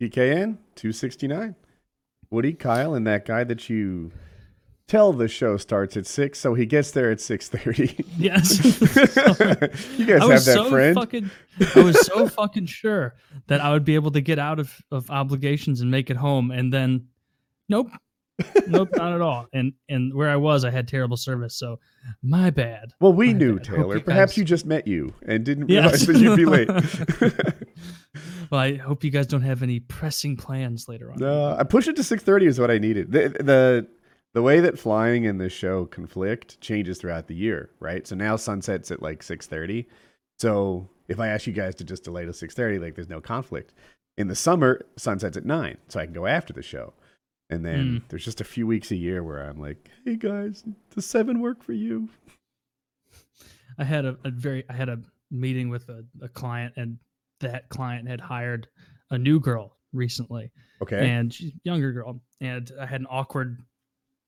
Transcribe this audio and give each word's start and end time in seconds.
PKN 0.00 0.58
269. 0.74 1.54
Woody, 2.30 2.52
Kyle, 2.52 2.94
and 2.94 3.06
that 3.06 3.24
guy 3.24 3.44
that 3.44 3.68
you 3.70 4.10
tell 4.88 5.12
the 5.12 5.28
show 5.28 5.56
starts 5.56 5.96
at 5.96 6.06
six, 6.06 6.38
so 6.40 6.54
he 6.54 6.66
gets 6.66 6.90
there 6.90 7.10
at 7.10 7.20
six 7.20 7.48
thirty. 7.48 8.04
Yes. 8.18 8.64
you 9.98 10.06
guys 10.06 10.20
I 10.20 10.24
have 10.24 10.28
was 10.28 10.46
that 10.46 10.54
so 10.54 10.70
friend. 10.70 10.94
fucking 10.96 11.30
I 11.74 11.80
was 11.80 12.04
so 12.06 12.26
fucking 12.40 12.66
sure 12.66 13.14
that 13.46 13.60
I 13.60 13.70
would 13.72 13.84
be 13.84 13.94
able 13.94 14.10
to 14.12 14.20
get 14.20 14.38
out 14.38 14.58
of, 14.58 14.74
of 14.90 15.10
obligations 15.10 15.80
and 15.82 15.90
make 15.90 16.10
it 16.10 16.16
home 16.16 16.50
and 16.50 16.72
then 16.72 17.08
nope. 17.68 17.90
nope, 18.66 18.88
not 18.96 19.12
at 19.12 19.20
all. 19.20 19.46
And 19.52 19.72
and 19.88 20.12
where 20.12 20.28
I 20.30 20.36
was 20.36 20.64
I 20.64 20.70
had 20.70 20.88
terrible 20.88 21.16
service, 21.16 21.54
so 21.56 21.78
my 22.22 22.50
bad. 22.50 22.92
well, 23.00 23.12
we 23.12 23.28
My 23.28 23.32
knew 23.38 23.56
bad. 23.56 23.64
Taylor. 23.64 23.94
you 23.96 24.02
Perhaps 24.02 24.32
guys- 24.32 24.38
you 24.38 24.44
just 24.44 24.66
met 24.66 24.86
you 24.86 25.14
and 25.26 25.44
didn't 25.44 25.68
Yes. 25.68 26.06
realize 26.06 26.06
that 26.06 26.18
you'd 26.18 26.36
be 26.36 26.44
late. 26.44 27.54
Well, 28.50 28.60
I 28.60 28.76
hope 28.76 29.04
you 29.04 29.10
guys 29.10 29.26
don't 29.26 29.42
have 29.42 29.62
any 29.62 29.80
pressing 29.80 30.36
plans 30.36 30.88
later 30.88 31.10
on. 31.10 31.18
no, 31.18 31.56
I 31.58 31.64
push 31.64 31.88
it 31.88 31.96
to 31.96 32.04
six 32.04 32.22
thirty 32.22 32.46
is 32.46 32.60
what 32.60 32.70
I 32.70 32.78
needed. 32.78 33.12
The, 33.12 33.28
the 33.28 33.88
the 34.34 34.42
way 34.42 34.60
that 34.60 34.78
flying 34.78 35.26
and 35.26 35.40
the 35.40 35.48
show 35.48 35.86
conflict 35.86 36.60
changes 36.60 36.98
throughout 36.98 37.26
the 37.26 37.34
year, 37.34 37.70
right? 37.80 38.06
So 38.06 38.14
now 38.14 38.36
sunsets 38.36 38.90
at 38.90 39.02
like 39.02 39.22
six 39.22 39.46
thirty. 39.46 39.88
So 40.38 40.88
if 41.08 41.18
I 41.18 41.28
ask 41.28 41.46
you 41.46 41.52
guys 41.52 41.74
to 41.76 41.84
just 41.84 42.04
delay 42.04 42.24
to 42.24 42.32
six 42.32 42.54
thirty, 42.54 42.78
like 42.78 42.94
there's 42.94 43.08
no 43.08 43.20
conflict. 43.20 43.72
In 44.18 44.28
the 44.28 44.36
summer, 44.36 44.80
sunsets 44.96 45.36
at 45.36 45.44
nine, 45.44 45.76
so 45.88 46.00
I 46.00 46.04
can 46.04 46.14
go 46.14 46.26
after 46.26 46.52
the 46.52 46.62
show. 46.62 46.94
And 47.48 47.64
then 47.64 47.86
hmm. 47.86 47.96
there's 48.08 48.24
just 48.24 48.40
a 48.40 48.44
few 48.44 48.66
weeks 48.66 48.90
a 48.90 48.96
year 48.96 49.22
where 49.22 49.38
I'm 49.38 49.60
like, 49.60 49.90
"Hey 50.04 50.16
guys, 50.16 50.64
does 50.94 51.06
seven 51.06 51.40
work 51.40 51.62
for 51.62 51.72
you?" 51.72 52.08
I 53.78 53.84
had 53.84 54.04
a, 54.04 54.16
a 54.24 54.30
very 54.30 54.64
I 54.68 54.72
had 54.72 54.88
a 54.88 55.00
meeting 55.30 55.68
with 55.68 55.88
a, 55.88 56.04
a 56.22 56.28
client 56.28 56.74
and 56.76 56.98
that 57.40 57.68
client 57.68 58.08
had 58.08 58.20
hired 58.20 58.66
a 59.10 59.18
new 59.18 59.38
girl 59.40 59.76
recently 59.92 60.50
Okay. 60.82 61.08
and 61.08 61.32
she's 61.32 61.52
a 61.52 61.56
younger 61.64 61.92
girl 61.92 62.20
and 62.40 62.70
I 62.80 62.86
had 62.86 63.00
an 63.00 63.06
awkward 63.08 63.64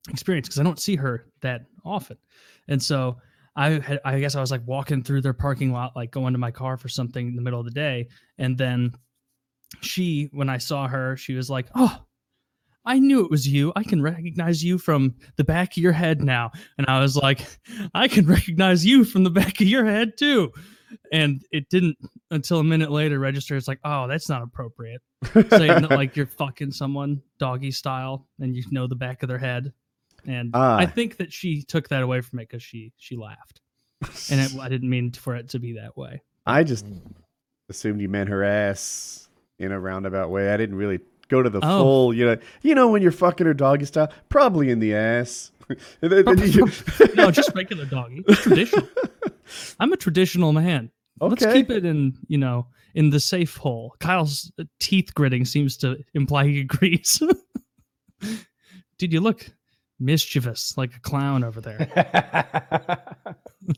experience 0.09 0.47
because 0.47 0.59
I 0.59 0.63
don't 0.63 0.79
see 0.79 0.95
her 0.95 1.27
that 1.41 1.65
often. 1.85 2.17
And 2.67 2.81
so 2.81 3.17
I 3.55 3.79
had 3.79 3.99
I 4.05 4.19
guess 4.19 4.35
I 4.35 4.41
was 4.41 4.51
like 4.51 4.61
walking 4.65 5.03
through 5.03 5.21
their 5.21 5.33
parking 5.33 5.71
lot 5.71 5.95
like 5.95 6.11
going 6.11 6.33
to 6.33 6.39
my 6.39 6.51
car 6.51 6.77
for 6.77 6.89
something 6.89 7.27
in 7.27 7.35
the 7.35 7.41
middle 7.41 7.59
of 7.59 7.65
the 7.65 7.71
day 7.71 8.07
and 8.37 8.57
then 8.57 8.93
she 9.81 10.29
when 10.31 10.49
I 10.49 10.57
saw 10.57 10.87
her 10.87 11.15
she 11.17 11.33
was 11.33 11.49
like, 11.49 11.67
"Oh, 11.75 11.95
I 12.85 12.97
knew 12.97 13.23
it 13.23 13.29
was 13.29 13.47
you. 13.47 13.71
I 13.75 13.83
can 13.83 14.01
recognize 14.01 14.63
you 14.63 14.77
from 14.79 15.15
the 15.35 15.43
back 15.43 15.73
of 15.73 15.83
your 15.83 15.91
head 15.91 16.23
now." 16.23 16.51
And 16.77 16.87
I 16.87 16.99
was 16.99 17.15
like, 17.15 17.45
"I 17.93 18.07
can 18.07 18.25
recognize 18.25 18.83
you 18.85 19.03
from 19.03 19.23
the 19.23 19.29
back 19.29 19.61
of 19.61 19.67
your 19.67 19.85
head 19.85 20.13
too." 20.17 20.51
And 21.11 21.43
it 21.51 21.69
didn't 21.69 21.97
until 22.31 22.59
a 22.59 22.63
minute 22.63 22.91
later 22.91 23.19
register. 23.19 23.55
It's 23.55 23.67
like, 23.67 23.79
"Oh, 23.83 24.07
that's 24.07 24.29
not 24.29 24.41
appropriate." 24.41 25.01
saying 25.33 25.81
that 25.81 25.91
like 25.91 26.15
you're 26.15 26.25
fucking 26.27 26.71
someone 26.71 27.21
doggy 27.39 27.71
style 27.71 28.25
and 28.39 28.55
you 28.55 28.63
know 28.71 28.87
the 28.87 28.95
back 28.95 29.21
of 29.21 29.27
their 29.29 29.37
head 29.37 29.73
and 30.25 30.51
Ah. 30.53 30.77
i 30.77 30.85
think 30.85 31.17
that 31.17 31.31
she 31.33 31.61
took 31.61 31.89
that 31.89 32.03
away 32.03 32.21
from 32.21 32.39
it 32.39 32.47
because 32.47 32.63
she 32.63 32.93
she 32.97 33.17
laughed 33.17 33.59
and 34.31 34.39
it, 34.39 34.57
i 34.59 34.69
didn't 34.69 34.89
mean 34.89 35.11
for 35.11 35.35
it 35.35 35.49
to 35.49 35.59
be 35.59 35.73
that 35.73 35.97
way 35.97 36.21
I 36.45 36.63
just 36.63 36.85
assumed 37.69 37.99
you 38.01 38.07
meant 38.09 38.29
her 38.29 38.43
ass 38.43 39.27
in 39.59 39.71
a 39.73 39.79
roundabout 39.79 40.29
way. 40.29 40.51
I 40.53 40.57
didn't 40.57 40.77
really 40.77 40.99
go 41.27 41.43
to 41.43 41.49
the 41.49 41.59
Oh. 41.61 41.79
full, 41.83 42.13
you 42.13 42.25
know, 42.25 42.37
you 42.61 42.73
know 42.75 42.87
when 42.89 43.01
you're 43.01 43.11
fucking 43.11 43.45
her 43.45 43.53
doggy 43.53 43.85
style, 43.85 44.11
probably 44.29 44.69
in 44.71 44.79
the 44.79 44.95
ass. 44.95 45.51
And 46.01 46.11
then- 46.11 46.25
then 46.25 46.51
you- 46.51 46.67
no 47.15 47.31
just 47.31 47.51
regular 47.55 47.85
doggy 47.85 48.23
traditional 48.23 48.87
i'm 49.79 49.93
a 49.93 49.97
traditional 49.97 50.51
man 50.53 50.89
Okay. 51.21 51.29
let's 51.45 51.53
keep 51.53 51.69
it 51.69 51.83
in 51.85 52.17
you 52.27 52.37
know 52.37 52.65
in 52.95 53.09
the 53.09 53.19
safe 53.19 53.57
hole 53.57 53.93
kyle's 53.99 54.51
uh, 54.59 54.63
teeth 54.79 55.13
gritting 55.13 55.43
seems 55.45 55.75
to 55.77 55.97
imply 56.13 56.45
he 56.47 56.61
agrees 56.61 57.21
dude 58.97 59.11
you 59.13 59.19
look 59.21 59.49
mischievous 59.99 60.77
like 60.77 60.95
a 60.95 60.99
clown 61.01 61.43
over 61.43 61.59
there 61.61 61.77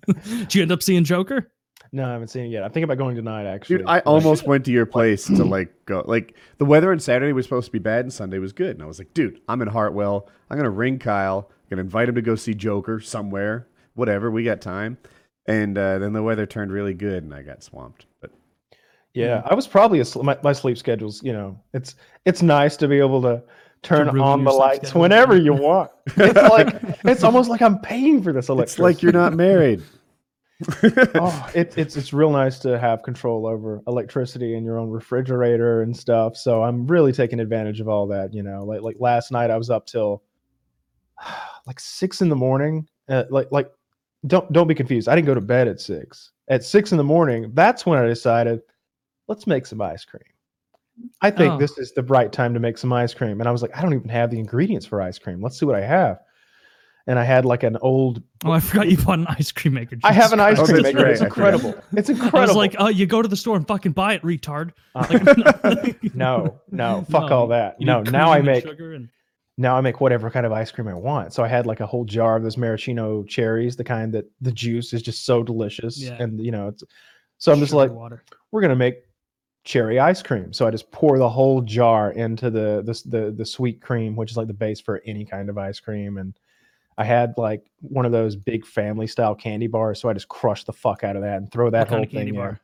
did 0.05 0.55
you 0.55 0.61
end 0.61 0.71
up 0.71 0.83
seeing 0.83 1.03
joker 1.03 1.51
no, 1.93 2.05
I 2.07 2.13
haven't 2.13 2.29
seen 2.29 2.45
it 2.45 2.49
yet. 2.49 2.63
I'm 2.63 2.69
thinking 2.69 2.85
about 2.85 2.99
going 2.99 3.17
tonight. 3.17 3.45
Actually, 3.45 3.79
Dude, 3.79 3.87
I 3.87 3.99
almost 4.01 4.47
went 4.47 4.63
to 4.63 4.71
your 4.71 4.85
place 4.85 5.25
to 5.25 5.43
like 5.43 5.73
go. 5.85 6.05
Like 6.07 6.37
the 6.57 6.63
weather 6.63 6.89
on 6.93 6.99
Saturday 7.01 7.33
was 7.33 7.43
supposed 7.45 7.65
to 7.65 7.71
be 7.73 7.79
bad, 7.79 8.05
and 8.05 8.13
Sunday 8.13 8.37
was 8.39 8.53
good. 8.53 8.75
And 8.77 8.81
I 8.81 8.85
was 8.85 8.97
like, 8.97 9.13
dude, 9.13 9.41
I'm 9.49 9.61
in 9.61 9.67
Hartwell. 9.67 10.29
I'm 10.49 10.55
gonna 10.55 10.69
ring 10.69 10.99
Kyle. 10.99 11.49
I'm 11.71 11.77
gonna 11.77 11.85
invite 11.85 12.09
him 12.09 12.15
to 12.15 12.21
go 12.21 12.35
see 12.35 12.53
Joker 12.53 12.99
somewhere. 12.99 13.67
Whatever, 13.93 14.29
we 14.29 14.43
got 14.43 14.59
time. 14.59 14.97
And 15.45 15.77
uh, 15.77 15.99
then 15.99 16.11
the 16.11 16.21
weather 16.21 16.45
turned 16.45 16.71
really 16.71 16.93
good, 16.93 17.23
and 17.23 17.33
I 17.33 17.43
got 17.43 17.63
swamped. 17.63 18.07
But 18.19 18.31
Yeah, 19.13 19.41
I 19.45 19.55
was 19.55 19.67
probably 19.67 20.01
asleep. 20.01 20.25
My, 20.25 20.37
my 20.43 20.51
sleep 20.51 20.77
schedules, 20.77 21.23
you 21.23 21.31
know, 21.31 21.57
it's 21.73 21.95
it's 22.25 22.41
nice 22.41 22.75
to 22.77 22.89
be 22.89 22.99
able 22.99 23.21
to 23.21 23.41
turn 23.83 24.07
ruin 24.09 24.21
on 24.21 24.43
the 24.43 24.51
lights 24.51 24.89
schedule. 24.89 25.01
whenever 25.01 25.37
you 25.37 25.53
want. 25.53 25.91
It's 26.17 26.49
like 26.49 26.75
it's 27.05 27.23
almost 27.23 27.49
like 27.49 27.61
I'm 27.61 27.79
paying 27.79 28.21
for 28.21 28.33
this 28.33 28.49
electricity. 28.49 28.73
it's 28.73 28.79
like 28.79 29.01
you're 29.01 29.13
not 29.13 29.33
married. 29.33 29.81
oh, 31.15 31.49
it, 31.55 31.73
it's 31.77 31.95
it's 31.95 32.11
real 32.11 32.31
nice 32.31 32.59
to 32.59 32.77
have 32.77 33.01
control 33.01 33.47
over 33.47 33.81
electricity 33.87 34.55
and 34.55 34.65
your 34.65 34.77
own 34.77 34.89
refrigerator 34.89 35.83
and 35.83 35.95
stuff. 35.95 36.35
So 36.35 36.63
I'm 36.63 36.85
really 36.85 37.13
taking 37.13 37.39
advantage 37.39 37.79
of 37.79 37.87
all 37.87 38.07
that. 38.07 38.33
You 38.33 38.43
know, 38.43 38.65
like 38.65 38.81
like 38.81 38.97
last 38.99 39.31
night 39.31 39.49
I 39.49 39.57
was 39.57 39.69
up 39.69 39.85
till 39.85 40.21
like 41.67 41.79
six 41.79 42.21
in 42.21 42.29
the 42.29 42.35
morning. 42.35 42.87
Uh, 43.09 43.23
like 43.29 43.51
like 43.51 43.69
don't 44.27 44.51
don't 44.53 44.67
be 44.67 44.75
confused. 44.75 45.07
I 45.09 45.15
didn't 45.15 45.27
go 45.27 45.33
to 45.35 45.41
bed 45.41 45.67
at 45.67 45.79
six. 45.79 46.31
At 46.49 46.63
six 46.63 46.91
in 46.91 46.97
the 46.97 47.03
morning, 47.03 47.51
that's 47.53 47.85
when 47.85 47.97
I 47.99 48.05
decided 48.05 48.61
let's 49.27 49.47
make 49.47 49.65
some 49.65 49.81
ice 49.81 50.05
cream. 50.05 50.21
I 51.21 51.31
think 51.31 51.53
Oh. 51.53 51.57
this 51.57 51.77
is 51.77 51.93
the 51.93 52.03
right 52.03 52.31
time 52.31 52.53
to 52.53 52.59
make 52.59 52.77
some 52.77 52.91
ice 52.93 53.13
cream. 53.13 53.39
And 53.39 53.47
I 53.47 53.51
was 53.51 53.61
like, 53.61 53.75
I 53.75 53.81
don't 53.81 53.93
even 53.93 54.09
have 54.09 54.29
the 54.29 54.37
ingredients 54.39 54.85
for 54.85 55.01
ice 55.01 55.17
cream. 55.17 55.41
Let's 55.41 55.57
see 55.59 55.65
what 55.65 55.75
I 55.75 55.81
have. 55.81 56.19
And 57.07 57.17
I 57.17 57.23
had 57.23 57.45
like 57.45 57.63
an 57.63 57.77
old. 57.81 58.21
Oh, 58.45 58.51
I 58.51 58.59
forgot 58.59 58.87
you 58.89 58.97
bought 58.97 59.17
an 59.19 59.25
ice 59.27 59.51
cream 59.51 59.73
maker. 59.73 59.97
I 60.03 60.13
have 60.13 60.33
an 60.33 60.39
ice 60.39 60.57
cream 60.61 60.83
that's 60.83 60.93
maker. 60.93 61.03
right, 61.03 61.11
It's 61.13 61.21
I 61.21 61.29
forgot. 61.29 61.53
incredible. 61.55 62.39
I 62.39 62.45
was 62.45 62.55
like, 62.55 62.75
oh, 62.77 62.89
you 62.89 63.07
go 63.07 63.21
to 63.23 63.27
the 63.27 63.35
store 63.35 63.55
and 63.55 63.65
fucking 63.67 63.93
buy 63.93 64.13
it, 64.13 64.21
retard. 64.21 64.71
Uh, 64.93 65.07
Like, 65.63 66.03
no, 66.15 66.59
no, 66.69 67.05
fuck 67.09 67.29
No, 67.31 67.35
all 67.39 67.47
that. 67.47 67.79
No, 67.79 68.01
now 68.03 68.31
I 68.31 68.41
make 68.41 68.65
sugar 68.65 68.93
and- 68.93 69.09
now 69.61 69.77
I 69.77 69.81
make 69.81 70.01
whatever 70.01 70.29
kind 70.29 70.45
of 70.45 70.51
ice 70.51 70.71
cream 70.71 70.87
I 70.87 70.93
want. 70.93 71.33
So 71.33 71.43
I 71.43 71.47
had 71.47 71.65
like 71.65 71.79
a 71.79 71.85
whole 71.85 72.03
jar 72.05 72.35
of 72.37 72.43
those 72.43 72.57
maraschino 72.57 73.23
cherries, 73.23 73.75
the 73.75 73.83
kind 73.83 74.13
that 74.13 74.25
the 74.41 74.51
juice 74.51 74.91
is 74.93 75.01
just 75.01 75.25
so 75.25 75.43
delicious, 75.43 75.99
Yeah. 76.01 76.17
and 76.21 76.43
you 76.43 76.51
know, 76.51 76.67
it's 76.69 76.83
so 77.37 77.51
I'm 77.51 77.59
just 77.59 77.69
sugar 77.71 77.77
like, 77.77 77.91
water. 77.91 78.23
we're 78.51 78.61
gonna 78.61 78.75
make 78.75 79.03
cherry 79.63 79.99
ice 79.99 80.21
cream. 80.23 80.51
So 80.53 80.65
I 80.67 80.71
just 80.71 80.91
pour 80.91 81.17
the 81.19 81.29
whole 81.29 81.61
jar 81.61 82.11
into 82.11 82.49
the 82.49 82.81
the 82.83 83.01
the, 83.17 83.31
the 83.31 83.45
sweet 83.45 83.81
cream, 83.81 84.15
which 84.15 84.31
is 84.31 84.37
like 84.37 84.47
the 84.47 84.53
base 84.53 84.81
for 84.81 85.01
any 85.05 85.23
kind 85.25 85.49
of 85.49 85.57
ice 85.57 85.79
cream, 85.79 86.17
and 86.17 86.33
I 86.97 87.03
had 87.03 87.33
like 87.37 87.63
one 87.81 88.05
of 88.05 88.11
those 88.11 88.35
big 88.35 88.65
family 88.65 89.07
style 89.07 89.35
candy 89.35 89.67
bars, 89.67 89.99
so 90.01 90.09
I 90.09 90.13
just 90.13 90.27
crushed 90.27 90.65
the 90.65 90.73
fuck 90.73 91.03
out 91.03 91.15
of 91.15 91.21
that 91.21 91.37
and 91.37 91.51
throw 91.51 91.69
that 91.69 91.89
What 91.89 91.97
whole 91.97 92.05
thing 92.05 92.35
bar? 92.35 92.59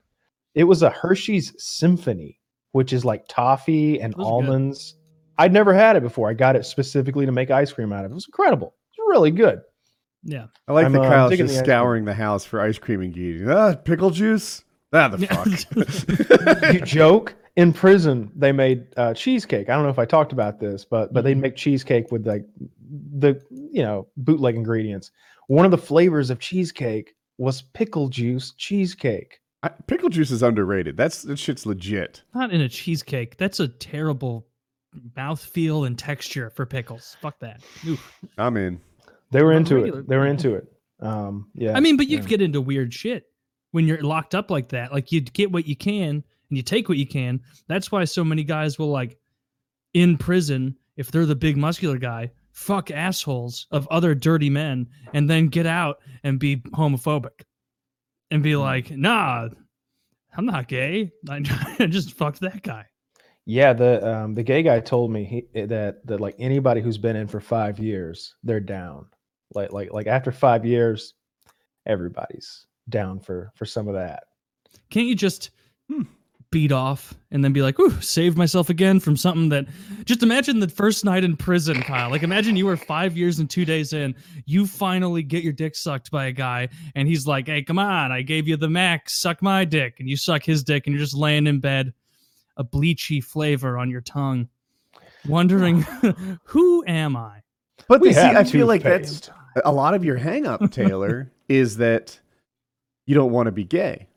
It 0.56 0.64
was 0.66 0.82
a 0.84 0.90
Hershey's 0.90 1.54
Symphony, 1.64 2.40
which 2.72 2.92
is 2.94 3.06
like 3.06 3.28
toffee 3.28 4.02
and 4.02 4.14
almonds. 4.18 4.94
good. 4.94 4.98
Almonds. 5.38 5.50
I'd 5.50 5.54
never 5.54 5.74
had 5.74 5.96
it 5.96 6.04
before. 6.04 6.30
I 6.30 6.34
got 6.34 6.56
it 6.56 6.66
specifically 6.66 7.26
to 7.26 7.32
make 7.32 7.52
ice 7.52 7.72
cream 7.72 7.92
out 7.94 8.06
of. 8.06 8.12
It 8.12 8.16
was 8.16 8.26
incredible. 8.28 8.74
It's 8.92 9.00
really 9.00 9.32
good. 9.32 9.62
Yeah. 10.24 10.48
I 10.68 10.74
like 10.74 10.86
I'm, 10.86 10.92
that 10.94 11.02
uh, 11.02 11.10
Kyle's 11.10 11.30
digging 11.32 11.46
just 11.48 11.56
the 11.58 11.62
ice 11.62 11.66
scouring 11.66 12.06
the 12.06 12.14
house 12.14 12.44
for 12.46 12.60
ice 12.60 12.78
cream 12.78 13.02
ingredients. 13.02 13.50
Ah, 13.54 13.76
pickle 13.76 14.10
juice. 14.10 14.64
Ah, 14.94 15.08
the 15.10 15.28
fuck. 15.28 16.64
you 16.74 16.82
joke. 16.82 17.36
In 17.56 17.74
prison, 17.74 18.32
they 18.36 18.52
made 18.52 18.86
uh, 18.98 19.14
cheesecake. 19.16 19.68
I 19.68 19.74
don't 19.74 19.84
know 19.84 19.90
if 19.90 19.98
I 19.98 20.06
talked 20.06 20.32
about 20.32 20.60
this, 20.60 20.86
but 20.86 21.12
but 21.12 21.20
Mm-hmm. 21.22 21.26
they'd 21.28 21.38
make 21.42 21.56
cheesecake 21.56 22.12
with 22.12 22.28
like 22.28 22.46
the 23.18 23.42
you 23.50 23.82
know 23.84 24.08
bootleg 24.18 24.56
ingredients. 24.56 25.10
One 25.48 25.66
of 25.66 25.72
the 25.72 25.78
flavors 25.78 26.30
of 26.30 26.40
cheesecake 26.40 27.16
was 27.40 27.62
pickle 27.64 28.10
juice 28.10 28.52
cheesecake. 28.58 29.40
I- 29.64 29.70
pickle 29.88 30.10
juice 30.10 30.30
is 30.30 30.44
underrated. 30.44 30.98
That's 30.98 31.24
that 31.24 31.40
shit's 31.40 31.66
legit. 31.66 32.22
Not 32.36 32.52
in 32.52 32.62
a 32.62 32.70
cheesecake. 32.70 33.38
That's 33.38 33.60
a 33.60 33.68
terrible 33.68 34.46
mouthfeel 35.16 35.88
and 35.88 35.98
texture 35.98 36.50
for 36.50 36.66
pickles. 36.66 37.18
Fuck 37.22 37.40
that. 37.40 37.62
Oof. 37.88 38.14
I'm 38.38 38.58
in. 38.58 38.80
They 39.32 39.44
were 39.44 39.52
into 39.52 39.76
regular- 39.76 40.00
it. 40.00 40.08
They 40.08 40.18
were 40.18 40.28
into 40.28 40.56
it. 40.56 40.72
Um, 41.00 41.50
yeah. 41.54 41.76
I 41.76 41.80
mean, 41.80 41.98
but 41.98 42.08
you 42.08 42.18
yeah. 42.18 42.26
get 42.26 42.42
into 42.42 42.62
weird 42.62 42.94
shit 42.94 43.26
when 43.72 43.86
you're 43.88 44.02
locked 44.02 44.34
up 44.34 44.50
like 44.50 44.70
that. 44.70 44.92
Like 44.92 45.12
you 45.12 45.22
get 45.22 45.52
what 45.52 45.68
you 45.68 45.76
can 45.76 46.24
and 46.50 46.58
you 46.58 46.64
take 46.64 46.90
what 46.90 46.98
you 46.98 47.08
can. 47.08 47.42
That's 47.68 47.92
why 47.92 48.06
so 48.06 48.24
many 48.24 48.44
guys 48.44 48.80
will 48.80 48.90
like 48.90 49.18
in 49.94 50.18
prison 50.18 50.76
if 50.96 51.12
they're 51.12 51.26
the 51.26 51.36
big 51.36 51.58
muscular 51.58 51.98
guy, 51.98 52.32
fuck 52.52 52.90
assholes 52.90 53.68
of 53.72 53.88
other 53.90 54.16
dirty 54.16 54.50
men, 54.50 54.88
and 55.14 55.30
then 55.30 55.48
get 55.48 55.68
out 55.68 56.00
and 56.24 56.40
be 56.40 56.58
homophobic 56.58 57.44
and 58.32 58.42
be 58.42 58.56
like, 58.56 58.90
nah, 58.92 59.48
I'm 60.36 60.46
not 60.46 60.68
gay. 60.68 61.12
I 61.30 61.40
just 61.88 62.14
fucked 62.14 62.40
that 62.42 62.64
guy. 62.64 62.86
Yeah, 63.50 63.72
the 63.72 64.06
um 64.06 64.36
the 64.36 64.44
gay 64.44 64.62
guy 64.62 64.82
told 64.82 65.10
me 65.10 65.24
he, 65.24 65.48
eh, 65.56 65.66
that 65.68 66.06
that 66.06 66.20
like 66.20 66.36
anybody 66.38 66.82
who's 66.82 66.98
been 66.98 67.16
in 67.16 67.30
for 67.30 67.40
five 67.40 67.80
years, 67.80 68.36
they're 68.44 68.60
down. 68.60 69.06
Like 69.56 69.72
like 69.72 69.94
like 69.94 70.06
after 70.06 70.34
five 70.34 70.66
years, 70.66 71.14
everybody's 71.86 72.66
down 72.90 73.22
for 73.22 73.54
for 73.56 73.66
some 73.66 73.88
of 73.88 73.94
that. 73.94 74.26
Can't 74.90 75.08
you 75.08 75.16
just 75.16 75.52
beat 76.52 76.74
off 76.74 77.14
and 77.32 77.42
then 77.42 77.54
be 77.54 77.62
like, 77.62 77.80
ooh, 77.80 78.02
saved 78.02 78.38
myself 78.38 78.70
again 78.70 79.00
from 79.00 79.16
something 79.16 79.48
that 79.48 79.66
just 80.04 80.24
imagine 80.24 80.60
the 80.60 80.68
first 80.68 81.06
night 81.06 81.24
in 81.24 81.38
prison, 81.38 81.82
Kyle. 81.84 82.10
Like 82.10 82.24
imagine 82.24 82.58
you 82.58 82.66
were 82.66 82.76
five 82.76 83.16
years 83.16 83.40
and 83.40 83.50
two 83.50 83.64
days 83.64 83.94
in, 83.94 84.14
you 84.46 84.68
finally 84.68 85.24
get 85.24 85.42
your 85.42 85.54
dick 85.54 85.74
sucked 85.74 86.12
by 86.12 86.26
a 86.26 86.34
guy, 86.34 86.68
and 86.96 87.08
he's 87.08 87.26
like, 87.26 87.48
Hey, 87.48 87.64
come 87.64 87.80
on, 87.80 88.12
I 88.12 88.24
gave 88.24 88.46
you 88.46 88.58
the 88.58 88.70
max, 88.70 89.22
suck 89.22 89.42
my 89.42 89.64
dick, 89.64 90.02
and 90.02 90.10
you 90.10 90.18
suck 90.18 90.44
his 90.44 90.66
dick, 90.66 90.86
and 90.86 90.94
you're 90.94 91.04
just 91.04 91.16
laying 91.16 91.48
in 91.48 91.62
bed, 91.62 91.94
a 92.58 92.64
bleachy 92.64 93.24
flavor 93.24 93.78
on 93.78 93.90
your 93.90 94.02
tongue, 94.02 94.50
wondering 95.28 95.82
who 96.44 96.84
am 96.86 97.16
I? 97.16 97.42
But 97.88 98.02
see, 98.04 98.20
have 98.20 98.36
I 98.36 98.44
feel 98.52 98.68
like 98.68 98.84
that's 98.84 99.30
a 99.64 99.72
lot 99.72 99.94
of 99.94 100.04
your 100.04 100.18
hang 100.18 100.46
up, 100.46 100.72
Taylor, 100.72 101.32
is 101.48 101.78
that 101.78 102.20
you 103.06 103.16
don't 103.16 103.32
want 103.32 103.46
to 103.48 103.52
be 103.52 103.64
gay. 103.64 104.08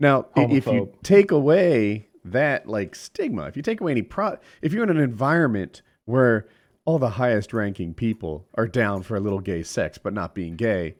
Now, 0.00 0.26
i- 0.36 0.40
if 0.56 0.64
you 0.74 0.92
take 1.02 1.30
away 1.30 2.08
that 2.24 2.66
like 2.66 2.94
stigma, 2.94 3.44
if 3.44 3.56
you 3.56 3.62
take 3.62 3.80
away 3.80 3.92
any 3.92 4.02
pro, 4.02 4.36
if 4.62 4.72
you're 4.72 4.82
in 4.82 4.90
an 4.90 4.98
environment 4.98 5.82
where 6.06 6.48
all 6.84 6.98
the 6.98 7.10
highest 7.10 7.52
ranking 7.52 7.94
people 7.94 8.46
are 8.54 8.66
down 8.66 9.02
for 9.02 9.16
a 9.16 9.20
little 9.20 9.40
gay 9.40 9.62
sex 9.62 9.98
but 9.98 10.12
not 10.12 10.34
being 10.34 10.56
gay, 10.56 10.96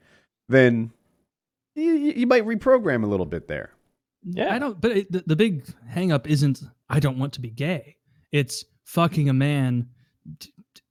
then 0.48 0.90
you, 1.74 1.92
you 1.92 2.12
you 2.12 2.26
might 2.26 2.44
reprogram 2.44 3.02
a 3.02 3.06
little 3.06 3.26
bit 3.26 3.48
there. 3.48 3.72
Yeah. 4.24 4.54
I 4.54 4.58
don't. 4.58 4.80
But 4.80 4.92
it, 4.92 5.12
the, 5.12 5.22
the 5.26 5.36
big 5.36 5.64
hang 5.88 6.12
up 6.12 6.28
isn't 6.28 6.62
I 6.88 7.00
don't 7.00 7.18
want 7.18 7.32
to 7.34 7.40
be 7.40 7.50
gay. 7.50 7.96
It's 8.32 8.64
fucking 8.84 9.28
a 9.28 9.32
man 9.32 9.88
t- 10.38 10.52
t- 10.74 10.82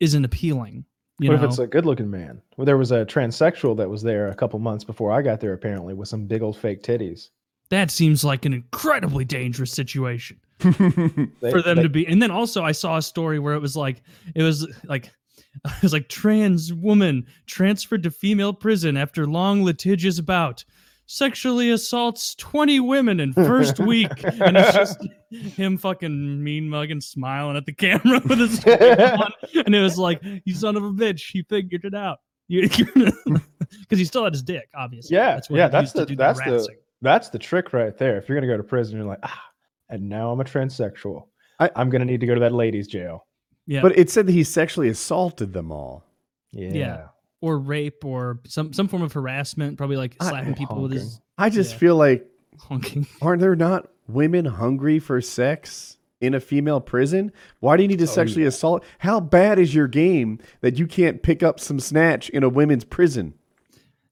isn't 0.00 0.24
appealing. 0.24 0.84
You 1.18 1.30
what 1.30 1.38
know, 1.40 1.44
if 1.44 1.48
it's 1.50 1.58
a 1.58 1.66
good 1.66 1.86
looking 1.86 2.10
man? 2.10 2.42
Well, 2.56 2.66
there 2.66 2.76
was 2.76 2.92
a 2.92 3.04
transsexual 3.06 3.76
that 3.78 3.88
was 3.88 4.02
there 4.02 4.28
a 4.28 4.34
couple 4.34 4.58
months 4.58 4.84
before 4.84 5.12
I 5.12 5.22
got 5.22 5.40
there, 5.40 5.54
apparently, 5.54 5.94
with 5.94 6.08
some 6.08 6.26
big 6.26 6.42
old 6.42 6.56
fake 6.58 6.82
titties. 6.82 7.30
that 7.70 7.90
seems 7.90 8.22
like 8.22 8.44
an 8.44 8.52
incredibly 8.52 9.24
dangerous 9.24 9.72
situation 9.72 10.38
They- 10.60 11.50
for 11.50 11.62
them 11.62 11.76
they- 11.78 11.82
to 11.82 11.88
be. 11.88 12.06
And 12.06 12.20
then 12.22 12.30
also, 12.30 12.62
I 12.62 12.72
saw 12.72 12.98
a 12.98 13.02
story 13.02 13.38
where 13.38 13.54
it 13.54 13.60
was 13.62 13.76
like 13.76 14.02
it 14.34 14.42
was 14.42 14.66
like 14.84 15.10
it 15.64 15.82
was 15.82 15.92
like 15.94 16.08
trans 16.08 16.72
woman 16.74 17.26
transferred 17.46 18.02
to 18.02 18.10
female 18.10 18.52
prison 18.52 18.96
after 18.96 19.26
long 19.26 19.64
litigious 19.64 20.20
bout. 20.20 20.64
Sexually 21.06 21.70
assaults 21.70 22.34
20 22.34 22.80
women 22.80 23.20
in 23.20 23.32
first 23.34 23.78
week. 23.78 24.10
and 24.24 24.56
it's 24.56 24.74
just 24.74 25.06
him 25.30 25.78
fucking 25.78 26.42
mean 26.42 26.68
mugging, 26.68 27.00
smiling 27.00 27.56
at 27.56 27.64
the 27.66 27.72
camera 27.72 28.20
with 28.26 28.38
his 28.40 28.64
on. 28.64 29.32
And 29.64 29.74
it 29.74 29.80
was 29.80 29.98
like, 29.98 30.20
you 30.44 30.54
son 30.54 30.76
of 30.76 30.84
a 30.84 30.90
bitch, 30.90 31.34
you 31.34 31.44
figured 31.48 31.84
it 31.84 31.94
out. 31.94 32.18
Because 32.48 33.98
he 33.98 34.04
still 34.04 34.22
had 34.24 34.32
his 34.32 34.42
dick, 34.42 34.68
obviously. 34.76 35.16
Yeah, 35.16 35.40
what 35.48 35.56
yeah, 35.56 35.68
that's 35.68 35.92
the- 35.92 36.06
that's 36.06 36.38
the- 36.38 36.44
harassing. 36.44 36.76
That's 37.02 37.28
the 37.28 37.38
trick 37.38 37.72
right 37.72 37.96
there. 37.98 38.16
If 38.16 38.28
you're 38.28 38.38
gonna 38.40 38.50
go 38.50 38.56
to 38.56 38.62
prison, 38.62 38.96
you're 38.96 39.06
like, 39.06 39.18
ah, 39.22 39.42
and 39.90 40.08
now 40.08 40.30
I'm 40.30 40.40
a 40.40 40.44
transsexual. 40.44 41.24
I- 41.58 41.70
I, 41.74 41.80
am 41.80 41.90
gonna 41.90 42.04
need 42.04 42.20
to 42.20 42.26
go 42.26 42.34
to 42.34 42.40
that 42.40 42.52
ladies' 42.52 42.86
jail. 42.86 43.26
Yeah. 43.66 43.82
But 43.82 43.98
it 43.98 44.08
said 44.10 44.26
that 44.28 44.32
he 44.32 44.44
sexually 44.44 44.88
assaulted 44.88 45.52
them 45.52 45.72
all. 45.72 46.04
Yeah. 46.52 47.08
Or 47.40 47.58
rape 47.58 48.04
or 48.04 48.40
some 48.46 48.72
some 48.72 48.88
form 48.88 49.02
of 49.02 49.12
harassment, 49.12 49.76
probably 49.78 49.96
like 49.96 50.16
I- 50.20 50.28
slapping 50.30 50.54
people 50.54 50.82
with 50.82 50.92
his 50.92 51.20
I 51.38 51.50
just 51.50 51.72
Yeah. 51.72 51.78
feel 51.78 51.96
like 51.96 52.26
honking. 52.58 53.06
Aren't 53.20 53.40
there 53.40 53.54
not 53.56 53.88
women 54.08 54.44
hungry 54.46 54.98
for 54.98 55.20
sex 55.20 55.98
in 56.20 56.32
a 56.34 56.40
female 56.40 56.80
prison? 56.80 57.30
Why 57.60 57.76
do 57.76 57.82
you 57.82 57.88
need 57.88 57.98
to 57.98 58.04
Oh, 58.04 58.06
sexually 58.06 58.42
yeah. 58.42 58.48
assault? 58.48 58.82
How 59.00 59.20
bad 59.20 59.58
is 59.58 59.74
your 59.74 59.86
game 59.88 60.38
that 60.62 60.78
you 60.78 60.86
can't 60.86 61.22
pick 61.22 61.42
up 61.42 61.60
some 61.60 61.78
snatch 61.78 62.30
in 62.30 62.42
a 62.42 62.48
women's 62.48 62.84
prison? 62.84 63.34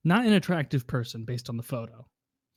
Not 0.05 0.27
an 0.27 0.35
attractive 0.35 0.87
person 0.87 1.25
based 1.25 1.49
on 1.49 1.57
the 1.57 1.63
photo. 1.63 2.05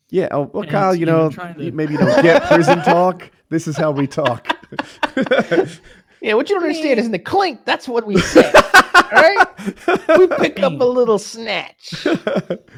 Yeah, 0.10 0.28
oh, 0.32 0.50
well, 0.54 0.64
And, 0.64 0.72
Kyle, 0.72 0.94
you 0.94 1.02
you 1.02 1.06
know, 1.06 1.30
know, 1.30 1.54
to- 1.54 1.72
maybe 1.72 1.94
you 1.94 2.00
don't 2.00 2.22
get 2.22 2.44
prison 2.44 2.80
talk. 2.82 3.32
This 3.50 3.66
is 3.66 3.78
how 3.78 3.92
we 3.92 4.08
talk. 4.08 4.46
Yeah, 6.20 6.34
what 6.34 6.50
you 6.50 6.56
don't 6.56 6.64
understand 6.64 7.00
is 7.00 7.06
in 7.06 7.12
the 7.12 7.20
clink, 7.20 7.64
that's 7.64 7.88
what 7.88 8.08
we 8.08 8.18
say. 8.34 8.52
All 9.04 9.12
right? 9.12 9.48
We 10.20 10.28
pick 10.28 10.60
up 10.62 10.74
a 10.80 10.86
little 10.86 11.20
snatch. 11.20 12.06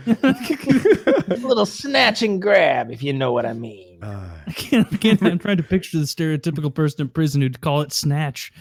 A 0.08 1.36
little 1.42 1.66
snatch 1.66 2.22
and 2.24 2.42
grab, 2.42 2.92
if 2.92 3.04
you 3.04 3.14
know 3.14 3.32
what 3.32 3.46
I 3.46 3.54
mean. 3.54 4.04
Uh, 4.04 4.30
I 4.48 4.52
can't, 4.54 4.88
I 4.92 4.98
can't 4.98 5.22
I'm 5.24 5.38
trying 5.40 5.58
to 5.58 5.64
picture 5.64 5.98
the 6.00 6.06
stereotypical 6.06 6.74
person 6.74 7.02
in 7.02 7.10
prison 7.10 7.42
who'd 7.42 7.62
call 7.62 7.82
it 7.82 7.94
snatch. 7.94 8.52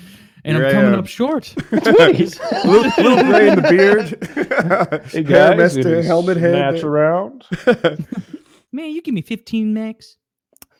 And 0.45 0.57
Here 0.57 0.67
I'm 0.67 0.73
coming 0.73 0.95
up 0.95 1.07
short. 1.07 1.45
Twitties. 1.71 2.39
little, 2.65 2.93
little 3.05 3.25
gray 3.25 3.49
in 3.49 3.57
the 3.57 3.69
beard. 3.69 5.03
Hey 5.11 5.23
Hair 5.23 5.57
guys, 5.57 5.57
messed 5.59 5.77
it 5.79 5.83
to 5.85 6.03
helmet 6.03 6.37
head. 6.37 6.53
Snatch 6.53 6.83
around. 6.85 7.45
Man, 8.73 8.91
you 8.91 9.01
give 9.03 9.15
me 9.15 9.23
15 9.23 9.73
max. 9.75 10.17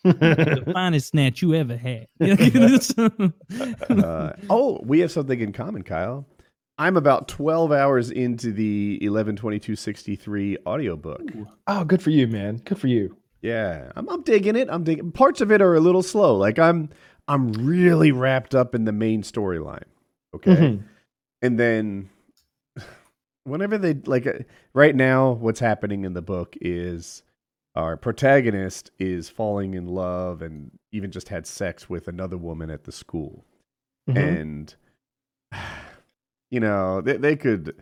the 0.05 0.71
finest 0.73 1.09
snatch 1.09 1.43
you 1.43 1.55
ever 1.55 1.77
had. 1.77 2.07
Uh, 3.91 4.33
oh, 4.49 4.81
we 4.85 5.01
have 5.01 5.11
something 5.11 5.41
in 5.41 5.53
common, 5.53 5.83
Kyle. 5.83 6.27
I'm 6.79 6.97
about 6.97 7.27
12 7.29 7.73
hours 7.73 8.11
into 8.11 8.53
the 8.53 8.99
112263 9.03 10.59
audiobook. 10.67 11.23
Oh, 11.67 11.85
good 11.85 12.01
for 12.03 12.11
you, 12.11 12.27
man. 12.29 12.57
Good 12.65 12.79
for 12.79 12.87
you. 12.87 13.17
Yeah, 13.43 13.91
I'm, 13.97 14.09
I'm 14.09 14.23
digging 14.23 14.57
it. 14.57 14.69
I'm 14.71 14.85
digging. 14.85 15.11
Parts 15.13 15.41
of 15.41 15.51
it 15.53 15.61
are 15.61 15.75
a 15.75 15.81
little 15.81 16.03
slow. 16.03 16.37
Like 16.37 16.59
I'm, 16.59 16.89
I'm 17.27 17.53
really 17.53 18.13
wrapped 18.13 18.55
up 18.55 18.75
in 18.75 18.85
the 18.85 18.93
main 18.93 19.23
storyline. 19.23 19.85
Okay, 20.35 20.55
Mhm. 20.57 20.83
and 21.43 21.59
then 21.59 22.11
whenever 23.45 23.79
they 23.79 23.95
like, 23.95 24.27
uh, 24.27 24.33
right 24.75 24.95
now, 24.95 25.33
what's 25.33 25.61
happening 25.61 26.05
in 26.05 26.13
the 26.15 26.23
book 26.23 26.57
is 26.61 27.23
our 27.75 27.97
protagonist 27.97 28.91
is 28.99 29.29
falling 29.29 29.75
in 29.75 29.87
love 29.87 30.43
and 30.43 30.71
even 30.93 31.11
just 31.11 31.29
had 31.29 31.47
sex 31.47 31.89
with 31.89 32.09
another 32.09 32.37
woman 32.37 32.71
at 32.71 32.85
the 32.85 32.93
school, 32.93 33.45
Mhm. 34.09 34.41
and 34.41 34.75
you 36.51 36.61
know 36.61 37.01
they 37.01 37.17
they 37.17 37.37
could 37.37 37.75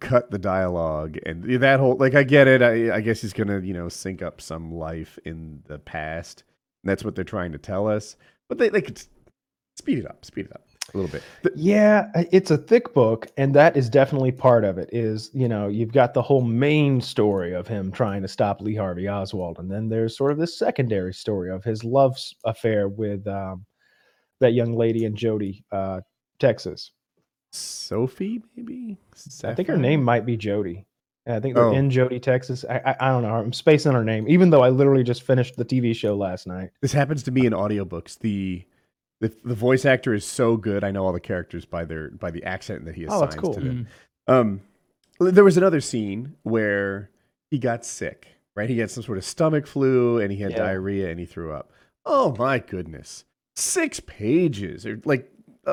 cut 0.00 0.30
the 0.30 0.38
dialogue 0.38 1.18
and 1.26 1.42
that 1.60 1.80
whole 1.80 1.96
like 1.96 2.14
I 2.14 2.22
get 2.22 2.46
it. 2.46 2.62
I 2.62 2.94
I 2.96 3.00
guess 3.00 3.20
he's 3.20 3.32
gonna 3.32 3.60
you 3.60 3.74
know 3.74 3.88
sync 3.88 4.22
up 4.22 4.40
some 4.40 4.72
life 4.72 5.18
in 5.24 5.62
the 5.66 5.78
past. 5.78 6.44
And 6.84 6.90
that's 6.90 7.04
what 7.04 7.14
they're 7.14 7.24
trying 7.24 7.52
to 7.52 7.58
tell 7.58 7.88
us. 7.88 8.16
But 8.48 8.58
they 8.58 8.68
they 8.68 8.80
could 8.82 9.02
speed 9.76 9.98
it 9.98 10.06
up, 10.06 10.24
speed 10.24 10.46
it 10.46 10.52
up 10.52 10.62
a 10.94 10.96
little 10.96 11.10
bit. 11.10 11.22
The- 11.42 11.52
Yeah, 11.56 12.10
it's 12.14 12.50
a 12.50 12.58
thick 12.58 12.92
book, 12.94 13.28
and 13.36 13.54
that 13.54 13.76
is 13.76 13.88
definitely 13.88 14.32
part 14.32 14.64
of 14.64 14.78
it. 14.78 14.88
Is 14.92 15.30
you 15.32 15.48
know 15.48 15.68
you've 15.68 15.92
got 15.92 16.14
the 16.14 16.22
whole 16.22 16.42
main 16.42 17.00
story 17.00 17.52
of 17.54 17.66
him 17.66 17.90
trying 17.90 18.22
to 18.22 18.28
stop 18.28 18.60
Lee 18.60 18.76
Harvey 18.76 19.08
Oswald, 19.08 19.58
and 19.58 19.70
then 19.70 19.88
there's 19.88 20.16
sort 20.16 20.32
of 20.32 20.38
this 20.38 20.58
secondary 20.58 21.14
story 21.14 21.50
of 21.50 21.64
his 21.64 21.82
love 21.84 22.16
affair 22.44 22.88
with 22.88 23.26
um, 23.26 23.64
that 24.40 24.54
young 24.54 24.74
lady 24.74 25.04
in 25.04 25.14
Jodie, 25.14 25.64
uh, 25.72 26.00
Texas. 26.38 26.92
Sophie, 27.52 28.42
maybe. 28.56 28.96
I 29.44 29.54
think 29.54 29.68
her 29.68 29.76
name 29.76 30.02
might 30.02 30.24
be 30.26 30.36
Jody. 30.36 30.84
And 31.26 31.36
I 31.36 31.40
think 31.40 31.54
they're 31.54 31.64
Oh. 31.66 31.72
in 31.72 31.90
Jodie, 31.90 32.20
Texas. 32.20 32.64
I, 32.68 32.78
I 32.84 32.96
I 33.00 33.08
don't 33.10 33.22
know. 33.22 33.34
I'm 33.34 33.52
spacing 33.52 33.92
her 33.92 34.02
name, 34.04 34.26
even 34.28 34.50
though 34.50 34.62
I 34.62 34.70
literally 34.70 35.04
just 35.04 35.22
finished 35.22 35.56
the 35.56 35.64
TV 35.64 35.94
show 35.94 36.16
last 36.16 36.46
night. 36.48 36.70
This 36.80 36.92
happens 36.92 37.22
to 37.24 37.30
me 37.30 37.46
in 37.46 37.52
audiobooks. 37.52 38.18
The 38.18 38.64
the 39.20 39.32
the 39.44 39.54
voice 39.54 39.84
actor 39.84 40.14
is 40.14 40.24
so 40.24 40.56
good. 40.56 40.82
I 40.82 40.90
know 40.90 41.04
all 41.06 41.12
the 41.12 41.20
characters 41.20 41.64
by 41.64 41.84
their 41.84 42.10
by 42.10 42.32
the 42.32 42.42
accent 42.42 42.86
that 42.86 42.96
he 42.96 43.04
assigns 43.04 43.22
Oh, 43.22 43.24
that's 43.26 43.36
cool. 43.36 43.54
to 43.54 43.60
them. 43.60 43.86
Mm. 44.28 44.32
Um, 44.34 44.60
there 45.20 45.44
was 45.44 45.56
another 45.56 45.80
scene 45.80 46.34
where 46.42 47.08
he 47.52 47.58
got 47.58 47.84
sick, 47.84 48.26
right? 48.56 48.68
He 48.68 48.78
had 48.80 48.90
some 48.90 49.04
sort 49.04 49.18
of 49.18 49.24
stomach 49.24 49.68
flu 49.68 50.18
and 50.18 50.32
he 50.32 50.38
had 50.38 50.50
Yeah. 50.52 50.58
diarrhea 50.58 51.10
and 51.10 51.20
he 51.20 51.26
threw 51.26 51.52
up. 51.52 51.70
Oh 52.04 52.34
my 52.36 52.58
goodness. 52.58 53.24
Six 53.54 54.00
pages 54.00 54.84
or 54.86 55.00
like 55.04 55.30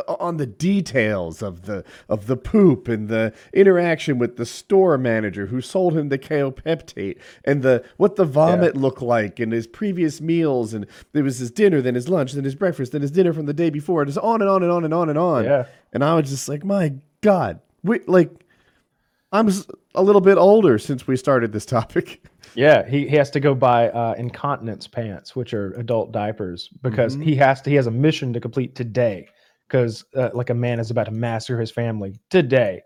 on 0.07 0.37
the 0.37 0.45
details 0.45 1.41
of 1.41 1.63
the 1.63 1.83
of 2.09 2.27
the 2.27 2.37
poop 2.37 2.87
and 2.87 3.07
the 3.09 3.33
interaction 3.53 4.19
with 4.19 4.37
the 4.37 4.45
store 4.45 4.97
manager 4.99 5.47
who 5.47 5.61
sold 5.61 5.97
him 5.97 6.09
the 6.09 6.17
Kaopectate 6.19 7.17
and 7.43 7.63
the 7.63 7.83
what 7.97 8.15
the 8.15 8.25
vomit 8.25 8.77
looked 8.77 9.01
like 9.01 9.39
and 9.39 9.51
his 9.51 9.65
previous 9.65 10.21
meals 10.21 10.73
and 10.75 10.85
there 11.13 11.23
was 11.23 11.39
his 11.39 11.49
dinner 11.49 11.81
then 11.81 11.95
his 11.95 12.07
lunch 12.07 12.33
then 12.33 12.43
his 12.43 12.53
breakfast 12.53 12.91
then 12.91 13.01
his 13.01 13.09
dinner 13.09 13.33
from 13.33 13.47
the 13.47 13.53
day 13.53 13.71
before 13.71 14.05
just 14.05 14.19
on 14.19 14.41
and 14.41 14.49
on 14.49 14.61
and 14.61 14.71
on 14.71 14.83
and 14.85 14.93
on 14.93 15.09
and 15.09 15.17
on 15.17 15.43
Yeah. 15.43 15.65
and 15.91 16.03
I 16.03 16.13
was 16.15 16.29
just 16.29 16.47
like, 16.47 16.63
my 16.63 16.93
God, 17.21 17.59
we 17.83 17.99
like, 18.05 18.29
I'm 19.31 19.49
a 19.95 20.03
little 20.03 20.21
bit 20.21 20.37
older 20.37 20.77
since 20.77 21.07
we 21.07 21.15
started 21.17 21.51
this 21.51 21.65
topic. 21.65 22.23
Yeah, 22.55 22.87
he, 22.89 23.07
he 23.07 23.15
has 23.15 23.29
to 23.31 23.39
go 23.39 23.53
buy 23.53 23.89
uh, 23.89 24.15
incontinence 24.17 24.87
pants, 24.87 25.35
which 25.35 25.53
are 25.53 25.71
adult 25.73 26.11
diapers, 26.11 26.67
because 26.81 27.15
Mhm. 27.15 27.23
he 27.23 27.35
has 27.35 27.61
to. 27.61 27.69
He 27.69 27.75
has 27.75 27.85
a 27.85 27.91
mission 27.91 28.33
to 28.33 28.39
complete 28.39 28.73
today, 28.73 29.27
because 29.69 30.03
uh, 30.15 30.29
like 30.33 30.49
a 30.49 30.55
man 30.55 30.79
is 30.79 30.91
about 30.91 31.05
to 31.05 31.11
massacre 31.11 31.59
his 31.59 31.71
family 31.71 32.19
today, 32.29 32.81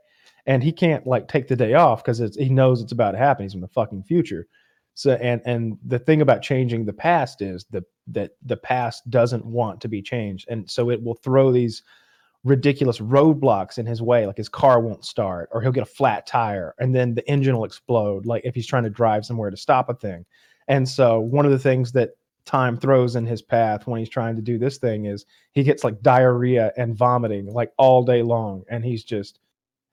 and 0.45 0.61
he 0.61 0.71
can't 0.71 1.07
like 1.07 1.27
take 1.27 1.47
the 1.47 1.55
day 1.55 1.73
off 1.73 2.03
because 2.03 2.35
he 2.35 2.49
knows 2.49 2.81
it's 2.81 2.91
about 2.91 3.11
to 3.11 3.17
happen. 3.17 3.43
He's 3.43 3.55
in 3.55 3.61
the 3.61 3.67
fucking 3.67 4.03
future. 4.03 4.47
So 4.93 5.13
and 5.13 5.41
and 5.45 5.77
the 5.85 5.99
thing 5.99 6.21
about 6.21 6.41
changing 6.41 6.85
the 6.85 6.93
past 6.93 7.41
is 7.41 7.65
that 7.71 7.85
that 8.07 8.31
the 8.45 8.57
past 8.57 9.09
doesn't 9.09 9.45
want 9.45 9.81
to 9.81 9.87
be 9.87 10.01
changed, 10.01 10.47
and 10.49 10.69
so 10.69 10.89
it 10.89 11.01
will 11.01 11.15
throw 11.15 11.51
these 11.51 11.81
ridiculous 12.43 12.99
roadblocks 12.99 13.77
in 13.77 13.85
his 13.85 14.01
way 14.01 14.27
like 14.27 14.35
his 14.35 14.49
car 14.49 14.81
won't 14.81 15.05
start 15.05 15.47
or 15.53 15.61
he'll 15.61 15.71
get 15.71 15.83
a 15.83 15.85
flat 15.85 16.27
tire 16.27 16.75
and 16.77 16.93
then 16.93 17.15
the 17.15 17.25
engine 17.29 17.55
will 17.55 17.63
explode 17.63 18.25
like 18.25 18.41
if 18.43 18.53
he's 18.53 18.67
trying 18.67 18.83
to 18.83 18.89
drive 18.89 19.25
somewhere 19.25 19.49
to 19.49 19.55
stop 19.55 19.87
a 19.87 19.93
thing 19.93 20.25
and 20.67 20.87
so 20.87 21.21
one 21.21 21.45
of 21.45 21.53
the 21.53 21.59
things 21.59 21.93
that 21.93 22.09
time 22.45 22.77
throws 22.77 23.15
in 23.15 23.25
his 23.25 23.41
path 23.41 23.87
when 23.87 23.99
he's 23.99 24.09
trying 24.09 24.35
to 24.35 24.41
do 24.41 24.57
this 24.57 24.77
thing 24.77 25.05
is 25.05 25.25
he 25.53 25.63
gets 25.63 25.83
like 25.83 26.01
diarrhea 26.01 26.71
and 26.77 26.95
vomiting 26.95 27.45
like 27.47 27.71
all 27.77 28.03
day 28.03 28.21
long 28.21 28.63
and 28.69 28.83
he's 28.83 29.03
just 29.03 29.39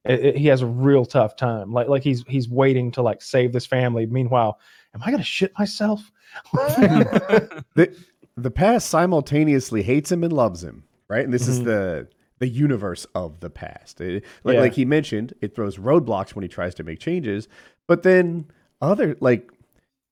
it, 0.04 0.24
it- 0.24 0.36
he 0.36 0.46
has 0.48 0.62
a 0.62 0.66
real 0.66 1.04
tough 1.04 1.36
time 1.36 1.72
like 1.72 1.88
like 1.88 2.02
he's 2.02 2.24
he's 2.26 2.48
waiting 2.48 2.90
to 2.90 3.02
like 3.02 3.22
save 3.22 3.52
this 3.52 3.66
family 3.66 4.04
meanwhile 4.06 4.58
am 4.94 5.02
i 5.04 5.10
gonna 5.12 5.22
shit 5.22 5.52
myself 5.58 6.10
the 6.54 7.94
the 8.36 8.50
past 8.50 8.88
simultaneously 8.88 9.82
hates 9.82 10.10
him 10.10 10.22
and 10.24 10.32
loves 10.32 10.62
him, 10.64 10.84
right? 11.08 11.24
And 11.24 11.32
this 11.34 11.48
is 11.48 11.60
Mhm. 11.60 11.64
the 11.64 12.08
the 12.38 12.48
universe 12.48 13.04
of 13.14 13.40
the 13.40 13.50
past. 13.50 14.00
It- 14.00 14.24
like, 14.44 14.54
Yeah. 14.54 14.60
like 14.60 14.72
he 14.72 14.84
mentioned, 14.86 15.34
it 15.42 15.54
throws 15.54 15.76
roadblocks 15.76 16.34
when 16.34 16.42
he 16.42 16.48
tries 16.48 16.74
to 16.76 16.82
make 16.84 16.98
changes, 17.00 17.48
but 17.86 18.02
then 18.02 18.46
other 18.80 19.16
like 19.20 19.50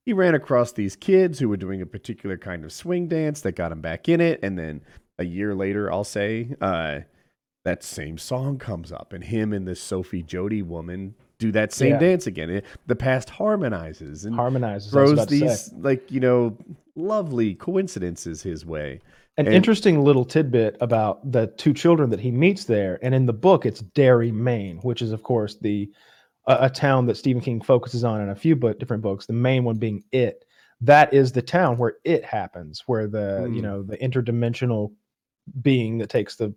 he 0.08 0.14
ran 0.14 0.34
across 0.34 0.72
these 0.72 0.96
kids 0.96 1.38
who 1.38 1.50
were 1.50 1.56
doing 1.58 1.82
a 1.82 1.86
particular 1.86 2.38
kind 2.38 2.64
of 2.64 2.72
swing 2.72 3.08
dance 3.08 3.42
that 3.42 3.52
got 3.52 3.70
him 3.70 3.82
back 3.82 4.08
in 4.08 4.22
it, 4.22 4.40
and 4.42 4.58
then 4.58 4.80
a 5.18 5.24
year 5.26 5.54
later, 5.54 5.92
I'll 5.92 6.02
say, 6.02 6.48
uh, 6.62 7.00
that 7.66 7.84
same 7.84 8.16
song 8.16 8.56
comes 8.56 8.90
up, 8.90 9.12
and 9.12 9.22
him 9.22 9.52
and 9.52 9.68
this 9.68 9.82
Sophie 9.82 10.22
Jody 10.22 10.62
woman 10.62 11.14
do 11.38 11.52
that 11.52 11.74
same 11.74 11.90
Yeah. 11.92 11.98
dance 11.98 12.26
again. 12.26 12.48
It- 12.48 12.64
the 12.86 12.96
past 12.96 13.28
harmonizes 13.28 14.24
and 14.24 14.34
harmonizes 14.34 14.90
throws 14.90 15.12
about 15.12 15.28
to 15.28 15.38
say. 15.40 15.46
these 15.46 15.74
like 15.74 16.10
you 16.10 16.20
know 16.20 16.56
lovely 16.96 17.54
coincidences 17.54 18.42
his 18.42 18.64
way. 18.64 19.00
An 19.36 19.44
And- 19.44 19.54
interesting 19.54 20.02
little 20.02 20.24
tidbit 20.24 20.78
about 20.80 21.30
the 21.30 21.48
two 21.48 21.74
children 21.74 22.08
that 22.08 22.20
he 22.20 22.30
meets 22.30 22.64
there, 22.64 22.98
and 23.02 23.14
in 23.14 23.26
the 23.26 23.34
book, 23.34 23.66
it's 23.66 23.80
Derry, 23.82 24.32
Maine, 24.32 24.78
which 24.78 25.02
is, 25.02 25.12
of 25.12 25.22
course, 25.22 25.56
the 25.56 25.90
a, 26.48 26.58
a 26.62 26.70
town 26.70 27.06
that 27.06 27.16
Stephen 27.16 27.40
King 27.42 27.60
focuses 27.60 28.02
on 28.02 28.20
in 28.20 28.30
a 28.30 28.34
few 28.34 28.56
book, 28.56 28.78
different 28.80 29.02
books. 29.02 29.26
The 29.26 29.32
main 29.32 29.62
one 29.62 29.76
being 29.76 30.02
It. 30.10 30.44
That 30.80 31.12
is 31.12 31.32
the 31.32 31.42
town 31.42 31.76
where 31.76 31.96
it 32.04 32.24
happens, 32.24 32.82
where 32.86 33.06
the 33.06 33.48
you 33.52 33.60
Hmm. 33.60 33.66
know 33.68 33.82
the 33.82 33.96
interdimensional 33.98 34.92
being 35.62 35.98
that 35.98 36.10
takes 36.10 36.36
the 36.36 36.52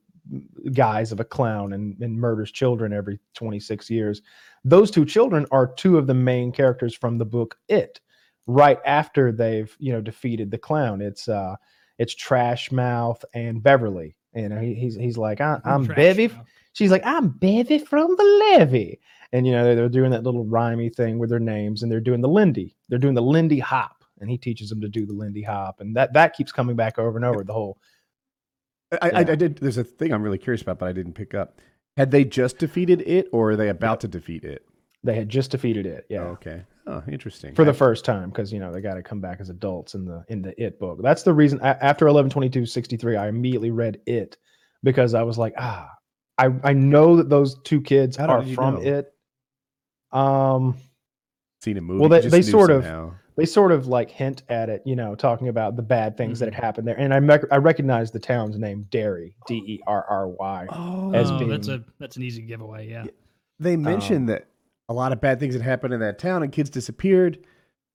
guise 0.73 1.11
of 1.11 1.19
a 1.19 1.25
clown 1.25 1.73
and, 1.73 1.99
and 2.01 2.15
murders 2.15 2.51
children 2.51 2.93
every 2.93 3.19
26 3.33 3.89
years. 3.89 4.21
Those 4.63 4.91
two 4.91 5.05
children 5.05 5.47
are 5.51 5.73
two 5.73 5.97
of 5.97 6.05
the 6.05 6.13
main 6.13 6.51
characters 6.51 6.93
from 6.95 7.17
the 7.17 7.25
book 7.25 7.57
It. 7.67 7.99
Right 8.47 8.79
after 8.85 9.31
they've 9.31 9.75
you 9.79 9.91
know 9.93 10.01
defeated 10.01 10.51
the 10.51 10.57
clown, 10.57 11.01
it's 11.01 11.27
uh 11.27 11.55
it's 11.97 12.15
Trash 12.15 12.71
Mouth 12.71 13.23
and 13.33 13.61
Beverly. 13.61 14.15
You 14.35 14.49
know, 14.49 14.59
he, 14.59 14.73
he's 14.73 14.95
he's 14.95 15.17
like, 15.17 15.41
I, 15.41 15.59
I'm 15.65 15.85
Bevy. 15.85 16.27
mouth. 16.27 16.47
She's 16.73 16.91
like, 16.91 17.05
I'm 17.05 17.29
Bevy 17.29 17.79
from 17.79 18.15
the 18.15 18.23
levee. 18.57 18.99
And 19.33 19.45
you 19.47 19.53
know, 19.53 19.63
they're, 19.63 19.75
they're 19.75 19.89
doing 19.89 20.11
that 20.11 20.23
little 20.23 20.45
rhymey 20.45 20.93
thing 20.93 21.17
with 21.17 21.29
their 21.29 21.39
names, 21.39 21.83
and 21.83 21.91
they're 21.91 21.99
doing 22.01 22.21
the 22.21 22.27
Lindy. 22.27 22.75
They're 22.89 22.99
doing 22.99 23.13
the 23.15 23.21
Lindy 23.21 23.59
Hop, 23.59 24.03
and 24.19 24.29
he 24.29 24.37
teaches 24.37 24.69
them 24.69 24.81
to 24.81 24.89
do 24.89 25.05
the 25.05 25.13
Lindy 25.13 25.41
Hop, 25.43 25.79
and 25.79 25.95
that 25.95 26.13
that 26.13 26.33
keeps 26.35 26.51
coming 26.51 26.75
back 26.75 26.99
over 26.99 27.17
and 27.17 27.25
over. 27.25 27.43
The 27.43 27.53
whole 27.53 27.77
I, 28.91 28.97
I, 29.01 29.07
Yeah. 29.21 29.31
I 29.31 29.35
did. 29.35 29.57
There's 29.57 29.77
a 29.77 29.83
thing 29.83 30.13
I'm 30.13 30.21
really 30.23 30.37
curious 30.37 30.61
about, 30.61 30.79
but 30.79 30.89
I 30.89 30.91
didn't 30.93 31.13
pick 31.13 31.33
up. 31.33 31.59
Had 31.97 32.11
they 32.11 32.23
just 32.25 32.57
defeated 32.57 33.01
it, 33.07 33.27
or 33.31 33.51
are 33.51 33.55
they 33.55 33.69
about 33.69 34.01
to 34.01 34.07
defeat 34.07 34.43
it? 34.43 34.65
they 35.03 35.15
had 35.15 35.29
just 35.29 35.49
defeated 35.49 35.87
it, 35.87 36.05
yeah, 36.09 36.19
Oh, 36.21 36.27
okay. 36.33 36.61
Oh, 36.85 37.01
interesting. 37.07 37.55
for 37.55 37.65
the 37.65 37.73
first 37.73 38.05
time 38.05 38.29
because 38.29 38.53
you 38.53 38.59
know 38.59 38.71
they 38.71 38.81
got 38.81 38.93
to 38.95 39.01
come 39.03 39.19
back 39.19 39.39
as 39.39 39.49
adults 39.49 39.95
in 39.95 40.05
the 40.05 40.23
in 40.27 40.41
the 40.43 40.53
It 40.63 40.79
book. 40.79 40.99
That's 41.01 41.23
the 41.23 41.33
reason. 41.33 41.59
a- 41.59 41.83
After 41.83 42.05
112263, 42.05 43.15
I 43.15 43.27
immediately 43.27 43.71
read 43.71 43.99
It 44.05 44.37
because 44.83 45.13
I 45.15 45.23
was 45.23 45.37
like, 45.39 45.53
ah, 45.57 45.89
I 46.37 46.49
I 46.63 46.73
know 46.73 47.15
that 47.17 47.29
those 47.29 47.57
two 47.63 47.81
kids 47.81 48.15
How 48.17 48.27
are 48.27 48.45
from 48.45 48.75
know? 48.75 48.81
It. 48.81 49.13
Um, 50.13 50.77
seen 51.63 51.77
a 51.77 51.81
movie. 51.81 51.99
Well, 51.99 52.09
they- 52.09 52.21
just 52.21 52.31
they 52.31 52.37
knew 52.39 52.43
sort 52.43 52.71
of- 52.71 53.13
they 53.37 53.45
sort 53.45 53.71
of 53.71 53.87
like 53.87 54.11
hint 54.11 54.43
at 54.49 54.69
it, 54.69 54.81
you 54.85 54.95
know, 54.95 55.15
talking 55.15 55.47
about 55.47 55.75
the 55.77 55.81
bad 55.81 56.17
things 56.17 56.39
that 56.39 56.47
Mm-hmm. 56.47 56.55
had 56.55 56.63
happened 56.63 56.87
there. 56.87 56.97
And 56.99 57.13
I 57.13 57.19
mec- 57.19 57.45
I 57.51 57.57
recognize 57.57 58.11
the 58.11 58.19
town's 58.19 58.57
name, 58.59 58.87
Derry, 58.91 59.35
D 59.47 59.55
E 59.65 59.79
R 59.87 60.03
R 60.09 60.27
Y. 60.27 60.67
Oh, 60.69 61.13
as 61.13 61.31
oh, 61.31 61.47
that's 61.47 61.67
a 61.69 61.83
that's 61.99 62.17
an 62.17 62.23
easy 62.23 62.41
giveaway. 62.41 62.89
Yeah. 62.89 63.05
they 63.59 63.77
mentioned 63.77 64.27
that 64.29 64.47
a 64.89 64.93
lot 64.93 65.13
of 65.13 65.21
bad 65.21 65.39
things 65.39 65.53
had 65.53 65.61
happened 65.63 65.93
in 65.93 65.99
that 66.01 66.17
town 66.19 66.41
and 66.43 66.51
kids 66.51 66.69
disappeared, 66.69 67.37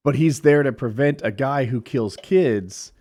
but 0.05 0.15
he's 0.15 0.41
there 0.41 0.63
to 0.63 0.73
prevent 0.73 1.21
a 1.25 1.31
guy 1.33 1.65
who 1.65 1.81
kills 1.83 2.17
kids. 2.23 2.93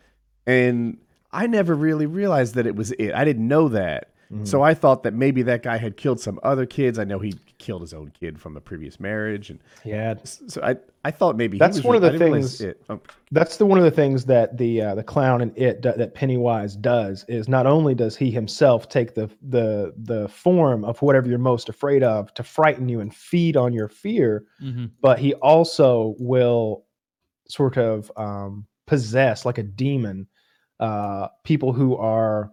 And 0.48 0.98
I 1.32 1.48
never 1.48 1.74
really 1.76 2.06
realized 2.08 2.56
that 2.56 2.66
it 2.68 2.76
was 2.76 2.92
it. 2.94 3.14
I 3.14 3.24
didn't 3.24 3.48
know 3.48 3.70
that. 3.70 4.10
Mm-hmm. 4.32 4.46
So 4.46 4.64
I 4.64 4.74
thought 4.74 5.04
that 5.04 5.14
maybe 5.14 5.44
that 5.44 5.62
guy 5.62 5.78
had 5.78 5.98
killed 5.98 6.20
some 6.20 6.40
other 6.42 6.66
kids. 6.66 6.98
I 6.98 7.04
know 7.04 7.20
he 7.20 7.36
killed 7.60 7.82
his 7.82 7.94
own 7.94 8.12
kid 8.20 8.40
from 8.40 8.58
a 8.58 8.62
previous 8.62 9.00
marriage, 9.00 9.50
and 9.52 9.60
Yeah, 9.84 10.16
so 10.24 10.62
I 10.64 10.78
I 11.04 11.12
thought 11.12 11.38
maybe 11.38 11.58
he 11.58 11.60
That's 11.60 11.78
was 11.78 11.86
one 11.86 11.96
of 11.96 12.02
the 12.02 12.08
I 12.10 12.12
didn't 12.14 12.32
realize 12.34 12.58
things- 12.58 12.62
It. 12.62 12.82
Oh, 12.90 13.00
that's 13.32 13.58
the 13.58 13.66
one 13.66 13.78
of 13.78 13.84
the 13.84 13.92
things 13.92 14.26
that 14.26 14.58
the 14.58 14.82
uh, 14.82 14.96
the 14.96 15.04
clown 15.04 15.42
and 15.42 15.56
it 15.58 15.82
do- 15.82 15.94
that 15.96 16.16
Pennywise 16.16 16.76
does 16.76 17.24
is 17.28 17.48
not 17.48 17.68
only 17.68 17.94
does 17.94 18.16
he 18.18 18.32
himself 18.32 18.90
take 18.90 19.14
the 19.14 19.30
the 19.44 19.94
the 19.98 20.28
form 20.30 20.84
of 20.84 21.00
whatever 21.04 21.28
you're 21.28 21.38
most 21.38 21.70
afraid 21.70 22.02
of 22.02 22.34
to 22.34 22.44
frighten 22.44 22.90
you 22.90 23.02
and 23.02 23.14
feed 23.16 23.56
on 23.56 23.74
your 23.74 23.88
fear, 23.88 24.46
hmm 24.60 24.86
but 25.02 25.20
he 25.20 25.34
also 25.36 26.16
will 26.18 26.86
sort 27.48 27.78
of 27.78 28.12
um, 28.18 28.66
possess 28.88 29.46
like 29.46 29.60
a 29.60 29.64
demon 29.64 30.28
uh, 30.80 31.28
people 31.44 31.72
who 31.72 31.96
are 31.96 32.52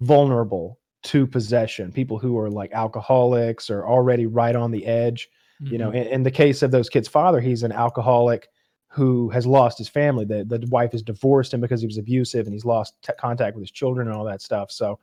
vulnerable 0.00 0.78
to 1.04 1.26
possession 1.26 1.92
people 1.92 2.18
who 2.18 2.36
are 2.38 2.50
like 2.50 2.72
alcoholics 2.72 3.70
or 3.70 3.86
already 3.86 4.26
right 4.26 4.56
on 4.56 4.70
the 4.70 4.84
edge 4.86 5.28
you 5.60 5.78
know 5.78 5.90
in, 5.90 6.06
in 6.08 6.22
the 6.22 6.30
case 6.30 6.62
of 6.62 6.70
those 6.70 6.88
kids 6.88 7.06
father 7.06 7.40
he's 7.40 7.62
an 7.62 7.72
alcoholic 7.72 8.48
who 8.94 9.28
has 9.30 9.44
lost 9.44 9.76
his 9.76 9.88
family. 9.88 10.24
The, 10.24 10.44
the 10.44 10.64
wife 10.70 10.92
has 10.92 11.02
divorced 11.02 11.52
him 11.52 11.60
because 11.60 11.80
he 11.80 11.86
was 11.86 11.98
abusive 11.98 12.46
and 12.46 12.54
he's 12.54 12.64
lost 12.64 12.94
t- 13.02 13.12
contact 13.18 13.56
with 13.56 13.64
his 13.64 13.72
children 13.72 14.06
and 14.06 14.16
all 14.16 14.24
that 14.24 14.40
stuff. 14.40 14.70
So 14.70 15.00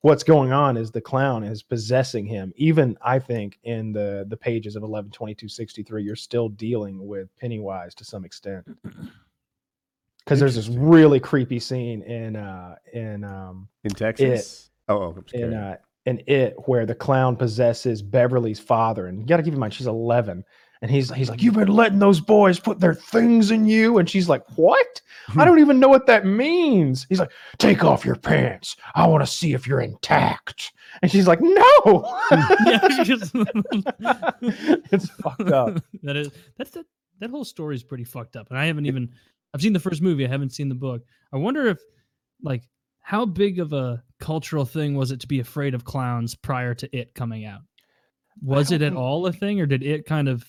what's 0.00 0.24
going 0.24 0.52
on 0.52 0.76
is 0.76 0.90
the 0.90 1.00
clown 1.00 1.44
is 1.44 1.62
possessing 1.62 2.24
him 2.24 2.52
even 2.56 2.96
i 3.02 3.18
think 3.18 3.58
in 3.64 3.92
the 3.92 4.24
the 4.28 4.36
pages 4.36 4.74
of 4.74 4.82
112263 4.82 6.02
you're 6.02 6.16
still 6.16 6.48
dealing 6.48 7.06
with 7.06 7.28
pennywise 7.36 7.94
to 7.94 8.04
some 8.04 8.24
extent. 8.24 8.64
Because 10.24 10.38
there's 10.38 10.54
this 10.54 10.68
really 10.68 11.18
creepy 11.18 11.58
scene 11.58 12.02
in 12.02 12.36
uh 12.36 12.76
in 12.92 13.24
um 13.24 13.68
in 13.84 13.90
Texas. 13.90 14.69
Oh, 14.90 15.02
oh, 15.02 15.14
I'm 15.16 15.40
in 15.40 15.54
uh 15.54 15.76
in 16.06 16.22
it 16.26 16.54
where 16.66 16.84
the 16.84 16.94
clown 16.94 17.36
possesses 17.36 18.02
beverly's 18.02 18.58
father. 18.58 19.06
And 19.06 19.20
you 19.20 19.26
got 19.26 19.36
to 19.36 19.42
keep 19.42 19.54
in 19.54 19.60
mind 19.60 19.72
she's 19.72 19.86
11 19.86 20.44
and 20.82 20.90
he's 20.90 21.12
he's 21.12 21.28
like 21.28 21.42
you've 21.42 21.54
been 21.54 21.68
letting 21.68 21.98
those 21.98 22.20
boys 22.20 22.58
put 22.58 22.80
their 22.80 22.94
things 22.94 23.50
in 23.50 23.66
you? 23.66 23.98
And 23.98 24.10
she's 24.10 24.28
like 24.28 24.42
what? 24.56 25.00
I 25.36 25.44
don't 25.44 25.60
even 25.60 25.78
know 25.78 25.88
what 25.88 26.06
that 26.06 26.26
means. 26.26 27.06
He's 27.08 27.20
like 27.20 27.30
take 27.58 27.84
off 27.84 28.04
your 28.04 28.16
pants. 28.16 28.76
I 28.96 29.06
want 29.06 29.22
to 29.22 29.30
see 29.30 29.52
if 29.52 29.66
you're 29.66 29.80
intact. 29.80 30.72
And 31.02 31.10
she's 31.10 31.28
like 31.28 31.40
no. 31.40 31.54
It's 34.90 35.08
fucked 35.10 35.52
up. 35.52 35.84
That 36.02 36.16
is 36.16 36.30
that's 36.56 36.70
that 36.72 36.86
that 37.20 37.30
whole 37.30 37.44
story 37.44 37.76
is 37.76 37.84
pretty 37.84 38.04
fucked 38.04 38.34
up. 38.34 38.48
And 38.50 38.58
i 38.58 38.66
haven't 38.66 38.86
even 38.86 39.10
i've 39.54 39.62
seen 39.62 39.74
the 39.74 39.78
first 39.78 40.02
movie. 40.02 40.24
I 40.24 40.28
haven't 40.28 40.50
seen 40.54 40.68
the 40.68 40.74
book. 40.74 41.02
I 41.32 41.36
wonder 41.36 41.66
if 41.68 41.78
like 42.42 42.64
how 43.10 43.26
big 43.26 43.58
of 43.58 43.72
a 43.72 44.00
cultural 44.20 44.64
thing 44.64 44.94
was 44.94 45.10
it 45.10 45.18
to 45.18 45.26
be 45.26 45.40
afraid 45.40 45.74
of 45.74 45.84
clowns 45.84 46.36
prior 46.36 46.74
to 46.74 46.96
it 46.96 47.12
coming 47.12 47.44
out 47.44 47.62
was 48.40 48.70
it 48.70 48.82
at 48.82 48.94
all 48.94 49.26
a 49.26 49.32
thing 49.32 49.60
or 49.60 49.66
did 49.66 49.82
it 49.82 50.06
kind 50.06 50.28
of 50.28 50.44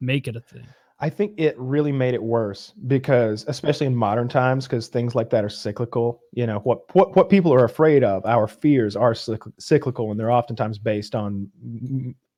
make 0.00 0.26
it 0.26 0.34
a 0.34 0.40
thing 0.40 0.66
I 0.98 1.10
think 1.10 1.34
it 1.38 1.58
really 1.58 1.90
made 1.92 2.14
it 2.14 2.22
worse 2.22 2.72
because, 2.86 3.44
especially 3.48 3.88
in 3.88 3.96
modern 3.96 4.28
times, 4.28 4.66
because 4.66 4.86
things 4.86 5.16
like 5.16 5.28
that 5.30 5.44
are 5.44 5.50
cyclical. 5.50 6.20
You 6.32 6.46
know 6.46 6.60
what 6.60 6.94
what 6.94 7.16
what 7.16 7.28
people 7.28 7.52
are 7.52 7.64
afraid 7.64 8.04
of. 8.04 8.24
Our 8.24 8.46
fears 8.46 8.94
are 8.94 9.14
cyclical, 9.14 10.12
and 10.12 10.18
they're 10.18 10.30
oftentimes 10.30 10.78
based 10.78 11.16
on 11.16 11.50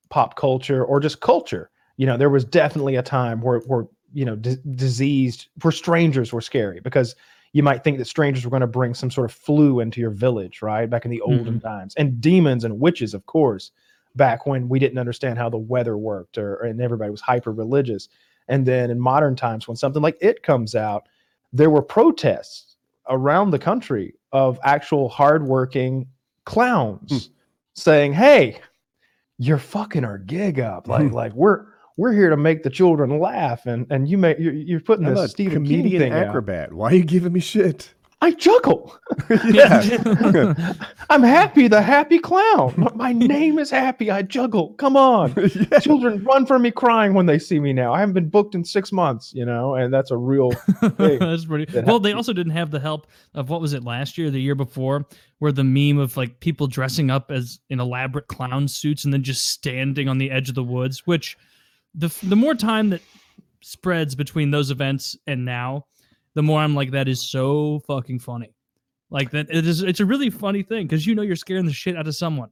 pop 0.09 0.35
culture 0.35 0.83
or 0.83 0.99
just 0.99 1.21
culture. 1.21 1.69
You 1.97 2.07
know, 2.07 2.17
there 2.17 2.31
was 2.31 2.43
definitely 2.43 2.95
a 2.95 3.03
time 3.03 3.41
where 3.41 3.59
where 3.59 3.85
you 4.11 4.25
know 4.25 4.35
d- 4.35 4.57
diseased, 4.71 5.47
where 5.61 5.71
strangers 5.71 6.33
were 6.33 6.41
scary 6.41 6.79
because 6.79 7.15
you 7.53 7.63
might 7.63 7.83
think 7.83 7.97
that 7.97 8.05
strangers 8.05 8.43
were 8.43 8.49
going 8.51 8.61
to 8.61 8.67
bring 8.67 8.93
some 8.93 9.09
sort 9.09 9.29
of 9.29 9.35
flu 9.35 9.79
into 9.79 9.99
your 10.01 10.11
village, 10.11 10.61
right? 10.61 10.89
Back 10.89 11.05
in 11.05 11.11
the 11.11 11.21
olden 11.21 11.59
times, 11.59 11.93
and 11.95 12.19
demons 12.21 12.63
and 12.63 12.79
witches, 12.79 13.13
of 13.13 13.25
course, 13.25 13.71
back 14.15 14.45
when 14.45 14.67
we 14.69 14.79
didn't 14.79 14.97
understand 14.97 15.37
how 15.37 15.49
the 15.49 15.57
weather 15.57 15.97
worked, 15.97 16.37
or 16.37 16.55
and 16.57 16.81
everybody 16.81 17.11
was 17.11 17.21
hyper 17.21 17.51
religious. 17.51 18.09
And 18.47 18.65
then 18.65 18.89
in 18.89 18.99
modern 18.99 19.35
times, 19.35 19.67
when 19.67 19.75
something 19.77 20.01
like 20.01 20.17
it 20.21 20.43
comes 20.43 20.73
out, 20.75 21.07
there 21.53 21.69
were 21.69 21.81
protests 21.81 22.75
around 23.09 23.51
the 23.51 23.59
country 23.59 24.13
of 24.31 24.59
actual 24.63 25.07
hardworking 25.09 26.07
clowns 26.45 27.29
saying, 27.73 28.13
"Hey, 28.13 28.59
you're 29.37 29.57
fucking 29.57 30.03
our 30.03 30.17
gig 30.17 30.59
up. 30.59 30.87
Like, 30.87 31.09
Hmm. 31.09 31.13
like 31.13 31.33
we're 31.33 31.65
we're 31.97 32.13
here 32.13 32.29
to 32.29 32.37
make 32.37 32.63
the 32.63 32.69
children 32.69 33.19
laugh, 33.19 33.65
and 33.65 33.85
and 33.89 34.07
you 34.07 34.17
make 34.17 34.39
you're, 34.39 34.53
you're 34.53 34.79
putting 34.79 35.05
I'm 35.05 35.15
this 35.15 35.25
a 35.25 35.29
Stephen 35.29 35.65
King 35.65 35.79
comedian 35.81 36.01
thing 36.01 36.13
out." 36.13 36.27
acrobat. 36.27 36.73
Why 36.73 36.91
are 36.91 36.95
you 36.95 37.03
giving 37.03 37.33
me 37.33 37.39
shit? 37.41 37.93
I 38.19 38.31
juggle. 38.31 38.97
yeah. 39.51 40.73
I'm 41.11 41.21
happy, 41.21 41.67
the 41.67 41.83
happy 41.83 42.17
clown. 42.17 42.73
My- 42.75 42.91
My 42.95 43.11
name 43.13 43.59
is 43.59 43.69
Happy. 43.69 44.09
I 44.09 44.23
juggle. 44.23 44.73
Come 44.79 44.97
on. 44.97 45.33
yeah. 45.71 45.77
Children 45.79 46.23
run 46.23 46.47
from 46.47 46.63
me 46.63 46.71
crying 46.71 47.13
when 47.13 47.27
they 47.27 47.37
see 47.37 47.59
me 47.59 47.73
now. 47.73 47.93
I 47.93 47.99
haven't 47.99 48.13
been 48.13 48.29
booked 48.29 48.55
in 48.55 48.63
six 48.65 48.91
months, 48.91 49.33
you 49.35 49.45
know, 49.45 49.75
and 49.75 49.93
that's 49.93 50.09
a 50.09 50.17
real 50.17 50.49
Hey, 50.97 51.17
That's 51.19 51.45
pretty. 51.45 51.65
that 51.73 51.85
Well, 51.85 51.99
they 51.99 52.13
also 52.13 52.33
didn't 52.33 52.53
have 52.53 52.71
the 52.71 52.79
help 52.79 53.05
of 53.35 53.49
what 53.51 53.61
was 53.61 53.73
it 53.73 53.83
last 53.83 54.17
year, 54.17 54.31
the 54.31 54.41
year 54.41 54.55
before, 54.55 55.05
where 55.37 55.51
the 55.51 55.63
meme 55.63 55.99
of 55.99 56.17
like 56.17 56.39
people 56.39 56.65
dressing 56.65 57.11
up 57.11 57.29
as 57.29 57.59
in 57.69 57.79
elaborate 57.79 58.27
clown 58.27 58.67
suits 58.67 59.05
and 59.05 59.13
then 59.13 59.21
just 59.21 59.45
standing 59.49 60.09
on 60.09 60.17
the 60.17 60.31
edge 60.31 60.49
of 60.49 60.55
the 60.55 60.63
woods. 60.63 61.05
Which, 61.05 61.37
the 61.95 62.07
the 62.23 62.35
more 62.35 62.55
time 62.55 62.89
that 62.89 63.01
spreads 63.61 64.15
between 64.15 64.51
those 64.51 64.71
events 64.71 65.15
and 65.27 65.43
now, 65.45 65.85
the 66.35 66.43
more 66.43 66.59
I'm 66.59 66.75
like, 66.75 66.91
that 66.91 67.07
is 67.07 67.21
so 67.29 67.79
fucking 67.87 68.19
funny. 68.19 68.53
Like 69.09 69.31
that, 69.31 69.47
it 69.49 69.65
is. 69.65 69.83
It's 69.83 69.99
a 70.01 70.05
really 70.05 70.29
funny 70.29 70.63
thing 70.63 70.85
because 70.87 71.07
you 71.07 71.15
know 71.15 71.21
you're 71.21 71.35
scaring 71.35 71.65
the 71.65 71.73
shit 71.73 71.95
out 71.95 72.07
of 72.07 72.15
someone, 72.15 72.49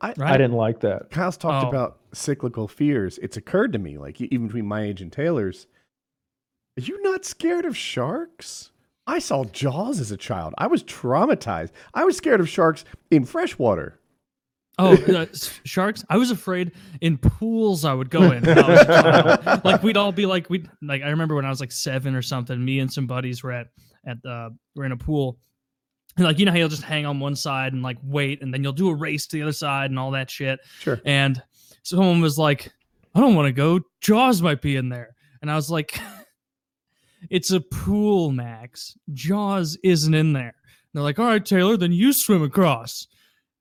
I, 0.00 0.08
right? 0.16 0.20
I 0.32 0.36
didn't 0.36 0.56
like 0.56 0.80
that. 0.80 1.10
Kyle's 1.10 1.36
talked 1.36 1.64
Oh. 1.64 1.68
about 1.68 2.00
cyclical 2.12 2.66
fears. 2.66 3.18
It's 3.18 3.36
occurred 3.36 3.72
to 3.74 3.78
me, 3.78 3.96
like 3.96 4.20
even 4.20 4.48
between 4.48 4.66
my 4.66 4.82
age 4.82 5.02
and 5.02 5.12
Taylor's, 5.12 5.66
are 6.78 6.82
you 6.82 7.00
not 7.02 7.24
scared 7.24 7.64
of 7.64 7.76
sharks? 7.76 8.72
I 9.06 9.20
saw 9.20 9.44
Jaws 9.44 10.00
as 10.00 10.10
a 10.10 10.16
child. 10.16 10.52
I 10.58 10.66
was 10.66 10.82
traumatized. 10.82 11.70
I 11.94 12.04
was 12.04 12.16
scared 12.16 12.40
of 12.40 12.48
sharks 12.48 12.84
in 13.12 13.24
freshwater. 13.24 14.00
Oh, 14.78 14.94
uh, 15.14 15.26
sharks! 15.64 16.04
I 16.10 16.16
was 16.18 16.30
afraid 16.30 16.72
in 17.00 17.16
pools 17.18 17.84
I 17.84 17.94
would 17.94 18.10
go 18.10 18.30
in. 18.32 18.42
when 18.44 18.58
I 18.58 18.68
was 18.68 18.80
a 18.80 18.84
child. 19.44 19.64
like 19.64 19.82
we'd 19.82 19.96
all 19.96 20.12
be 20.12 20.26
like 20.26 20.50
we 20.50 20.58
would 20.58 20.70
like 20.82 21.02
I 21.02 21.08
remember 21.08 21.34
when 21.34 21.46
I 21.46 21.50
was 21.50 21.60
like 21.60 21.72
seven 21.72 22.14
or 22.14 22.22
something. 22.22 22.62
Me 22.62 22.80
and 22.80 22.92
some 22.92 23.06
buddies 23.06 23.42
were 23.42 23.52
at 23.52 23.68
at 24.06 24.18
uh 24.28 24.50
we're 24.74 24.84
in 24.84 24.92
a 24.92 24.96
pool. 24.96 25.38
And 26.16 26.24
like 26.26 26.38
you 26.38 26.44
know 26.46 26.52
how 26.52 26.58
you'll 26.58 26.68
just 26.68 26.82
hang 26.82 27.06
on 27.06 27.20
one 27.20 27.36
side 27.36 27.72
and 27.72 27.82
like 27.82 27.98
wait, 28.02 28.42
and 28.42 28.52
then 28.52 28.62
you'll 28.62 28.72
do 28.72 28.88
a 28.90 28.94
race 28.94 29.26
to 29.28 29.36
the 29.36 29.42
other 29.42 29.52
side 29.52 29.90
and 29.90 29.98
all 29.98 30.10
that 30.12 30.30
shit. 30.30 30.60
Sure. 30.80 31.00
And 31.04 31.42
someone 31.82 32.20
was 32.20 32.38
like, 32.38 32.70
"I 33.14 33.20
don't 33.20 33.34
want 33.34 33.46
to 33.46 33.52
go. 33.52 33.80
Jaws 34.00 34.40
might 34.42 34.60
be 34.62 34.76
in 34.76 34.88
there." 34.88 35.14
And 35.42 35.50
I 35.50 35.56
was 35.56 35.70
like, 35.70 35.98
"It's 37.30 37.50
a 37.50 37.60
pool, 37.60 38.30
Max. 38.30 38.96
Jaws 39.12 39.76
isn't 39.82 40.14
in 40.14 40.32
there." 40.32 40.42
And 40.54 40.54
they're 40.94 41.02
like, 41.02 41.18
"All 41.18 41.26
right, 41.26 41.44
Taylor, 41.44 41.76
then 41.76 41.92
you 41.92 42.12
swim 42.12 42.42
across." 42.42 43.06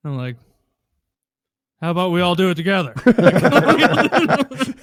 And 0.03 0.13
I'm 0.13 0.17
like, 0.17 0.37
"How 1.81 1.91
about 1.91 2.11
we 2.11 2.21
all 2.21 2.35
do 2.35 2.49
it 2.49 2.55
together?" 2.55 2.93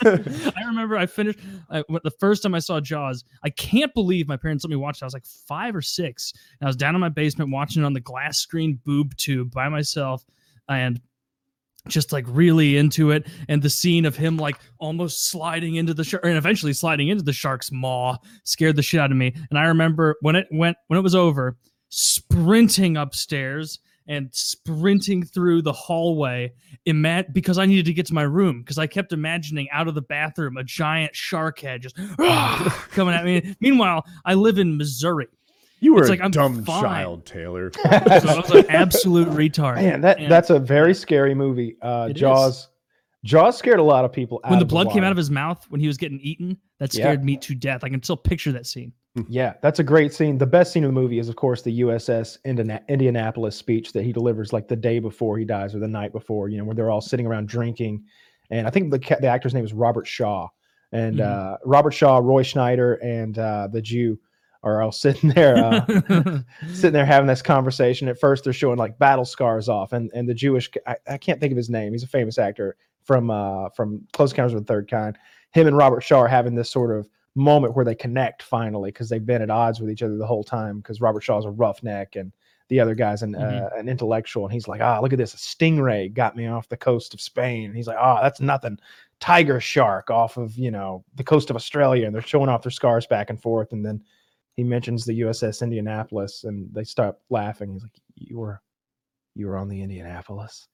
I 0.04 0.62
remember 0.66 0.96
I 0.96 1.06
finished 1.06 1.38
I, 1.70 1.82
the 2.02 2.12
first 2.18 2.42
time 2.42 2.54
I 2.54 2.58
saw 2.58 2.80
Jaws. 2.80 3.24
I 3.44 3.50
can't 3.50 3.92
believe 3.94 4.28
my 4.28 4.36
parents 4.36 4.64
let 4.64 4.70
me 4.70 4.76
watch 4.76 4.98
it. 4.98 5.02
I 5.02 5.06
was 5.06 5.14
like 5.14 5.26
five 5.26 5.76
or 5.76 5.82
six, 5.82 6.32
and 6.60 6.66
I 6.66 6.68
was 6.68 6.76
down 6.76 6.94
in 6.94 7.00
my 7.00 7.08
basement 7.08 7.50
watching 7.50 7.82
it 7.82 7.86
on 7.86 7.92
the 7.92 8.00
glass 8.00 8.38
screen 8.38 8.80
boob 8.84 9.16
tube 9.16 9.50
by 9.52 9.68
myself, 9.68 10.24
and 10.68 11.00
just 11.88 12.12
like 12.12 12.24
really 12.28 12.76
into 12.76 13.10
it. 13.10 13.26
And 13.48 13.62
the 13.62 13.70
scene 13.70 14.04
of 14.04 14.16
him 14.16 14.36
like 14.36 14.56
almost 14.78 15.28
sliding 15.28 15.76
into 15.76 15.94
the 15.94 16.04
shark, 16.04 16.24
and 16.24 16.36
eventually 16.36 16.72
sliding 16.72 17.08
into 17.08 17.24
the 17.24 17.32
shark's 17.32 17.72
maw 17.72 18.16
scared 18.44 18.76
the 18.76 18.82
shit 18.82 19.00
out 19.00 19.10
of 19.10 19.16
me. 19.16 19.34
And 19.50 19.58
I 19.58 19.64
remember 19.64 20.16
when 20.20 20.36
it 20.36 20.46
went 20.50 20.76
when 20.88 20.98
it 20.98 21.02
was 21.02 21.14
over, 21.14 21.56
sprinting 21.88 22.96
upstairs 22.96 23.78
and 24.06 24.28
sprinting 24.32 25.22
through 25.24 25.62
the 25.62 25.72
hallway 25.72 26.52
ima- 26.86 27.24
because 27.32 27.58
I 27.58 27.66
needed 27.66 27.86
to 27.86 27.92
get 27.92 28.06
to 28.06 28.14
my 28.14 28.22
room 28.22 28.60
because 28.60 28.78
I 28.78 28.86
kept 28.86 29.12
imagining 29.12 29.68
out 29.70 29.88
of 29.88 29.94
the 29.94 30.02
bathroom 30.02 30.56
a 30.56 30.64
giant 30.64 31.14
shark 31.14 31.60
head 31.60 31.82
just 31.82 31.96
coming 32.90 33.14
at 33.14 33.24
me. 33.24 33.54
Meanwhile, 33.60 34.04
I 34.24 34.34
live 34.34 34.58
in 34.58 34.76
Missouri, 34.76 35.28
You 35.80 35.94
were 35.94 36.00
It's 36.00 36.08
a 36.08 36.12
like, 36.12 36.20
I'm 36.20 36.30
dumb 36.30 36.64
fine. 36.64 36.82
child, 36.82 37.26
Taylor. 37.26 37.70
so 37.74 37.80
I 37.88 38.40
was 38.40 38.50
an 38.50 38.66
absolute 38.70 39.28
retard. 39.30 39.76
Man, 39.76 40.00
that 40.02 40.18
And 40.18 40.30
that's 40.30 40.50
a 40.50 40.58
very 40.58 40.94
scary 40.94 41.34
movie. 41.34 41.76
Uh, 41.82 42.08
It 42.10 42.16
is. 42.16 42.68
Jaws. 43.24 43.56
Scared 43.56 43.78
a 43.78 43.82
lot 43.82 44.04
of 44.04 44.12
people. 44.12 44.40
Out 44.44 44.50
when 44.50 44.58
the 44.58 44.64
blood 44.64 44.90
came 44.90 45.04
out 45.04 45.12
of 45.12 45.16
his 45.16 45.30
mouth 45.30 45.64
when 45.68 45.80
he 45.80 45.86
was 45.86 45.96
getting 45.96 46.20
eaten, 46.20 46.56
that 46.78 46.92
Yeah. 46.94 47.04
scared 47.04 47.24
me 47.24 47.36
to 47.38 47.54
death. 47.54 47.84
I 47.84 47.88
can 47.88 48.02
still 48.02 48.16
picture 48.16 48.52
that 48.52 48.66
scene. 48.66 48.92
Yeah, 49.28 49.52
that's 49.60 49.78
a 49.78 49.84
great 49.84 50.14
scene. 50.14 50.38
The 50.38 50.46
best 50.46 50.72
scene 50.72 50.84
of 50.84 50.88
the 50.88 50.94
movie 50.98 51.18
is, 51.18 51.28
of 51.28 51.36
course, 51.36 51.60
the 51.60 51.80
USS 51.82 52.38
Indiana- 52.46 52.80
Indianapolis 52.88 53.54
speech 53.54 53.92
that 53.92 54.04
he 54.04 54.12
delivers 54.12 54.54
like 54.54 54.68
the 54.68 54.76
day 54.76 55.00
before 55.00 55.36
he 55.36 55.44
dies 55.44 55.74
or 55.74 55.80
the 55.80 55.86
night 55.88 56.12
before. 56.12 56.48
You 56.48 56.56
know, 56.56 56.64
where 56.64 56.74
they're 56.74 56.90
all 56.90 57.02
sitting 57.02 57.26
around 57.26 57.46
drinking, 57.46 58.04
and 58.50 58.66
I 58.66 58.70
think 58.70 58.90
the 58.90 58.98
ca- 58.98 59.18
the 59.20 59.26
actor's 59.26 59.52
name 59.52 59.64
is 59.66 59.74
Robert 59.74 60.06
Shaw, 60.06 60.48
and 60.92 61.18
Mhm. 61.18 61.26
uh, 61.26 61.58
Robert 61.66 61.90
Shaw, 61.92 62.20
Roy 62.22 62.42
Schneider, 62.42 62.94
and 63.02 63.38
uh, 63.38 63.68
the 63.70 63.82
Jew 63.82 64.18
are 64.62 64.80
all 64.80 64.92
sitting 65.04 65.28
there. 65.28 65.58
Uh, 65.58 66.38
sitting 66.72 66.92
there 66.92 67.04
having 67.04 67.26
this 67.28 67.42
conversation. 67.42 68.08
At 68.08 68.18
first, 68.18 68.44
they're 68.44 68.54
showing 68.54 68.78
like 68.78 68.98
battle 68.98 69.26
scars 69.26 69.68
off, 69.68 69.92
and 69.92 70.10
and 70.14 70.26
the 70.26 70.32
Jewish 70.34 70.70
I, 70.86 70.96
I 71.06 71.18
can't 71.18 71.38
think 71.38 71.50
of 71.52 71.58
his 71.58 71.68
name. 71.68 71.92
He's 71.92 72.02
a 72.02 72.06
famous 72.08 72.38
actor 72.38 72.76
from 73.04 73.30
uh 73.30 73.68
from 73.70 74.06
Close 74.12 74.32
Encounters 74.32 74.54
of 74.54 74.60
the 74.60 74.72
Third 74.72 74.90
Kind. 74.90 75.18
Him 75.52 75.66
and 75.66 75.76
Robert 75.76 76.02
Shaw 76.02 76.20
are 76.20 76.28
having 76.28 76.54
this 76.54 76.70
sort 76.70 76.96
of 76.96 77.08
moment 77.34 77.74
where 77.74 77.84
they 77.84 77.94
connect 77.94 78.42
finally 78.42 78.90
because 78.90 79.08
they've 79.08 79.24
been 79.24 79.42
at 79.42 79.50
odds 79.50 79.80
with 79.80 79.90
each 79.90 80.02
other 80.02 80.16
the 80.16 80.26
whole 80.26 80.44
time. 80.44 80.78
Because 80.78 81.00
Robert 81.00 81.22
Shaw's 81.22 81.44
a 81.44 81.50
roughneck 81.50 82.16
and 82.16 82.32
the 82.68 82.80
other 82.80 82.94
guy's 82.94 83.22
an 83.22 83.34
uh, 83.34 83.68
an 83.76 83.86
intellectual, 83.86 84.44
and 84.44 84.52
he's 84.52 84.66
like, 84.66 84.80
ah, 84.80 84.98
look 85.00 85.12
at 85.12 85.18
this, 85.18 85.34
a 85.34 85.36
stingray 85.36 86.12
got 86.12 86.36
me 86.36 86.46
off 86.46 86.70
the 86.70 86.76
coast 86.76 87.12
of 87.12 87.20
Spain. 87.20 87.66
And 87.66 87.76
he's 87.76 87.86
like, 87.86 87.98
ah, 88.00 88.22
that's 88.22 88.40
nothing. 88.40 88.78
Tiger 89.20 89.60
shark 89.60 90.10
off 90.10 90.38
of 90.38 90.56
you 90.56 90.70
know 90.70 91.04
the 91.14 91.24
coast 91.24 91.50
of 91.50 91.56
Australia, 91.56 92.06
and 92.06 92.14
they're 92.14 92.22
showing 92.22 92.48
off 92.48 92.62
their 92.62 92.70
scars 92.70 93.06
back 93.06 93.28
and 93.28 93.40
forth, 93.40 93.72
and 93.72 93.84
then 93.84 94.02
he 94.54 94.64
mentions 94.64 95.04
the 95.04 95.20
USS 95.20 95.62
Indianapolis, 95.62 96.44
and 96.44 96.72
they 96.72 96.84
start 96.84 97.18
laughing. 97.28 97.72
He's 97.72 97.82
like, 97.82 98.00
"You 98.14 98.38
were, 98.38 98.62
you 99.34 99.48
were 99.48 99.58
on 99.58 99.68
the 99.68 99.82
Indianapolis," 99.82 100.68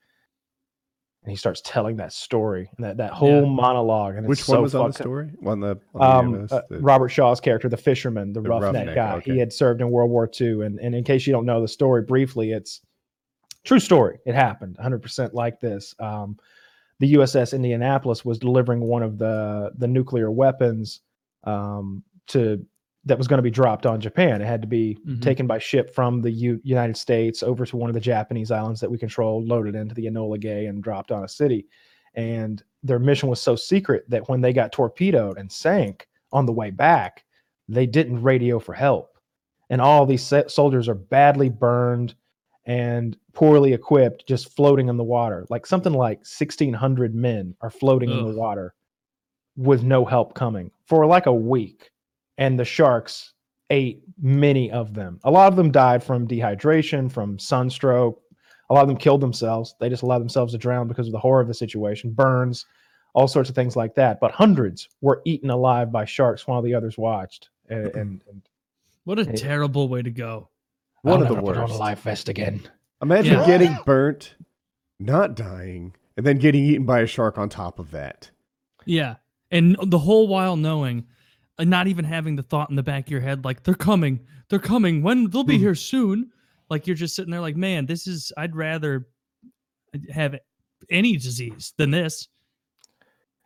and 1.29 1.33
he 1.33 1.37
starts 1.37 1.61
telling 1.63 1.97
that 1.97 2.11
story, 2.15 2.71
and 2.79 2.87
that 2.87 2.97
that 2.97 3.13
whole 3.13 3.43
Yeah. 3.43 3.51
monologue. 3.51 4.17
And 4.17 4.27
Which 4.27 4.41
it's 4.41 4.49
one 4.49 4.57
so 4.57 4.63
was 4.63 4.75
on 4.75 4.87
the 4.89 4.93
story? 4.95 5.31
On 5.45 5.61
the, 5.61 5.79
on 5.95 6.01
the 6.33 6.39
Um, 6.39 6.49
uh, 6.51 6.63
the- 6.71 6.81
Robert 6.81 7.11
Shaw's 7.11 7.39
character, 7.39 7.69
the 7.69 7.77
fisherman, 7.77 8.33
the, 8.33 8.41
The 8.41 8.49
roughneck, 8.49 8.75
roughneck, 8.75 8.95
guy. 8.95 9.17
okay. 9.19 9.33
He 9.33 9.39
had 9.39 9.53
served 9.53 9.83
in 9.83 9.91
World 9.91 10.11
War 10.11 10.27
II, 10.41 10.63
and 10.63 10.81
and 10.81 10.95
in 10.95 11.05
case 11.05 11.27
you 11.27 11.35
don't 11.35 11.45
know 11.45 11.61
the 11.61 11.69
story 11.69 12.01
briefly, 12.01 12.53
it's 12.53 12.81
true 13.65 13.79
story. 13.79 14.19
It 14.25 14.35
happened, 14.35 14.77
100 14.79 15.03
percent 15.03 15.35
like 15.35 15.61
this. 15.61 15.95
Um, 15.99 16.39
the 16.99 17.13
USS 17.13 17.53
Indianapolis 17.53 18.25
was 18.25 18.39
delivering 18.39 18.81
one 18.81 19.03
of 19.03 19.19
the 19.19 19.71
the 19.77 19.87
nuclear 19.87 20.31
weapons 20.31 21.03
um, 21.45 22.03
to 22.29 22.65
that 23.09 23.19
was 23.19 23.27
going 23.27 23.39
to 23.39 23.43
be 23.43 23.51
dropped 23.51 23.87
on 23.87 24.01
Japan. 24.01 24.41
It 24.41 24.47
had 24.47 24.61
to 24.63 24.69
be 24.69 24.99
Mhm. 25.07 25.21
taken 25.23 25.47
by 25.47 25.59
ship 25.59 25.95
from 25.95 26.21
the 26.23 26.31
U- 26.31 26.61
United 26.63 26.97
States 26.97 27.43
over 27.43 27.67
to 27.67 27.77
one 27.77 27.91
of 27.91 27.95
the 27.95 28.01
Japanese 28.01 28.51
islands 28.51 28.81
that 28.81 28.91
we 28.91 28.99
controlled, 28.99 29.49
loaded 29.49 29.75
into 29.75 29.95
the 29.95 30.07
Enola 30.07 30.39
Gay, 30.39 30.67
and 30.67 30.83
dropped 30.83 31.11
on 31.11 31.25
a 31.25 31.29
city. 31.29 31.67
And 32.15 32.63
their 32.83 32.99
mission 32.99 33.29
was 33.29 33.41
so 33.41 33.57
secret 33.57 34.05
that 34.09 34.29
when 34.29 34.41
they 34.41 34.53
got 34.53 34.73
torpedoed 34.73 35.39
and 35.39 35.51
sank 35.51 36.07
on 36.33 36.47
the 36.47 36.53
way 36.53 36.71
back, 36.71 37.25
they 37.69 37.87
didn't 37.87 38.23
radio 38.23 38.59
for 38.59 38.75
help. 38.75 39.19
And 39.71 39.81
all 39.81 40.07
these 40.07 40.23
se- 40.23 40.49
soldiers 40.49 40.89
are 40.89 40.95
badly 40.95 41.49
burned 41.49 42.15
and 42.67 43.17
poorly 43.33 43.73
equipped, 43.73 44.27
just 44.27 44.55
floating 44.55 44.89
in 44.89 44.97
the 44.97 45.05
water. 45.05 45.47
Like 45.49 45.67
something 45.67 45.93
like 45.93 46.27
1,600 46.27 47.15
men 47.15 47.55
are 47.63 47.71
floating 47.71 48.11
in 48.11 48.27
the 48.27 48.39
water 48.39 48.75
with 49.57 49.83
no 49.83 50.05
help 50.05 50.35
coming 50.35 50.71
for 50.87 51.07
like 51.07 51.27
a 51.27 51.33
week. 51.33 51.91
And 52.39 52.59
the 52.59 52.65
sharks 52.65 53.35
ate 53.71 54.03
many 54.21 54.71
of 54.71 54.95
them. 54.95 55.21
A 55.25 55.31
lot 55.31 55.49
of 55.49 55.57
them 55.57 55.71
died 55.71 56.03
from 56.03 56.27
dehydration, 56.27 57.11
from 57.11 57.39
sunstroke. 57.39 58.23
A 58.71 58.75
lot 58.75 58.83
of 58.83 58.89
them 58.89 58.97
killed 58.97 59.21
themselves. 59.21 59.75
They 59.81 59.89
just 59.89 60.03
allowed 60.03 60.21
themselves 60.21 60.53
to 60.53 60.59
drown 60.59 60.89
because 60.89 61.07
of 61.07 61.13
the 61.13 61.19
horror 61.19 61.41
of 61.41 61.49
the 61.49 61.55
situation, 61.55 62.13
burns, 62.13 62.65
all 63.15 63.29
sorts 63.29 63.49
of 63.51 63.55
things 63.57 63.77
like 63.77 63.95
that. 63.97 64.21
But 64.21 64.31
hundreds 64.31 64.89
were 65.01 65.21
eaten 65.25 65.51
alive 65.51 65.91
by 65.91 66.05
sharks 66.05 66.47
while 66.47 66.63
the 66.63 66.75
others 66.75 66.97
watched. 66.97 67.51
And, 67.69 67.87
and, 67.89 68.23
and 68.31 68.43
What 69.05 69.19
a 69.19 69.23
It- 69.23 69.37
terrible 69.37 69.89
way 69.89 70.03
to 70.03 70.11
go. 70.11 70.49
One 71.03 71.23
of 71.23 71.29
the 71.29 71.35
never 71.35 71.47
put 71.47 71.57
on 71.57 71.71
a 71.71 71.77
life 71.77 72.03
vest 72.03 72.29
again. 72.29 72.61
Imagine 73.03 73.35
Yeah. 73.35 73.47
getting 73.47 73.77
burnt, 73.87 74.35
not 74.99 75.35
dying, 75.37 75.95
and 76.17 76.27
then 76.27 76.39
getting 76.39 76.65
eaten 76.65 76.85
by 76.87 77.01
a 77.01 77.07
shark 77.07 77.39
on 77.39 77.49
top 77.49 77.79
of 77.79 77.91
that. 77.93 78.31
Yeah. 78.85 79.17
And 79.51 79.77
the 79.83 79.99
whole 79.99 80.27
while 80.29 80.57
knowing, 80.57 81.07
and 81.59 81.69
not 81.71 81.89
even 81.89 82.05
having 82.05 82.37
the 82.37 82.43
thought 82.43 82.71
in 82.71 82.77
the 82.77 82.83
back 82.83 83.07
of 83.07 83.11
your 83.11 83.21
head, 83.21 83.45
like, 83.45 83.63
they're 83.65 83.75
coming, 83.75 84.21
they're 84.49 84.59
coming, 84.59 85.03
when 85.03 85.29
they'll 85.31 85.45
be 85.45 85.57
Hmm. 85.57 85.63
here 85.63 85.75
soon. 85.75 86.31
Like, 86.71 86.87
you're 86.87 86.97
just 86.97 87.17
sitting 87.17 87.31
there, 87.31 87.41
like, 87.41 87.57
man, 87.57 87.87
this 87.87 88.07
is, 88.07 88.33
I'd 88.37 88.55
rather 88.55 89.09
have 90.11 90.37
any 90.91 91.17
disease 91.17 91.73
than 91.79 91.91
this. 91.91 92.29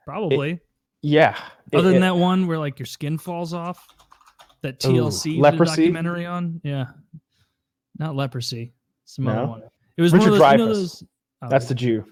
Probably. 0.05 0.61
Yeah. 1.03 1.37
it- 1.71 1.79
Other 1.79 1.89
than 1.89 1.99
it- 1.99 2.01
that 2.01 2.17
one 2.17 2.47
where, 2.47 2.59
like, 2.59 2.79
your 2.79 2.87
skin 2.87 3.17
falls 3.19 3.55
off, 3.55 3.87
that 4.63 4.79
TLC 4.79 5.39
a 5.39 5.41
leprosy? 5.41 5.83
documentary 5.83 6.27
on. 6.27 6.61
Yeah. 6.63 6.87
Not 7.99 8.15
leprosy. 8.17 8.73
Some 9.05 9.25
No? 9.25 9.47
one. 9.47 9.63
It 9.97 10.03
was 10.03 10.13
Richard 10.13 10.33
one 10.33 10.33
of 10.35 10.39
those, 10.39 10.53
you 10.53 10.59
know 10.59 10.67
those- 10.75 11.05
oh, 11.43 11.49
That's 11.49 11.67
the 11.69 11.75
Jew. 11.75 12.05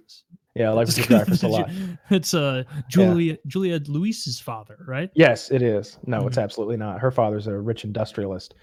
Yeah, 0.55 0.71
I 0.71 0.73
like 0.73 0.89
Richard 0.89 1.05
Dreyfuss 1.07 1.45
a 1.45 1.49
lot. 1.49 1.71
It's 2.11 2.35
uh 2.35 2.65
Julia 2.89 3.39
Julia 3.47 3.81
Louise's 3.87 4.41
father, 4.41 4.77
right? 4.87 5.11
Yes, 5.15 5.51
it 5.51 5.63
is. 5.63 5.99
No, 6.07 6.27
it's 6.27 6.37
Mhm. 6.37 6.43
absolutely 6.43 6.77
not. 6.77 7.01
Her 7.01 7.11
father's 7.11 7.47
a 7.47 7.57
rich 7.57 7.85
industrialist. 7.85 8.55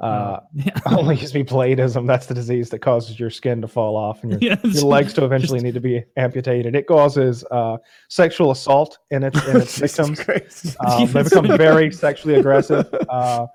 Uh, 0.00 0.40
yeah. 0.54 0.70
only 0.96 1.16
use 1.16 1.32
me 1.34 1.42
bladism. 1.44 2.06
That's 2.06 2.26
the 2.26 2.34
disease 2.34 2.70
that 2.70 2.78
causes 2.80 3.18
your 3.20 3.30
skin 3.30 3.60
to 3.60 3.68
fall 3.68 3.96
off 3.96 4.22
and 4.22 4.32
your, 4.32 4.40
Yeah, 4.52 4.56
your 4.64 4.84
legs 4.84 5.12
to 5.14 5.24
eventually 5.24 5.60
need 5.60 5.74
to 5.74 5.80
be 5.80 6.02
amputated. 6.16 6.74
It 6.74 6.86
causes 6.88 7.44
uh, 7.50 7.76
sexual 8.08 8.50
assault 8.50 8.98
in 9.10 9.22
its, 9.22 9.44
in 9.46 9.56
its 9.58 9.78
victims. 9.78 10.76
Um, 10.84 11.06
they 11.12 11.22
become 11.22 11.46
very 11.56 11.92
sexually 11.92 12.34
aggressive. 12.36 12.92
Uh, 13.08 13.46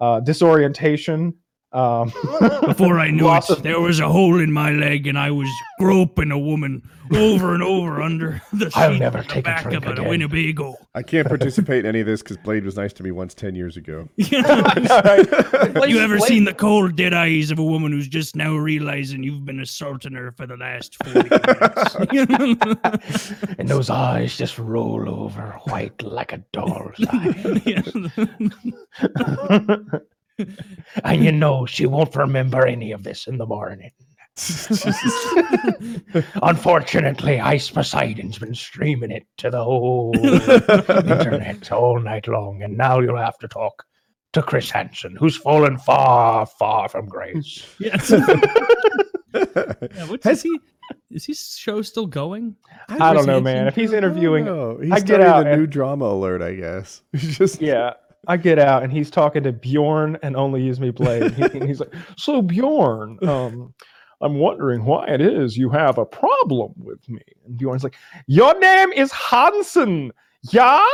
uh, 0.00 0.20
disorientation. 0.20 1.34
Um, 1.72 2.08
Before 2.66 2.98
I 2.98 3.10
knew 3.12 3.28
it, 3.32 3.48
of- 3.50 3.62
there 3.62 3.80
was 3.80 4.00
a 4.00 4.08
hole 4.08 4.40
in 4.40 4.52
my 4.52 4.72
leg, 4.72 5.06
and 5.06 5.18
I 5.18 5.30
was 5.30 5.48
groping 5.78 6.30
a 6.32 6.38
woman 6.38 6.82
over 7.14 7.54
and 7.54 7.62
over 7.62 8.00
under 8.02 8.40
the 8.52 8.70
I'll 8.74 8.92
seat 8.92 8.98
never 9.00 9.18
at 9.18 9.28
the 9.28 9.34
take 9.34 9.44
a 9.44 9.48
back 9.50 9.62
drink 9.64 9.84
of 9.84 9.88
a 9.90 9.92
again. 9.92 10.08
Winnebago. 10.08 10.74
I 10.94 11.02
can't 11.02 11.26
participate 11.28 11.80
in 11.84 11.86
any 11.86 12.00
of 12.00 12.06
this 12.06 12.22
because 12.22 12.36
Blade 12.38 12.64
was 12.64 12.76
nice 12.76 12.92
to 12.94 13.02
me 13.02 13.10
once 13.12 13.34
10 13.34 13.54
years 13.56 13.76
ago. 13.76 14.08
I 14.32 14.80
know, 14.80 15.00
right? 15.04 15.74
Blade- 15.74 15.90
you 15.90 16.00
ever 16.00 16.18
Blade- 16.18 16.28
seen 16.28 16.44
the 16.44 16.54
cold 16.54 16.96
dead 16.96 17.14
eyes 17.14 17.50
of 17.50 17.58
a 17.58 17.64
woman 17.64 17.90
who's 17.92 18.08
just 18.08 18.34
now 18.36 18.54
realizing 18.56 19.22
you've 19.22 19.44
been 19.44 19.60
assaulting 19.60 20.12
her 20.14 20.32
for 20.32 20.46
the 20.46 20.56
last 20.56 20.96
40 21.04 22.26
minutes? 22.26 23.32
And 23.58 23.68
those 23.68 23.90
eyes 23.90 24.36
just 24.36 24.58
roll 24.58 25.08
over 25.08 25.58
white 25.64 26.00
like 26.02 26.32
a 26.32 26.38
doll's 26.52 26.94
eye. 27.08 27.62
Yeah. 27.66 27.82
And 31.04 31.24
you 31.24 31.32
know 31.32 31.66
she 31.66 31.86
won't 31.86 32.14
remember 32.16 32.66
any 32.66 32.92
of 32.92 33.02
this 33.02 33.26
in 33.26 33.38
the 33.38 33.46
morning. 33.46 33.90
Unfortunately, 36.42 37.40
Ice 37.40 37.70
Poseidon's 37.70 38.38
been 38.38 38.54
streaming 38.54 39.10
it 39.10 39.26
to 39.38 39.50
the 39.50 39.62
whole 39.62 40.12
internet 40.16 41.70
all 41.72 41.98
night 42.00 42.26
long, 42.28 42.62
and 42.62 42.76
now 42.76 43.00
you'll 43.00 43.16
have 43.16 43.38
to 43.38 43.48
talk 43.48 43.84
to 44.32 44.42
Chris 44.42 44.70
Hansen, 44.70 45.16
who's 45.16 45.36
fallen 45.36 45.76
far, 45.78 46.46
far 46.46 46.88
from 46.88 47.06
grace. 47.06 47.66
Yes. 47.78 48.12
Yeah, 49.32 50.06
what's 50.08 50.24
Has- 50.24 50.38
is 50.38 50.42
he? 50.42 50.58
Is 51.12 51.24
his 51.26 51.56
show 51.56 51.82
still 51.82 52.06
going? 52.06 52.56
I 52.88 53.14
don't 53.14 53.26
know, 53.26 53.40
man. 53.40 53.68
If 53.68 53.76
he's 53.76 53.92
interviewing, 53.92 54.48
Oh, 54.48 54.78
he's 54.82 54.90
I 54.90 54.96
get 54.96 55.06
starting 55.06 55.26
out 55.28 55.46
a 55.46 55.50
and- 55.50 55.60
new 55.60 55.66
drama 55.68 56.06
alert, 56.06 56.42
I 56.42 56.54
guess. 56.54 57.02
He's 57.12 57.38
just 57.38 57.62
yeah, 57.62 57.92
I 58.30 58.36
get 58.36 58.60
out 58.60 58.84
and 58.84 58.92
he's 58.92 59.10
talking 59.10 59.42
to 59.42 59.52
Bjorn 59.52 60.16
and 60.22 60.36
only 60.36 60.62
use 60.62 60.78
me 60.78 60.90
blade. 60.90 61.32
He- 61.34 61.42
and 61.42 61.64
he's 61.64 61.80
like, 61.80 61.92
"So 62.16 62.40
Bjorn, 62.42 63.18
um, 63.28 63.74
I'm 64.20 64.34
wondering 64.36 64.84
why 64.84 65.06
it 65.08 65.20
is 65.20 65.56
you 65.56 65.68
have 65.70 65.98
a 65.98 66.06
problem 66.06 66.72
with 66.76 67.06
me." 67.08 67.20
And 67.44 67.56
Bjorn's 67.58 67.82
like, 67.82 67.96
"Your 68.26 68.56
name 68.60 68.92
is 68.92 69.10
Hansen, 69.10 70.12
yeah? 70.52 70.84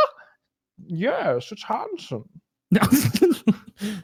Yes, 0.87 1.53
it's 1.53 1.62
Hansen. 1.62 2.25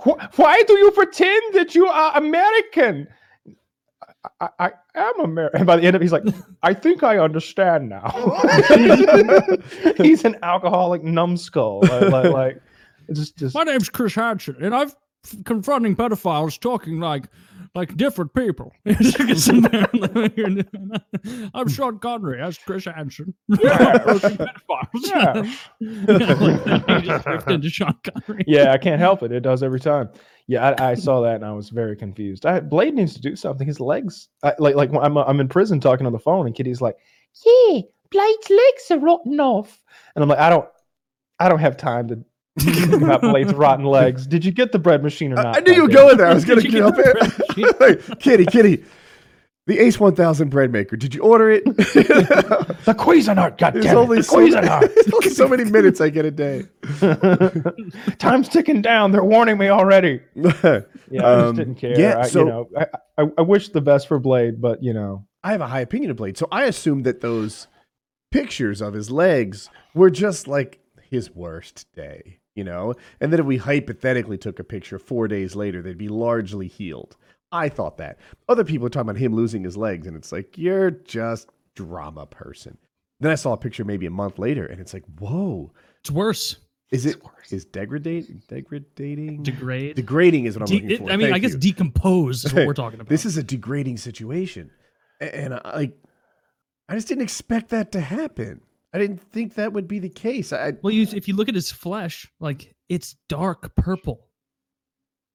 Wh- 0.05 0.39
why 0.39 0.63
do 0.67 0.75
you 0.79 0.91
pretend 0.91 1.55
that 1.55 1.75
you 1.75 1.87
are 1.87 2.17
American?" 2.19 3.09
I, 4.41 4.49
I, 4.59 4.71
I 4.95 5.01
am 5.01 5.21
American. 5.21 5.61
And 5.61 5.67
by 5.67 5.77
the 5.77 5.83
end 5.85 5.97
of 5.97 6.03
it, 6.03 6.05
he's 6.05 6.13
like, 6.13 6.23
I 6.63 6.75
think 6.75 7.03
I 7.03 7.19
understand 7.19 7.89
now. 7.89 8.11
he's 9.97 10.25
an 10.25 10.37
alcoholic 10.43 11.03
numbskull. 11.03 11.81
Like, 11.83 12.03
like, 12.11 12.33
like 12.33 12.57
it's 12.57 12.72
just, 13.13 13.37
just 13.37 13.55
My 13.55 13.65
name's 13.65 13.89
Chris 13.89 14.15
Hansen, 14.15 14.57
and 14.61 14.75
I've 14.75 14.95
confronting 15.45 15.95
pedophiles 15.95 16.59
talking 16.59 16.99
like 16.99 17.25
like 17.75 17.97
different 17.97 18.35
people. 18.35 18.73
I'm 21.55 21.69
Sean 21.69 21.99
Connery. 21.99 22.39
That's 22.39 22.59
Chris 22.59 22.85
Hansen. 22.85 23.35
pedophiles. 23.51 24.89
Yeah. 25.05 25.43
He 27.01 27.59
just 27.59 27.77
Sean 27.77 27.95
Connery. 28.05 28.45
yeah, 28.47 28.73
I 28.73 28.79
can't 28.79 29.01
help 29.01 29.23
it. 29.23 29.33
It 29.33 29.41
does 29.41 29.63
every 29.63 29.81
time. 29.81 30.11
Yeah, 30.49 30.75
I, 30.79 30.91
I 30.91 30.95
saw 30.95 31.21
that 31.23 31.37
and 31.37 31.45
I 31.45 31.53
was 31.53 31.71
very 31.71 31.97
confused. 31.97 32.45
I, 32.45 32.61
Blade 32.61 32.95
needs 32.95 33.15
to 33.15 33.21
do 33.21 33.37
something. 33.37 33.67
His 33.67 33.81
legs, 33.81 34.29
I, 34.43 34.55
like, 34.59 34.75
like 34.75 34.91
I'm 34.93 35.17
I'm 35.17 35.41
in 35.41 35.49
prison 35.49 35.81
talking 35.81 36.07
on 36.07 36.13
the 36.13 36.19
phone, 36.19 36.47
and 36.47 36.55
Kitty's 36.55 36.81
like, 36.81 36.97
"Yeah, 37.47 37.81
Blade's 38.11 38.51
legs 38.51 38.91
are 38.91 38.99
rotten 38.99 39.41
off," 39.41 39.83
and 40.15 40.23
I'm 40.23 40.29
like, 40.29 40.41
"I 40.41 40.51
don't, 40.51 40.69
I 41.39 41.49
don't 41.49 41.61
have 41.61 41.77
time 41.77 42.09
to." 42.09 42.25
Think 42.59 42.93
about 43.03 43.21
Blade's 43.23 43.55
rotten 43.55 43.85
legs. 43.85 44.27
Did 44.27 44.45
you 44.45 44.53
get 44.53 44.73
the 44.73 44.79
bread 44.79 45.03
machine 45.03 45.33
or 45.33 45.37
not? 45.37 45.57
I 45.57 45.61
knew 45.61 45.73
you 45.73 45.83
were 45.83 45.89
going 45.89 46.17
there. 46.17 46.27
I 46.27 46.35
was 46.35 46.45
going 46.47 46.61
to 46.61 46.67
you 46.67 46.79
jump 46.79 46.97
get 46.97 47.05
the 47.15 48.03
in. 48.11 48.17
Kitty, 48.17 48.47
Kitty. 48.47 48.85
The 49.69 49.79
Ace 49.79 50.01
1000 50.01 50.49
bread 50.49 50.73
maker. 50.73 50.97
Did 50.97 51.15
you 51.15 51.23
order 51.23 51.49
it? 51.51 51.65
The 52.85 52.95
Cuisinart, 52.99 53.59
There's 53.59 53.87
goddammit, 53.87 53.95
only 53.95 54.17
the 54.19 54.23
so, 54.25 54.37
Cuisinart. 54.39 54.93
there's 54.93 55.13
only 55.15 55.31
so 55.31 55.47
many 55.47 55.63
minutes 55.65 56.01
I 56.01 56.09
get 56.11 56.25
a 56.25 56.33
day. 56.33 56.65
Time's 58.19 58.49
ticking 58.49 58.83
down. 58.83 59.13
They're 59.13 59.23
warning 59.23 59.59
me 59.59 59.69
already. 59.69 60.21
Yeah, 60.35 60.81
I 61.13 61.17
Um, 61.17 61.55
just 61.55 61.57
didn't 61.57 61.75
care. 61.77 61.99
yeah, 61.99 62.19
I, 62.19 62.27
so- 62.27 62.41
you 62.41 62.45
know, 62.47 62.69
I, 62.77 62.87
I, 63.19 63.27
I 63.39 63.43
wish 63.43 63.69
the 63.69 63.81
best 63.81 64.09
for 64.09 64.19
Blade, 64.19 64.61
but 64.61 64.83
you 64.83 64.93
know, 64.93 65.27
I 65.45 65.53
have 65.53 65.61
a 65.61 65.67
high 65.69 65.81
opinion 65.81 66.11
of 66.11 66.17
Blade. 66.17 66.37
So 66.39 66.49
I 66.51 66.65
assume 66.65 67.05
that 67.05 67.21
those 67.21 67.69
pictures 68.33 68.81
of 68.81 68.95
his 68.95 69.11
legs 69.13 69.71
were 69.95 70.11
just 70.11 70.49
like 70.49 70.81
his 71.09 71.31
worst 71.31 71.87
day, 71.95 72.39
you 72.55 72.65
know? 72.65 72.95
And 73.21 73.33
that 73.33 73.41
if 73.41 73.47
we 73.47 73.57
hypothetically 73.57 74.39
took 74.39 74.59
a 74.59 74.65
picture 74.65 74.99
four 74.99 75.29
days 75.29 75.55
later, 75.57 75.83
they'd 75.83 75.99
be 75.99 76.09
largely 76.09 76.69
healed. 76.69 77.17
I 77.51 77.69
thought 77.69 77.99
that. 77.99 78.19
Other 78.49 78.65
people 78.65 78.87
are 78.87 78.91
talking 78.91 79.11
about 79.11 79.21
him 79.21 79.35
losing 79.35 79.63
his 79.65 79.77
legs, 79.77 80.07
and 80.07 80.17
it's 80.17 80.33
like, 80.33 80.57
you're 80.57 80.91
just 80.91 81.49
drama 81.75 82.27
person. 82.27 82.79
Then 83.21 83.31
I 83.31 83.35
saw 83.37 83.53
a 83.53 83.57
picture 83.59 83.85
maybe 83.85 84.07
a 84.07 84.11
month 84.11 84.39
later, 84.39 84.67
and 84.67 84.81
it's 84.81 84.95
like, 84.95 85.05
whoa, 85.19 85.71
It's 86.01 86.11
worse. 86.11 86.57
is 86.91 87.07
it 87.07 87.23
is 87.51 87.65
degradate 87.67 88.47
degrading 88.49 89.43
Degrade. 89.43 89.97
degrading 89.97 90.47
is 90.47 90.59
what 90.59 90.63
I'm 90.71 90.77
De- 90.77 90.83
looking 90.89 91.07
for. 91.07 91.13
I 91.13 91.17
mean, 91.17 91.33
I 91.33 91.39
guess 91.39 91.53
you. 91.53 91.59
decompose 91.59 92.45
is 92.45 92.53
what 92.55 92.67
we're 92.67 92.75
talking 92.85 93.01
about. 93.01 93.09
This 93.11 93.25
is 93.27 93.37
a 93.37 93.43
degrading 93.43 93.99
situation. 93.99 94.71
And, 95.21 95.55
I 95.55 95.77
like 95.77 95.93
I 96.89 96.95
just 96.97 97.07
didn't 97.09 97.23
expect 97.23 97.69
that 97.71 97.93
to 97.93 98.01
happen. 98.01 98.61
I 98.93 98.99
didn't 98.99 99.23
think 99.33 99.55
that 99.55 99.73
would 99.73 99.89
be 99.89 99.99
the 99.99 100.09
case. 100.09 100.53
I 100.53 100.73
Well, 100.83 100.93
you 100.93 101.07
if 101.15 101.29
you 101.29 101.35
look 101.35 101.49
at 101.49 101.55
his 101.55 101.71
flesh, 101.73 102.31
like 102.41 102.75
it's 102.89 103.17
dark 103.29 103.75
purple. 103.75 104.27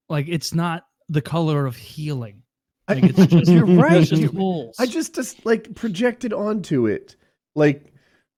Like 0.10 0.28
it's 0.28 0.54
not 0.54 0.86
the 1.10 1.22
color 1.22 1.66
of 1.66 1.76
healing. 1.76 2.44
I- 2.88 2.94
Like 2.96 3.04
it's 3.18 3.26
just 3.28 3.52
You're 3.52 3.66
right. 3.66 4.04
Just. 4.06 4.80
I 4.80 4.86
just 4.86 5.16
just 5.16 5.46
like 5.46 5.74
projected 5.76 6.34
onto 6.34 6.88
it. 6.88 7.16
Like 7.56 7.94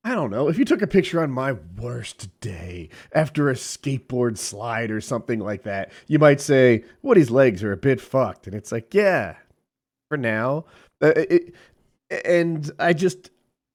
I 0.05 0.15
don't 0.15 0.32
know, 0.32 0.47
if 0.47 0.58
you 0.58 0.63
took 0.63 0.82
a 0.82 0.88
picture 0.88 1.21
on 1.21 1.29
my 1.29 1.58
worst 1.77 2.29
day 2.39 2.88
after 3.13 3.49
a 3.49 3.53
skateboard 3.53 4.38
slide 4.38 4.91
or 4.91 5.01
something 5.01 5.39
like 5.39 5.63
that, 5.63 5.91
you 6.08 6.17
might 6.19 6.39
say, 6.39 6.86
Woody's 7.01 7.29
legs 7.29 7.63
are 7.63 7.73
a 7.73 7.77
bit 7.77 7.99
fucked. 7.99 8.47
And 8.47 8.55
it's 8.55 8.71
like, 8.71 8.93
yeah, 8.93 9.36
for 10.08 10.15
now. 10.17 10.63
Uh, 11.01 11.12
it, 11.17 11.53
and 12.25 12.71
I 12.79 12.93
just 12.93 13.29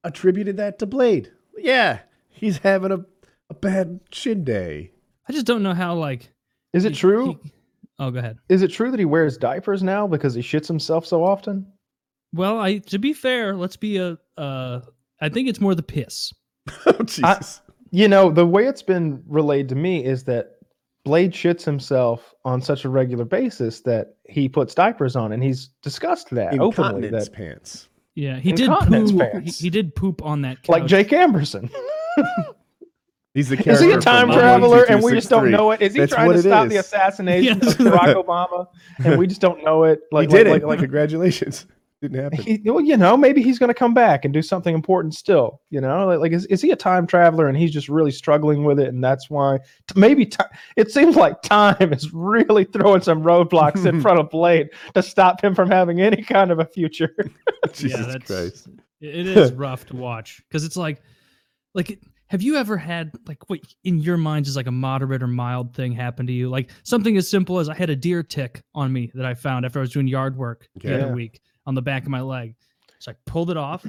attributed 0.05 0.57
that 0.59 0.79
to 0.79 0.87
Blade. 0.87 1.33
Yeah, 1.57 2.01
he's 2.29 2.59
having 2.59 2.93
a, 2.93 3.05
a 3.51 3.55
bad 3.55 4.01
shin 4.13 4.45
day. 4.45 4.93
I 5.29 5.33
just 5.33 5.47
don't 5.47 5.63
know 5.63 5.75
how 5.75 5.95
like 5.95 6.33
is 6.73 6.85
it 6.85 6.93
he- 6.93 6.99
true? 6.99 7.39
he- 7.43 7.51
oh, 7.99 8.11
go 8.11 8.19
ahead. 8.19 8.39
Is 8.49 8.63
it 8.63 8.69
true 8.69 8.91
that 8.91 8.99
he 9.01 9.07
wears 9.07 9.37
diapers 9.37 9.83
now 9.83 10.07
because 10.07 10.35
he 10.35 10.43
shits 10.43 10.69
himself 10.69 11.07
so 11.07 11.25
often? 11.25 11.67
Well, 12.33 12.59
I 12.61 12.79
to 12.79 12.99
be 12.99 13.13
fair, 13.13 13.55
let's 13.57 13.77
be 13.77 13.97
a 13.99 14.19
uh 14.37 14.81
I 15.21 15.29
think 15.29 15.49
it's 15.49 15.61
more 15.61 15.75
the 15.75 15.83
piss. 15.83 16.33
oh, 16.87 17.03
Jesus. 17.05 17.61
You 17.91 18.09
know, 18.09 18.31
the 18.31 18.47
way 18.47 18.67
it's 18.67 18.83
been 18.83 19.23
relayed 19.27 19.69
to 19.69 19.75
me 19.77 20.05
is 20.05 20.25
that 20.25 20.57
Blade 21.05 21.33
shits 21.33 21.65
himself 21.65 22.35
on 22.45 22.61
such 22.61 22.85
a 22.85 22.89
regular 22.89 23.25
basis 23.25 23.81
that 23.83 24.17
he 24.29 24.49
puts 24.49 24.75
diapers 24.75 25.15
on, 25.17 25.33
and 25.33 25.43
he's 25.45 25.69
discussed 25.83 26.31
that 26.31 26.55
openly. 26.59 26.67
Incontinence 26.67 27.29
That 27.29 27.35
pants. 27.37 27.89
Yeah, 28.15 28.39
he 28.39 28.53
did 28.53 28.71
poop. 28.71 29.11
He, 29.11 29.19
pants. 29.19 29.59
he 29.59 29.71
did 29.71 29.95
poop 29.95 30.23
on 30.23 30.43
that 30.43 30.63
couch. 30.63 30.69
like 30.69 30.87
Jake 30.87 31.09
Amberson. 31.09 31.71
He's 33.35 33.49
the 33.49 33.69
Is 33.69 33.81
he 33.81 33.91
a 33.91 33.99
time 33.99 34.31
traveler 34.31 34.85
and 34.85 35.03
we 35.03 35.11
just 35.13 35.29
don't 35.29 35.51
know 35.51 35.73
it? 35.73 35.83
Is 35.83 35.93
he 35.95 35.99
That's 35.99 36.13
trying 36.13 36.31
to 36.31 36.39
it 36.39 36.43
stop 36.43 36.69
the 36.69 36.77
is. 36.77 36.87
assassination 36.87 37.59
Yes. 37.61 37.73
of 37.81 37.87
Barack 37.87 38.15
Obama 38.25 38.69
and 39.05 39.19
we 39.19 39.27
just 39.27 39.41
don't 39.41 39.65
know 39.65 39.83
it? 39.83 40.03
Like, 40.13 40.31
he 40.31 40.37
did 40.37 40.47
like, 40.47 40.63
it. 40.63 40.67
like, 40.67 40.69
like 40.69 40.79
Congratulations. 40.79 41.67
Didn't 42.05 42.23
happen. 42.23 42.39
he, 42.43 42.61
well, 42.67 42.83
you 42.83 42.99
know, 42.99 43.17
maybe 43.17 43.43
he's 43.43 43.59
going 43.59 43.69
to 43.69 43.75
come 43.75 43.95
back 43.95 44.27
and 44.27 44.35
do 44.35 44.43
something 44.43 44.75
important 44.75 45.15
still. 45.15 45.63
You 45.71 45.81
know, 45.81 46.07
like, 46.07 46.19
like 46.19 46.33
is, 46.33 46.45
is 46.47 46.61
he 46.61 46.71
a 46.71 46.77
time 46.77 47.07
traveler 47.07 47.49
and 47.49 47.57
he's 47.57 47.71
just 47.71 47.89
really 47.89 48.11
struggling 48.11 48.63
with 48.63 48.79
it, 48.79 48.89
and 48.89 49.03
that's 49.03 49.31
why 49.31 49.61
t- 49.89 49.99
maybe 49.99 50.27
ti 50.27 50.45
it 50.77 50.93
seems 50.93 51.17
like 51.17 51.41
time 51.41 51.95
is 51.95 52.13
really 52.13 52.65
throwing 52.65 53.01
some 53.01 53.23
roadblocks 53.23 53.87
in 53.87 54.01
front 54.03 54.21
of 54.21 54.29
Blade 54.29 54.69
to 54.93 55.03
stop 55.03 55.43
him 55.43 55.55
from 55.55 55.71
having 55.71 56.03
any 56.03 56.23
kind 56.23 56.51
of 56.51 56.59
a 56.59 56.67
future. 56.67 57.17
Jesus 57.73 57.99
yeah, 57.99 58.07
that's, 58.07 58.27
Christ. 58.27 58.69
It 59.01 59.27
it 59.27 59.27
is 59.27 59.53
rough 59.55 59.87
to 59.87 59.97
watch 59.97 60.43
because 60.47 60.63
it's 60.63 60.77
like, 60.77 61.01
like, 61.73 61.99
have 62.27 62.43
you 62.43 62.57
ever 62.57 62.77
had 62.77 63.13
like 63.27 63.49
what 63.49 63.61
in 63.85 63.99
your 63.99 64.19
mind 64.19 64.47
is 64.47 64.57
like 64.57 64.67
a 64.67 64.73
moderate 64.73 65.23
or 65.23 65.27
mild 65.27 65.75
thing 65.75 65.93
happen 65.93 66.27
to 66.27 66.35
you? 66.35 66.51
Like 66.51 66.71
something 66.83 67.17
as 67.17 67.31
simple 67.31 67.61
as 67.61 67.71
I 67.71 67.75
had 67.75 67.89
a 67.89 67.97
deer 67.97 68.23
tick 68.23 68.63
on 68.75 68.93
me 68.93 69.11
that 69.15 69.25
I 69.25 69.33
found 69.33 69.65
after 69.65 69.79
I 69.79 69.81
was 69.81 69.93
doing 69.93 70.07
yard 70.07 70.37
work 70.37 70.69
the 70.75 71.03
other 71.03 71.15
week 71.15 71.41
on 71.67 71.75
the 71.75 71.83
back 71.83 72.03
of 72.05 72.09
my 72.09 72.21
leg. 72.21 72.55
So 72.99 73.13
I 73.13 73.15
pulled 73.27 73.51
it 73.51 73.57
off, 73.57 73.85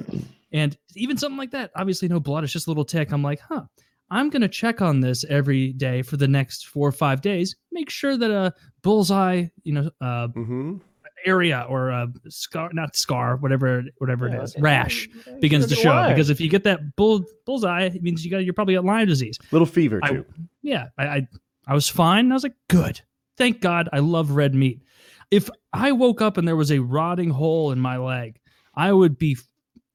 and 0.52 0.76
even 0.94 1.16
something 1.16 1.38
like 1.38 1.50
that, 1.52 1.70
obviously 1.74 2.08
no 2.08 2.20
blood, 2.20 2.44
it's 2.44 2.52
just 2.52 2.66
a 2.66 2.70
little 2.70 2.84
tick. 2.84 3.12
I'm 3.12 3.22
like, 3.22 3.40
huh. 3.40 3.62
I'm 4.08 4.30
gonna 4.30 4.46
check 4.48 4.80
on 4.82 5.00
this 5.00 5.24
every 5.28 5.72
day 5.72 6.00
for 6.02 6.16
the 6.16 6.28
next 6.28 6.66
four 6.68 6.86
or 6.88 6.92
five 6.92 7.20
days. 7.22 7.56
Make 7.72 7.90
sure 7.90 8.16
that 8.16 8.30
a 8.30 8.54
bullseye, 8.82 9.46
you 9.64 9.72
know, 9.72 9.90
uh, 10.00 10.28
hmm 10.28 10.76
area 11.24 11.66
or 11.68 11.88
a 11.88 12.06
scar, 12.28 12.70
not 12.72 12.94
scar, 12.94 13.34
whatever, 13.38 13.82
whatever 13.98 14.28
Yeah, 14.28 14.36
it 14.36 14.42
is, 14.44 14.54
and- 14.54 14.62
rash 14.62 15.08
and 15.26 15.40
begins 15.40 15.66
to 15.66 15.74
show. 15.74 15.88
Lyme. 15.90 16.10
Because 16.12 16.30
if 16.30 16.40
you 16.40 16.48
get 16.48 16.62
that 16.64 16.94
bull 16.94 17.24
bullseye, 17.44 17.86
it 17.86 18.00
means 18.00 18.24
you 18.24 18.30
got 18.30 18.44
you're 18.44 18.54
probably 18.54 18.74
got 18.74 18.84
Lyme 18.84 19.08
disease. 19.08 19.36
Little 19.50 19.66
fever 19.66 19.98
I- 20.04 20.10
too. 20.10 20.24
Yeah, 20.62 20.88
I, 20.98 21.06
I 21.06 21.28
I 21.66 21.74
was 21.74 21.88
fine. 21.88 22.30
I 22.30 22.34
was 22.34 22.44
like, 22.44 22.54
good. 22.68 23.00
Thank 23.36 23.60
God. 23.60 23.88
I 23.92 23.98
love 23.98 24.30
red 24.32 24.54
meat. 24.54 24.82
If 25.30 25.50
I 25.72 25.92
woke 25.92 26.22
up 26.22 26.36
and 26.36 26.46
there 26.46 26.56
was 26.56 26.70
a 26.70 26.78
rotting 26.78 27.30
hole 27.30 27.72
in 27.72 27.80
my 27.80 27.96
leg, 27.96 28.38
I 28.74 28.92
would 28.92 29.18
be 29.18 29.36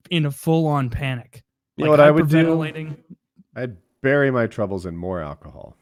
in 0.10 0.26
a 0.26 0.32
full 0.32 0.68
on 0.68 0.90
panic. 0.90 1.44
You 1.78 1.86
know 1.86 1.92
what 1.92 2.00
I 2.00 2.12
would 2.12 2.28
do? 2.30 3.00
I'd 3.56 3.78
bury 4.02 4.32
my 4.32 4.48
troubles 4.48 4.86
in 4.86 4.98
more 4.98 5.22
alcohol. 5.22 5.78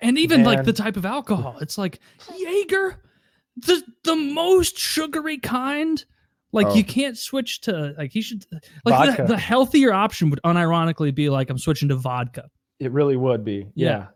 And 0.00 0.18
even 0.18 0.44
like 0.44 0.64
the 0.64 0.72
type 0.72 0.96
of 0.96 1.06
alcohol, 1.06 1.56
it's 1.60 1.78
like 1.78 2.00
Jaeger, 2.36 3.02
the 3.56 3.82
the 4.04 4.16
most 4.16 4.78
sugary 4.78 5.38
kind. 5.38 6.04
Like 6.52 6.66
Oh. 6.66 6.74
you 6.74 6.84
can't 6.84 7.16
switch 7.16 7.60
to 7.62 7.94
like 7.96 8.10
he 8.12 8.20
should 8.22 8.44
like 8.84 9.16
the, 9.16 9.24
the 9.24 9.38
healthier 9.38 9.92
option 9.92 10.30
would 10.30 10.40
unironically 10.44 11.14
be 11.14 11.30
like 11.30 11.48
I'm 11.48 11.58
switching 11.58 11.88
to 11.88 11.96
vodka. 11.96 12.50
It 12.78 12.92
really 12.92 13.16
would 13.16 13.44
be. 13.44 13.68
Yeah. 13.74 13.88
Yeah. 13.88 14.06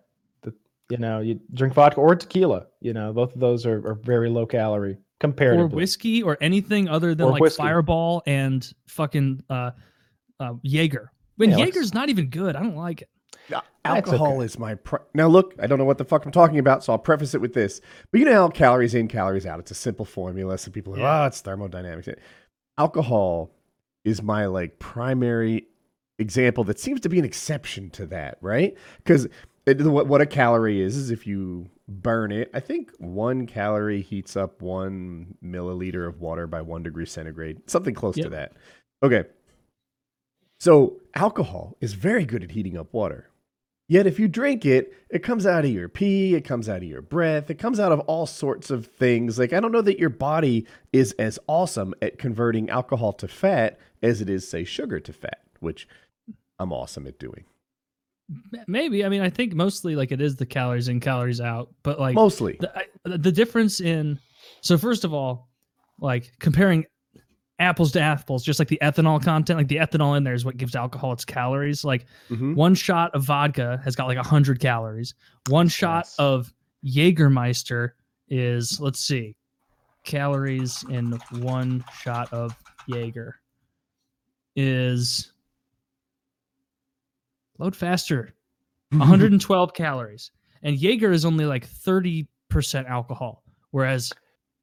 The, 0.89 0.95
you 0.97 1.01
know, 1.01 1.21
you 1.21 1.41
drink 1.53 1.75
vodka 1.75 2.01
or 2.01 2.15
tequila. 2.15 2.67
You 2.81 2.93
know, 2.93 3.13
both 3.13 3.35
of 3.35 3.41
those 3.41 3.67
are, 3.67 3.87
are 3.87 3.95
very 3.95 4.29
low 4.29 4.47
calorie 4.47 4.93
or 4.93 4.99
comparatively. 5.21 5.77
whiskey 5.77 6.23
or 6.23 6.37
anything 6.41 6.89
other 6.89 7.15
than 7.15 7.27
Or 7.27 7.33
like 7.33 7.41
whiskey. 7.41 7.63
Fireball 7.63 8.23
and 8.27 8.71
fucking 8.89 9.43
uh, 9.49 9.71
uh 10.41 10.55
Jaeger. 10.63 11.11
When 11.37 11.51
Yeah, 11.51 11.57
like- 11.57 11.75
Jaeger's 11.75 11.95
not 11.95 12.09
even 12.09 12.29
good, 12.29 12.57
I 12.57 12.63
don't 12.63 12.77
like 12.77 13.03
it. 13.03 13.09
Alcohol 13.87 14.37
okay. 14.37 14.47
is 14.47 14.59
my 14.59 14.77
pri- 14.77 15.01
now. 15.13 15.29
Look, 15.29 15.55
I 15.61 15.67
don't 15.67 15.79
know 15.79 15.85
what 15.85 15.99
the 15.99 16.07
fuck 16.07 16.25
I'm 16.25 16.33
talking 16.33 16.59
about, 16.59 16.83
so 16.83 16.95
I'll 16.95 16.99
preface 16.99 17.35
it 17.35 17.43
with 17.43 17.53
this. 17.53 17.83
But 18.11 18.21
you 18.21 18.25
know 18.25 18.33
how 18.33 18.49
calories 18.49 18.95
in, 18.95 19.09
calories 19.09 19.45
out. 19.45 19.59
It's 19.59 19.71
a 19.71 19.75
simple 19.75 20.07
formula. 20.07 20.57
So 20.57 20.71
people 20.71 20.95
are, 20.95 21.01
Yeah. 21.01 21.23
oh, 21.25 21.27
it's 21.27 21.43
thermodynamics. 21.43 22.09
Alcohol 22.79 23.51
is 24.05 24.23
my 24.23 24.47
like 24.47 24.79
primary 24.79 25.67
example 26.19 26.65
that 26.65 26.81
seems 26.81 27.01
to 27.01 27.11
be 27.11 27.19
an 27.19 27.27
exception 27.27 27.91
to 27.91 28.07
that, 28.07 28.39
right? 28.41 28.75
Because 28.99 29.29
what 29.67 30.07
what 30.07 30.21
a 30.21 30.27
calorie 30.27 30.81
is 30.81 30.97
is 30.97 31.11
if 31.11 31.27
you 31.27 31.71
burn 31.89 32.33
it. 32.33 32.51
I 32.55 32.61
think 32.61 32.91
one 32.99 33.47
calorie 33.47 34.03
heats 34.03 34.37
up 34.37 34.63
one 34.63 35.37
milliliter 35.45 36.07
of 36.07 36.21
water 36.21 36.47
by 36.47 36.63
one 36.63 36.83
degree 36.83 37.07
centigrade, 37.07 37.69
something 37.69 37.95
close 37.95 38.17
to 38.17 38.31
that. 38.31 38.53
Okay. 39.03 39.25
So 40.61 41.01
alcohol 41.15 41.77
is 41.81 41.95
very 41.95 42.25
good 42.25 42.43
at 42.43 42.53
heating 42.53 42.77
up 42.77 42.93
water. 42.93 43.31
Yet 43.87 44.07
if 44.07 44.19
you 44.19 44.29
drink 44.29 44.65
it, 44.65 44.95
it 45.11 45.23
comes 45.23 45.45
out 45.45 45.67
of 45.67 45.71
your 45.71 45.91
pee, 45.91 46.35
it 46.35 46.43
comes 46.43 46.71
out 46.71 46.79
of 46.79 46.85
your 46.85 47.03
breath, 47.03 47.51
it 47.51 47.59
comes 47.59 47.79
out 47.79 47.93
of 47.93 48.01
all 48.01 48.27
sorts 48.27 48.71
of 48.71 48.87
things. 48.87 49.39
Like 49.39 49.53
I 49.53 49.61
don't 49.61 49.73
know 49.73 49.83
that 49.83 49.99
your 49.99 50.11
body 50.11 50.67
is 50.93 51.13
as 51.13 51.39
awesome 51.47 51.95
at 52.01 52.19
converting 52.19 52.71
alcohol 52.71 53.13
to 53.15 53.29
fat 53.29 53.79
as 54.03 54.23
it 54.23 54.31
is 54.31 54.49
say 54.49 54.65
sugar 54.65 55.01
to 55.01 55.13
fat, 55.13 55.43
which 55.61 55.87
I'm 56.59 56.73
awesome 56.73 57.07
at 57.07 57.19
doing. 57.19 57.45
Maybe 58.67 59.05
I 59.05 59.09
mean 59.09 59.21
I 59.21 59.29
think 59.31 59.55
mostly 59.55 59.97
like 59.97 60.11
it 60.13 60.21
is 60.21 60.37
the 60.37 60.47
calories 60.47 60.89
in, 60.89 61.01
calories 61.01 61.41
out, 61.41 61.73
but 61.83 62.01
like 62.01 62.15
Mostly. 62.15 62.57
the, 62.61 62.73
I, 62.77 62.85
the 63.05 63.31
difference 63.33 63.81
in 63.81 64.19
so 64.63 64.79
first 64.79 65.05
of 65.05 65.13
all, 65.13 65.49
like 66.01 66.33
comparing 66.41 66.87
apples 67.61 67.93
to 67.93 68.01
apples, 68.01 68.43
just 68.43 68.59
like 68.59 68.69
the 68.69 68.79
ethanol 68.83 69.23
content, 69.23 69.59
like 69.59 69.69
the 69.69 69.77
ethanol 69.77 70.17
in 70.17 70.25
there 70.25 70.35
is 70.35 70.45
what 70.45 70.57
gives 70.57 70.75
alcohol 70.75 71.13
its 71.13 71.25
calories. 71.25 71.85
Like 71.85 72.07
Mhm. 72.31 72.55
one 72.57 72.75
shot 72.75 73.15
of 73.15 73.23
vodka 73.25 73.81
has 73.85 73.95
got 73.95 74.07
like 74.09 74.17
100 74.19 74.59
calories. 74.59 75.15
One 75.49 75.69
shot 75.69 76.05
Yes. 76.07 76.17
of 76.19 76.53
Jägermeister 76.85 77.91
is, 78.29 78.81
let's 78.81 79.01
see, 79.01 79.37
calories 80.03 80.83
in 80.89 81.13
one 81.41 81.85
shot 82.03 82.33
of 82.33 82.57
Jaeger 82.89 83.37
is 84.57 85.33
load 87.59 87.75
faster, 87.75 88.35
112 88.91 89.75
calories. 89.75 90.31
And 90.63 90.79
Jaeger 90.79 91.13
is 91.13 91.25
only 91.25 91.45
like 91.45 91.69
30% 91.69 92.27
alcohol, 92.89 93.45
whereas 93.71 94.13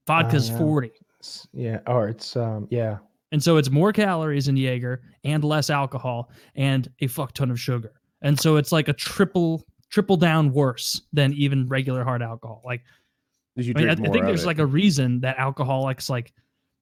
vodka's 0.08 0.50
yeah. 0.50 0.58
40. 0.58 0.92
Yeah. 1.54 1.80
Or 1.88 2.10
it's 2.10 2.36
um 2.36 2.68
yeah. 2.72 2.98
And 3.32 3.42
so 3.42 3.58
it's 3.58 3.70
more 3.70 3.94
calories 3.94 4.48
in 4.48 4.58
Jaeger 4.58 5.02
and 5.24 5.44
less 5.44 5.70
alcohol 5.70 6.32
and 6.56 6.90
a 7.00 7.08
fuck 7.08 7.34
ton 7.34 7.52
of 7.52 7.60
sugar. 7.60 7.94
And 8.22 8.40
so 8.40 8.58
it's 8.58 8.72
like 8.72 8.88
a 8.88 8.94
triple 8.94 9.66
triple 9.90 10.18
down 10.18 10.52
worse 10.54 11.02
than 11.14 11.34
even 11.34 11.68
regular 11.68 12.04
hard 12.04 12.22
alcohol. 12.22 12.62
Like 12.66 12.82
As 13.58 13.68
you 13.68 13.74
I, 13.76 13.80
mean, 13.80 13.90
I, 13.90 13.96
drink 13.96 14.10
I 14.10 14.14
think 14.14 14.26
there's 14.26 14.44
it. 14.44 14.48
like 14.48 14.60
a 14.60 14.66
reason 14.66 15.20
that 15.22 15.38
alcoholics 15.38 16.10
like 16.10 16.34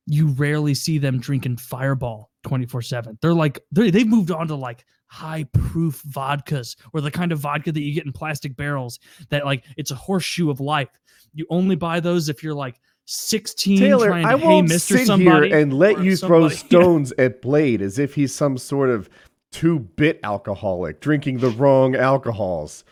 you 0.05 0.27
rarely 0.29 0.73
see 0.73 0.97
them 0.97 1.19
drinking 1.19 1.57
Fireball 1.57 2.28
24/7. 2.43 3.17
They're 3.21 3.33
like 3.33 3.59
they 3.71 3.91
they've 3.91 4.07
moved 4.07 4.31
on 4.31 4.47
to 4.47 4.55
like 4.55 4.85
high 5.07 5.43
proof 5.53 6.03
vodkas 6.07 6.75
or 6.93 7.01
the 7.01 7.11
kind 7.11 7.31
of 7.31 7.39
vodka 7.39 7.71
that 7.71 7.81
you 7.81 7.93
get 7.93 8.05
in 8.05 8.11
plastic 8.11 8.55
barrels 8.55 8.99
that 9.29 9.45
like 9.45 9.65
it's 9.75 9.91
a 9.91 9.95
horseshoe 9.95 10.49
of 10.49 10.59
life. 10.59 10.89
You 11.33 11.45
only 11.49 11.75
buy 11.75 11.99
those 11.99 12.29
if 12.29 12.43
you're 12.43 12.53
like 12.53 12.79
16 13.05 13.79
Taylor, 13.79 14.07
trying 14.07 14.23
to 14.23 14.29
I 14.29 14.35
won't 14.35 14.69
sit 14.69 15.07
somebody 15.07 15.49
here 15.49 15.57
and 15.57 15.73
let 15.73 16.03
you 16.03 16.15
throw 16.15 16.47
stones 16.49 17.11
at 17.17 17.41
Blade 17.41 17.81
as 17.81 17.97
if 17.97 18.13
he's 18.13 18.33
some 18.33 18.57
sort 18.57 18.89
of 18.89 19.09
two-bit 19.51 20.19
alcoholic 20.23 21.01
drinking 21.01 21.39
the 21.39 21.49
wrong 21.49 21.95
alcohols. 21.95 22.83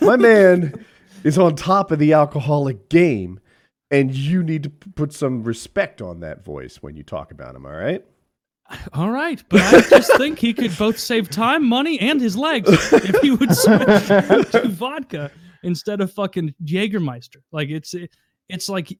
My 0.00 0.16
man 0.16 0.82
is 1.24 1.36
on 1.36 1.56
top 1.56 1.90
of 1.90 1.98
the 1.98 2.14
alcoholic 2.14 2.88
game, 2.88 3.38
and 3.90 4.14
you 4.14 4.42
need 4.42 4.62
to 4.62 4.70
put 4.70 5.12
some 5.12 5.42
respect 5.42 6.00
on 6.00 6.20
that 6.20 6.42
voice 6.42 6.76
when 6.82 6.96
you 6.96 7.02
talk 7.02 7.30
about 7.30 7.54
him. 7.54 7.66
All 7.66 7.72
right? 7.72 8.02
All 8.94 9.10
right, 9.10 9.42
but 9.48 9.60
I 9.62 9.80
just 9.88 10.16
think 10.16 10.38
he 10.38 10.52
could 10.52 10.76
both 10.76 10.98
save 10.98 11.30
time, 11.30 11.64
money, 11.64 11.98
and 12.00 12.20
his 12.20 12.36
legs 12.36 12.68
if 12.92 13.20
he 13.22 13.30
would 13.30 13.54
switch 13.54 14.50
to 14.50 14.68
vodka 14.68 15.30
instead 15.62 16.00
of 16.00 16.12
fucking 16.12 16.54
Jägermeister. 16.64 17.36
Like 17.52 17.68
it's 17.68 17.94
it's 18.48 18.68
like 18.68 18.96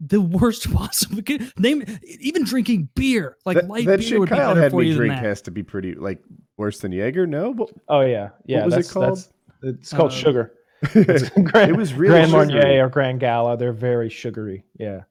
the 0.00 0.20
worst 0.20 0.72
possible 0.72 1.22
name. 1.58 1.84
Even 2.20 2.44
drinking 2.44 2.88
beer, 2.94 3.36
like 3.44 3.56
that 3.56 3.68
light 3.68 3.86
that 3.86 3.98
beer, 4.00 4.08
shit 4.08 4.20
would 4.20 4.30
be 4.30 4.36
better 4.36 4.60
had 4.60 4.70
for 4.70 4.78
me 4.80 4.86
you 4.86 4.92
than 4.92 4.98
drink 4.98 5.14
that. 5.14 5.24
has 5.24 5.42
to 5.42 5.50
be 5.50 5.62
pretty 5.62 5.94
like 5.94 6.22
worse 6.56 6.78
than 6.80 6.92
Jaeger. 6.92 7.26
No, 7.26 7.52
but 7.52 7.68
Oh 7.88 8.00
yeah. 8.00 8.30
Yeah. 8.46 8.64
was 8.64 8.76
it 8.76 8.90
called? 8.92 9.26
It's 9.62 9.92
called 9.92 10.12
Uh, 10.12 10.14
sugar. 10.14 10.52
It's 10.94 11.28
Grand, 11.28 11.70
it 11.72 11.76
was 11.76 11.92
really 11.92 12.14
Grand. 12.14 12.32
Marnier 12.32 12.86
or 12.86 12.88
Grand 12.88 13.20
Gala. 13.20 13.58
They're 13.58 13.74
very 13.74 14.08
sugary. 14.08 14.64
Yeah. 14.78 15.02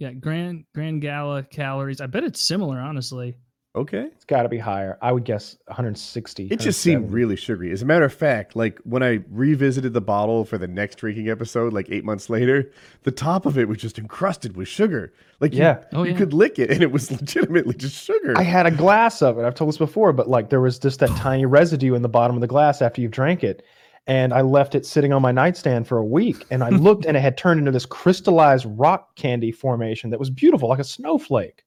Yeah, 0.00 0.12
Grand 0.14 0.64
Grand 0.74 1.00
Gala 1.00 1.44
calories. 1.44 2.00
I 2.00 2.06
bet 2.06 2.24
it's 2.24 2.40
similar, 2.40 2.78
honestly. 2.80 3.36
Okay. 3.76 4.08
It's 4.16 4.24
got 4.24 4.42
to 4.42 4.48
be 4.48 4.58
higher. 4.58 4.98
I 5.00 5.12
would 5.12 5.22
guess 5.24 5.56
160. 5.66 6.48
It 6.50 6.58
just 6.58 6.80
seemed 6.80 7.12
really 7.12 7.36
sugary. 7.36 7.70
As 7.70 7.82
a 7.82 7.84
matter 7.86 8.04
of 8.04 8.12
fact, 8.12 8.56
like 8.56 8.80
when 8.82 9.04
I 9.04 9.20
revisited 9.30 9.92
the 9.92 10.00
bottle 10.00 10.44
for 10.44 10.58
the 10.58 10.66
next 10.66 10.96
drinking 10.96 11.28
episode, 11.28 11.72
like 11.72 11.86
eight 11.88 12.04
months 12.04 12.28
later, 12.28 12.72
the 13.04 13.12
top 13.12 13.46
of 13.46 13.56
it 13.56 13.68
was 13.68 13.78
just 13.78 13.96
encrusted 13.96 14.56
with 14.56 14.66
sugar. 14.66 15.12
Like, 15.38 15.52
you- 15.52 15.60
Yeah. 15.60 15.84
Oh 15.92 16.02
you, 16.02 16.14
could 16.16 16.32
lick 16.32 16.58
it, 16.58 16.70
and 16.72 16.82
it 16.82 16.90
was 16.90 17.10
legitimately 17.20 17.74
just 17.74 18.02
sugar. 18.04 18.34
I 18.36 18.42
had 18.42 18.66
a 18.66 18.72
glass 18.72 19.22
of 19.22 19.38
it. 19.38 19.44
I've 19.44 19.54
told 19.54 19.68
this 19.68 19.78
before, 19.78 20.12
but 20.12 20.28
like 20.28 20.50
there 20.50 20.60
was 20.60 20.78
just 20.80 20.98
that 20.98 21.10
tiny 21.10 21.46
residue 21.46 21.94
in 21.94 22.02
the 22.02 22.08
bottom 22.08 22.34
of 22.36 22.40
the 22.40 22.48
glass 22.48 22.82
after 22.82 23.00
you've 23.00 23.12
drank 23.12 23.44
it. 23.44 23.62
And 24.06 24.32
I 24.32 24.40
left 24.40 24.74
it 24.74 24.84
sitting 24.86 25.12
on 25.12 25.22
my 25.22 25.30
nightstand 25.30 25.86
for 25.86 25.98
a 25.98 26.04
week. 26.04 26.44
And 26.50 26.64
I 26.64 26.70
looked 26.70 27.04
and 27.04 27.16
it 27.16 27.20
had 27.20 27.36
turned 27.36 27.60
into 27.60 27.70
this 27.70 27.86
crystallized 27.86 28.66
rock 28.68 29.14
candy 29.14 29.52
formation 29.52 30.10
that 30.10 30.18
was 30.18 30.30
beautiful, 30.30 30.68
like 30.68 30.78
a 30.78 30.84
snowflake. 30.84 31.64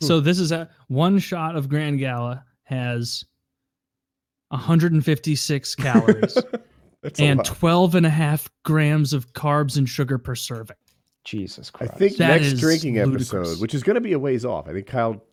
So 0.00 0.18
hmm. 0.18 0.24
this 0.24 0.38
is 0.38 0.52
a 0.52 0.68
one 0.88 1.18
shot 1.18 1.56
of 1.56 1.68
Grand 1.68 1.98
Gala 1.98 2.44
has 2.64 3.24
156 4.48 5.74
calories 5.76 6.38
and 7.18 7.44
12 7.44 7.94
and 7.94 8.06
a 8.06 8.10
half 8.10 8.48
grams 8.64 9.12
of 9.12 9.32
carbs 9.32 9.76
and 9.76 9.88
sugar 9.88 10.18
per 10.18 10.34
serving. 10.34 10.76
Jesus 11.24 11.70
Christ. 11.70 11.92
I 11.94 11.96
think 11.96 12.16
That 12.18 12.42
next 12.42 12.60
drinking 12.60 12.96
ludicrous. 12.96 13.32
episode, 13.32 13.60
which 13.60 13.74
is 13.74 13.82
going 13.82 13.94
to 13.94 14.00
be 14.00 14.12
a 14.12 14.18
ways 14.18 14.44
off, 14.44 14.68
I 14.68 14.72
think 14.72 14.86
Kyle 14.86 15.24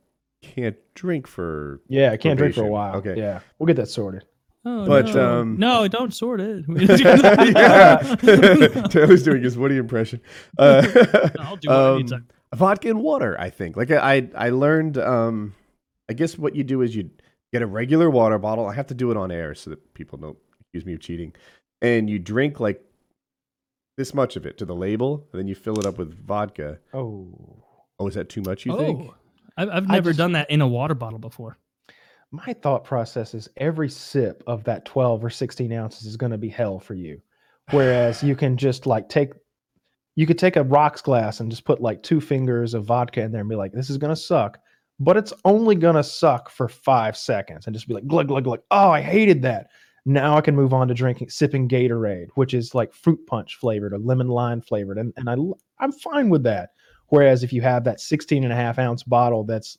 can't 0.41 0.77
drink 0.95 1.27
for. 1.27 1.81
yeah, 1.87 2.11
I 2.11 2.17
can't 2.17 2.37
drink 2.37 2.55
for 2.55 2.63
a 2.63 2.67
while. 2.67 2.95
Okay. 2.95 3.15
Yeah. 3.17 3.41
We'll 3.59 3.67
get 3.67 3.75
that 3.75 3.89
sorted. 3.89 4.23
Oh, 4.63 4.85
But, 4.85 5.13
no. 5.15 5.39
um, 5.39 5.57
no, 5.57 5.87
don't 5.87 6.13
sort 6.13 6.39
it. 6.39 6.65
yeah, 7.55 7.97
Taylor's 8.89 9.23
doing 9.23 9.41
his 9.43 9.57
Woody 9.57 9.77
impression. 9.77 10.21
Uh, 10.57 10.85
I'll 11.39 11.55
do 11.57 11.67
what 11.69 11.75
I 11.77 11.91
um, 11.95 12.05
to. 12.07 12.23
vodka 12.55 12.89
and 12.89 13.01
water 13.01 13.35
i 13.39 13.49
think 13.49 13.77
like 13.77 13.89
i 13.91 14.15
i, 14.15 14.29
I 14.35 14.49
learned 14.49 14.97
um 14.97 15.55
i 16.09 16.13
guess 16.13 16.37
what 16.37 16.53
you 16.53 16.65
do 16.65 16.81
is 16.81 16.93
you 16.93 17.09
get 17.53 17.61
a 17.61 17.65
regular 17.65 18.09
water 18.09 18.37
bottle 18.37 18.67
i 18.67 18.73
have 18.73 18.87
to 18.87 18.93
do 18.93 19.09
it 19.09 19.15
on 19.15 19.31
air 19.31 19.55
so 19.55 19.69
that 19.69 19.93
people 19.93 20.17
don't 20.17 20.37
accuse 20.59 20.85
me 20.85 20.93
of 20.93 20.99
cheating 20.99 21.33
and 21.81 22.09
you 22.09 22.19
drink 22.19 22.59
like 22.59 22.83
this 23.97 24.13
much 24.13 24.35
of 24.35 24.45
it 24.45 24.57
to 24.57 24.65
the 24.65 24.75
label 24.75 25.25
and 25.31 25.39
then 25.39 25.47
you 25.47 25.55
fill 25.55 25.79
it 25.79 25.85
up 25.85 25.97
with 25.97 26.13
vodka 26.27 26.77
Oh. 26.93 27.63
oh 27.99 28.07
is 28.07 28.15
that 28.15 28.27
too 28.27 28.41
much 28.41 28.65
you 28.65 28.77
think 28.77 28.99
Oh, 29.09 29.15
I've, 29.57 29.69
I've 29.69 29.87
never 29.87 30.09
just- 30.09 30.17
done 30.17 30.33
that 30.33 30.51
in 30.51 30.59
a 30.59 30.67
water 30.67 30.93
bottle 30.93 31.19
before. 31.19 31.57
My 32.31 32.53
thought 32.61 32.83
process 32.83 33.33
is 33.33 33.49
every 33.57 33.89
sip 33.89 34.41
of 34.47 34.63
that 34.63 34.85
12 34.85 35.23
or 35.23 35.29
16 35.29 35.71
ounces 35.73 36.05
is 36.05 36.17
going 36.17 36.31
to 36.31 36.37
be 36.37 36.49
hell 36.49 36.79
for 36.79 36.93
you. 36.93 37.21
Whereas 37.71 38.23
you 38.23 38.35
can 38.35 38.57
just 38.57 38.85
like 38.85 39.09
take, 39.09 39.33
you 40.15 40.25
could 40.25 40.39
take 40.39 40.55
a 40.55 40.63
rocks 40.63 41.01
glass 41.01 41.39
and 41.39 41.51
just 41.51 41.65
put 41.65 41.81
like 41.81 42.03
two 42.03 42.21
fingers 42.21 42.73
of 42.73 42.85
vodka 42.85 43.21
in 43.21 43.31
there 43.31 43.41
and 43.41 43.49
be 43.49 43.55
like, 43.55 43.73
this 43.73 43.89
is 43.89 43.97
going 43.97 44.13
to 44.13 44.21
suck, 44.21 44.59
but 44.99 45.17
it's 45.17 45.33
only 45.45 45.75
going 45.75 45.95
to 45.95 46.03
suck 46.03 46.49
for 46.49 46.69
five 46.69 47.17
seconds 47.17 47.67
and 47.67 47.75
just 47.75 47.87
be 47.87 47.93
like, 47.93 48.07
glug, 48.07 48.29
glug, 48.29 48.45
glug. 48.45 48.61
Oh, 48.71 48.91
I 48.91 49.01
hated 49.01 49.41
that. 49.41 49.67
Now 50.05 50.37
I 50.37 50.41
can 50.41 50.55
move 50.55 50.73
on 50.73 50.87
to 50.87 50.93
drinking, 50.93 51.29
sipping 51.29 51.67
Gatorade, 51.67 52.29
which 52.35 52.53
is 52.53 52.73
like 52.73 52.93
fruit 52.93 53.19
punch 53.27 53.57
flavored 53.57 53.93
or 53.93 53.99
lemon 53.99 54.29
lime 54.29 54.61
flavored. 54.61 54.97
And, 54.97 55.13
and 55.17 55.29
I, 55.29 55.35
I'm 55.79 55.91
fine 55.91 56.29
with 56.29 56.43
that. 56.43 56.69
Whereas 57.07 57.43
if 57.43 57.51
you 57.51 57.61
have 57.61 57.83
that 57.83 57.99
16 57.99 58.43
and 58.43 58.53
a 58.53 58.55
half 58.55 58.79
ounce 58.79 59.03
bottle 59.03 59.43
that's 59.43 59.77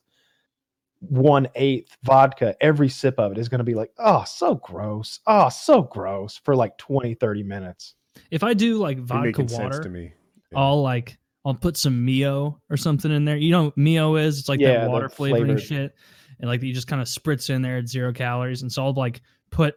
one 1.09 1.49
eighth 1.57 1.97
vodka, 2.05 2.55
every 2.61 2.89
sip 2.89 3.19
of 3.19 3.33
it 3.33 3.39
is 3.39 3.49
going 3.49 3.59
to 3.59 3.65
be 3.65 3.75
like, 3.75 3.91
oh, 3.99 4.25
so 4.25 4.55
gross. 4.57 5.21
Oh, 5.27 5.49
so 5.49 5.83
gross 5.83 6.41
for 6.45 6.55
like 6.55 6.77
20, 6.79 7.15
30 7.15 7.43
minutes. 7.43 7.95
If 8.31 8.43
I 8.45 8.55
do 8.55 8.79
like 8.79 8.99
vodka 8.99 9.27
making 9.27 9.49
sense 9.49 9.63
water, 9.63 9.83
to 9.83 9.89
me. 9.89 10.13
Yeah. 10.53 10.59
I'll 10.61 10.81
like 10.83 11.19
I'll 11.45 11.55
put 11.55 11.77
some 11.77 12.05
Mio 12.05 12.61
or 12.71 12.77
something 12.77 13.11
in 13.11 13.25
there. 13.25 13.37
You 13.37 13.51
know 13.51 13.65
what 13.65 13.77
Mio 13.77 14.15
is? 14.17 14.39
It's 14.39 14.49
like 14.49 14.61
Yeah, 14.61 14.75
that 14.79 14.85
the 14.85 14.91
water 14.91 15.09
flavoring 15.09 15.45
flavored- 15.47 15.63
shit. 15.63 15.95
And 16.41 16.49
like 16.49 16.63
you 16.63 16.73
just 16.73 16.87
kind 16.89 17.01
of 17.03 17.09
spritz 17.09 17.51
in 17.51 17.63
there 17.63 17.79
at 17.79 17.89
zero 17.89 18.13
calories. 18.13 18.63
And 18.63 18.73
so 18.73 18.85
I'll 18.85 18.93
like 18.95 19.21
put 19.51 19.75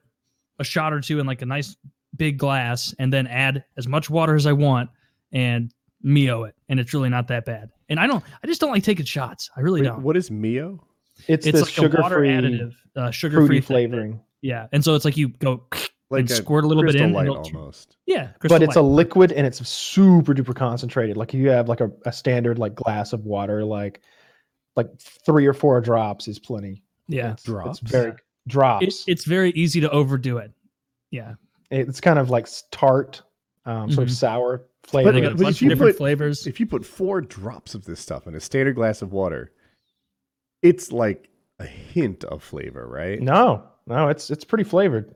a 0.59 0.63
shot 0.63 0.93
or 0.93 0.99
two 1.01 1.19
in 1.19 1.25
like 1.25 1.41
a 1.41 1.45
nice 1.45 1.75
big 2.15 2.38
glass 2.38 2.93
and 2.99 3.11
then 3.11 3.27
add 3.27 3.63
as 3.77 3.88
much 3.88 4.09
water 4.09 4.35
as 4.35 4.45
I 4.45 4.53
want 4.53 4.89
and 5.31 5.71
Mio 6.01 6.43
it. 6.43 6.55
And 6.69 6.79
it's 6.79 6.93
really 6.93 7.09
not 7.09 7.27
that 7.29 7.45
bad. 7.45 7.69
And 7.89 7.99
I 7.99 8.07
don't 8.07 8.23
I 8.43 8.47
just 8.47 8.61
don't 8.61 8.71
like 8.71 8.83
taking 8.83 9.05
shots. 9.05 9.49
I 9.57 9.61
really 9.61 9.81
Wait, 9.81 9.88
don't. 9.88 10.01
what 10.03 10.17
is 10.17 10.29
Mio? 10.31 10.83
It's, 11.28 11.45
it's 11.47 11.60
this 11.60 11.78
like 11.78 11.93
a 11.93 12.01
water 12.01 12.25
sugar-free, 12.25 12.30
additive, 12.30 12.73
uh, 12.95 13.12
sugar 13.12 13.38
free 13.38 13.45
fruity 13.47 13.62
flavoring. 13.62 14.19
Yeah. 14.41 14.67
And 14.71 14.84
so 14.84 14.95
it's 14.95 15.06
like 15.06 15.17
you 15.17 15.30
go 15.30 15.63
Like 16.12 16.19
and 16.21 16.30
a 16.32 16.36
squirt 16.36 16.63
a 16.63 16.67
little 16.67 16.84
bit 16.84 16.95
in. 16.95 17.13
Light 17.13 17.28
and 17.28 17.36
it'll- 17.45 17.58
almost. 17.58 17.97
yeah. 18.06 18.28
but 18.41 18.49
Crystal 18.49 18.62
it's 18.63 18.75
a 18.75 18.82
liquid 18.82 19.32
and 19.32 19.47
it's 19.47 19.67
super 19.67 20.36
duper 20.36 20.54
concentrated. 20.56 21.17
Like 21.17 21.34
you 21.34 21.49
have 21.49 21.67
like 21.67 21.82
a, 21.82 21.89
a 22.06 22.12
standard 22.13 22.60
like 22.60 22.75
glass 22.75 23.12
of 23.12 23.25
water, 23.25 23.65
like 23.65 24.01
like 24.75 24.88
three 24.99 25.47
or 25.47 25.54
four 25.54 25.82
drops 25.82 26.28
is 26.28 26.38
plenty. 26.38 26.84
yeah. 27.08 27.32
It's, 27.32 27.43
Drops? 27.43 27.82
It's 27.82 27.91
very 27.91 28.12
It, 28.12 28.17
drops. 28.47 29.04
it's 29.08 29.25
very 29.25 29.49
easy 29.51 29.82
to 29.82 29.89
overdo 29.89 30.38
it. 30.38 30.51
Yeah. 31.10 31.36
it's 31.71 31.99
kind 32.01 32.19
of 32.19 32.30
like 32.30 32.47
tart, 32.71 33.23
um, 33.65 33.89
sort 33.91 34.08
of 34.08 34.13
Mhm. 34.13 34.17
sour 34.17 34.62
flavor. 34.84 35.12
They 35.12 35.21
got 35.21 35.32
a 35.32 35.36
but 35.36 35.47
if 35.47 35.62
you 35.62 35.69
different 35.69 35.93
put- 35.93 35.97
flavors. 35.97 36.45
If 36.45 36.60
you 36.60 36.67
put 36.67 36.86
four 36.86 37.21
drops 37.21 37.73
of 37.73 37.86
this 37.86 37.99
stuff 37.99 38.28
in 38.28 38.36
a 38.36 38.39
standard 38.39 38.75
glass 38.75 39.01
of 39.01 39.12
water, 39.12 39.51
it's 40.65 40.91
like 40.91 41.30
a 41.60 41.65
hint 41.65 42.23
of 42.25 42.43
flavor, 42.43 42.88
right? 42.88 43.21
no, 43.21 43.63
no, 43.88 44.10
it's 44.10 44.30
it's 44.30 44.43
pretty 44.43 44.63
flavored. 44.63 45.13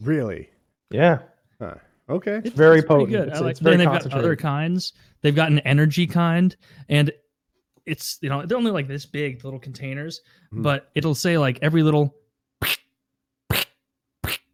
Really? 0.00 0.48
Yeah, 0.90 1.18
Huh. 1.60 1.74
Okay. 2.08 2.40
It's 2.44 2.56
very 2.56 2.78
it's 2.78 2.88
potent. 2.88 3.10
Good. 3.10 3.28
It's- 3.28 3.38
I 3.40 3.44
like. 3.44 3.50
it's 3.52 3.60
very 3.60 3.74
and 3.74 3.80
they've 3.80 3.86
got 4.02 4.12
other 4.12 4.34
kinds. 4.34 4.94
They've 5.22 5.34
got 5.34 5.50
an 5.52 5.60
energy 5.60 6.06
kind, 6.06 6.56
and 6.88 7.12
it's 7.86 8.18
you 8.22 8.28
know 8.28 8.44
they're 8.46 8.58
only 8.58 8.72
like 8.72 8.88
this 8.88 9.06
big, 9.06 9.40
the 9.40 9.46
little 9.46 9.60
containers, 9.60 10.20
Mhm. 10.52 10.62
but 10.62 10.90
it'll 10.94 11.14
say 11.14 11.38
like 11.38 11.58
every 11.62 11.82
little 11.84 12.14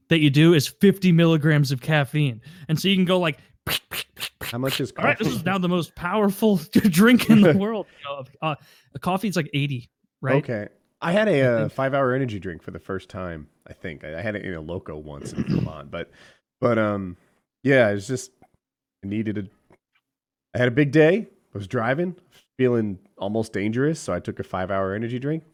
that 0.09 0.19
you 0.21 0.31
do 0.31 0.55
is 0.55 0.69
50 0.69 1.13
milligrams 1.13 1.73
of 1.73 1.81
caffeine, 1.81 2.41
and 2.69 2.79
so 2.79 2.89
you 2.89 2.97
can 2.97 3.05
go 3.05 3.19
like. 3.19 3.39
How 4.43 4.59
much 4.59 4.81
is 4.81 4.93
All 4.97 5.05
right, 5.05 5.19
this 5.19 5.27
is 5.29 5.45
now 5.45 5.59
the 5.59 5.69
most 5.69 5.95
powerful 5.97 6.57
drink 6.73 7.29
in 7.31 7.41
the 7.41 7.53
world. 7.59 7.87
You 7.99 8.05
know, 8.05 8.25
uh, 8.43 8.55
a 8.95 8.99
coffee 8.99 9.27
is 9.29 9.35
like 9.37 9.51
80, 9.53 9.89
right? 10.21 10.37
Okay. 10.37 10.69
I 11.01 11.13
had 11.13 11.29
a, 11.29 11.43
uh, 11.43 11.69
five-hour 11.69 12.15
energy 12.15 12.39
drink 12.39 12.63
for 12.63 12.71
the 12.71 12.79
first 12.79 13.09
time. 13.09 13.49
I 13.67 13.73
think 13.73 14.05
I 14.05 14.19
I 14.19 14.23
had 14.23 14.35
it 14.35 14.45
in 14.45 14.55
a 14.55 14.61
loco 14.61 14.97
once 14.97 15.33
in 15.33 15.45
Vermont, 15.45 15.91
but 15.91 16.11
but 16.61 16.79
um, 16.79 17.17
yeah, 17.63 17.91
it's 17.91 18.07
just 18.07 18.31
I 19.05 19.09
needed 19.09 19.39
a. 19.39 19.77
I 20.55 20.59
had 20.59 20.69
a 20.69 20.73
big 20.73 20.93
day. 20.93 21.27
I 21.55 21.59
was 21.59 21.67
driving, 21.67 22.17
feeling 22.59 22.99
almost 23.19 23.53
dangerous, 23.53 24.01
so 24.01 24.13
I 24.13 24.21
took 24.21 24.41
a 24.41 24.45
five-hour 24.45 24.95
energy 24.95 25.19
drink. 25.19 25.45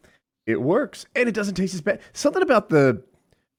It 0.45 0.61
works, 0.61 1.05
and 1.15 1.27
it 1.27 1.35
doesn't 1.35 1.55
taste 1.55 1.73
as 1.73 1.81
bad. 1.81 1.99
Something 2.13 2.41
about 2.41 2.69
the 2.69 3.03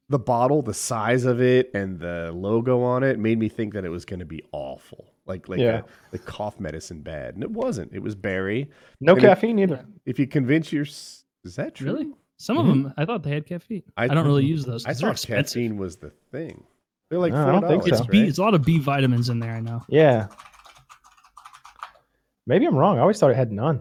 the 0.09 0.19
bottle, 0.19 0.62
the 0.62 0.75
size 0.75 1.25
of 1.25 1.40
it, 1.40 1.71
and 1.75 1.99
the 1.99 2.31
logo 2.35 2.83
on 2.83 3.03
it 3.03 3.19
made 3.19 3.38
me 3.38 3.49
think 3.49 3.75
that 3.75 3.85
it 3.85 3.90
was 3.90 4.05
going 4.05 4.21
to 4.21 4.27
be 4.27 4.43
awful, 4.53 5.13
like 5.27 5.49
like 5.49 5.59
Yeah. 5.61 5.79
a, 5.81 5.83
like 6.13 6.25
cough 6.27 6.59
medicine 6.61 7.01
bad, 7.01 7.35
and 7.35 7.43
it 7.43 7.51
wasn't. 7.51 7.93
It 7.93 8.01
was 8.01 8.15
berry. 8.15 8.71
no 9.01 9.13
And 9.13 9.23
it- 9.23 9.27
caffeine 9.27 9.59
either. 9.59 9.85
If 10.07 10.19
you 10.19 10.27
convince 10.27 10.73
your, 10.73 10.83
is 10.83 11.25
that 11.57 11.75
true? 11.75 11.93
Really? 11.93 12.13
Some 12.37 12.59
of 12.59 12.67
them, 12.67 12.93
I 12.97 13.05
thought 13.05 13.23
they 13.23 13.31
had 13.31 13.47
caffeine. 13.47 13.83
I, 13.97 14.05
I- 14.05 14.09
don't 14.09 14.27
really 14.27 14.45
use 14.45 14.65
those. 14.65 14.85
I 14.87 14.93
thought 14.95 15.13
expensive. 15.13 15.55
caffeine 15.55 15.77
was 15.79 15.97
the 15.97 16.11
thing. 16.33 16.65
They're 17.11 17.19
like 17.19 17.33
No, 17.33 17.41
I 17.41 17.45
four 17.45 17.53
don't 17.53 17.69
think 17.71 17.83
dollars. 17.85 17.99
so. 17.99 18.05
It's 18.05 18.11
B. 18.11 18.23
It's 18.23 18.39
a 18.39 18.43
lot 18.43 18.55
of 18.55 18.65
B 18.65 18.79
vitamins 18.79 19.29
in 19.29 19.39
there. 19.39 19.53
I 19.53 19.61
know. 19.61 19.83
Yeah. 19.89 20.29
Maybe 22.47 22.67
I'm 22.67 22.75
wrong. 22.77 22.99
I 22.99 23.01
always 23.01 23.19
thought 23.19 23.31
it 23.31 23.37
had 23.37 23.53
none. 23.53 23.81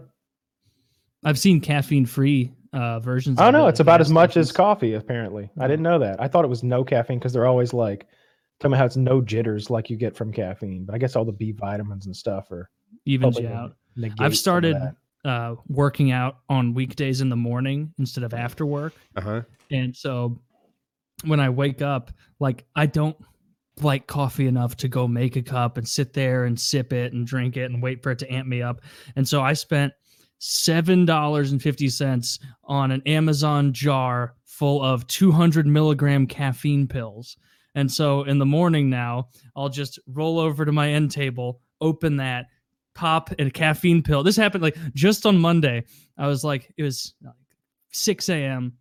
I've 1.24 1.38
seen 1.38 1.60
caffeine 1.60 2.06
free 2.06 2.52
uh, 2.72 3.00
versions. 3.00 3.38
Oh 3.40 3.48
of 3.48 3.52
no, 3.52 3.66
it 3.66 3.70
it's 3.70 3.80
about 3.80 4.00
as 4.00 4.10
much 4.10 4.36
as 4.36 4.52
coffee. 4.52 4.94
Apparently, 4.94 5.50
I 5.58 5.66
didn't 5.66 5.82
know 5.82 5.98
that. 5.98 6.20
I 6.20 6.28
thought 6.28 6.44
it 6.44 6.48
was 6.48 6.62
no 6.62 6.84
caffeine 6.84 7.18
because 7.18 7.32
they're 7.32 7.46
always 7.46 7.72
like 7.72 8.06
telling 8.60 8.72
me 8.72 8.78
how 8.78 8.84
it's 8.84 8.96
no 8.96 9.20
jitters 9.20 9.70
like 9.70 9.90
you 9.90 9.96
get 9.96 10.16
from 10.16 10.32
caffeine. 10.32 10.84
But 10.84 10.94
I 10.94 10.98
guess 10.98 11.16
all 11.16 11.24
the 11.24 11.32
B 11.32 11.52
vitamins 11.52 12.06
and 12.06 12.16
stuff 12.16 12.50
are 12.50 12.70
evens 13.04 13.38
you 13.38 13.48
out. 13.48 13.74
I've 14.18 14.36
started 14.36 14.76
uh, 15.24 15.54
working 15.68 16.10
out 16.12 16.38
on 16.48 16.74
weekdays 16.74 17.20
in 17.20 17.28
the 17.28 17.36
morning 17.36 17.92
instead 17.98 18.24
of 18.24 18.34
after 18.34 18.66
work, 18.66 18.92
Uh 19.16 19.20
huh. 19.20 19.42
and 19.70 19.94
so 19.96 20.40
when 21.24 21.40
I 21.40 21.48
wake 21.48 21.80
up, 21.80 22.10
like 22.40 22.64
I 22.76 22.86
don't 22.86 23.16
like 23.80 24.06
coffee 24.06 24.46
enough 24.46 24.76
to 24.76 24.88
go 24.88 25.08
make 25.08 25.36
a 25.36 25.42
cup 25.42 25.78
and 25.78 25.88
sit 25.88 26.12
there 26.12 26.44
and 26.44 26.58
sip 26.60 26.92
it 26.92 27.12
and 27.12 27.26
drink 27.26 27.56
it 27.56 27.70
and 27.70 27.82
wait 27.82 28.02
for 28.02 28.10
it 28.12 28.18
to 28.20 28.32
amp 28.32 28.46
me 28.46 28.62
up. 28.62 28.80
And 29.16 29.26
so 29.26 29.40
I 29.40 29.52
spent 29.54 29.92
seven 30.38 31.04
dollars 31.06 31.52
and 31.52 31.62
fifty 31.62 31.88
cents 31.88 32.38
on 32.64 32.90
an 32.90 33.02
Amazon 33.06 33.72
jar 33.72 34.34
full 34.44 34.82
of 34.82 35.06
two 35.06 35.32
hundred 35.32 35.66
milligram 35.66 36.26
caffeine 36.26 36.86
pills. 36.86 37.36
And 37.74 37.90
so 37.90 38.22
in 38.22 38.38
the 38.38 38.46
morning 38.46 38.88
now, 38.88 39.28
I'll 39.56 39.68
just 39.68 39.98
roll 40.06 40.38
over 40.38 40.64
to 40.64 40.72
my 40.72 40.90
end 40.90 41.10
table, 41.10 41.60
open 41.80 42.16
that, 42.18 42.46
pop 42.94 43.32
a 43.38 43.50
caffeine 43.50 44.02
pill. 44.02 44.22
This 44.22 44.36
happened 44.36 44.62
like 44.62 44.76
just 44.94 45.26
on 45.26 45.38
Monday. 45.38 45.84
I 46.16 46.26
was 46.26 46.44
like, 46.44 46.72
it 46.76 46.82
was 46.82 47.14
like 47.22 47.34
6 47.92 48.28
a.m. 48.28 48.72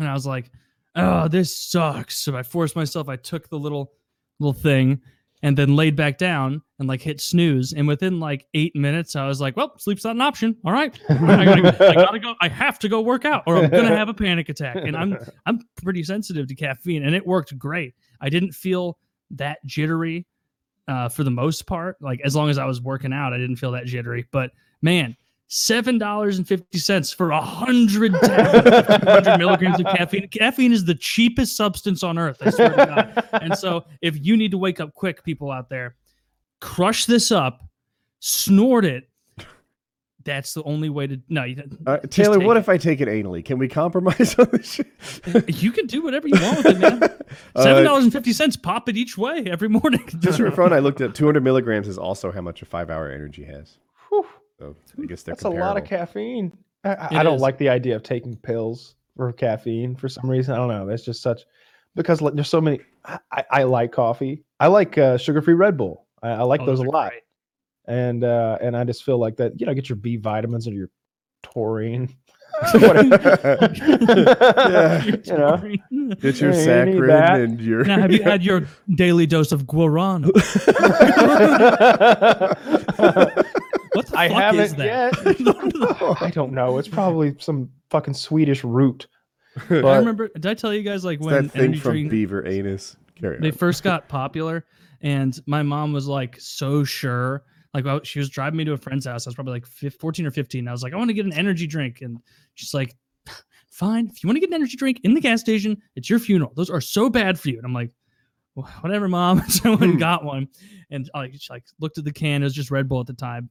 And 0.00 0.08
I 0.08 0.14
was 0.14 0.26
like, 0.26 0.50
oh, 0.94 1.28
this 1.28 1.54
sucks. 1.54 2.18
So 2.18 2.36
I 2.36 2.42
forced 2.42 2.76
myself. 2.76 3.08
I 3.08 3.16
took 3.16 3.48
the 3.48 3.58
little 3.58 3.92
little 4.40 4.52
thing 4.52 5.02
and 5.42 5.56
then 5.56 5.76
laid 5.76 5.94
back 5.96 6.18
down 6.18 6.62
and 6.78 6.88
like 6.88 7.00
hit 7.00 7.20
snooze. 7.20 7.72
And 7.72 7.86
within 7.86 8.20
like 8.20 8.46
eight 8.54 8.74
minutes, 8.74 9.16
I 9.16 9.26
was 9.26 9.40
like, 9.40 9.56
well, 9.56 9.78
sleep's 9.78 10.04
not 10.04 10.16
an 10.16 10.20
option. 10.20 10.56
All 10.64 10.72
right. 10.72 10.98
I, 11.08 11.44
gotta, 11.44 11.88
I 11.88 11.94
gotta 11.94 12.18
go. 12.18 12.34
I 12.40 12.48
have 12.48 12.78
to 12.80 12.88
go 12.88 13.00
work 13.00 13.24
out 13.24 13.44
or 13.46 13.56
I'm 13.56 13.70
gonna 13.70 13.96
have 13.96 14.08
a 14.08 14.14
panic 14.14 14.48
attack. 14.48 14.76
And 14.76 14.96
I'm 14.96 15.16
I'm 15.46 15.60
pretty 15.82 16.02
sensitive 16.02 16.48
to 16.48 16.54
caffeine 16.54 17.04
and 17.04 17.14
it 17.14 17.26
worked 17.26 17.56
great. 17.58 17.94
I 18.20 18.28
didn't 18.28 18.52
feel 18.52 18.98
that 19.32 19.58
jittery 19.64 20.26
uh, 20.88 21.08
for 21.08 21.22
the 21.22 21.30
most 21.30 21.66
part. 21.66 21.96
Like 22.00 22.20
as 22.24 22.34
long 22.34 22.50
as 22.50 22.58
I 22.58 22.64
was 22.64 22.80
working 22.80 23.12
out, 23.12 23.32
I 23.32 23.38
didn't 23.38 23.56
feel 23.56 23.72
that 23.72 23.86
jittery. 23.86 24.26
But 24.32 24.50
man, 24.82 25.16
seven 25.48 25.98
dollars 25.98 26.36
and 26.38 26.46
fifty 26.46 26.78
cents 26.78 27.10
for 27.12 27.30
a 27.30 27.40
hundred 27.40 28.12
tablets, 28.20 28.88
of 28.88 29.00
200 29.02 29.38
milligrams 29.38 29.80
of 29.80 29.86
caffeine. 29.86 30.28
Caffeine 30.28 30.72
is 30.72 30.84
the 30.84 30.94
cheapest 30.94 31.56
substance 31.56 32.02
on 32.02 32.18
earth. 32.18 32.38
I 32.40 32.50
swear 32.50 32.68
to 32.70 32.76
God. 32.76 33.28
And 33.42 33.56
so, 33.56 33.84
if 34.02 34.24
you 34.24 34.36
need 34.36 34.50
to 34.52 34.58
wake 34.58 34.78
up 34.80 34.94
quick, 34.94 35.24
people 35.24 35.50
out 35.50 35.68
there, 35.70 35.96
crush 36.60 37.06
this 37.06 37.32
up, 37.32 37.64
snort 38.20 38.84
it. 38.84 39.08
That's 40.24 40.52
the 40.52 40.62
only 40.64 40.90
way 40.90 41.06
to. 41.06 41.18
No, 41.30 41.44
you, 41.44 41.62
Uh, 41.86 41.96
Taylor, 41.98 42.38
what 42.40 42.58
it. 42.58 42.60
if 42.60 42.68
I 42.68 42.76
take 42.76 43.00
it 43.00 43.08
anally? 43.08 43.42
Can 43.42 43.56
we 43.56 43.66
compromise 43.66 44.34
on 44.38 44.48
this 44.52 44.72
shit? 44.74 44.86
you 45.62 45.72
can 45.72 45.86
do 45.86 46.02
whatever 46.02 46.28
you 46.28 46.34
want 46.38 46.58
with 46.64 46.66
it, 46.66 46.78
man. 46.80 47.00
Seven 47.56 47.78
Uh, 47.78 47.88
dollars 47.88 48.04
and 48.04 48.12
fifty 48.12 48.34
cents. 48.34 48.54
Pop 48.54 48.90
it 48.90 48.96
each 48.98 49.16
way 49.16 49.44
every 49.46 49.68
morning. 49.70 50.04
just 50.18 50.36
for 50.38 50.50
fun, 50.50 50.74
I 50.74 50.80
looked 50.80 51.00
at 51.00 51.14
200 51.14 51.42
milligrams 51.42 51.88
is 51.88 51.96
also 51.96 52.30
how 52.30 52.42
much 52.42 52.60
a 52.60 52.66
five-hour 52.66 53.10
energy 53.10 53.44
has. 53.44 53.78
Whew, 54.58 54.76
So 54.84 55.02
I 55.02 55.06
guess 55.06 55.22
they're 55.22 55.34
that's 55.34 55.44
a 55.44 55.48
lot 55.50 55.76
of 55.76 55.84
caffeine. 55.84 56.52
I, 56.84 57.08
I- 57.18 57.22
don't 57.22 57.36
is. 57.36 57.42
like 57.42 57.58
the 57.58 57.68
idea 57.68 57.96
of 57.96 58.02
taking 58.02 58.36
pills 58.36 58.94
for 59.16 59.32
caffeine 59.32 59.96
for 59.96 60.08
some 60.08 60.28
reason. 60.30 60.54
I 60.54 60.56
don't 60.58 60.68
know. 60.68 60.86
That's 60.86 61.04
just 61.04 61.22
such 61.22 61.42
because 61.96 62.20
like, 62.20 62.34
there's 62.34 62.48
so 62.48 62.60
many. 62.60 62.80
I, 63.04 63.18
I, 63.32 63.44
I 63.50 63.62
like 63.64 63.92
coffee. 63.92 64.44
I 64.60 64.66
like 64.68 64.96
uh, 64.98 65.16
sugar-free 65.18 65.54
Red 65.54 65.76
Bull. 65.76 66.06
I, 66.22 66.30
I 66.30 66.42
like 66.42 66.60
Oh, 66.62 66.66
those 66.66 66.80
a 66.80 66.84
lot. 66.84 67.10
great. 67.10 67.22
and 67.86 68.22
uh 68.24 68.58
and 68.60 68.76
i 68.76 68.82
just 68.84 69.02
feel 69.04 69.18
like 69.18 69.36
that 69.36 69.58
you 69.60 69.64
know 69.66 69.72
get 69.72 69.88
your 69.88 69.96
b 69.96 70.16
vitamins 70.16 70.66
and 70.66 70.76
your 70.76 70.90
taurine 71.42 72.12
Yeah. 72.74 73.68
you 75.04 75.16
know 75.28 75.56
Get 76.20 76.40
your 76.40 76.50
Yeah, 76.52 76.66
saccharin 76.66 77.06
that. 77.06 77.40
and 77.40 77.60
your. 77.60 77.84
now, 77.84 78.00
have 78.00 78.10
you 78.12 78.22
had 78.22 78.42
your 78.42 78.66
daily 78.96 79.26
dose 79.26 79.52
of 79.52 79.64
guarana? 79.66 80.28
What 83.98 84.06
the 84.06 84.18
I 84.18 84.28
fuck 84.28 84.38
haven't 84.38 84.60
is 84.60 84.74
that? 84.76 84.86
yet. 85.26 86.22
I 86.22 86.30
don't 86.30 86.52
know. 86.52 86.78
It's 86.78 86.86
probably 86.88 87.34
some 87.40 87.68
fucking 87.90 88.14
Swedish 88.14 88.62
root. 88.62 89.08
I 89.70 89.74
remember. 89.96 90.28
Did 90.28 90.46
I 90.46 90.54
tell 90.54 90.72
you 90.72 90.82
guys 90.82 91.04
like 91.04 91.20
when 91.20 91.34
that 91.46 91.50
thing 91.52 91.62
energy 91.62 91.80
from 91.80 91.92
drink 91.92 92.10
Beaver 92.10 92.46
Anus. 92.46 92.96
Carry 93.16 93.40
they 93.40 93.48
on. 93.50 93.54
first 93.54 93.82
got 93.82 94.08
popular, 94.08 94.64
and 95.00 95.36
my 95.46 95.64
mom 95.64 95.92
was 95.92 96.06
like 96.06 96.36
so 96.38 96.84
sure. 96.84 97.42
Like 97.74 97.86
I- 97.86 98.00
she 98.04 98.20
was 98.20 98.28
driving 98.30 98.56
me 98.58 98.64
to 98.66 98.72
a 98.74 98.76
friend's 98.76 99.06
house. 99.06 99.26
I 99.26 99.30
was 99.30 99.34
probably 99.34 99.54
like 99.54 99.66
fif- 99.66 99.96
14 99.96 100.24
or 100.26 100.30
15. 100.30 100.68
I 100.68 100.70
was 100.72 100.84
like, 100.84 100.92
I 100.92 100.96
want 100.96 101.08
to 101.10 101.14
get 101.14 101.26
an 101.26 101.32
energy 101.32 101.66
drink, 101.66 102.02
and 102.02 102.18
she's 102.54 102.72
like, 102.72 102.94
Fine, 103.70 104.08
if 104.14 104.22
you 104.22 104.28
want 104.28 104.36
to 104.36 104.40
get 104.40 104.48
an 104.50 104.54
energy 104.54 104.76
drink 104.76 105.00
in 105.04 105.14
the 105.14 105.20
gas 105.20 105.40
station, 105.40 105.80
it's 105.96 106.08
your 106.08 106.18
funeral. 106.18 106.52
Those 106.56 106.70
are 106.70 106.80
so 106.80 107.08
bad 107.10 107.38
for 107.38 107.48
you. 107.48 107.58
And 107.58 107.66
I'm 107.66 107.72
like, 107.74 107.92
whatever, 108.80 109.06
mom. 109.08 109.46
so 109.48 109.72
I 109.72 109.76
went 109.76 109.82
and 109.92 109.98
got 110.00 110.24
one, 110.24 110.48
and 110.90 111.08
I 111.14 111.30
she 111.32 111.46
like 111.50 111.64
looked 111.80 111.98
at 111.98 112.04
the 112.04 112.12
can. 112.12 112.42
It 112.42 112.46
was 112.46 112.54
just 112.54 112.70
Red 112.70 112.88
Bull 112.88 113.00
at 113.00 113.06
the 113.06 113.12
time, 113.12 113.50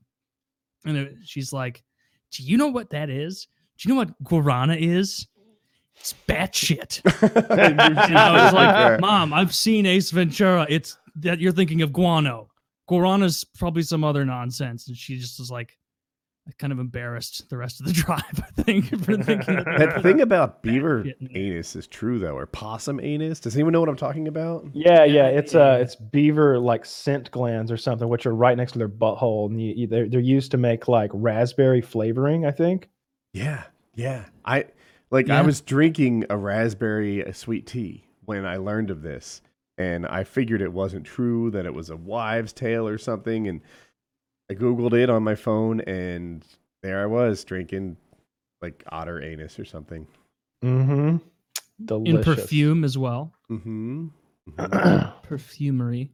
and 0.87 0.97
it, 0.97 1.15
she's 1.23 1.53
like, 1.53 1.83
Do 2.31 2.43
you 2.43 2.57
know 2.57 2.67
what 2.67 2.89
that 2.91 3.09
is? 3.09 3.47
Do 3.77 3.87
you 3.87 3.95
know 3.95 3.99
what 3.99 4.23
guarana 4.23 4.77
is? 4.79 5.27
It's 5.99 6.13
batshit. 6.27 7.01
I 7.51 7.69
knew 7.89 7.95
she 7.95 8.09
And 8.09 8.17
I 8.17 8.45
was 8.45 8.53
like. 8.53 8.99
Mom, 8.99 9.33
I've 9.33 9.53
seen 9.53 9.85
Ace 9.85 10.11
Ventura. 10.11 10.65
It's 10.69 10.97
that 11.17 11.39
you're 11.39 11.51
thinking 11.51 11.81
of 11.81 11.91
guano. 11.91 12.49
Guarana's 12.87 13.43
probably 13.43 13.83
some 13.83 14.03
other 14.03 14.23
nonsense. 14.25 14.87
And 14.87 14.95
she 14.95 15.17
just 15.17 15.39
was 15.39 15.51
like, 15.51 15.77
kind 16.57 16.73
of 16.73 16.79
embarrassed 16.79 17.49
the 17.49 17.57
rest 17.57 17.79
of 17.79 17.85
the 17.85 17.93
drive, 18.05 18.21
I 18.35 18.61
think, 18.61 18.89
for 19.03 19.17
thinking 19.17 19.55
that, 19.55 19.77
that 19.79 20.01
thing 20.03 20.21
about 20.21 20.61
beaver 20.63 21.03
shit 21.03 21.17
anus 21.33 21.75
is 21.75 21.87
true 21.87 22.19
though, 22.19 22.37
or 22.37 22.45
possum 22.45 22.99
anus. 22.99 23.39
Does 23.39 23.55
anyone 23.55 23.73
know 23.73 23.79
what 23.79 23.89
I'm 23.89 23.97
talking 23.97 24.27
about? 24.27 24.65
Yeah, 24.73 25.03
yeah, 25.03 25.29
Yeah, 25.29 25.39
it's 25.39 25.53
yeah, 25.53 25.73
uh, 25.73 25.77
it's 25.77 25.95
beaver 25.95 26.59
like 26.59 26.85
scent 26.85 27.31
glands 27.31 27.71
or 27.71 27.77
something, 27.77 28.07
which 28.09 28.25
are 28.25 28.35
right 28.35 28.57
next 28.57 28.73
to 28.73 28.77
their 28.77 28.89
butthole, 28.89 29.49
and 29.49 29.61
you, 29.61 29.73
you, 29.75 29.87
they're 29.87 30.07
they're 30.07 30.19
used 30.19 30.51
to 30.51 30.57
make 30.57 30.87
like 30.87 31.11
raspberry 31.13 31.81
flavoring, 31.81 32.45
I 32.45 32.51
think. 32.51 32.89
Yeah, 33.33 33.63
yeah. 33.95 34.25
I 34.45 34.65
like 35.11 35.29
I 35.29 35.41
was 35.41 35.61
drinking 35.61 36.25
a 36.29 36.37
raspberry 36.37 37.25
uh, 37.25 37.31
sweet 37.33 37.67
tea 37.67 38.05
when 38.25 38.45
I 38.45 38.57
learned 38.57 38.89
of 38.89 39.01
this, 39.01 39.41
and 39.77 40.05
I 40.05 40.23
figured 40.23 40.61
it 40.61 40.73
wasn't 40.73 41.05
true 41.05 41.51
that 41.51 41.65
it 41.65 41.73
was 41.73 41.89
a 41.89 41.95
wives' 41.95 42.53
tale 42.53 42.87
or 42.87 42.97
something, 42.97 43.47
and 43.47 43.61
I 44.49 44.53
googled 44.53 44.93
it 44.93 45.09
on 45.09 45.23
my 45.23 45.35
phone, 45.35 45.81
and 45.81 46.45
there 46.81 47.01
I 47.01 47.05
was 47.05 47.43
drinking 47.43 47.97
like 48.61 48.83
otter 48.89 49.21
anus 49.21 49.59
or 49.59 49.65
something. 49.65 50.07
Mm-hmm. 50.63 51.17
in 52.05 52.23
perfume 52.23 52.83
as 52.83 52.97
well. 52.97 53.31
Mm-hmm. 53.51 54.07
Perfumery. 55.23 56.09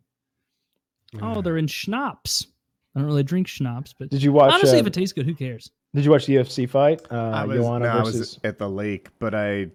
Oh, 1.22 1.42
they're 1.42 1.58
in 1.58 1.68
schnapps. 1.68 2.48
I 2.96 3.00
don't 3.00 3.08
really 3.08 3.24
drink 3.24 3.48
schnapps, 3.48 3.94
but 3.94 4.10
Did 4.10 4.24
you 4.24 4.32
watch? 4.32 4.54
honestly, 4.54 4.78
uh, 4.78 4.82
if 4.82 4.88
it 4.88 4.94
tastes 4.94 5.14
good, 5.14 5.26
who 5.26 5.36
cares? 5.36 5.72
did 5.96 6.06
you 6.06 6.12
watch 6.12 6.26
the 6.26 6.36
UFC 6.36 6.68
fight? 6.68 7.02
Uh, 7.12 7.16
I 7.30 7.46
was, 7.46 7.58
Joanna 7.58 7.86
no, 7.86 7.92
I 7.92 8.02
was 8.02 8.40
at 8.44 8.58
the 8.58 8.70
lake, 8.70 9.10
but 9.20 9.36
I, 9.36 9.68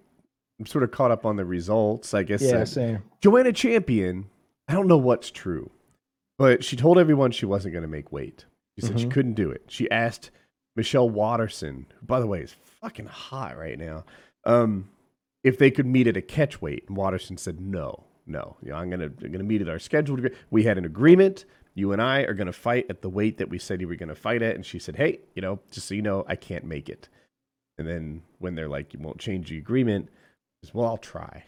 I'm 0.59 0.66
sort 0.66 0.84
of 0.84 0.90
caught 0.90 1.11
up 1.11 1.24
on 1.24 1.36
the 1.36 1.44
results. 1.44 2.14
I 2.14 2.22
guess 2.24 2.42
yeah, 2.42 2.56
uh, 2.56 2.64
same. 2.64 3.02
Joanna 3.20 3.52
Champion, 3.52 4.26
I 4.66 4.72
don't 4.72 4.88
know 4.88 4.98
what's 4.98 5.30
true, 5.30 5.70
but 6.39 6.64
she 6.64 6.76
told 6.76 6.99
everyone 6.99 7.30
she 7.32 7.47
wasn't 7.47 7.72
going 7.72 7.82
to 7.82 7.89
make 7.89 8.12
weight. 8.12 8.45
She 8.78 8.86
said 8.86 8.99
she 9.01 9.07
Mhm. 9.07 9.11
couldn't 9.11 9.34
do 9.34 9.51
it. 9.51 9.64
She 9.68 9.91
asked 9.91 10.30
Michelle 10.76 11.11
Waterson, 11.11 11.86
who, 11.99 12.07
by 12.07 12.20
the 12.20 12.26
way, 12.26 12.41
is 12.43 12.53
fucking 12.80 13.07
hot 13.07 13.59
right 13.59 13.78
now, 13.78 14.05
um, 14.45 14.89
if 15.43 15.59
they 15.59 15.70
could 15.70 15.86
meet 15.86 16.07
at 16.07 16.16
a 16.16 16.22
catch 16.22 16.62
weight. 16.62 16.84
And 16.89 16.97
Waterson 16.97 17.36
said, 17.36 17.61
no, 17.61 18.05
no. 18.26 18.57
You 18.62 18.70
know, 18.70 18.76
I'm 18.76 18.89
going 18.89 19.01
to 19.01 19.24
I'm 19.26 19.32
gonna 19.32 19.43
meet 19.45 19.61
at 19.62 19.68
our 19.68 19.78
scheduled. 19.80 20.28
We 20.51 20.62
had 20.62 20.78
an 20.78 20.84
agreement. 20.84 21.45
You 21.74 21.93
and 21.93 22.01
I 22.03 22.20
are 22.22 22.34
going 22.34 22.47
to 22.47 22.53
fight 22.53 22.86
at 22.89 23.03
the 23.03 23.09
weight 23.11 23.39
that 23.39 23.49
we 23.49 23.59
said 23.59 23.80
you 23.80 23.89
were 23.89 23.97
going 23.97 24.09
to 24.09 24.14
fight 24.14 24.43
at. 24.43 24.55
And 24.55 24.64
she 24.66 24.78
said, 24.78 24.97
hey, 24.97 25.20
you 25.34 25.43
know, 25.43 25.61
just 25.70 25.86
so 25.89 25.95
you 25.95 26.03
know, 26.03 26.24
I 26.28 26.36
can't 26.36 26.64
make 26.64 26.89
it. 26.89 27.09
And 27.78 27.86
then 27.86 28.22
when 28.39 28.55
they're 28.57 28.68
like, 28.68 28.93
you 28.93 28.99
won't 29.01 29.18
change 29.18 29.49
the 29.51 29.59
agreement, 29.59 30.09
she 30.62 30.66
says, 30.68 30.74
well, 30.74 30.86
I'll 30.86 30.97
try. 30.99 31.45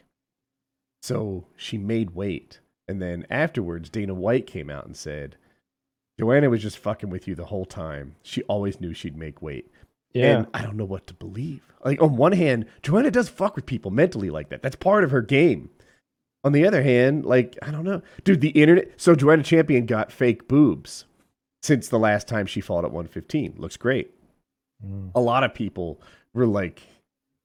So 1.02 1.46
she 1.56 1.78
made 1.78 2.10
weight. 2.10 2.60
And 2.90 3.00
then 3.00 3.24
afterwards, 3.30 3.88
Dana 3.88 4.14
White 4.14 4.46
came 4.46 4.68
out 4.68 4.84
and 4.86 4.96
said, 4.96 5.36
Joanna 6.18 6.50
was 6.50 6.60
just 6.60 6.78
fucking 6.78 7.08
with 7.08 7.28
you 7.28 7.34
the 7.34 7.44
whole 7.46 7.64
time. 7.64 8.16
She 8.22 8.42
always 8.42 8.80
knew 8.80 8.92
she'd 8.92 9.16
make 9.16 9.40
weight. 9.40 9.70
Yeah. 10.12 10.38
And 10.38 10.46
I 10.52 10.62
don't 10.62 10.76
know 10.76 10.84
what 10.84 11.06
to 11.06 11.14
believe. 11.14 11.62
Like, 11.84 12.02
on 12.02 12.16
one 12.16 12.32
hand, 12.32 12.66
Joanna 12.82 13.10
does 13.10 13.28
fuck 13.28 13.54
with 13.54 13.64
people 13.64 13.90
mentally 13.90 14.28
like 14.28 14.48
that. 14.48 14.60
That's 14.62 14.76
part 14.76 15.04
of 15.04 15.12
her 15.12 15.22
game. 15.22 15.70
On 16.42 16.52
the 16.52 16.66
other 16.66 16.82
hand, 16.82 17.24
like, 17.24 17.56
I 17.62 17.70
don't 17.70 17.84
know. 17.84 18.02
Dude, 18.24 18.40
the 18.40 18.48
internet. 18.50 18.90
So 18.96 19.14
Joanna 19.14 19.44
Champion 19.44 19.86
got 19.86 20.10
fake 20.10 20.48
boobs 20.48 21.04
since 21.62 21.88
the 21.88 21.98
last 21.98 22.26
time 22.26 22.46
she 22.46 22.60
fought 22.60 22.84
at 22.84 22.90
115. 22.90 23.54
Looks 23.56 23.76
great 23.76 24.10
Mm. 24.84 25.10
a 25.14 25.20
lot 25.20 25.44
of 25.44 25.52
people 25.52 26.00
were 26.32 26.46
like, 26.46 26.82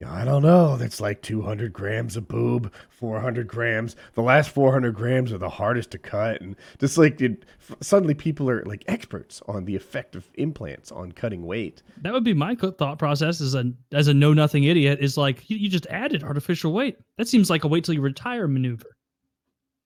I 0.05 0.25
don't 0.25 0.43
know. 0.43 0.77
That's 0.77 0.99
like 0.99 1.21
200 1.21 1.73
grams 1.73 2.17
of 2.17 2.27
boob, 2.27 2.71
400 2.89 3.47
grams. 3.47 3.95
The 4.13 4.21
last 4.21 4.49
400 4.49 4.93
grams 4.93 5.31
are 5.31 5.37
the 5.37 5.49
hardest 5.49 5.91
to 5.91 5.97
cut. 5.97 6.41
And 6.41 6.55
just 6.79 6.97
like 6.97 7.21
it, 7.21 7.45
suddenly 7.81 8.13
people 8.13 8.49
are 8.49 8.63
like 8.65 8.83
experts 8.87 9.41
on 9.47 9.65
the 9.65 9.75
effect 9.75 10.15
of 10.15 10.29
implants 10.35 10.91
on 10.91 11.11
cutting 11.11 11.45
weight. 11.45 11.81
That 12.01 12.13
would 12.13 12.23
be 12.23 12.33
my 12.33 12.55
thought 12.55 12.99
process 12.99 13.41
as 13.41 13.55
a 13.55 13.71
as 13.91 14.07
a 14.07 14.13
know 14.13 14.33
nothing 14.33 14.65
idiot. 14.65 14.99
Is 15.01 15.17
like 15.17 15.49
you, 15.49 15.57
you 15.57 15.69
just 15.69 15.87
added 15.87 16.23
artificial 16.23 16.73
weight. 16.73 16.97
That 17.17 17.27
seems 17.27 17.49
like 17.49 17.63
a 17.63 17.67
wait 17.67 17.83
till 17.83 17.95
you 17.95 18.01
retire 18.01 18.47
maneuver. 18.47 18.95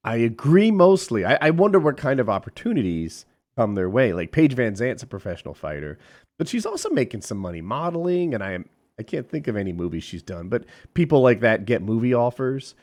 I 0.03 0.17
agree 0.17 0.71
mostly. 0.71 1.25
I, 1.25 1.37
I 1.41 1.49
wonder 1.49 1.79
what 1.79 1.97
kind 1.97 2.19
of 2.19 2.29
opportunities 2.29 3.25
come 3.57 3.75
their 3.75 3.89
way. 3.89 4.13
Like 4.13 4.31
Paige 4.31 4.53
Van 4.53 4.75
Zant's 4.75 5.03
a 5.03 5.07
professional 5.07 5.53
fighter, 5.53 5.99
but 6.37 6.47
she's 6.47 6.65
also 6.65 6.89
making 6.89 7.21
some 7.21 7.37
money 7.37 7.61
modeling. 7.61 8.33
And 8.33 8.43
I 8.43 8.53
am 8.53 8.69
I 8.99 9.03
can't 9.03 9.27
think 9.29 9.47
of 9.47 9.55
any 9.55 9.71
movies 9.71 10.03
she's 10.03 10.21
done, 10.21 10.49
but 10.49 10.65
people 10.93 11.21
like 11.21 11.39
that 11.39 11.65
get 11.65 11.81
movie 11.81 12.13
offers. 12.13 12.75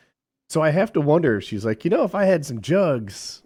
So 0.49 0.63
I 0.63 0.71
have 0.71 0.93
to 0.95 1.01
wonder 1.01 1.37
if 1.37 1.45
she's 1.45 1.65
like, 1.65 1.85
you 1.85 1.91
know, 1.91 2.05
if 2.05 2.15
I 2.15 2.25
had 2.25 2.47
some 2.47 2.61
jugs, 2.63 3.43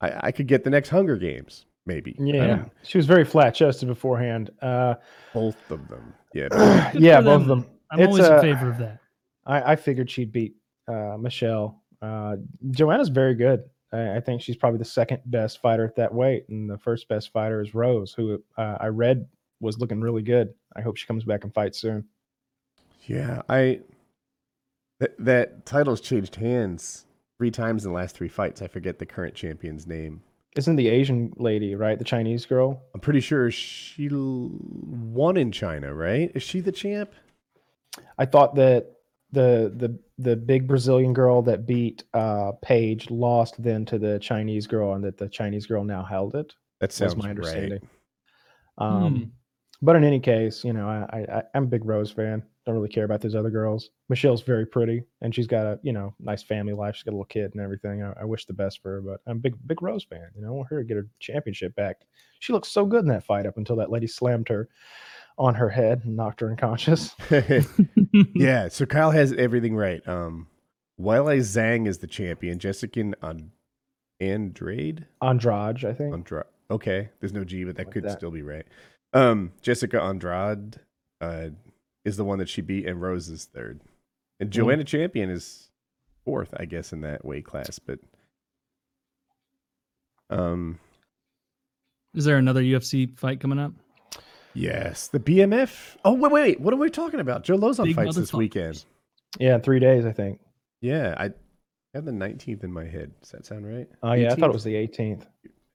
I, 0.00 0.28
I 0.28 0.32
could 0.32 0.48
get 0.48 0.64
the 0.64 0.70
next 0.70 0.88
Hunger 0.88 1.16
Games, 1.16 1.66
maybe. 1.86 2.16
Yeah, 2.18 2.46
don't- 2.46 2.72
she 2.82 2.98
was 2.98 3.06
very 3.06 3.24
flat 3.24 3.54
chested 3.54 3.88
beforehand. 3.88 4.50
Uh, 4.60 4.96
both 5.32 5.70
of 5.70 5.86
them. 5.88 6.12
Yeah. 6.34 6.90
Yeah, 6.98 7.18
for 7.18 7.24
both 7.24 7.42
of 7.42 7.46
them. 7.48 7.60
them. 7.60 7.70
I'm 7.92 8.00
It's, 8.00 8.06
always 8.08 8.24
uh, 8.24 8.34
in 8.36 8.40
favor 8.40 8.70
of 8.70 8.78
that. 8.78 8.98
I, 9.46 9.72
I 9.72 9.76
figured 9.76 10.10
she'd 10.10 10.32
beat 10.32 10.54
uh, 10.88 11.16
Michelle. 11.18 11.82
Uh, 12.02 12.36
Joanna's 12.72 13.08
very 13.10 13.34
good. 13.34 13.62
I, 13.92 14.16
I 14.16 14.20
think 14.20 14.42
she's 14.42 14.56
probably 14.56 14.78
the 14.78 14.84
second 14.84 15.20
best 15.26 15.60
fighter 15.60 15.84
at 15.84 15.94
that 15.96 16.12
weight, 16.12 16.48
and 16.48 16.68
the 16.68 16.78
first 16.78 17.08
best 17.08 17.32
fighter 17.32 17.60
is 17.60 17.74
Rose, 17.74 18.12
who 18.12 18.42
uh, 18.56 18.78
I 18.80 18.86
read 18.86 19.26
was 19.60 19.78
looking 19.78 20.00
really 20.00 20.22
good. 20.22 20.54
I 20.74 20.80
hope 20.80 20.96
she 20.96 21.06
comes 21.06 21.24
back 21.24 21.44
and 21.44 21.54
fights 21.54 21.78
soon. 21.80 22.04
Yeah, 23.06 23.42
I 23.48 23.80
that 24.98 25.14
that 25.18 25.66
title's 25.66 26.00
changed 26.00 26.36
hands 26.36 27.06
three 27.38 27.50
times 27.50 27.84
in 27.84 27.92
the 27.92 27.96
last 27.96 28.14
three 28.14 28.28
fights. 28.28 28.62
I 28.62 28.68
forget 28.68 28.98
the 28.98 29.06
current 29.06 29.34
champion's 29.34 29.86
name. 29.86 30.22
Isn't 30.56 30.76
the 30.76 30.88
Asian 30.88 31.32
lady 31.36 31.74
right? 31.74 31.98
The 31.98 32.04
Chinese 32.04 32.44
girl. 32.44 32.82
I'm 32.94 33.00
pretty 33.00 33.20
sure 33.20 33.50
she 33.50 34.08
won 34.10 35.36
in 35.36 35.52
China, 35.52 35.94
right? 35.94 36.30
Is 36.34 36.42
she 36.42 36.60
the 36.60 36.72
champ? 36.72 37.12
I 38.18 38.26
thought 38.26 38.56
that 38.56 38.92
the 39.32 39.72
the 39.76 39.98
the 40.18 40.36
big 40.36 40.66
Brazilian 40.66 41.12
girl 41.12 41.42
that 41.42 41.66
beat 41.66 42.04
uh, 42.12 42.52
Paige 42.62 43.10
lost 43.10 43.62
then 43.62 43.84
to 43.86 43.98
the 43.98 44.18
Chinese 44.18 44.66
girl, 44.66 44.94
and 44.94 45.04
that 45.04 45.16
the 45.16 45.28
Chinese 45.28 45.66
girl 45.66 45.84
now 45.84 46.02
held 46.02 46.34
it. 46.34 46.52
That 46.80 46.92
sounds 46.92 47.14
was 47.14 47.24
my 47.24 47.28
right. 47.28 47.36
understanding. 47.36 47.88
Um, 48.78 49.14
Hmm. 49.16 49.24
But 49.82 49.96
in 49.96 50.04
any 50.04 50.20
case, 50.20 50.62
you 50.62 50.72
know, 50.74 50.86
I, 50.88 51.24
I 51.32 51.42
I'm 51.54 51.64
a 51.64 51.66
big 51.66 51.84
Rose 51.86 52.10
fan. 52.10 52.42
Don't 52.66 52.74
really 52.74 52.88
care 52.90 53.04
about 53.04 53.22
those 53.22 53.34
other 53.34 53.48
girls. 53.50 53.88
Michelle's 54.10 54.42
very 54.42 54.66
pretty, 54.66 55.02
and 55.22 55.34
she's 55.34 55.46
got 55.46 55.64
a 55.66 55.78
you 55.82 55.92
know 55.92 56.14
nice 56.20 56.42
family 56.42 56.74
life. 56.74 56.96
She's 56.96 57.04
got 57.04 57.12
a 57.12 57.16
little 57.16 57.24
kid 57.24 57.52
and 57.54 57.62
everything. 57.62 58.02
I, 58.02 58.12
I 58.20 58.24
wish 58.24 58.44
the 58.44 58.52
best 58.52 58.82
for 58.82 58.90
her, 58.96 59.00
but 59.00 59.20
I'm 59.26 59.38
a 59.38 59.40
big 59.40 59.54
big 59.66 59.80
Rose 59.82 60.04
fan. 60.04 60.28
You 60.36 60.42
know, 60.42 60.48
I 60.48 60.50
want 60.50 60.68
her 60.70 60.78
to 60.80 60.84
get 60.84 60.96
her 60.98 61.06
championship 61.18 61.74
back. 61.76 61.96
She 62.40 62.52
looked 62.52 62.66
so 62.66 62.84
good 62.84 63.00
in 63.02 63.08
that 63.08 63.24
fight 63.24 63.46
up 63.46 63.56
until 63.56 63.76
that 63.76 63.90
lady 63.90 64.06
slammed 64.06 64.48
her 64.48 64.68
on 65.38 65.54
her 65.54 65.70
head 65.70 66.02
and 66.04 66.14
knocked 66.16 66.40
her 66.40 66.50
unconscious. 66.50 67.14
yeah, 68.34 68.68
so 68.68 68.84
Kyle 68.84 69.10
has 69.10 69.32
everything 69.32 69.74
right. 69.74 70.06
Um, 70.06 70.46
Weili 71.00 71.38
Zhang 71.38 71.86
is 71.88 71.98
the 71.98 72.06
champion. 72.06 72.58
Jessica 72.58 73.12
on 73.22 73.52
Andrade. 74.20 75.06
Andrade, 75.22 75.84
I 75.86 75.94
think. 75.94 76.12
Andra- 76.12 76.46
okay, 76.70 77.08
there's 77.20 77.32
no 77.32 77.44
G, 77.44 77.64
but 77.64 77.76
that 77.76 77.86
Like 77.86 77.94
could 77.94 78.04
that. 78.04 78.18
still 78.18 78.30
be 78.30 78.42
right. 78.42 78.66
Um, 79.12 79.52
Jessica 79.62 80.00
Andrade 80.00 80.76
uh, 81.20 81.48
is 82.04 82.16
the 82.16 82.24
one 82.24 82.38
that 82.38 82.48
she 82.48 82.60
beat, 82.62 82.86
and 82.86 83.00
Rose 83.00 83.28
is 83.28 83.46
third, 83.46 83.80
and 84.38 84.50
Joanna 84.50 84.84
Champion 84.84 85.30
is 85.30 85.68
fourth, 86.24 86.54
I 86.56 86.64
guess, 86.64 86.92
in 86.92 87.00
that 87.02 87.24
weight 87.24 87.44
class. 87.44 87.78
But 87.78 87.98
um, 90.30 90.78
Is 92.14 92.24
there 92.24 92.36
another 92.36 92.62
UFC 92.62 93.16
fight 93.18 93.40
coming 93.40 93.58
up? 93.58 93.72
yes, 94.54 95.08
the 95.08 95.18
BMF. 95.20 95.96
Oh 96.04 96.12
wait, 96.12 96.32
wait, 96.32 96.42
wait. 96.42 96.60
What 96.60 96.74
are 96.74 96.76
we 96.78 96.90
talking 96.90 97.20
about? 97.20 97.44
Joe 97.44 97.56
Lauzon 97.58 97.84
Big 97.84 97.96
fights 97.96 98.16
this 98.16 98.30
motherfuckers. 98.30 98.38
weekend. 98.38 98.84
Yeah, 99.38 99.54
in 99.56 99.60
three 99.60 99.78
days, 99.80 100.04
I 100.06 100.12
think. 100.12 100.40
Yeah, 100.80 101.14
I 101.18 101.30
have 101.94 102.04
the 102.04 102.10
19th 102.12 102.64
in 102.64 102.72
my 102.72 102.84
head. 102.84 103.12
Does 103.20 103.30
that 103.30 103.46
sound 103.46 103.66
right? 103.66 103.88
Oh 104.02 104.12
yeah, 104.12 104.32
I 104.32 104.34
thought 104.36 104.50
it 104.50 104.52
was 104.52 104.64
the 104.64 104.74
18th. 104.74 105.26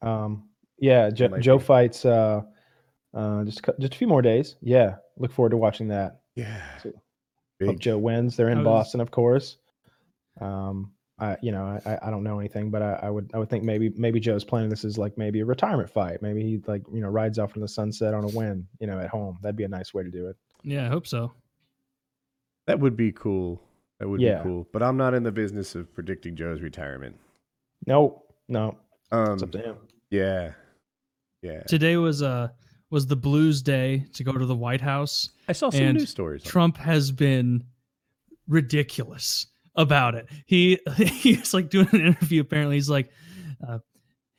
Um, 0.02 0.50
yeah, 0.80 1.10
jo- 1.10 1.38
Joe 1.40 1.58
be. 1.58 1.64
fights 1.64 2.06
uh, 2.06 2.42
uh, 3.16 3.44
just 3.46 3.60
a 3.68 3.74
just 3.80 3.96
a 3.96 3.98
few 3.98 4.08
more 4.08 4.22
days. 4.22 4.56
Yeah, 4.62 4.96
look 5.18 5.32
forward 5.32 5.52
to 5.52 5.58
watching 5.58 5.88
that. 5.90 6.20
Yeah. 6.36 6.62
So- 6.84 6.92
Hope 7.64 7.80
Joe 7.80 7.98
wins. 7.98 8.36
They're 8.36 8.50
in 8.50 8.58
was- 8.60 8.66
Boston, 8.66 9.00
of 9.00 9.12
course. 9.12 9.58
Um, 10.42 10.92
I 11.18 11.38
you 11.42 11.54
know 11.54 11.80
I, 11.86 11.98
I 12.06 12.10
don't 12.12 12.24
know 12.24 12.38
anything, 12.40 12.70
but 12.70 12.82
I, 12.82 13.00
I 13.04 13.10
would 13.10 13.32
I 13.34 13.38
would 13.40 13.50
think 13.50 13.64
maybe 13.64 13.90
maybe 13.96 14.20
Joe's 14.20 14.44
planning 14.44 14.70
this 14.70 14.84
is 14.84 14.98
like 14.98 15.18
maybe 15.18 15.40
a 15.40 15.46
retirement 15.46 15.90
fight. 15.90 16.22
Maybe 16.22 16.44
he 16.44 16.62
like 16.68 16.84
you 16.94 17.00
know 17.00 17.08
rides 17.08 17.40
off 17.40 17.56
in 17.56 17.62
the 17.62 17.68
sunset 17.70 18.14
on 18.14 18.26
a 18.26 18.28
win. 18.28 18.68
You 18.82 18.88
know, 18.88 19.00
at 19.00 19.08
home. 19.10 19.38
That'd 19.42 19.56
be 19.56 19.64
a 19.64 19.70
nice 19.70 19.94
way 19.94 20.04
to 20.04 20.12
do 20.12 20.28
it. 20.28 20.36
Yeah, 20.64 20.86
I 20.86 20.90
hope 20.90 21.08
so. 21.08 21.32
That 22.68 22.80
would 22.82 22.98
be 22.98 23.14
cool. 23.14 23.62
That 24.00 24.10
would 24.10 24.20
Yeah. 24.20 24.40
be 24.40 24.44
cool. 24.44 24.68
But 24.74 24.84
I'm 24.84 24.98
not 24.98 25.14
in 25.14 25.24
the 25.24 25.32
business 25.32 25.74
of 25.76 25.94
predicting 25.94 26.36
Joe's 26.36 26.60
retirement. 26.62 27.16
No, 27.88 28.24
no, 28.50 28.76
Um, 29.12 29.34
it's 29.36 29.44
up 29.44 29.52
to 29.52 29.60
him. 29.60 29.78
yeah, 30.10 30.52
yeah. 31.42 31.62
Today 31.64 31.96
was 31.96 32.22
uh 32.22 32.50
was 32.92 33.08
the 33.08 33.16
Blues 33.16 33.62
day 33.62 34.06
to 34.14 34.24
go 34.24 34.34
to 34.34 34.46
the 34.46 34.56
White 34.56 34.82
House. 34.82 35.32
I 35.48 35.54
saw 35.54 35.70
some 35.70 35.94
news 35.94 36.10
stories. 36.10 36.44
Trump 36.44 36.78
has 36.78 37.12
been 37.12 37.64
ridiculous 38.48 39.48
about 39.76 40.16
it. 40.16 40.28
He 40.46 40.80
he's 40.96 41.54
like 41.54 41.70
doing 41.70 41.90
an 41.92 42.02
interview. 42.02 42.42
Apparently, 42.42 42.76
he's 42.76 42.90
like, 42.90 43.10
uh, 43.68 43.80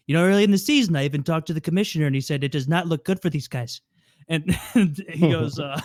you 0.07 0.15
know, 0.15 0.25
early 0.25 0.45
in 0.45 0.51
the 0.51 0.59
season, 0.59 0.97
I 0.97 1.05
even 1.05 1.23
talked 1.23 1.47
to 1.49 1.55
the 1.55 1.61
commissioner, 1.61 2.07
and 2.07 2.15
he 2.15 2.21
said 2.21 2.45
it 2.45 2.53
does 2.53 2.69
not 2.69 2.87
look 2.87 3.05
good 3.05 3.21
for 3.21 3.31
these 3.31 3.49
guys. 3.49 3.81
And, 4.29 4.59
and 4.75 5.05
he 5.13 5.31
goes, 5.31 5.59
uh, 5.59 5.81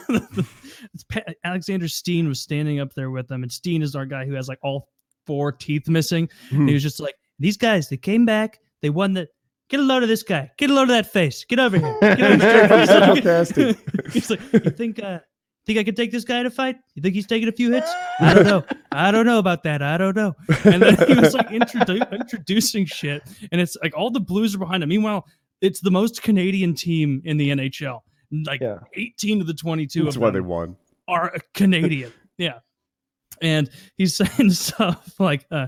Alexander 1.43 1.87
Steen 1.87 2.27
was 2.27 2.39
standing 2.39 2.79
up 2.79 2.93
there 2.93 3.11
with 3.11 3.27
them, 3.27 3.43
and 3.43 3.51
Steen 3.51 3.81
is 3.81 3.95
our 3.95 4.05
guy 4.05 4.25
who 4.25 4.33
has 4.33 4.47
like 4.47 4.59
all 4.61 4.89
four 5.25 5.51
teeth 5.51 5.87
missing. 5.87 6.29
He 6.49 6.73
was 6.73 6.83
just 6.83 6.99
like, 6.99 7.15
these 7.39 7.57
guys, 7.57 7.89
they 7.89 7.97
came 7.97 8.25
back, 8.25 8.59
they 8.81 8.89
won 8.89 9.13
the. 9.13 9.27
Get 9.71 9.79
a 9.79 9.83
load 9.83 10.03
of 10.03 10.09
this 10.09 10.21
guy. 10.21 10.51
Get 10.57 10.69
a 10.69 10.73
load 10.73 10.83
of 10.83 10.87
that 10.89 11.11
face. 11.11 11.43
Get 11.45 11.57
over 11.59 11.79
here. 11.79 11.97
Get 12.01 12.21
over 12.21 12.45
here. 12.45 12.67
He's 12.79 12.89
like- 12.89 13.23
Sarcastic. 13.23 13.77
He's 14.13 14.29
like, 14.29 14.39
you 14.53 14.59
think, 14.71 15.01
uh, 15.01 15.19
think 15.65 15.79
I 15.79 15.83
could 15.83 15.95
take 15.95 16.11
this 16.11 16.23
guy 16.25 16.43
to 16.43 16.51
fight? 16.51 16.75
You 16.95 17.01
think 17.01 17.15
he's 17.15 17.25
taking 17.27 17.47
a 17.47 17.51
few 17.51 17.71
hits? 17.71 17.89
I 18.19 18.33
don't 18.33 18.45
know. 18.45 18.63
I 18.91 19.11
don't 19.11 19.25
know 19.25 19.39
about 19.39 19.63
that. 19.63 19.81
I 19.81 19.97
don't 19.97 20.15
know. 20.15 20.33
And 20.65 20.81
then 20.83 20.97
he 21.07 21.13
was 21.15 21.33
like 21.33 21.47
introdu- 21.49 22.11
introducing 22.11 22.85
shit, 22.85 23.23
and 23.51 23.61
it's 23.61 23.77
like 23.81 23.95
all 23.97 24.09
the 24.11 24.19
Blues 24.19 24.53
are 24.55 24.57
behind 24.59 24.83
him. 24.83 24.89
Meanwhile, 24.89 25.25
it's 25.61 25.79
the 25.79 25.91
most 25.91 26.21
Canadian 26.21 26.73
team 26.75 27.21
in 27.23 27.37
the 27.37 27.49
NHL. 27.51 28.01
Like 28.45 28.59
Yeah. 28.61 28.79
18 28.95 29.39
of 29.41 29.47
the 29.47 29.53
22 29.53 30.03
That's 30.03 30.15
of 30.17 30.21
why 30.21 30.31
they 30.31 30.41
won. 30.41 30.75
are 31.07 31.33
Canadian. 31.53 32.11
yeah. 32.37 32.59
And 33.41 33.69
he's 33.97 34.15
saying 34.37 34.51
stuff 34.51 35.19
like, 35.19 35.45
uh, 35.51 35.67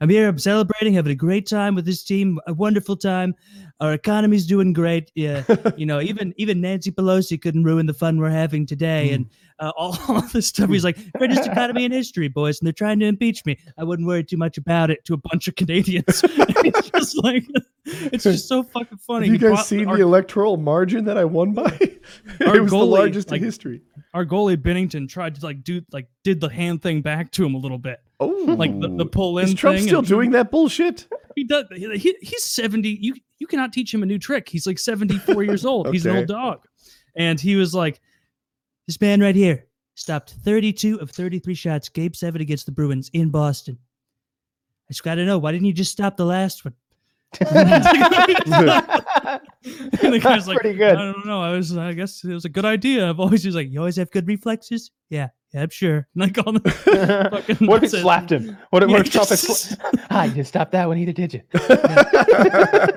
I'm 0.00 0.08
here, 0.08 0.28
I'm 0.28 0.38
celebrating, 0.38 0.94
having 0.94 1.12
a 1.12 1.16
great 1.16 1.46
time 1.46 1.74
with 1.74 1.84
this 1.84 2.02
team, 2.04 2.38
a 2.46 2.54
wonderful 2.54 2.96
time. 2.96 3.34
Our 3.80 3.94
economy's 3.94 4.46
doing 4.46 4.72
great. 4.72 5.10
Yeah. 5.14 5.42
you 5.76 5.86
know, 5.86 6.00
even 6.00 6.34
even 6.36 6.60
Nancy 6.60 6.90
Pelosi 6.90 7.40
couldn't 7.40 7.64
ruin 7.64 7.86
the 7.86 7.94
fun 7.94 8.18
we're 8.18 8.28
having 8.30 8.66
today. 8.66 9.12
And 9.12 9.30
uh, 9.58 9.72
all, 9.76 9.96
all 10.08 10.22
this 10.22 10.48
stuff. 10.48 10.68
He's 10.68 10.84
like, 10.84 10.98
greatest 11.12 11.46
economy 11.46 11.84
in 11.84 11.92
history, 11.92 12.28
boys. 12.28 12.60
And 12.60 12.66
they're 12.66 12.72
trying 12.72 12.98
to 13.00 13.06
impeach 13.06 13.44
me. 13.46 13.58
I 13.78 13.84
wouldn't 13.84 14.06
worry 14.06 14.24
too 14.24 14.36
much 14.36 14.58
about 14.58 14.90
it 14.90 15.04
to 15.06 15.14
a 15.14 15.16
bunch 15.16 15.48
of 15.48 15.56
Canadians. 15.56 16.04
it's 16.24 16.90
just 16.90 17.24
like, 17.24 17.44
it's 17.84 18.24
just 18.24 18.48
so 18.48 18.62
fucking 18.62 18.98
funny. 18.98 19.26
Have 19.26 19.32
you 19.34 19.38
guys 19.38 19.50
brought 19.50 19.66
seen 19.66 19.86
the 19.86 20.00
electoral 20.00 20.56
margin 20.56 21.04
that 21.06 21.16
I 21.16 21.24
won 21.24 21.52
by? 21.52 21.76
It 21.80 22.62
was 22.62 22.70
the 22.70 22.76
largest 22.76 23.30
like- 23.30 23.38
in 23.40 23.44
history. 23.44 23.80
our 24.14 24.26
goalie 24.26 24.56
Binnington 24.56 25.08
tried 25.08 25.36
to 25.36 25.44
like 25.44 25.62
do 25.64 25.80
like 25.92 26.06
did 26.24 26.40
the 26.40 26.48
hand 26.48 26.82
thing 26.82 27.00
back 27.00 27.30
to 27.32 27.44
him 27.44 27.54
a 27.54 27.58
little 27.58 27.78
bit, 27.78 28.00
Oh, 28.22 28.26
like 28.58 28.78
the, 28.80 28.88
the 28.88 29.06
pull 29.06 29.38
in 29.38 29.46
is 29.46 29.54
Trump 29.54 29.78
thing. 29.78 29.86
still 29.86 30.02
doing 30.02 30.30
that 30.32 30.50
bullshit? 30.50 31.08
He 31.36 31.44
does. 31.44 31.64
He, 31.74 31.96
he- 31.98 32.16
he's 32.20 32.44
seventy. 32.44 32.90
You 33.00 33.14
you 33.38 33.46
cannot 33.46 33.72
teach 33.72 33.94
him 33.94 34.02
a 34.02 34.06
new 34.06 34.18
trick. 34.18 34.48
He's 34.48 34.66
like 34.66 34.78
seventy 34.78 35.16
four 35.18 35.42
years 35.42 35.64
old. 35.64 35.88
He's 35.90 36.04
an 36.06 36.16
old 36.16 36.26
dog, 36.26 36.64
and 37.16 37.40
he 37.40 37.56
was 37.56 37.74
like, 37.74 38.00
this 38.86 39.00
man 39.00 39.20
right 39.20 39.34
here 39.34 39.66
stopped 39.94 40.34
thirty 40.44 40.72
two 40.72 41.00
of 41.00 41.10
thirty 41.10 41.38
three 41.38 41.54
shots. 41.54 41.88
Game 41.88 42.12
seven 42.12 42.42
against 42.42 42.66
the 42.66 42.72
Bruins 42.72 43.10
in 43.14 43.30
Boston. 43.30 43.78
I 44.88 44.92
just 44.92 45.02
got 45.04 45.14
to 45.14 45.24
know 45.24 45.38
why 45.38 45.52
didn't 45.52 45.66
you 45.68 45.72
just 45.72 45.92
stop 45.92 46.16
the 46.16 46.26
last 46.26 46.64
one? 46.64 46.74
And 50.02 50.14
the 50.14 50.18
guy's 50.22 50.48
like, 50.48 50.58
pretty 50.58 50.76
good. 50.78 50.96
I 50.96 51.12
don't 51.12 51.26
know. 51.26 51.40
I 51.42 51.52
was, 51.52 51.76
I 51.76 51.92
guess 51.92 52.24
it 52.24 52.32
was 52.32 52.44
a 52.44 52.48
good 52.48 52.64
idea. 52.64 53.08
I've 53.08 53.20
always, 53.20 53.42
he's 53.44 53.54
like, 53.54 53.70
you 53.70 53.78
always 53.78 53.96
have 53.96 54.10
good 54.10 54.26
reflexes. 54.26 54.90
Yeah, 55.10 55.28
I'm 55.54 55.70
sure. 55.70 56.06
Like 56.14 56.38
all 56.38 56.52
the 56.52 56.70
fucking 57.30 57.66
what 57.66 57.82
if 57.82 57.90
he 57.92 57.98
slapped 58.00 58.30
him? 58.32 58.56
What 58.70 58.82
if, 58.84 58.88
Yeah, 58.90 58.96
what 58.98 59.06
if 59.06 59.12
Trump 59.16 59.28
sla- 59.28 59.76
Ah, 60.10 60.24
you 60.24 60.34
didn't 60.34 60.46
stop 60.46 60.70
that 60.70 60.86
one 60.86 60.98
either, 60.98 61.12
did 61.12 61.34
you? 61.34 61.40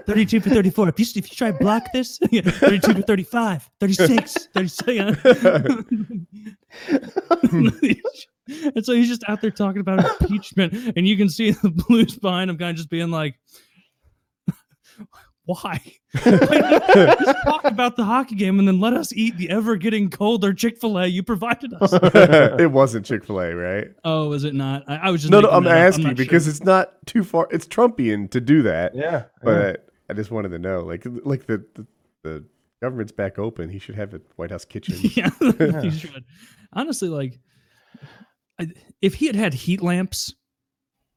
32 0.06 0.40
for 0.42 0.50
34. 0.50 0.90
If 0.90 1.00
you, 1.00 1.06
if 1.16 1.30
you 1.32 1.36
try 1.36 1.52
to 1.52 1.58
block 1.58 1.84
this, 1.94 2.20
yeah, 2.32 2.42
32 2.42 2.94
for 2.94 3.02
35, 3.02 3.70
36, 3.80 4.48
37. 4.54 6.28
and 8.76 8.86
so 8.86 8.94
he's 8.94 9.08
just 9.08 9.24
out 9.28 9.42
there 9.42 9.52
talking 9.52 9.82
about 9.82 10.22
impeachment, 10.22 10.74
and 10.98 11.08
you 11.08 11.18
can 11.18 11.30
see 11.30 11.52
the 11.52 11.70
Blues 11.70 12.18
behind 12.18 12.50
him 12.50 12.58
kind 12.58 12.72
of 12.72 12.76
just 12.78 12.90
being 12.90 13.10
like, 13.10 13.36
why? 15.46 15.82
just 16.16 17.38
talk 17.44 17.66
about 17.66 17.96
the 17.98 18.04
hockey 18.06 18.36
game 18.36 18.60
and 18.60 18.68
then 18.68 18.80
let 18.80 18.94
us 18.94 19.12
eat 19.14 19.36
the 19.38 19.50
ever 19.50 19.76
getting 19.76 20.10
colder 20.10 20.54
Chick 20.54 20.80
fil 20.80 20.98
A 20.98 21.08
you 21.08 21.22
provided 21.24 21.74
us. 21.82 21.92
it 21.94 22.72
wasn't 22.72 23.06
Chick 23.06 23.26
Fil 23.26 23.42
A, 23.42 23.54
right? 23.54 23.88
oh, 24.06 24.32
is 24.34 24.44
it 24.44 24.54
not? 24.54 24.84
I, 24.88 24.96
I 24.96 25.10
was 25.12 25.22
just. 25.22 25.32
No, 25.32 25.42
no, 25.42 25.50
I'm 25.50 25.64
that 25.66 25.72
up. 25.72 25.78
asking 25.90 26.06
not 26.06 26.16
because 26.16 26.44
sure. 26.44 26.52
it's 26.52 26.64
not 26.64 26.94
too 27.06 27.24
far. 27.24 27.48
It's 27.52 27.68
Trumpian 27.68 28.30
to 28.32 28.40
do 28.40 28.62
that, 28.64 28.96
Yeah. 28.96 29.26
but 29.42 29.88
I 30.10 30.14
just 30.14 30.32
wanted 30.32 30.50
to 30.50 30.60
know, 30.60 30.82
like, 30.82 31.04
like 31.26 31.46
the 31.48 31.66
the, 31.76 31.88
the 32.24 32.46
government's 32.82 33.12
back 33.12 33.38
open. 33.40 33.70
He 33.70 33.80
should 33.80 33.96
have 33.96 34.14
a 34.14 34.22
White 34.38 34.52
House 34.52 34.66
kitchen. 34.66 34.96
yeah, 35.16 35.30
Yeah. 35.42 35.82
he 35.82 35.92
should. 35.92 36.24
Honestly, 36.72 37.10
like, 37.10 37.40
I, 38.60 38.68
if 39.02 39.16
he 39.16 39.28
had 39.28 39.36
had 39.36 39.54
heat 39.54 39.82
lamps 39.82 40.34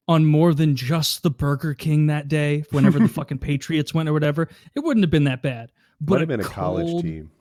on 0.07 0.25
more 0.25 0.53
than 0.53 0.75
just 0.75 1.23
the 1.23 1.29
Burger 1.29 1.73
King 1.73 2.07
that 2.07 2.27
day, 2.27 2.63
whenever 2.71 2.99
the 2.99 3.07
fucking 3.09 3.39
Patriots 3.39 3.93
went 3.93 4.07
or 4.07 4.13
whatever, 4.13 4.47
it 4.75 4.79
wouldn't 4.81 5.03
have 5.03 5.11
been 5.11 5.25
that 5.25 5.41
bad. 5.41 5.71
But 5.99 6.13
Might 6.15 6.19
have 6.21 6.27
been 6.29 6.39
a 6.41 6.43
college 6.43 6.85
cold- 6.87 7.03
team. 7.03 7.31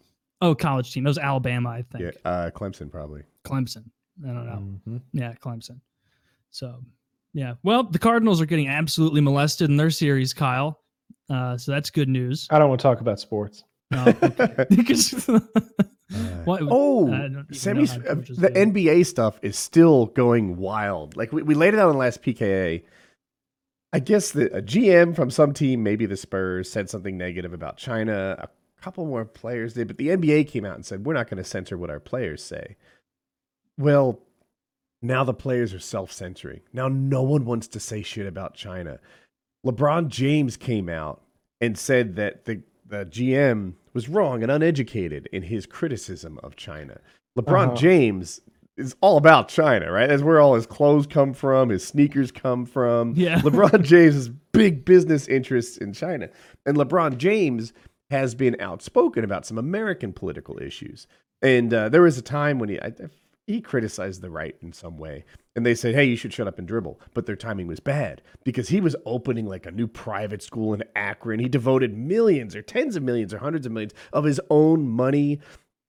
Oh, 0.42 0.54
college 0.54 0.92
team. 0.92 1.04
That 1.04 1.10
was 1.10 1.18
Alabama, 1.18 1.70
I 1.70 1.82
think. 1.82 2.04
Yeah, 2.04 2.10
uh, 2.30 2.50
Clemson 2.50 2.90
probably. 2.90 3.22
Clemson. 3.44 3.84
I 4.24 4.28
don't 4.28 4.46
know. 4.46 4.92
Mhm. 4.92 5.02
Yeah, 5.12 5.32
Clemson. 5.34 5.80
So, 6.50 6.82
yeah. 7.32 7.54
Well, 7.62 7.84
the 7.84 7.98
Cardinals 7.98 8.40
are 8.40 8.46
getting 8.46 8.68
absolutely 8.68 9.20
molested 9.20 9.70
in 9.70 9.76
their 9.76 9.90
series, 9.90 10.32
Kyle. 10.34 10.80
Uh, 11.30 11.56
so 11.56 11.72
that's 11.72 11.90
good 11.90 12.08
news. 12.08 12.46
I 12.50 12.58
don't 12.58 12.68
want 12.68 12.80
to 12.80 12.82
talk 12.82 13.00
about 13.00 13.20
sports. 13.20 13.64
Oh, 13.92 14.14
okay. 14.22 14.66
Because- 16.08 16.44
What- 16.46 16.62
oh, 16.70 17.12
I 17.12 17.18
don't 17.22 17.28
even 17.28 17.34
know 17.40 17.42
semis. 17.50 17.88
how 18.06 18.10
uh, 18.12 18.14
the 18.14 18.22
do 18.22 18.44
it. 18.46 18.54
NBA 18.54 19.06
stuff 19.06 19.38
is 19.42 19.56
still 19.58 20.06
going 20.06 20.56
wild. 20.56 21.16
Like 21.16 21.32
we, 21.32 21.42
we 21.42 21.54
laid 21.54 21.74
it 21.74 21.80
out 21.80 21.88
in 21.88 21.92
the 21.94 21.98
last 21.98 22.22
PKA. 22.22 22.82
I 23.92 23.98
guess 24.00 24.32
the 24.32 24.54
a 24.56 24.62
GM 24.62 25.14
from 25.16 25.30
some 25.30 25.52
team, 25.52 25.82
maybe 25.82 26.06
the 26.06 26.16
Spurs, 26.16 26.70
said 26.70 26.90
something 26.90 27.16
negative 27.16 27.52
about 27.52 27.76
China. 27.76 28.36
A 28.38 28.48
couple 28.82 29.06
more 29.06 29.24
players 29.24 29.74
did, 29.74 29.86
but 29.88 29.96
the 29.98 30.08
NBA 30.08 30.48
came 30.48 30.64
out 30.64 30.74
and 30.74 30.84
said 30.84 31.06
we're 31.06 31.14
not 31.14 31.28
going 31.30 31.38
to 31.42 31.48
censor 31.48 31.78
what 31.78 31.90
our 31.90 32.00
players 32.00 32.42
say. 32.44 32.76
Well, 33.78 34.20
now 35.02 35.24
the 35.24 35.34
players 35.34 35.72
are 35.74 35.78
self-censoring. 35.80 36.60
Now 36.72 36.88
no 36.88 37.22
one 37.22 37.44
wants 37.44 37.68
to 37.68 37.80
say 37.80 38.02
shit 38.02 38.26
about 38.26 38.54
China. 38.54 38.98
LeBron 39.64 40.08
James 40.08 40.56
came 40.56 40.88
out 40.88 41.22
and 41.60 41.76
said 41.78 42.16
that 42.16 42.44
the 42.44 42.62
the 42.88 43.04
GM 43.06 43.74
was 43.92 44.08
wrong 44.08 44.42
and 44.42 44.50
uneducated 44.52 45.28
in 45.32 45.42
his 45.42 45.66
criticism 45.66 46.38
of 46.42 46.56
China. 46.56 46.98
LeBron 47.38 47.68
Uh-huh. 47.68 47.76
James 47.76 48.40
is 48.76 48.94
all 49.00 49.16
about 49.16 49.48
China, 49.48 49.90
right? 49.90 50.08
That's 50.08 50.22
where 50.22 50.40
all 50.40 50.54
his 50.54 50.66
clothes 50.66 51.06
come 51.06 51.32
from, 51.32 51.70
his 51.70 51.86
sneakers 51.86 52.30
come 52.30 52.66
from. 52.66 53.14
Yeah. 53.16 53.40
LeBron 53.40 53.82
James 53.82 54.14
has 54.14 54.28
big 54.52 54.84
business 54.84 55.26
interests 55.28 55.78
in 55.78 55.92
China. 55.92 56.28
And 56.66 56.76
LeBron 56.76 57.16
James 57.16 57.72
has 58.10 58.34
been 58.34 58.56
outspoken 58.60 59.24
about 59.24 59.46
some 59.46 59.58
American 59.58 60.12
political 60.12 60.60
issues. 60.60 61.06
And 61.42 61.72
uh, 61.72 61.88
there 61.88 62.02
was 62.02 62.18
a 62.18 62.22
time 62.22 62.58
when 62.58 62.68
he 62.68 62.80
I, 62.80 62.92
he 63.46 63.60
criticized 63.60 64.22
the 64.22 64.30
right 64.30 64.56
in 64.60 64.72
some 64.72 64.98
way, 64.98 65.24
and 65.54 65.64
they 65.64 65.74
said, 65.74 65.94
"Hey, 65.94 66.04
you 66.04 66.16
should 66.16 66.32
shut 66.32 66.48
up 66.48 66.58
and 66.58 66.66
dribble." 66.66 67.00
But 67.14 67.26
their 67.26 67.36
timing 67.36 67.66
was 67.66 67.80
bad 67.80 68.22
because 68.44 68.68
he 68.68 68.80
was 68.80 68.96
opening 69.04 69.46
like 69.46 69.66
a 69.66 69.70
new 69.70 69.86
private 69.86 70.42
school 70.42 70.74
in 70.74 70.82
Akron. 70.94 71.40
He 71.40 71.48
devoted 71.48 71.96
millions, 71.96 72.56
or 72.56 72.62
tens 72.62 72.96
of 72.96 73.02
millions, 73.02 73.32
or 73.32 73.38
hundreds 73.38 73.66
of 73.66 73.72
millions 73.72 73.94
of 74.12 74.24
his 74.24 74.40
own 74.50 74.88
money 74.88 75.40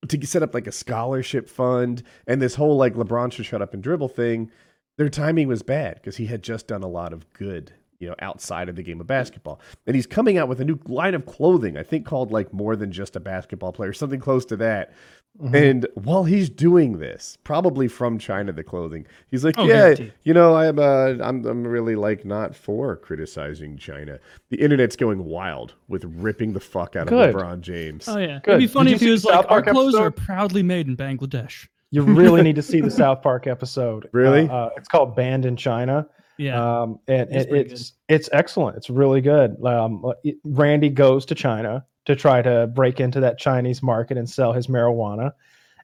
to 0.08 0.26
set 0.26 0.44
up 0.44 0.54
like 0.54 0.68
a 0.68 0.72
scholarship 0.72 1.50
fund 1.50 2.04
and 2.28 2.42
this 2.42 2.56
whole 2.56 2.78
like 2.78 2.94
LeBron 2.94 3.32
should 3.32 3.46
shut 3.46 3.62
up 3.62 3.74
and 3.74 3.84
dribble 3.84 4.10
thing. 4.10 4.52
Their 4.98 5.10
timing 5.10 5.48
was 5.48 5.64
bad 5.64 5.96
because 5.96 6.18
he 6.18 6.28
had 6.28 6.44
just 6.44 6.68
done 6.68 6.84
a 6.84 6.88
lot 6.88 7.14
of 7.14 7.32
good, 7.34 7.72
you 8.00 8.08
know, 8.08 8.16
outside 8.20 8.70
of 8.70 8.76
the 8.76 8.84
game 8.84 9.02
of 9.02 9.08
basketball. 9.08 9.60
And 9.86 9.96
he's 9.96 10.08
coming 10.08 10.38
out 10.38 10.48
with 10.48 10.62
a 10.62 10.66
new 10.66 10.80
line 10.86 11.16
of 11.16 11.26
clothing, 11.26 11.78
I 11.78 11.84
think 11.84 12.06
called 12.06 12.32
like 12.32 12.54
more 12.54 12.76
than 12.76 12.92
just 12.92 13.16
a 13.16 13.20
basketball 13.20 13.74
player, 13.74 13.94
something 13.94 14.20
close 14.20 14.46
to 14.46 14.58
that. 14.58 14.94
Mhm. 15.42 15.70
And 15.70 15.88
while 15.94 16.24
he's 16.24 16.50
doing 16.50 16.98
this, 16.98 17.38
probably 17.44 17.88
from 17.88 18.18
China, 18.18 18.52
the 18.52 18.64
clothing, 18.64 19.06
he's 19.30 19.46
like, 19.46 19.56
Oh, 19.58 19.66
"Yeah, 19.66 19.74
guaranteed. 19.94 20.14
you 20.24 20.34
know, 20.34 20.56
I'm, 20.56 20.80
uh, 20.80 21.14
I'm, 21.22 21.46
I'm 21.46 21.66
really 21.68 21.96
like 21.96 22.26
not 22.26 22.56
for 22.56 22.96
criticizing 22.96 23.78
China." 23.78 24.20
The 24.50 24.58
internet's 24.60 24.96
going 24.96 25.26
wild 25.26 25.76
with 25.88 26.04
ripping 26.06 26.54
the 26.54 26.60
fuck 26.60 26.96
out 26.96 27.08
Good. 27.08 27.30
of 27.30 27.36
LeBron 27.36 27.62
James. 27.62 28.08
Oh 28.08 28.18
yeah, 28.18 28.40
Good. 28.44 28.52
it'd 28.54 28.60
be 28.62 28.68
funny 28.68 28.94
if 28.94 29.00
he 29.02 29.12
was 29.12 29.26
like, 29.26 29.36
"Our 29.36 29.44
Park 29.44 29.68
clothes 29.68 29.96
are 29.96 30.10
proudly 30.12 30.64
made 30.64 30.88
in 30.88 30.98
Bangladesh." 30.98 31.68
You 31.92 32.02
really 32.02 32.42
need 32.42 32.56
to 32.58 32.62
see 32.64 32.82
the 32.82 32.92
South 32.92 33.22
Park 33.22 33.48
episode. 33.48 34.10
Really? 34.14 34.50
Uh, 34.50 34.54
uh, 34.54 34.70
it's 34.76 34.90
called 34.90 35.16
Banned 35.16 35.46
in 35.46 35.56
China. 35.56 36.08
Yeah. 36.38 36.82
Um, 36.82 37.00
and 37.08 37.30
It's 37.32 37.46
it, 37.52 37.72
it's 37.72 37.94
it's 38.10 38.30
excellent. 38.34 38.76
It's 38.78 38.90
really 38.90 39.22
good. 39.22 39.56
Um, 39.64 40.04
it- 40.24 40.38
Randy 40.44 40.90
goes 40.90 41.26
to 41.28 41.36
China 41.36 41.86
to 42.08 42.16
try 42.16 42.42
to 42.42 42.68
break 42.68 43.02
into 43.02 43.20
that 43.20 43.38
Chinese 43.38 43.84
market 43.84 44.18
and 44.18 44.30
sell 44.30 44.54
his 44.54 44.68
marijuana, 44.68 45.34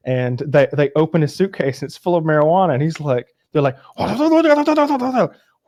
and 0.06 0.40
they 0.48 0.68
they 0.74 0.90
open 0.96 1.22
his 1.22 1.36
suitcase 1.36 1.82
and 1.82 1.90
it's 1.90 1.98
full 1.98 2.16
of 2.16 2.24
marijuana, 2.24 2.74
and 2.74 2.82
he's 2.82 3.00
like, 3.02 3.28
they're 3.52 3.62
like, 3.62 3.78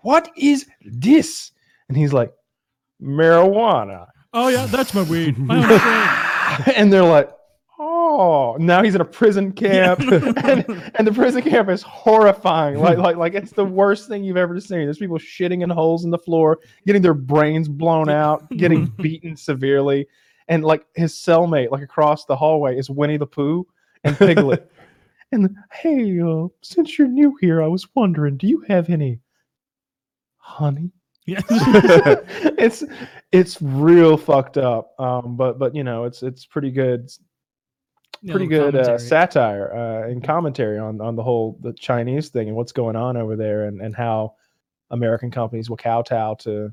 what 0.01 0.32
is 0.38 0.66
this? 0.86 1.51
And 1.89 1.97
he's 1.97 2.14
like, 2.14 2.32
marijuana. 3.01 4.08
oh 4.34 4.47
yeah, 4.47 4.66
that's 4.68 4.93
my 4.93 5.03
weed. 5.03 5.38
My 5.38 5.58
own 5.58 6.60
strain. 6.60 6.76
and 6.78 6.91
they're 6.91 7.03
like, 7.03 7.30
oh, 7.78 8.56
now 8.60 8.82
he's 8.82 8.95
in 8.95 9.01
a 9.01 9.06
prison 9.06 9.51
camp, 9.51 9.99
and, 9.99 10.91
and 10.95 11.08
the 11.08 11.12
prison 11.12 11.41
camp 11.41 11.70
is 11.70 11.82
horrifying. 11.82 12.80
Like, 12.80 12.97
like, 12.97 13.18
like 13.18 13.34
it's 13.34 13.51
the 13.51 13.66
worst 13.66 14.08
thing 14.08 14.24
you've 14.24 14.38
ever 14.38 14.60
seen. 14.62 14.86
There's 14.86 14.99
people 14.99 15.18
shitting 15.18 15.64
in 15.64 15.70
holes 15.70 16.06
in 16.06 16.12
the 16.12 16.18
floor, 16.18 16.60
getting 16.88 17.01
their 17.01 17.14
brains 17.14 17.68
blown 17.68 18.10
out, 18.24 18.49
getting 18.51 18.86
beaten 18.86 19.36
severely, 19.36 20.08
and 20.48 20.64
like 20.64 20.86
his 20.96 21.14
cellmate, 21.14 21.72
like 21.72 21.84
across 21.84 22.26
the 22.26 22.36
hallway, 22.36 22.78
is 22.78 22.89
Winnie 22.89 23.18
the 23.18 23.28
Pooh 23.28 23.66
and 24.04 24.18
Piglet. 24.18 24.72
and 25.32 25.56
hey, 25.72 26.20
uh, 26.20 26.48
since 26.62 26.98
you're 26.98 27.08
new 27.08 27.36
here, 27.41 27.64
I 27.64 27.68
was 27.68 27.88
wondering, 27.96 28.38
do 28.38 28.48
you 28.48 28.64
have 28.68 28.89
any 28.89 29.20
honey? 30.38 30.91
yeah. 31.26 31.41
it's 31.50 32.84
it's 33.32 33.62
real 33.62 34.18
fucked 34.18 34.58
up. 34.58 34.93
Um, 35.00 35.36
but 35.36 35.58
but 35.60 35.76
you 35.76 35.84
know, 35.84 36.06
it's 36.06 36.24
it's 36.24 36.46
pretty 36.46 36.72
good 36.72 37.10
pretty 38.28 38.48
good 38.48 38.76
uh, 38.76 38.98
satire 38.98 39.72
uh, 39.74 40.10
and 40.10 40.24
commentary 40.24 40.80
on 40.80 41.02
on 41.02 41.16
the 41.16 41.24
whole 41.24 41.58
the 41.62 41.74
Chinese 41.74 42.30
thing 42.30 42.48
and 42.48 42.56
what's 42.56 42.72
going 42.72 42.96
on 42.96 43.18
over 43.18 43.36
there 43.36 43.66
and 43.66 43.82
and 43.82 43.96
how 43.96 44.36
American 44.91 45.32
companies 45.32 45.70
will 45.70 45.78
kowtow 45.78 46.36
to 46.36 46.72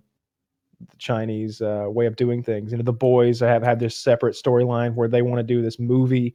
the 0.91 0.97
Chinese 0.97 1.61
uh, 1.61 1.87
way 1.89 2.07
of 2.07 2.17
doing 2.17 2.43
things. 2.43 2.73
You 2.73 2.79
know, 2.79 2.85
the 2.85 2.93
boys 2.93 3.41
have 3.41 3.63
had 3.63 3.79
this 3.79 3.97
separate 3.97 4.35
storyline 4.35 4.95
where 4.95 5.09
they 5.09 5.23
want 5.23 5.39
to 5.39 5.43
do 5.43 5.63
this 5.63 5.79
movie 5.79 6.35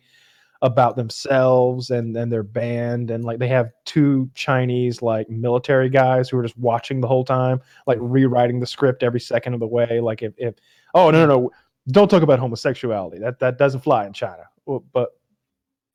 about 0.63 0.95
themselves 0.95 1.91
and 1.91 2.17
and 2.17 2.31
their 2.31 2.41
band 2.41 3.11
and 3.11 3.23
like 3.23 3.37
they 3.37 3.47
have 3.47 3.69
two 3.85 4.29
Chinese 4.33 5.03
like 5.03 5.29
military 5.29 5.87
guys 5.87 6.29
who 6.29 6.37
are 6.37 6.43
just 6.43 6.57
watching 6.57 6.99
the 6.99 7.07
whole 7.07 7.23
time, 7.23 7.61
like 7.85 7.99
rewriting 8.01 8.59
the 8.59 8.65
script 8.65 9.03
every 9.03 9.19
second 9.19 9.53
of 9.53 9.59
the 9.59 9.67
way. 9.67 9.99
Like 9.99 10.23
if 10.23 10.33
if 10.37 10.55
oh 10.95 11.11
no 11.11 11.25
no 11.25 11.39
no 11.39 11.51
don't 11.89 12.09
talk 12.09 12.23
about 12.23 12.39
homosexuality 12.39 13.19
that 13.19 13.39
that 13.39 13.57
doesn't 13.57 13.81
fly 13.81 14.05
in 14.05 14.13
China. 14.13 14.43
Well, 14.65 14.83
but 14.93 15.11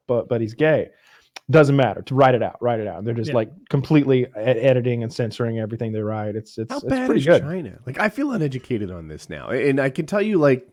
but 0.07 0.29
but 0.29 0.41
he's 0.41 0.55
gay. 0.55 0.91
Doesn't 1.51 1.77
matter 1.77 2.03
to 2.03 2.15
write 2.15 2.35
it 2.35 2.43
out. 2.43 2.57
Write 2.63 2.81
it 2.81 2.87
out. 2.87 3.05
They're 3.05 3.15
just 3.15 3.31
Yeah. 3.31 3.35
like 3.37 3.51
completely 3.69 4.23
e- 4.23 4.27
editing 4.37 5.03
and 5.03 5.13
censoring 5.13 5.59
everything 5.59 5.93
they 5.93 6.01
write. 6.01 6.37
It's 6.37 6.57
it's 6.57 6.71
How 6.71 6.79
it's 6.79 6.87
bad 6.87 7.07
pretty 7.07 7.21
is 7.21 7.27
good. 7.27 7.43
China? 7.43 7.79
Like, 7.85 7.99
I 7.99 8.09
feel 8.09 8.31
uneducated 8.33 8.91
on 8.91 9.09
this 9.09 9.29
now, 9.29 9.51
and 9.51 9.81
I 9.81 9.91
can 9.91 10.07
tell 10.07 10.23
you, 10.23 10.39
like, 10.39 10.67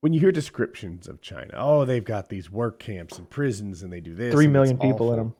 when 0.00 0.12
you 0.12 0.20
hear 0.20 0.32
descriptions 0.32 1.06
of 1.06 1.20
China, 1.20 1.52
oh, 1.56 1.84
they've 1.84 2.04
got 2.04 2.28
these 2.28 2.50
work 2.50 2.78
camps 2.78 3.18
and 3.18 3.28
prisons, 3.28 3.82
and 3.82 3.92
they 3.92 4.00
do 4.00 4.14
this. 4.14 4.32
Three 4.34 4.46
million 4.48 4.70
and 4.72 4.78
it's 4.78 4.82
million 4.82 4.94
people 4.94 5.12
in 5.12 5.18
them. 5.18 5.34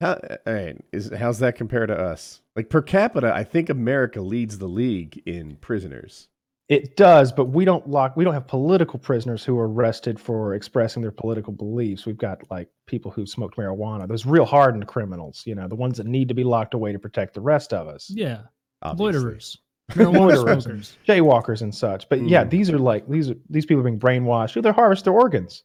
How, 0.00 0.10
uh, 0.12 0.36
all 0.46 0.52
right, 0.54 0.84
is 0.92 1.10
how's 1.16 1.38
that 1.40 1.56
compared 1.56 1.88
to 1.88 1.98
us? 1.98 2.42
Like 2.54 2.68
per 2.70 2.82
capita, 2.82 3.32
I 3.34 3.44
think 3.44 3.68
America 3.68 4.20
leads 4.20 4.58
the 4.58 4.68
league 4.68 5.22
in 5.26 5.56
prisoners. 5.56 6.28
It 6.68 6.96
does, 6.96 7.30
but 7.30 7.44
we 7.46 7.64
don't 7.64 7.88
lock. 7.88 8.16
We 8.16 8.24
don't 8.24 8.34
have 8.34 8.48
political 8.48 8.98
prisoners 8.98 9.44
who 9.44 9.56
are 9.56 9.68
arrested 9.68 10.18
for 10.18 10.54
expressing 10.54 11.00
their 11.00 11.12
political 11.12 11.52
beliefs. 11.52 12.06
We've 12.06 12.18
got 12.18 12.42
like 12.50 12.68
people 12.86 13.12
who 13.12 13.24
smoked 13.24 13.56
marijuana. 13.56 14.08
Those 14.08 14.26
real 14.26 14.44
hardened 14.44 14.88
criminals, 14.88 15.44
you 15.46 15.54
know, 15.54 15.68
the 15.68 15.76
ones 15.76 15.96
that 15.98 16.06
need 16.06 16.26
to 16.28 16.34
be 16.34 16.42
locked 16.42 16.74
away 16.74 16.90
to 16.92 16.98
protect 16.98 17.34
the 17.34 17.40
rest 17.40 17.72
of 17.72 17.86
us. 17.86 18.10
Yeah. 18.12 18.40
obviously. 18.82 19.04
Loiterers. 19.20 19.58
Marijuana 19.92 20.18
Loiterers. 20.44 20.64
smokers. 20.64 20.96
jaywalkers 21.06 21.62
and 21.62 21.72
such. 21.72 22.08
But 22.08 22.22
yeah, 22.26 22.42
Mm. 22.44 22.50
these 22.50 22.70
are 22.70 22.78
like 22.80 23.08
these 23.08 23.30
are 23.30 23.36
these 23.48 23.64
people 23.64 23.82
are 23.82 23.84
being 23.84 24.00
brainwashed. 24.00 24.54
Who 24.54 24.60
they 24.62 24.72
harvest 24.72 25.04
their 25.04 25.12
organs. 25.12 25.62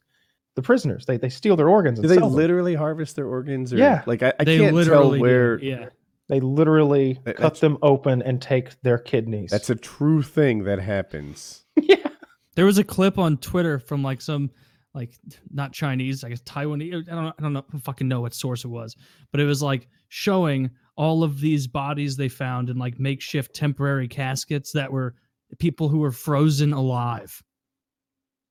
The 0.55 0.61
prisoners, 0.61 1.05
they 1.07 1.17
they 1.17 1.29
steal 1.29 1.55
their 1.55 1.69
organs 1.69 1.99
Do 1.99 2.07
they 2.07 2.17
sell 2.17 2.27
them. 2.29 2.35
literally 2.35 2.75
harvest 2.75 3.15
their 3.15 3.25
organs? 3.25 3.73
Or, 3.73 3.77
Yeah. 3.77 4.03
like 4.05 4.21
I, 4.21 4.33
I 4.39 4.43
they 4.43 4.57
can't 4.59 4.67
tell 4.69 4.75
literally 4.75 5.17
do. 5.17 5.21
where. 5.23 5.59
Yeah. 5.63 5.85
They 6.31 6.39
literally 6.39 7.19
That- 7.25 7.35
cut 7.35 7.59
them 7.59 7.77
open 7.81 8.21
and 8.21 8.41
take 8.41 8.81
their 8.83 8.97
kidneys. 8.97 9.51
That's 9.51 9.69
a 9.69 9.75
true 9.75 10.21
thing 10.23 10.63
that 10.63 10.79
happens. 10.79 11.65
yeah. 11.75 12.07
There 12.55 12.63
was 12.65 12.77
a 12.77 12.85
clip 12.85 13.17
on 13.17 13.35
Twitter 13.37 13.79
from 13.79 14.01
like 14.01 14.21
some 14.21 14.49
like 14.93 15.17
not 15.51 15.73
Chinese, 15.73 16.23
I 16.23 16.29
guess 16.29 16.41
Taiwanese. 16.43 17.09
I 17.09 17.13
don't 17.15 17.23
know, 17.25 17.33
I 17.37 17.41
don't 17.41 17.51
know 17.53 17.65
fucking 17.83 18.07
know 18.07 18.21
what 18.21 18.33
source 18.33 18.63
it 18.63 18.69
was, 18.69 18.95
but 19.31 19.41
it 19.41 19.45
was 19.45 19.61
like 19.61 19.89
showing 20.07 20.69
all 20.95 21.23
of 21.23 21.41
these 21.41 21.67
bodies 21.67 22.15
they 22.15 22.29
found 22.29 22.69
in 22.69 22.77
like 22.77 22.97
makeshift 22.97 23.53
temporary 23.53 24.07
caskets 24.07 24.71
that 24.71 24.89
were 24.89 25.15
people 25.59 25.89
who 25.89 25.97
were 25.99 26.11
frozen 26.13 26.71
alive. 26.71 27.43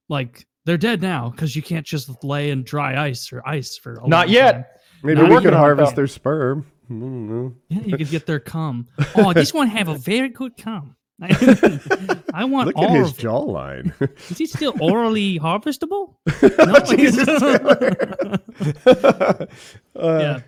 Like 0.07 0.45
they're 0.65 0.77
dead 0.77 1.01
now 1.01 1.29
because 1.31 1.55
you 1.55 1.63
can't 1.63 1.85
just 1.85 2.23
lay 2.23 2.51
in 2.51 2.63
dry 2.63 3.07
ice 3.07 3.33
or 3.33 3.41
ice 3.47 3.75
for 3.75 3.93
a 3.93 4.07
Not 4.07 4.27
long 4.27 4.33
yet. 4.35 4.51
time. 4.51 4.65
Maybe 5.03 5.15
Not 5.21 5.29
we 5.29 5.35
working 5.35 5.45
could 5.49 5.53
on 5.55 5.59
it, 5.59 5.63
harvest 5.63 5.95
their 5.95 6.05
sperm. 6.07 6.67
Know. 6.99 7.55
Yeah, 7.69 7.81
you 7.85 7.97
could 7.97 8.09
get 8.09 8.25
their 8.25 8.39
cum. 8.39 8.87
Oh, 9.15 9.33
this 9.33 9.53
one 9.53 9.67
have 9.67 9.87
a 9.87 9.95
very 9.95 10.29
good 10.29 10.57
cum. 10.57 10.95
I 12.33 12.45
want 12.45 12.67
Look 12.67 12.77
all 12.77 12.85
at 12.85 12.95
his 12.95 13.13
jawline. 13.13 13.93
Is 14.31 14.37
he 14.39 14.47
still 14.47 14.73
orally 14.81 15.37
harvestable? 15.39 16.15
Jesus. 16.89 17.27
uh, 18.87 19.47
yeah. 19.95 20.39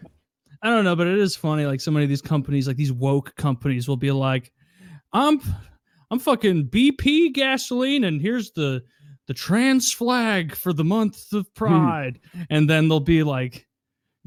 I 0.64 0.70
don't 0.70 0.84
know, 0.84 0.96
but 0.96 1.08
it 1.08 1.20
is 1.20 1.36
funny. 1.36 1.66
Like 1.66 1.80
so 1.82 1.92
many 1.92 2.04
of 2.06 2.10
these 2.10 2.22
companies, 2.22 2.68
like 2.68 2.78
these 2.78 2.92
woke 2.92 3.36
companies, 3.36 3.88
will 3.88 3.98
be 3.98 4.12
like, 4.12 4.52
"I'm, 5.12 5.42
I'm 6.10 6.20
fucking 6.20 6.70
BP 6.70 7.34
gasoline, 7.34 8.06
and 8.06 8.20
here's 8.20 8.52
the 8.52 8.82
the 9.28 9.34
trans 9.34 9.92
flag 9.94 10.56
for 10.56 10.74
the 10.74 10.84
month 10.84 11.34
of 11.34 11.54
Pride," 11.54 12.20
and 12.50 12.68
then 12.70 12.88
they'll 12.88 13.00
be 13.00 13.24
like, 13.24 13.68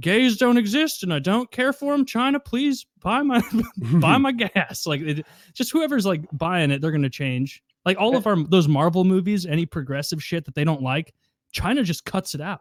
"Gays 0.01 0.37
don't 0.37 0.57
exist, 0.57 1.03
and 1.03 1.13
I 1.13 1.19
don't 1.19 1.51
care 1.51 1.73
for 1.73 1.93
them. 1.93 2.05
China, 2.05 2.39
please 2.41 2.87
buy 3.01 3.23
my 3.23 3.43
buy 4.01 4.19
my 4.19 4.33
gas." 4.33 4.87
Like, 4.87 5.01
it, 5.01 5.27
just 5.55 5.73
whoever's 5.73 6.07
like 6.07 6.23
buying 6.33 6.71
it, 6.71 6.81
they're 6.81 6.91
gonna 6.93 7.11
change. 7.11 7.63
Like 7.85 7.99
all 7.99 8.15
eh 8.15 8.19
of 8.19 8.27
our 8.27 8.37
those 8.37 8.69
Marvel 8.69 9.05
movies, 9.05 9.47
any 9.47 9.65
progressive 9.67 10.23
shit 10.23 10.45
that 10.45 10.55
they 10.55 10.65
don't 10.65 10.83
like, 10.83 11.15
China 11.53 11.83
just 11.83 12.05
cuts 12.05 12.35
it 12.35 12.41
out. 12.41 12.61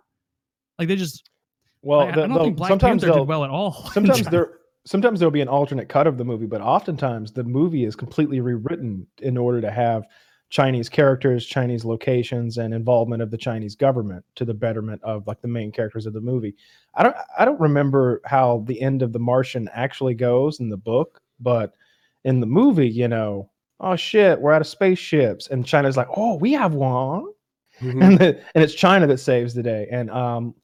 Like 0.78 0.88
they 0.88 0.96
just 0.96 1.30
Well, 1.82 2.02
I, 2.02 2.10
I 2.10 2.12
don't 2.12 2.34
the- 2.34 2.40
think 2.44 2.58
Black 2.58 2.70
sometimes 2.70 3.04
Panther 3.04 3.20
did 3.20 3.28
well 3.28 3.44
at 3.44 3.50
all. 3.50 3.90
sometimes 3.94 4.28
there 4.28 4.60
sometimes 4.86 5.20
there'll 5.20 5.32
be 5.32 5.42
an 5.42 5.48
alternate 5.48 5.90
cut 5.90 6.06
of 6.08 6.18
the 6.18 6.24
movie, 6.24 6.46
but 6.46 6.62
oftentimes 6.62 7.32
the 7.32 7.44
movie 7.44 7.86
is 7.86 7.96
completely 7.96 8.40
rewritten 8.40 9.08
in 9.22 9.36
order 9.38 9.60
to 9.62 9.72
have 9.72 10.06
Chinese 10.56 10.88
characters, 10.88 11.46
Chinese 11.46 11.84
locations, 11.84 12.58
and 12.58 12.74
involvement 12.74 13.22
of 13.22 13.30
the 13.30 13.38
Chinese 13.38 13.76
government 13.76 14.24
to 14.36 14.46
the 14.46 14.54
betterment 14.54 15.04
of 15.04 15.28
like 15.28 15.42
the 15.42 15.50
main 15.50 15.70
characters 15.70 16.06
of 16.06 16.14
the 16.14 16.22
movie. 16.22 16.56
I 16.94 17.04
don't 17.04 17.16
I 17.38 17.44
don't 17.44 17.60
remember 17.60 18.22
how 18.24 18.64
the 18.66 18.80
end 18.82 19.02
of 19.02 19.12
The 19.12 19.20
Martian 19.20 19.68
actually 19.74 20.14
goes 20.14 20.62
in 20.62 20.70
the 20.70 20.78
book, 20.78 21.22
but 21.42 21.74
in 22.24 22.40
the 22.40 22.46
movie, 22.46 22.88
you 22.88 23.10
know, 23.10 23.50
oh 23.82 23.98
shit, 23.98 24.40
we're 24.40 24.54
out 24.54 24.62
of 24.62 24.68
spaceships, 24.68 25.48
and 25.50 25.66
China's 25.66 25.98
like, 25.98 26.08
oh, 26.16 26.36
we 26.36 26.54
have 26.54 26.74
one 26.74 27.26
Mhm. 27.82 28.02
and 28.02 28.18
the, 28.20 28.42
and 28.56 28.64
it's 28.64 28.74
China 28.74 29.08
that 29.08 29.18
saves 29.20 29.54
the 29.54 29.62
day. 29.62 29.90
And 29.92 30.10
um, 30.10 30.56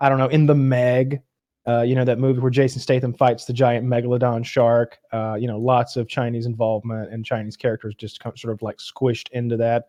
I 0.00 0.08
don't 0.08 0.18
know 0.18 0.26
in 0.26 0.46
the 0.46 0.56
Meg, 0.56 1.22
uh, 1.66 1.82
you 1.82 1.94
know 1.94 2.04
that 2.04 2.18
movie 2.18 2.40
where 2.40 2.50
Jason 2.50 2.80
Statham 2.80 3.12
fights 3.12 3.44
the 3.44 3.52
giant 3.52 3.86
megalodon 3.86 4.44
shark. 4.44 4.98
Uh, 5.12 5.36
you 5.38 5.48
know, 5.48 5.58
lots 5.58 5.96
of 5.96 6.08
Chinese 6.08 6.46
involvement 6.46 7.12
and 7.12 7.24
Chinese 7.24 7.56
characters 7.56 7.94
just 7.94 8.24
of 8.24 8.38
sort 8.38 8.54
of 8.54 8.62
like 8.62 8.78
squished 8.78 9.28
into 9.32 9.56
that. 9.56 9.88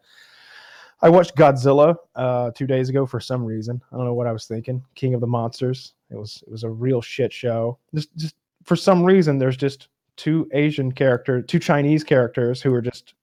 I 1.02 1.10
watched 1.10 1.36
Godzilla 1.36 1.96
uh, 2.16 2.52
two 2.52 2.66
days 2.66 2.90
ago 2.90 3.06
for 3.06 3.20
some 3.20 3.46
reason. 3.46 3.80
I 3.92 3.98
don't 3.98 4.06
know 4.06 4.16
what 4.16 4.26
I 4.26 4.32
was 4.32 4.46
thinking. 4.46 4.84
King 4.96 5.14
of 5.14 5.22
the 5.22 5.28
Monsters. 5.28 5.94
It 6.10 6.16
was 6.16 6.44
it 6.48 6.52
was 6.52 6.64
a 6.64 6.70
real 6.70 7.02
shit 7.02 7.32
show. 7.32 7.78
Just 7.94 8.16
just 8.18 8.36
for 8.64 8.76
some 8.76 9.04
reason, 9.04 9.38
there's 9.38 9.58
just 9.58 9.90
two 10.16 10.50
Asian 10.54 10.92
characters, 10.92 11.46
two 11.48 11.60
Chinese 11.60 12.04
characters 12.04 12.62
who 12.62 12.74
are 12.74 12.82
just 12.82 13.14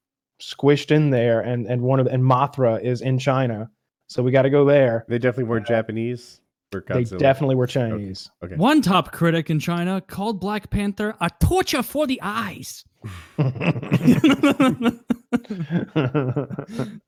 squished 0.40 0.92
in 0.92 1.10
there, 1.10 1.40
and 1.40 1.66
and 1.66 1.82
one 1.82 1.98
of 1.98 2.06
and 2.06 2.22
Mothra 2.22 2.80
is 2.82 3.00
in 3.00 3.18
China, 3.18 3.68
so 4.06 4.22
we 4.22 4.30
got 4.30 4.42
to 4.42 4.50
go 4.50 4.64
there. 4.64 5.04
They 5.08 5.18
definitely 5.18 5.50
weren't 5.50 5.66
Japanese. 5.66 6.40
For 6.82 6.94
They 6.94 7.04
definitely 7.04 7.54
were 7.56 7.66
Chinese. 7.66 8.30
Okay. 8.44 8.56
One 8.56 8.82
top 8.82 9.12
critic 9.12 9.50
in 9.50 9.60
China 9.60 10.00
called 10.00 10.40
Black 10.40 10.70
Panther 10.70 11.14
a 11.20 11.30
torture 11.40 11.82
for 11.82 12.06
the 12.06 12.20
eyes. 12.22 12.84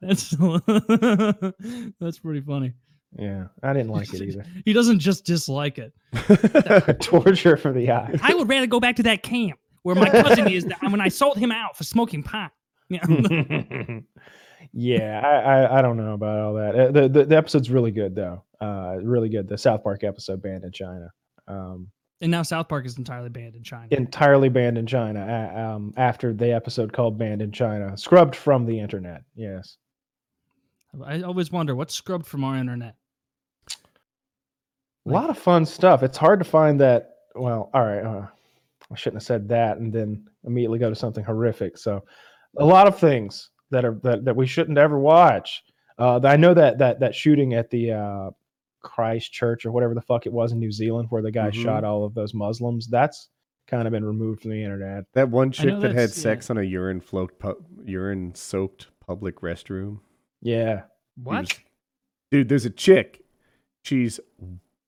that's 0.00 0.30
that's 2.00 2.18
pretty 2.18 2.40
funny. 2.40 2.72
yeah, 3.18 3.46
I 3.62 3.72
didn't 3.72 3.90
like 3.90 4.12
it 4.12 4.22
either. 4.28 4.44
He 4.64 4.72
doesn't 4.72 4.98
just 4.98 5.24
dislike 5.24 5.78
it. 5.78 5.92
Torture 7.00 7.56
for 7.56 7.72
the 7.72 7.90
eyes. 7.90 8.18
I 8.22 8.34
would 8.34 8.48
rather 8.48 8.66
go 8.66 8.80
back 8.80 8.96
to 8.96 9.02
that 9.04 9.22
camp 9.22 9.58
where 9.82 9.94
my 9.94 10.10
cousin 10.10 10.48
is 10.48 10.64
that- 10.66 10.82
when 10.82 11.00
I 11.00 11.08
sold 11.08 11.38
him 11.38 11.52
out 11.52 11.76
for 11.76 11.84
smoking 11.84 12.22
pot. 12.22 12.52
Yeah. 12.88 13.00
Yeah, 14.78 15.20
I, 15.24 15.62
I 15.62 15.78
I 15.78 15.82
don't 15.82 15.96
know 15.96 16.12
about 16.12 16.38
all 16.38 16.54
that. 16.54 16.74
Uh, 16.78 16.90
The 16.92 17.08
the, 17.08 17.24
the 17.24 17.36
episode's 17.36 17.70
really 17.70 17.90
good 17.90 18.14
though. 18.14 18.44
Uh, 18.60 18.96
really 19.02 19.30
good. 19.30 19.48
The 19.48 19.56
South 19.56 19.82
Park 19.82 20.04
episode 20.04 20.42
banned 20.42 20.64
in 20.64 20.72
China. 20.72 21.10
Um, 21.48 21.88
And 22.20 22.30
now 22.30 22.42
South 22.42 22.68
Park 22.68 22.84
is 22.84 22.98
entirely 22.98 23.30
banned 23.30 23.54
in 23.54 23.62
China. 23.62 23.88
entirely 23.90 24.50
banned 24.50 24.76
in 24.76 24.86
China. 24.86 25.20
a- 25.26 25.60
Um, 25.60 25.94
after 25.96 26.34
the 26.34 26.52
episode 26.52 26.92
called 26.92 27.16
"Banned 27.18 27.40
in 27.40 27.52
China," 27.52 27.96
scrubbed 27.96 28.36
from 28.36 28.66
the 28.66 28.78
internet. 28.78 29.22
Yes. 29.34 29.78
I 31.04 31.22
always 31.22 31.50
wonder 31.50 31.74
what's 31.74 31.94
scrubbed 31.94 32.26
from 32.26 32.44
our 32.44 32.56
internet. 32.56 32.96
A 35.06 35.10
lot 35.10 35.30
of 35.30 35.38
fun 35.38 35.64
stuff. 35.64 36.02
It's 36.02 36.18
hard 36.18 36.38
to 36.40 36.44
find 36.44 36.80
that. 36.80 37.12
Well, 37.34 37.70
all 37.72 37.82
right. 37.84 38.02
Uh, 38.04 38.26
I 38.90 38.94
shouldn't 38.96 39.22
have 39.22 39.26
said 39.26 39.48
that 39.48 39.78
and 39.78 39.92
then 39.92 40.26
immediately 40.44 40.78
go 40.78 40.88
to 40.90 40.96
something 40.96 41.24
horrific. 41.24 41.76
So, 41.78 42.04
a 42.58 42.64
lot 42.64 42.86
of 42.86 42.98
things 42.98 43.50
that 43.70 43.84
are 43.84 43.98
that, 44.02 44.24
that 44.24 44.36
we 44.36 44.46
shouldn't 44.46 44.78
ever 44.78 44.98
watch. 44.98 45.62
Uh, 45.98 46.20
I 46.24 46.36
know 46.36 46.54
that 46.54 46.78
that 46.78 47.00
that 47.00 47.14
shooting 47.14 47.54
at 47.54 47.70
the 47.70 47.92
uh, 47.92 48.30
Christchurch 48.82 49.64
or 49.66 49.72
whatever 49.72 49.94
the 49.94 50.00
fuck 50.02 50.26
it 50.26 50.32
was 50.32 50.52
in 50.52 50.58
New 50.58 50.70
Zealand, 50.72 51.08
where 51.10 51.22
the 51.22 51.30
guy 51.32 51.50
Mhm. 51.50 51.62
shot 51.62 51.84
all 51.84 52.04
of 52.04 52.14
those 52.14 52.34
Muslims. 52.34 52.86
That's 52.86 53.28
kind 53.66 53.86
of 53.88 53.92
been 53.92 54.04
removed 54.04 54.42
from 54.42 54.52
the 54.52 54.62
internet. 54.62 55.04
That 55.14 55.28
one 55.30 55.50
chick 55.50 55.66
that 55.80 55.90
had 55.90 55.96
that's- 55.96 56.16
yeah. 56.18 56.22
sex 56.22 56.50
on 56.50 56.58
a 56.58 56.62
urine 56.62 57.00
float, 57.00 57.38
pu- 57.38 57.64
urine 57.84 58.34
soaked 58.34 58.86
public 59.04 59.40
restroom. 59.40 59.98
Yeah. 60.40 60.82
What? 61.22 61.40
was- 61.40 61.48
Dude, 62.30 62.48
there's 62.48 62.64
a 62.66 62.70
chick. 62.70 63.24
She's 63.82 64.20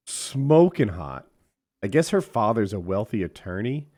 smoking 0.07 0.89
hot. 0.89 1.27
I 1.83 1.87
guess 1.87 2.11
her 2.11 2.21
father's 2.21 2.73
a 2.73 2.81
wealthy 2.81 3.23
attorney, 3.23 3.89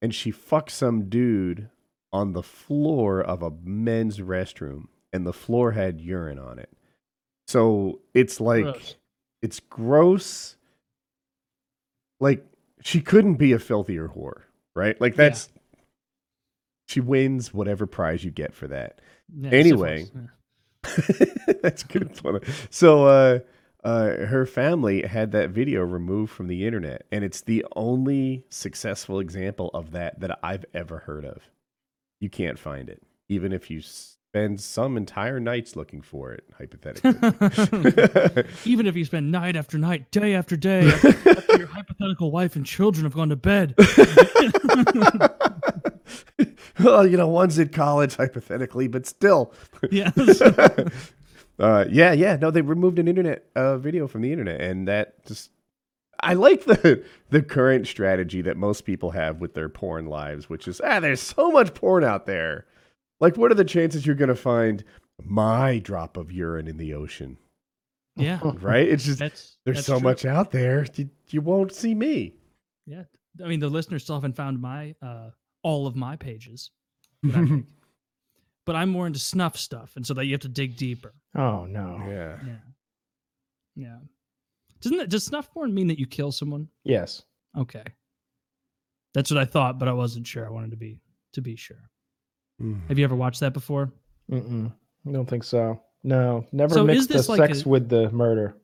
and 0.00 0.14
she 0.14 0.32
fucks 0.32 0.70
some 0.70 1.08
dude 1.08 1.68
on 2.12 2.32
the 2.32 2.42
floor 2.42 3.20
of 3.20 3.42
a 3.42 3.50
men's 3.62 4.18
restroom, 4.18 4.84
and 5.12 5.26
the 5.26 5.32
floor 5.32 5.72
had 5.72 6.00
urine 6.00 6.38
on 6.38 6.58
it. 6.58 6.70
So 7.46 8.00
it's 8.14 8.40
like 8.40 8.64
Gross. 8.64 8.96
it's 9.42 9.60
gross. 9.60 10.56
Like 12.20 12.44
she 12.82 13.00
couldn't 13.00 13.34
be 13.34 13.52
a 13.52 13.58
filthier 13.58 14.08
whore, 14.08 14.42
right? 14.74 15.00
Like 15.00 15.12
Yeah. 15.16 15.28
that's 15.30 15.48
she 16.86 17.00
wins 17.00 17.52
whatever 17.52 17.86
prize 17.86 18.24
you 18.24 18.30
get 18.30 18.54
for 18.54 18.66
that. 18.68 19.00
Yeah, 19.34 19.50
Anyway. 19.50 20.06
That's 21.62 21.82
good 21.82 22.16
fun. 22.16 22.40
So 22.70 23.04
uh 23.06 23.38
uh 23.84 24.26
her 24.26 24.46
family 24.46 25.02
had 25.06 25.32
that 25.32 25.50
video 25.50 25.82
removed 25.82 26.32
from 26.32 26.46
the 26.46 26.66
internet 26.66 27.06
and 27.12 27.24
it's 27.24 27.42
the 27.42 27.64
only 27.76 28.44
successful 28.48 29.20
example 29.20 29.70
of 29.74 29.90
that 29.92 30.20
that 30.20 30.38
I've 30.42 30.64
ever 30.74 30.98
heard 31.00 31.24
of. 31.24 31.42
You 32.20 32.30
can't 32.30 32.58
find 32.58 32.88
it 32.88 33.02
even 33.28 33.52
if 33.52 33.70
you 33.70 33.80
spend 33.82 34.60
some 34.60 34.96
entire 34.96 35.38
nights 35.38 35.76
looking 35.76 36.02
for 36.02 36.32
it 36.32 36.44
hypothetically. 36.56 38.44
Even 38.64 38.86
if 38.86 38.96
you 38.96 39.04
spend 39.04 39.30
night 39.30 39.56
after 39.56 39.78
night, 39.78 40.10
day 40.10 40.34
after 40.34 40.56
day, 40.56 40.88
after 40.88 41.58
your 41.58 41.66
hypothetical 41.66 42.30
wife 42.30 42.56
and 42.56 42.64
children 42.64 43.04
have 43.04 43.14
gone 43.14 43.28
to 43.28 43.36
bed. 43.36 43.74
well, 46.80 47.06
you 47.06 47.16
know, 47.16 47.28
one's 47.28 47.58
in 47.58 47.68
college 47.68 48.16
hypothetically, 48.16 48.88
but 48.88 49.06
still. 49.06 49.52
Yeah. 49.90 50.10
uh, 51.58 51.84
yeah, 51.90 52.12
yeah. 52.12 52.36
No, 52.36 52.50
they 52.50 52.62
removed 52.62 52.98
an 52.98 53.08
internet 53.08 53.44
uh, 53.54 53.78
video 53.78 54.06
from 54.06 54.22
the 54.22 54.32
internet, 54.32 54.60
and 54.60 54.88
that 54.88 55.24
just. 55.26 55.50
I 56.20 56.34
like 56.34 56.64
the 56.64 57.04
the 57.30 57.42
current 57.42 57.86
strategy 57.86 58.42
that 58.42 58.56
most 58.56 58.84
people 58.84 59.10
have 59.12 59.40
with 59.40 59.54
their 59.54 59.68
porn 59.68 60.06
lives, 60.06 60.48
which 60.48 60.66
is 60.68 60.80
ah, 60.84 61.00
there's 61.00 61.20
so 61.20 61.50
much 61.50 61.74
porn 61.74 62.04
out 62.04 62.26
there. 62.26 62.66
Like, 63.20 63.36
what 63.36 63.50
are 63.50 63.56
the 63.56 63.64
chances 63.64 64.06
you're 64.06 64.14
gonna 64.14 64.34
find 64.34 64.84
my 65.24 65.78
drop 65.78 66.16
of 66.16 66.30
urine 66.32 66.68
in 66.68 66.76
the 66.76 66.94
ocean? 66.94 67.38
yeah. 68.16 68.40
Right? 68.60 68.88
It's 68.88 69.04
just 69.04 69.18
That's 69.20 69.56
there's 69.64 69.78
that's 69.78 69.86
so 69.86 69.98
true. 69.98 70.08
much 70.08 70.24
out 70.24 70.50
there, 70.50 70.86
you, 70.96 71.08
you 71.30 71.40
won't 71.40 71.72
see 71.72 71.94
me. 71.94 72.34
Yeah. 72.86 73.04
I 73.44 73.46
mean, 73.46 73.60
the 73.60 73.68
listeners 73.68 74.02
still 74.02 74.16
haven't 74.16 74.34
found 74.36 74.60
my 74.60 74.94
uh 75.02 75.30
all 75.62 75.86
of 75.86 75.94
my 75.96 76.16
pages. 76.16 76.70
But, 77.22 77.34
I 77.36 77.46
think. 77.46 77.66
but 78.66 78.74
I'm 78.76 78.88
more 78.88 79.06
into 79.06 79.18
snuff 79.20 79.56
stuff, 79.56 79.92
and 79.96 80.04
so 80.06 80.14
that 80.14 80.24
you 80.26 80.32
have 80.32 80.40
to 80.42 80.48
dig 80.48 80.76
deeper. 80.76 81.14
Oh 81.36 81.64
no. 81.66 82.00
yeah. 82.08 82.38
Yeah. 82.46 82.56
Yeah. 83.76 83.98
Doesn't 84.80 84.98
that 84.98 85.10
does 85.10 85.24
snuff 85.24 85.50
porn 85.52 85.74
mean 85.74 85.86
that 85.88 85.98
you 85.98 86.06
kill 86.06 86.32
someone? 86.32 86.68
Yes. 86.84 87.22
Okay. 87.56 87.84
That's 89.14 89.30
what 89.30 89.38
I 89.38 89.44
thought, 89.44 89.78
but 89.78 89.88
I 89.88 89.92
wasn't 89.92 90.26
sure. 90.26 90.46
I 90.46 90.50
wanted 90.50 90.70
to 90.70 90.76
be 90.76 90.98
to 91.32 91.40
be 91.40 91.56
sure. 91.56 91.90
Mm. 92.62 92.86
Have 92.88 92.98
you 92.98 93.04
ever 93.04 93.16
watched 93.16 93.40
that 93.40 93.52
before? 93.52 93.92
Mm-mm. 94.30 94.72
I 95.06 95.10
don't 95.12 95.28
think 95.28 95.44
so. 95.44 95.80
No. 96.04 96.46
Never 96.52 96.74
So 96.74 96.82
is 96.82 96.86
mixed 96.86 97.08
the 97.08 97.14
this 97.14 97.28
like 97.28 97.38
sex 97.38 97.64
a- 97.64 97.68
with 97.68 97.88
the 97.88 98.10
murder. 98.10 98.56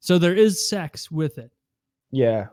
So 0.00 0.18
there 0.18 0.34
is 0.34 0.68
sex 0.68 1.10
with 1.10 1.38
it. 1.38 1.50
Yeah. 2.10 2.46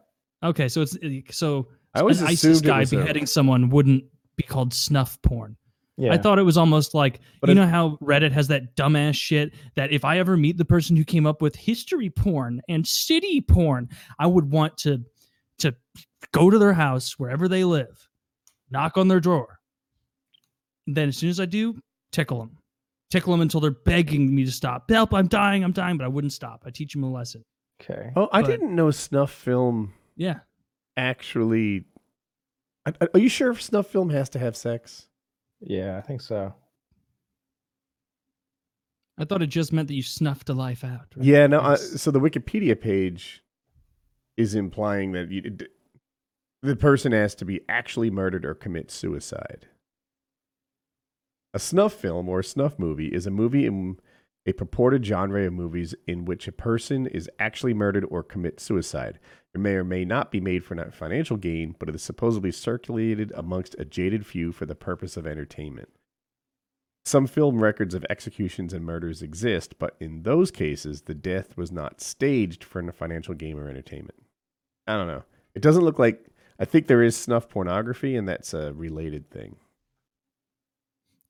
Okay, 0.43 0.67
so 0.67 0.81
it's 0.81 0.97
so 1.31 1.67
I 1.93 1.99
always 2.01 2.21
an 2.21 2.27
ISIS 2.27 2.61
guy 2.61 2.79
was 2.79 2.93
a- 2.93 2.97
beheading 2.97 3.25
someone 3.25 3.69
wouldn't 3.69 4.03
be 4.35 4.43
called 4.43 4.73
snuff 4.73 5.21
porn. 5.21 5.57
Yeah. 5.97 6.11
I 6.13 6.17
thought 6.17 6.39
it 6.39 6.43
was 6.43 6.57
almost 6.57 6.93
like 6.93 7.21
But 7.39 7.49
you 7.49 7.53
it- 7.53 7.55
know 7.55 7.67
how 7.67 7.97
Reddit 8.01 8.31
has 8.33 8.47
that 8.49 8.75
dumbass 8.75 9.15
shit 9.15 9.53
that 9.75 9.91
if 9.93 10.03
I 10.03 10.19
ever 10.19 10.35
meet 10.35 10.57
the 10.57 10.65
person 10.65 10.95
who 10.97 11.05
came 11.05 11.25
up 11.25 11.41
with 11.41 11.55
history 11.55 12.09
porn 12.09 12.61
and 12.67 12.85
city 12.85 13.39
porn, 13.41 13.87
I 14.19 14.27
would 14.27 14.51
want 14.51 14.77
to 14.79 15.03
to 15.59 15.73
go 16.33 16.49
to 16.49 16.59
their 16.59 16.73
house 16.73 17.17
wherever 17.17 17.47
they 17.47 17.63
live, 17.63 18.09
knock 18.69 18.97
on 18.97 19.07
their 19.07 19.21
drawer. 19.21 19.59
And 20.85 20.97
then 20.97 21.07
as 21.09 21.17
soon 21.17 21.29
as 21.29 21.39
I 21.39 21.45
do, 21.45 21.79
tickle 22.11 22.39
them. 22.39 22.57
Tickle 23.09 23.31
them 23.31 23.39
until 23.41 23.61
they're 23.61 23.71
begging 23.71 24.35
me 24.35 24.43
to 24.43 24.51
stop. 24.51 24.89
Help, 24.89 25.13
I'm 25.13 25.27
dying, 25.27 25.63
I'm 25.63 25.71
dying, 25.71 25.97
but 25.97 26.03
I 26.03 26.09
wouldn't 26.09 26.33
stop. 26.33 26.63
I 26.65 26.71
teach 26.71 26.91
them 26.91 27.03
a 27.03 27.09
lesson. 27.11 27.45
okay. 27.81 28.11
Oh, 28.17 28.27
I 28.33 28.41
but- 28.41 28.47
didn't 28.51 28.75
know 28.75 28.91
snuff 28.91 29.31
film 29.31 29.93
Yeah. 30.17 30.39
actually. 30.97 31.85
I- 32.85 32.93
I- 33.01 33.07
Are 33.13 33.19
you 33.19 33.29
sure 33.29 33.55
snuff 33.55 33.87
film 33.87 34.09
has 34.09 34.29
to 34.31 34.39
have 34.39 34.57
sex? 34.57 35.07
Yeah, 35.61 35.97
I 35.97 36.01
think 36.01 36.21
so. 36.21 36.53
I 39.17 39.23
thought 39.25 39.41
it 39.41 39.47
just 39.47 39.71
meant 39.71 39.87
that 39.87 39.93
you 39.93 40.03
snuffed 40.03 40.49
a 40.49 40.53
life 40.53 40.83
out. 40.83 41.07
right? 41.15 41.25
Yeah, 41.25 41.47
no. 41.47 41.61
I, 41.61 41.75
so 41.75 42.11
the 42.11 42.19
Wikipedia 42.19 42.79
page 42.79 43.41
is 44.35 44.55
implying 44.55 45.13
that 45.13 45.31
you, 45.31 45.41
d- 45.41 45.67
the 46.61 46.75
person 46.75 47.13
has 47.13 47.33
to 47.35 47.45
be 47.45 47.61
actually 47.69 48.11
murdered 48.11 48.45
or 48.45 48.53
commit 48.53 48.91
suicide. 48.91 49.67
A 51.53 51.59
snuff 51.59 51.93
film 51.93 52.27
or 52.27 52.41
a 52.41 52.43
snuff 52.43 52.77
movie 52.77 53.07
is 53.07 53.25
a 53.25 53.31
movie 53.31 53.65
in 53.65 53.97
a 54.45 54.51
purported 54.51 55.05
genre 55.05 55.45
of 55.47 55.53
movies 55.53 55.95
in 56.05 56.25
which 56.25 56.47
a 56.47 56.51
person 56.51 57.07
is 57.07 57.29
actually 57.39 57.73
murdered 57.73 58.05
or 58.09 58.21
commits 58.21 58.63
suicide. 58.63 59.17
It 59.55 59.59
may 59.59 59.75
or 59.75 59.85
may 59.85 60.03
not 60.03 60.31
be 60.31 60.41
made 60.41 60.65
for 60.65 60.75
financial 60.91 61.37
gain, 61.37 61.77
but 61.79 61.87
it 61.87 61.95
is 61.95 62.03
supposedly 62.03 62.51
circulated 62.51 63.31
amongst 63.33 63.73
a 63.79 63.85
jaded 63.85 64.25
few 64.25 64.51
for 64.51 64.65
the 64.65 64.75
purpose 64.75 65.15
of 65.15 65.25
entertainment. 65.25 65.87
Some 67.05 67.25
film 67.25 67.63
records 67.63 67.95
of 67.95 68.05
executions 68.09 68.73
and 68.73 68.83
murders 68.83 69.21
exist, 69.21 69.79
but 69.79 69.95
in 70.01 70.23
those 70.23 70.51
cases, 70.51 71.03
the 71.03 71.15
death 71.15 71.55
was 71.55 71.71
not 71.71 72.01
staged 72.01 72.65
for 72.65 72.91
financial 72.91 73.33
gain 73.33 73.57
or 73.57 73.69
entertainment. 73.69 74.21
I 74.87 74.97
don't 74.97 75.07
know. 75.07 75.23
It 75.53 75.61
doesn't 75.61 75.85
look 75.85 75.99
like. 75.99 76.25
I 76.59 76.65
think 76.65 76.87
there 76.87 77.01
is 77.01 77.15
snuff 77.15 77.47
pornography, 77.47 78.17
and 78.17 78.27
that's 78.27 78.53
a 78.53 78.73
related 78.73 79.29
thing. 79.29 79.55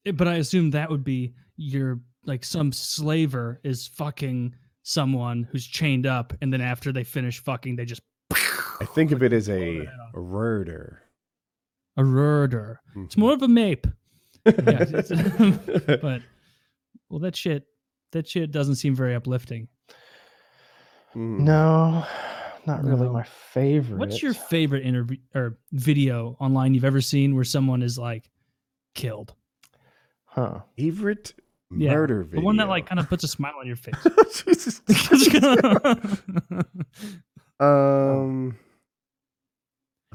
Eh, 0.07 0.13
But 0.13 0.27
I 0.27 0.35
assume 0.37 0.71
that 0.71 0.89
would 0.89 1.03
be 1.03 1.35
your 1.57 1.99
like 2.23 2.43
some 2.43 2.71
slaver 2.71 3.59
is 3.63 3.85
fucking 3.85 4.55
someone 4.81 5.47
who's 5.51 5.67
chained 5.67 6.07
up, 6.07 6.33
and 6.41 6.51
then 6.51 6.61
after 6.61 6.91
they 6.91 7.03
finish 7.03 7.37
fucking, 7.37 7.75
they 7.75 7.85
just 7.85 8.01
I 8.81 8.85
think 8.85 9.11
of 9.11 9.23
it 9.23 9.33
as 9.33 9.47
blow 9.47 9.55
a, 9.55 9.59
their 9.77 9.85
head 9.85 9.99
off. 10.01 10.13
a 10.15 10.19
murder. 10.19 11.01
a 11.97 12.03
murder. 12.03 12.79
It's 12.97 13.17
more 13.17 13.33
of 13.33 13.41
a 13.41 13.47
mape. 13.47 13.87
Yeah, 14.45 14.51
but 16.01 16.21
well, 17.09 17.19
that 17.19 17.35
shit, 17.35 17.65
that 18.11 18.27
shit 18.27 18.51
doesn't 18.51 18.75
seem 18.75 18.95
very 18.95 19.15
uplifting. 19.15 19.67
Mm. 21.15 21.39
No, 21.39 22.05
not 22.67 22.83
really 22.83 23.05
No. 23.07 23.13
my 23.13 23.23
favorite. 23.23 23.97
What's 23.97 24.21
your 24.21 24.33
favorite 24.33 24.85
interview 24.85 25.17
or 25.33 25.57
video 25.71 26.35
online 26.39 26.73
you've 26.73 26.85
ever 26.85 27.01
seen 27.01 27.33
where 27.35 27.43
someone 27.43 27.81
is 27.81 27.97
like 27.97 28.29
killed? 28.93 29.33
huh? 30.25 30.59
favorite 30.77 31.33
Yeah, 31.71 31.93
murder 31.93 32.23
video? 32.23 32.41
The 32.41 32.45
one 32.45 32.57
that 32.57 32.67
like 32.67 32.85
kind 32.85 32.99
of 32.99 33.07
puts 33.09 33.23
a 33.23 33.27
smile 33.29 33.53
on 33.59 33.65
your 33.65 33.75
face. 33.77 33.95
Jesus. 34.45 34.81
um, 37.59 38.57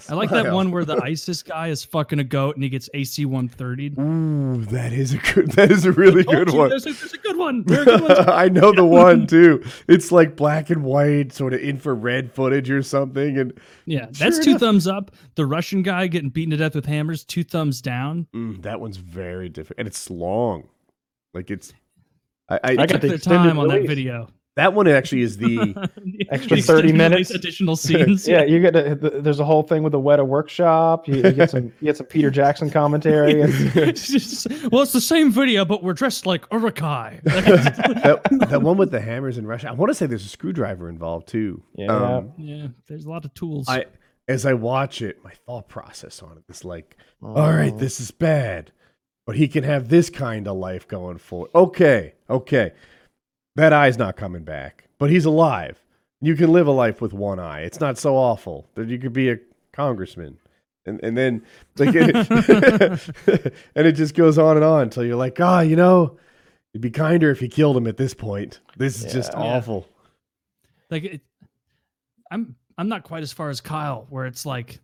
I 0.09 0.15
like 0.15 0.31
that 0.31 0.53
one 0.53 0.71
where 0.71 0.85
the 0.85 1.03
ISIS 1.03 1.43
guy 1.43 1.69
is 1.69 1.85
fucking 1.85 2.19
a 2.19 2.25
goat 2.25 2.55
and 2.57 2.63
he 2.65 2.71
gets 2.71 2.89
AC 2.95 3.25
130. 3.27 3.95
Ooh, 4.01 4.65
that 4.67 4.93
is 4.93 5.13
a 5.15 5.19
good. 5.19 5.51
That 5.57 5.71
is 5.71 5.85
a 5.85 5.93
really 5.93 6.25
Told 6.25 6.37
good 6.37 6.53
you, 6.53 6.59
one. 6.59 6.69
There's 6.71 6.87
a, 6.87 6.93
there's 6.93 7.13
a 7.13 7.19
good 7.19 7.37
one. 7.37 7.65
There 7.65 7.85
good. 7.85 8.11
I 8.29 8.49
know 8.49 8.73
the 8.73 8.85
one 8.85 9.27
too. 9.27 9.63
It's 9.89 10.11
like 10.13 10.37
black 10.37 10.71
and 10.71 10.83
white, 10.85 11.33
sort 11.33 11.53
of 11.55 11.61
infrared 11.61 12.33
footage 12.33 12.71
or 12.71 12.83
something. 12.83 13.39
And 13.39 13.53
Yeah, 13.87 14.07
that's 14.07 14.37
Sure 14.37 14.45
two 14.45 14.51
enough. 14.51 14.61
thumbs 14.61 14.87
up. 14.89 15.11
The 15.35 15.45
Russian 15.47 15.83
guy 15.83 16.07
getting 16.07 16.31
beaten 16.31 16.51
to 16.53 16.57
death 16.57 16.75
with 16.75 16.87
hammers, 16.87 17.25
two 17.25 17.45
thumbs 17.45 17.83
down. 17.83 18.27
mm, 18.35 18.63
that 18.63 18.81
one's 18.81 18.97
very 18.97 19.49
different, 19.49 19.79
and 19.81 19.89
it's 19.89 20.09
long. 20.11 20.69
Like 21.35 21.51
it's 21.51 21.73
I, 22.49 22.59
I, 22.65 22.69
They 22.71 22.77
got 22.77 22.89
took 22.89 23.01
the 23.03 23.15
extended 23.15 23.49
time 23.49 23.59
on 23.59 23.69
that 23.69 23.87
video. 23.87 24.29
That 24.57 24.75
one 24.75 24.89
actually 24.89 25.23
is 25.23 25.37
the 25.39 25.57
The- 25.97 26.27
Extra 26.31 26.57
the 26.57 26.63
30 26.63 26.93
minutes. 26.93 27.31
Additional 27.31 27.77
scenes. 27.85 28.27
yeah, 28.27 28.43
you 28.43 28.61
get 28.61 28.73
to, 28.73 28.97
th- 28.97 29.23
there's 29.23 29.41
a 29.41 29.45
whole 29.45 29.63
thing 29.63 29.83
with 29.83 29.93
the 29.93 30.01
Weta 30.01 30.27
workshop. 30.27 31.07
You, 31.09 31.17
you 31.17 31.33
get 31.33 31.51
some 31.51 31.65
you 31.81 31.87
get 31.87 31.97
some 31.97 32.07
Peter 32.07 32.31
Jackson 32.31 32.69
commentary. 32.71 33.41
And, 33.41 33.53
It's 33.77 34.09
just- 34.09 34.47
well, 34.71 34.83
it's 34.83 34.93
the 34.93 35.01
same 35.01 35.31
video, 35.33 35.65
but 35.65 35.83
we're 35.83 35.95
dressed 35.95 36.27
like 36.27 36.45
Uruk-hai. 36.53 37.21
that, 37.25 38.47
that 38.51 38.63
one 38.63 38.77
with 38.77 38.91
the 38.91 39.01
hammers 39.01 39.39
in 39.39 39.47
Russia. 39.47 39.69
I 39.69 39.73
want 39.73 39.91
to 39.91 39.95
say 39.95 40.07
there's 40.07 40.25
a 40.27 40.29
screwdriver 40.29 40.89
involved 40.89 41.29
too. 41.29 41.63
Yeah. 41.75 41.87
Um, 41.97 42.33
yeah, 42.37 42.67
there's 42.87 43.05
a 43.05 43.11
lot 43.11 43.25
of 43.25 43.33
tools. 43.35 43.67
I 43.69 43.87
as 44.29 44.47
I 44.47 44.53
watch 44.55 45.03
it, 45.03 45.23
my 45.25 45.33
thought 45.47 45.69
process 45.69 46.23
on 46.23 46.37
it 46.39 46.45
is 46.53 46.65
like, 46.65 46.97
all 47.23 47.35
right, 47.53 47.73
Oh. 47.73 47.79
this 47.79 47.99
is 48.01 48.11
bad, 48.13 48.71
but 49.27 49.35
he 49.37 49.49
can 49.49 49.65
have 49.65 49.89
this 49.89 50.09
kind 50.11 50.47
of 50.47 50.57
life 50.57 50.87
going 50.87 51.19
forward. 51.19 51.51
Okay, 51.55 52.15
okay, 52.29 52.73
that 53.57 53.73
eye's 53.73 53.99
not 53.99 54.17
coming 54.17 54.45
back, 54.45 54.89
but 54.99 55.11
he's 55.11 55.25
alive. 55.25 55.83
You 56.21 56.37
can 56.37 56.53
live 56.53 56.67
a 56.67 56.73
life 56.73 57.01
with 57.01 57.13
one 57.13 57.39
eye. 57.39 57.61
It's 57.61 57.81
not 57.81 57.99
so 57.99 58.17
awful 58.17 58.69
that 58.75 58.89
you 58.89 58.99
could 58.99 59.13
be 59.13 59.31
a 59.31 59.39
congressman. 59.73 60.39
And, 60.87 61.01
and 61.03 61.17
then 61.17 61.43
like 61.77 61.95
and 61.95 63.01
it 63.75 63.93
just 63.93 64.15
goes 64.15 64.39
on 64.39 64.57
and 64.57 64.65
on 64.65 64.83
until 64.83 65.05
you're 65.05 65.17
like, 65.17 65.39
ah, 65.41 65.61
you 65.61 65.77
know, 65.77 66.19
it'd 66.73 66.83
be 66.83 66.91
kinder 66.91 67.31
if 67.31 67.43
you 67.43 67.49
killed 67.49 67.77
him 67.77 67.87
at 67.87 67.97
this 67.97 68.15
point. 68.15 68.61
This 68.77 69.03
is 69.05 69.13
just 69.13 69.33
Yeah. 69.33 69.41
Yeah. 69.41 69.57
awful. 69.57 69.87
like 70.91 71.05
it, 71.05 71.21
I'm 72.31 72.55
I'm 72.79 72.89
not 72.89 73.03
quite 73.05 73.23
as 73.23 73.33
far 73.33 73.51
as 73.51 73.61
Kyle, 73.61 74.07
where 74.11 74.27
it's 74.27 74.47
like 74.47 74.81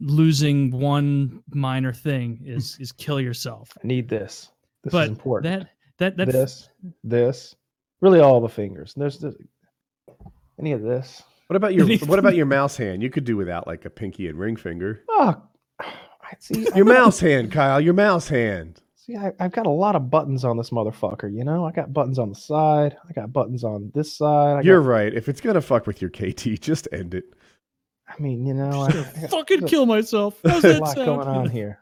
losing 0.00 0.70
one 0.70 1.42
minor 1.50 1.92
thing 1.92 2.40
is 2.44 2.76
is 2.78 2.92
kill 2.92 3.20
yourself. 3.20 3.76
I 3.82 3.86
need 3.86 4.08
this. 4.08 4.50
This 4.84 4.92
but 4.92 5.04
is 5.04 5.10
important. 5.10 5.60
that 5.60 5.68
that 5.98 6.16
that 6.18 6.32
this, 6.32 6.68
this, 7.02 7.56
really 8.06 8.20
all 8.20 8.40
the 8.40 8.48
fingers. 8.48 8.94
There's 8.96 9.18
the, 9.18 9.34
any 10.60 10.72
of 10.72 10.82
this. 10.82 11.22
What 11.48 11.56
about 11.56 11.74
your 11.74 11.86
what 12.06 12.18
about 12.18 12.36
your 12.36 12.46
mouse 12.46 12.76
hand? 12.76 13.02
You 13.02 13.10
could 13.10 13.24
do 13.24 13.36
without 13.36 13.66
like 13.66 13.84
a 13.84 13.90
pinky 13.90 14.28
and 14.28 14.38
ring 14.38 14.56
finger. 14.56 15.02
Oh, 15.08 15.42
I 15.80 16.34
see. 16.38 16.68
Your 16.74 16.84
mouse 16.84 17.20
hand, 17.20 17.52
Kyle. 17.52 17.80
Your 17.80 17.94
mouse 17.94 18.28
hand. 18.28 18.80
See, 18.94 19.16
I, 19.16 19.32
I've 19.38 19.52
got 19.52 19.66
a 19.66 19.70
lot 19.70 19.94
of 19.94 20.10
buttons 20.10 20.44
on 20.44 20.56
this 20.56 20.70
motherfucker. 20.70 21.32
You 21.32 21.44
know, 21.44 21.64
I 21.64 21.70
got 21.70 21.92
buttons 21.92 22.18
on 22.18 22.28
the 22.28 22.34
side. 22.34 22.96
I 23.08 23.12
got 23.12 23.32
buttons 23.32 23.62
on 23.62 23.92
this 23.94 24.16
side. 24.16 24.56
I 24.56 24.60
You're 24.62 24.80
got, 24.80 24.88
right. 24.88 25.14
If 25.14 25.28
it's 25.28 25.40
gonna 25.40 25.60
fuck 25.60 25.86
with 25.86 26.00
your 26.00 26.10
KT, 26.10 26.60
just 26.60 26.88
end 26.92 27.14
it. 27.14 27.24
I 28.08 28.20
mean, 28.22 28.46
you 28.46 28.54
know, 28.54 28.82
I, 28.82 28.90
Just 28.92 29.16
I 29.16 29.20
got- 29.22 29.30
fucking 29.30 29.60
there's 29.60 29.70
kill 29.70 29.86
myself. 29.86 30.38
How's 30.44 30.64
a 30.64 30.78
lot 30.78 30.94
sound? 30.94 31.06
going 31.06 31.28
on 31.28 31.50
here. 31.50 31.80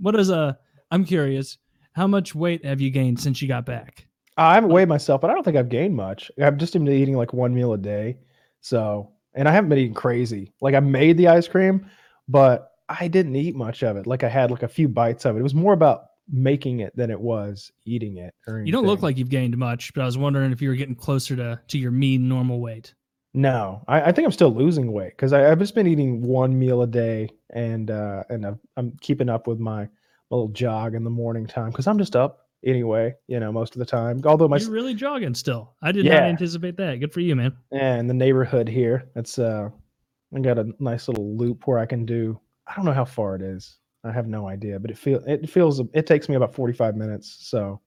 What 0.00 0.18
is 0.18 0.30
uh 0.30 0.54
I'm 0.90 1.04
curious. 1.04 1.58
How 1.92 2.06
much 2.06 2.34
weight 2.34 2.64
have 2.64 2.80
you 2.80 2.90
gained 2.90 3.20
since 3.20 3.42
you 3.42 3.48
got 3.48 3.66
back? 3.66 4.07
I 4.38 4.54
haven't 4.54 4.70
weighed 4.70 4.88
myself, 4.88 5.20
but 5.20 5.30
I 5.30 5.34
don't 5.34 5.42
think 5.42 5.56
I've 5.56 5.68
gained 5.68 5.96
much. 5.96 6.30
I've 6.40 6.56
just 6.56 6.72
been 6.72 6.88
eating 6.88 7.16
like 7.16 7.32
one 7.32 7.54
meal 7.54 7.72
a 7.72 7.78
day. 7.78 8.18
So, 8.60 9.10
and 9.34 9.48
I 9.48 9.52
haven't 9.52 9.68
been 9.68 9.78
eating 9.78 9.94
crazy. 9.94 10.52
Like 10.60 10.74
I 10.74 10.80
made 10.80 11.16
the 11.16 11.28
ice 11.28 11.48
cream, 11.48 11.90
but 12.28 12.72
I 12.88 13.08
didn't 13.08 13.34
eat 13.36 13.56
much 13.56 13.82
of 13.82 13.96
it. 13.96 14.06
Like 14.06 14.22
I 14.22 14.28
had 14.28 14.50
like 14.50 14.62
a 14.62 14.68
few 14.68 14.88
bites 14.88 15.24
of 15.24 15.36
it. 15.36 15.40
It 15.40 15.42
was 15.42 15.54
more 15.54 15.72
about 15.72 16.06
making 16.30 16.80
it 16.80 16.94
than 16.96 17.10
it 17.10 17.20
was 17.20 17.72
eating 17.84 18.18
it. 18.18 18.32
You 18.66 18.72
don't 18.72 18.86
look 18.86 19.02
like 19.02 19.18
you've 19.18 19.28
gained 19.28 19.56
much, 19.56 19.92
but 19.92 20.02
I 20.02 20.04
was 20.04 20.16
wondering 20.18 20.52
if 20.52 20.62
you 20.62 20.68
were 20.68 20.76
getting 20.76 20.94
closer 20.94 21.34
to 21.36 21.60
to 21.66 21.78
your 21.78 21.90
mean 21.90 22.28
normal 22.28 22.60
weight. 22.60 22.94
No, 23.34 23.84
I, 23.88 24.02
I 24.02 24.12
think 24.12 24.24
I'm 24.24 24.32
still 24.32 24.54
losing 24.54 24.92
weight 24.92 25.10
because 25.10 25.32
I've 25.32 25.58
just 25.58 25.74
been 25.74 25.86
eating 25.86 26.22
one 26.22 26.58
meal 26.58 26.82
a 26.82 26.86
day, 26.86 27.30
and 27.50 27.90
uh, 27.90 28.24
and 28.30 28.46
I've, 28.46 28.58
I'm 28.76 28.96
keeping 29.00 29.28
up 29.28 29.46
with 29.46 29.58
my, 29.58 29.82
my 29.82 29.88
little 30.30 30.48
jog 30.48 30.94
in 30.94 31.04
the 31.04 31.10
morning 31.10 31.46
time 31.46 31.70
because 31.70 31.86
I'm 31.86 31.98
just 31.98 32.16
up 32.16 32.47
anyway. 32.64 33.14
You 33.26 33.40
know, 33.40 33.52
most 33.52 33.74
of 33.74 33.78
the 33.78 33.86
time. 33.86 34.20
Although 34.24 34.48
my 34.48 34.58
You're 34.58 34.70
really 34.70 34.94
jogging 34.94 35.34
still. 35.34 35.74
I 35.82 35.92
did 35.92 36.04
not 36.06 36.22
anticipate 36.22 36.76
that. 36.78 36.96
Good 37.00 37.12
for 37.12 37.20
you, 37.20 37.34
man. 37.36 37.56
and 37.72 38.08
the 38.08 38.14
neighborhood 38.14 38.68
here, 38.68 39.08
it's 39.16 39.38
uh, 39.38 39.68
I 40.34 40.40
got 40.40 40.58
a 40.58 40.70
nice 40.78 41.08
little 41.08 41.36
loop 41.36 41.66
where 41.66 41.78
I 41.78 41.86
can 41.86 42.04
do. 42.04 42.40
I 42.66 42.74
don't 42.76 42.84
know 42.84 42.92
how 42.92 43.04
far 43.04 43.34
it 43.34 43.42
is. 43.42 43.78
I 44.04 44.12
have 44.12 44.26
no 44.28 44.46
idea, 44.48 44.78
but 44.78 44.90
it 44.90 44.98
feel 44.98 45.22
it 45.26 45.48
feels 45.50 45.80
it 45.92 46.06
takes 46.06 46.28
me 46.28 46.36
about 46.36 46.54
45 46.54 46.94
minutes, 46.96 47.38
so 47.40 47.80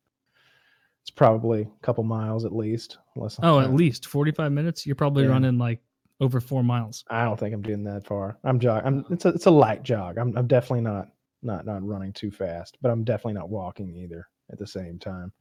it's 1.04 1.12
probably 1.12 1.62
a 1.62 1.86
couple 1.86 2.04
miles 2.04 2.46
at 2.46 2.54
least. 2.56 2.98
Unless 3.16 3.40
Oh, 3.42 3.60
at 3.60 3.74
least 3.74 4.06
45 4.08 4.52
minutes. 4.52 4.86
You're 4.86 4.96
probably 4.96 5.24
Yeah. 5.24 5.30
running 5.32 5.58
like 5.58 5.80
over 6.20 6.40
four 6.40 6.64
miles. 6.64 7.04
I 7.10 7.24
don't 7.24 7.40
think 7.40 7.56
I'm 7.56 7.62
doing 7.62 7.84
that 7.86 8.06
far. 8.06 8.38
I'm 8.44 8.60
jog. 8.60 8.84
I'm 8.86 9.06
it's 9.10 9.26
a 9.26 9.30
it's 9.30 9.46
a 9.48 9.52
light 9.52 9.84
jog. 9.84 10.18
I'm 10.18 10.36
I'm 10.38 10.48
definitely 10.48 10.82
not 10.82 11.08
not 11.42 11.66
not 11.66 11.84
running 11.86 12.14
too 12.14 12.30
fast, 12.30 12.78
but 12.82 12.92
I'm 12.92 13.04
definitely 13.04 13.34
not 13.34 13.50
walking 13.50 13.96
either 13.96 14.28
at 14.52 14.60
the 14.60 14.68
same 14.68 15.00
time. 15.00 15.32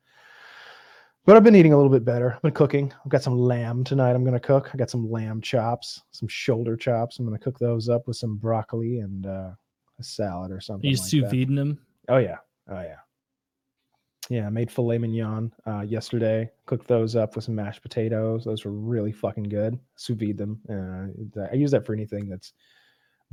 But 1.27 1.37
I've 1.37 1.45
been 1.45 1.55
eating 1.57 1.73
a 1.73 1.77
little 1.77 1.93
bit 1.93 2.05
better. 2.05 2.33
I've 2.35 2.43
been 2.43 2.53
cooking. 2.53 2.93
I've 3.05 3.11
got 3.11 3.23
some 3.23 3.39
lamb 3.39 3.85
tonight. 3.85 4.13
I'm 4.15 4.25
gonna 4.25 4.41
cook. 4.41 4.71
I 4.73 4.77
got 4.79 4.91
some 4.91 5.11
lamb 5.11 5.41
chops, 5.43 6.03
some 6.13 6.29
shoulder 6.29 6.77
chops. 6.77 7.19
I'm 7.19 7.27
gonna 7.27 7.39
cook 7.39 7.59
those 7.59 7.89
up 7.89 8.09
with 8.09 8.17
some 8.17 8.37
broccoli 8.37 9.01
and 9.01 9.27
uh, 9.27 9.51
a 9.99 10.03
salad 10.03 10.51
or 10.51 10.57
Are 10.57 10.61
something. 10.61 10.89
you 10.91 10.97
like 10.97 11.07
sous 11.07 11.25
videing 11.25 11.57
them? 11.57 11.79
Oh 12.09 12.17
yeah. 12.17 12.39
Oh 12.71 12.81
yeah. 12.81 12.97
Yeah, 14.31 14.47
I 14.47 14.51
made 14.51 14.71
filet 14.71 14.99
mignon 14.99 15.53
uh, 15.67 15.81
yesterday. 15.81 16.49
Cooked 16.67 16.87
those 16.87 17.17
up 17.17 17.35
with 17.35 17.45
some 17.45 17.57
mashed 17.57 17.83
potatoes. 17.83 18.45
Those 18.45 18.65
were 18.65 18.71
really 18.73 19.11
fucking 19.13 19.45
good. 19.49 19.79
Sous 19.97 20.17
vide 20.17 20.39
them. 20.39 20.61
Uh, 20.71 21.43
I 21.51 21.55
use 21.55 21.73
that 21.73 21.85
for 21.85 21.95
anything 21.95 22.29
that's 22.29 22.53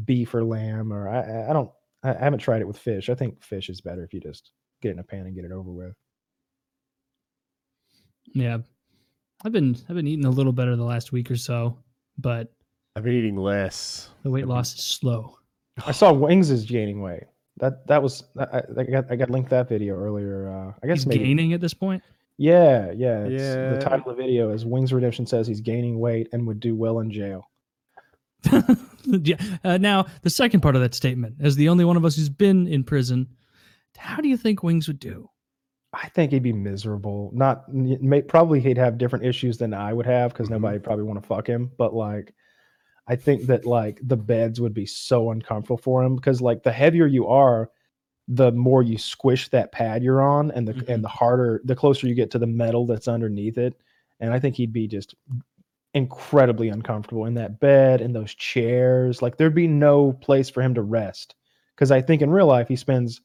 beef 0.06 0.34
or 0.34 0.44
lamb, 0.44 0.92
or 0.92 1.08
I, 1.08 1.50
I- 1.50 1.54
don't. 1.54 1.72
I 2.04 2.14
haven't 2.14 2.40
tried 2.40 2.62
it 2.62 2.68
with 2.68 2.78
fish. 2.78 3.10
I 3.10 3.16
think 3.16 3.42
fish 3.44 3.70
is 3.70 3.82
better 3.82 4.04
if 4.04 4.14
you 4.14 4.20
just 4.20 4.52
get 4.88 4.92
it 4.92 4.94
in 4.94 5.00
a 5.00 5.04
pan 5.04 5.26
and 5.26 5.36
get 5.36 5.46
it 5.46 5.52
over 5.52 5.70
with. 5.72 5.94
Yeah. 8.34 8.60
I've 9.44 9.52
been 9.52 9.78
I've 9.88 9.96
been 9.96 10.08
eating 10.08 10.26
a 10.26 10.30
little 10.30 10.52
better 10.54 10.76
the 10.76 10.84
last 10.84 11.12
week 11.12 11.30
or 11.30 11.36
so, 11.38 11.78
but 12.18 12.52
I've 12.96 13.04
been 13.04 13.14
eating 13.14 13.38
less. 13.38 14.10
the 14.24 14.32
weight 14.32 14.42
I've 14.44 14.48
been- 14.48 14.56
loss 14.56 14.74
is 14.74 14.84
slow. 14.86 15.38
I 15.86 15.92
saw 15.92 16.12
Wings 16.12 16.50
is 16.50 16.66
gaining 16.66 17.02
weight. 17.02 17.24
That 17.60 17.86
that 17.88 18.02
was 18.02 18.24
I, 18.40 18.64
I 18.78 18.84
got 18.84 19.12
I 19.12 19.16
got 19.16 19.30
linked 19.30 19.50
that 19.52 19.70
video 19.70 19.96
earlier. 19.96 20.50
Uh, 20.50 20.74
I 20.84 20.88
guess 20.88 21.00
He's 21.00 21.08
maybe 21.08 21.24
gaining 21.26 21.54
at 21.54 21.62
this 21.62 21.74
point. 21.74 22.02
Yeah, 22.40 22.92
yeah. 22.96 23.26
It's, 23.26 23.42
Yeah. 23.44 23.74
The 23.74 23.80
title 23.82 24.10
of 24.12 24.18
the 24.18 24.24
video 24.24 24.52
is 24.52 24.66
Wings 24.66 24.92
Redemption 24.94 25.26
says 25.28 25.46
he's 25.48 25.62
gaining 25.62 26.00
weight 26.00 26.30
and 26.34 26.48
would 26.48 26.60
do 26.60 26.76
well 26.76 27.00
in 27.00 27.12
jail. 27.12 27.50
yeah. 29.06 29.38
Uh, 29.64 29.78
now, 29.78 30.06
the 30.22 30.30
second 30.30 30.62
part 30.62 30.76
of 30.76 30.82
that 30.82 30.94
statement, 30.94 31.36
as 31.40 31.56
the 31.56 31.70
only 31.70 31.84
one 31.86 31.98
of 31.98 32.06
us 32.06 32.16
who's 32.16 32.30
been 32.30 32.68
in 32.68 32.84
prison, 32.84 33.28
how 33.98 34.22
do 34.22 34.30
you 34.30 34.38
think 34.38 34.64
Wings 34.64 34.88
would 34.88 35.00
do? 35.00 35.30
I 35.94 36.10
think 36.10 36.32
he'd 36.32 36.44
be 36.44 36.54
miserable. 36.54 37.32
Not 37.34 37.72
may, 37.74 38.22
probably 38.22 38.60
he'd 38.60 38.78
have 38.78 38.98
different 38.98 39.26
issues 39.26 39.58
than 39.58 39.74
I 39.74 39.94
would 39.94 40.06
have 40.06 40.34
because 40.34 40.48
Mhm. 40.48 40.52
nobody 40.52 40.80
probably 40.80 41.06
want 41.06 41.22
to 41.22 41.28
fuck 41.28 41.48
him. 41.48 41.72
But 41.78 41.94
like, 41.94 42.34
I 43.08 43.16
think 43.16 43.44
that 43.44 43.66
like 43.66 44.00
the 44.04 44.18
beds 44.18 44.60
would 44.60 44.74
be 44.74 44.86
so 44.86 45.32
uncomfortable 45.32 45.78
for 45.78 46.04
him 46.04 46.16
because 46.16 46.42
like 46.42 46.64
the 46.64 46.72
heavier 46.72 47.08
you 47.08 47.28
are, 47.28 47.72
the 48.28 48.52
more 48.52 48.84
you 48.84 48.98
squish 48.98 49.48
that 49.50 49.72
pad 49.72 50.04
you're 50.04 50.22
on, 50.22 50.52
and 50.52 50.68
the 50.68 50.74
Mhm. 50.74 50.90
and 50.90 51.04
the 51.04 51.08
harder, 51.08 51.62
the 51.64 51.76
closer 51.76 52.08
you 52.08 52.14
get 52.16 52.32
to 52.32 52.40
the 52.40 52.48
metal 52.48 52.86
that's 52.86 53.08
underneath 53.08 53.58
it. 53.58 53.74
And 54.20 54.34
I 54.34 54.40
think 54.40 54.56
he'd 54.56 54.74
be 54.74 54.88
just 54.88 55.16
incredibly 55.94 56.70
uncomfortable 56.70 57.26
in 57.26 57.34
that 57.36 57.60
bed 57.60 58.02
in 58.02 58.14
those 58.14 58.36
chairs. 58.36 59.22
Like 59.22 59.38
there'd 59.38 59.56
be 59.56 59.68
no 59.68 60.12
place 60.14 60.50
for 60.50 60.62
him 60.62 60.74
to 60.76 60.82
rest 60.82 61.36
because 61.76 61.92
I 61.92 62.02
think 62.02 62.22
in 62.22 62.30
real 62.30 62.48
life 62.48 62.68
he 62.68 62.76
spends 62.76 63.22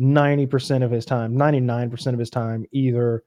90% 0.00 0.82
of 0.84 0.90
his 0.90 1.04
time, 1.04 1.34
99% 1.34 2.12
of 2.12 2.18
his 2.18 2.30
time 2.30 2.66
either 2.72 3.22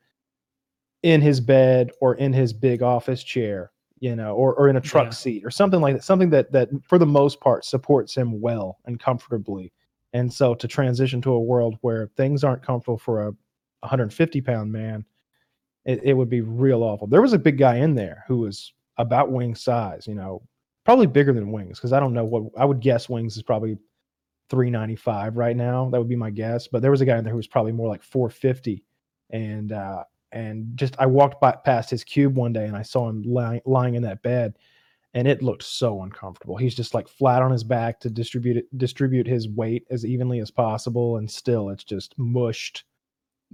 in 1.03 1.22
his 1.22 1.39
bed 1.39 1.91
or 2.01 2.15
in 2.15 2.34
his 2.34 2.53
big 2.53 2.82
office 2.84 3.24
chair, 3.24 3.72
you 3.99 4.15
know, 4.15 4.36
or, 4.36 4.53
or 4.55 4.67
in 4.70 4.76
a 4.76 4.82
truck 4.82 5.07
Yeah. 5.07 5.11
seat 5.11 5.45
or 5.45 5.51
something 5.51 5.82
like 5.82 5.95
that, 5.95 6.03
something 6.03 6.30
that 6.32 6.51
that 6.51 6.70
for 6.84 6.97
the 6.97 7.05
most 7.05 7.39
part 7.39 7.65
supports 7.65 8.15
him 8.15 8.39
well 8.39 8.78
and 8.86 8.99
comfortably. 8.99 9.72
And 10.13 10.32
so 10.32 10.55
to 10.55 10.67
transition 10.67 11.22
to 11.22 11.32
a 11.34 11.39
world 11.39 11.78
where 11.82 12.07
things 12.17 12.43
aren't 12.43 12.63
comfortable 12.63 12.97
for 12.97 13.22
a 13.28 13.32
150 13.82 14.41
pound 14.41 14.72
man, 14.72 15.05
it, 15.86 16.01
it 16.03 16.13
would 16.13 16.30
be 16.30 16.41
real 16.41 16.84
awful. 16.84 17.07
There 17.07 17.22
was 17.22 17.34
a 17.34 17.39
big 17.39 17.57
guy 17.57 17.78
in 17.78 17.95
there 17.95 18.24
who 18.28 18.39
was 18.39 18.74
about 18.97 19.32
wing 19.32 19.55
size, 19.55 20.05
you 20.05 20.15
know, 20.15 20.41
probably 20.84 21.07
bigger 21.07 21.32
than 21.34 21.51
wings 21.51 21.78
because 21.80 21.93
I 21.93 21.99
don't 21.99 22.13
know 22.13 22.26
what 22.26 22.43
I 22.57 22.65
would 22.65 22.80
guess 22.82 23.07
wings 23.07 23.38
is 23.38 23.43
probably 23.43 23.78
395 24.50 25.38
right 25.38 25.56
now. 25.56 25.89
That 25.89 26.00
would 26.00 26.10
be 26.10 26.16
my 26.16 26.30
guess. 26.30 26.68
But 26.68 26.82
there 26.82 26.91
was 26.91 27.02
a 27.02 27.06
guy 27.06 27.18
in 27.18 27.24
there 27.24 27.32
who 27.32 27.38
was 27.38 27.47
probably 27.47 27.72
more 27.72 27.88
like 27.88 28.04
450. 28.04 28.84
And 29.32 29.72
uh 29.72 30.04
and 30.32 30.72
just 30.76 30.95
I 31.00 31.06
walked 31.06 31.41
by 31.41 31.52
past 31.52 31.89
his 31.89 32.04
cube 32.04 32.36
one 32.36 32.54
day 32.54 32.66
and 32.66 32.76
I 32.76 32.84
saw 32.84 33.10
him 33.10 33.24
lying 33.24 33.62
lying 33.66 33.95
in 33.95 34.04
that 34.04 34.22
bed 34.22 34.58
and 35.14 35.28
it 35.28 35.41
looked 35.41 35.64
so 35.64 36.04
uncomfortable. 36.04 36.56
He's 36.56 36.76
just 36.76 36.93
like 36.93 37.08
flat 37.08 37.41
on 37.41 37.52
his 37.52 37.64
back 37.64 38.00
to 38.02 38.10
distribute 38.10 38.58
it, 38.58 38.78
distribute 38.78 39.28
his 39.28 39.50
weight 39.50 39.86
as 39.89 40.06
evenly 40.06 40.39
as 40.39 40.52
possible 40.52 41.18
and 41.18 41.30
still 41.30 41.70
it's 41.70 41.84
just 41.84 42.18
mushed. 42.18 42.84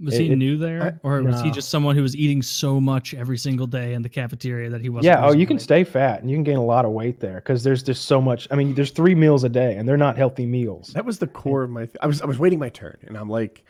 Was 0.02 0.14
It- 0.14 0.24
he 0.24 0.30
it- 0.32 0.36
new 0.36 0.58
there, 0.58 0.82
I- 1.02 1.08
or 1.08 1.22
was 1.22 1.40
he 1.40 1.50
just 1.50 1.70
someone 1.70 1.96
who 1.96 2.02
was 2.02 2.14
eating 2.14 2.42
so 2.42 2.78
much 2.80 3.14
every 3.14 3.38
single 3.38 3.66
day 3.66 3.94
in 3.94 4.02
the 4.02 4.10
cafeteria 4.10 4.68
that 4.68 4.82
he 4.82 4.90
wasn't? 4.90 5.06
yeah, 5.06 5.24
oh, 5.26 5.32
you 5.32 5.46
can 5.46 5.58
stay 5.58 5.84
fat 5.84 6.20
and 6.20 6.30
you 6.30 6.36
can 6.36 6.44
gain 6.44 6.58
a 6.58 6.64
lot 6.64 6.84
of 6.84 6.90
weight 6.90 7.18
there 7.18 7.36
because 7.36 7.64
there's 7.64 7.82
just 7.82 8.04
so 8.04 8.20
much. 8.20 8.46
I 8.50 8.56
mean, 8.56 8.74
there's 8.74 8.90
three 8.90 9.14
meals 9.14 9.42
a 9.44 9.48
day 9.48 9.74
and 9.76 9.88
they're 9.88 9.96
not 9.96 10.18
healthy 10.18 10.44
meals. 10.44 10.88
That 10.94 11.06
was 11.06 11.18
the 11.18 11.26
core 11.26 11.62
of 11.62 11.70
my. 11.70 11.86
Th- 11.86 11.96
I 12.02 12.06
was 12.06 12.20
I 12.20 12.26
was 12.26 12.38
waiting 12.38 12.58
my 12.58 12.68
turn, 12.68 12.98
and 13.06 13.16
I'm 13.16 13.30
like, 13.30 13.64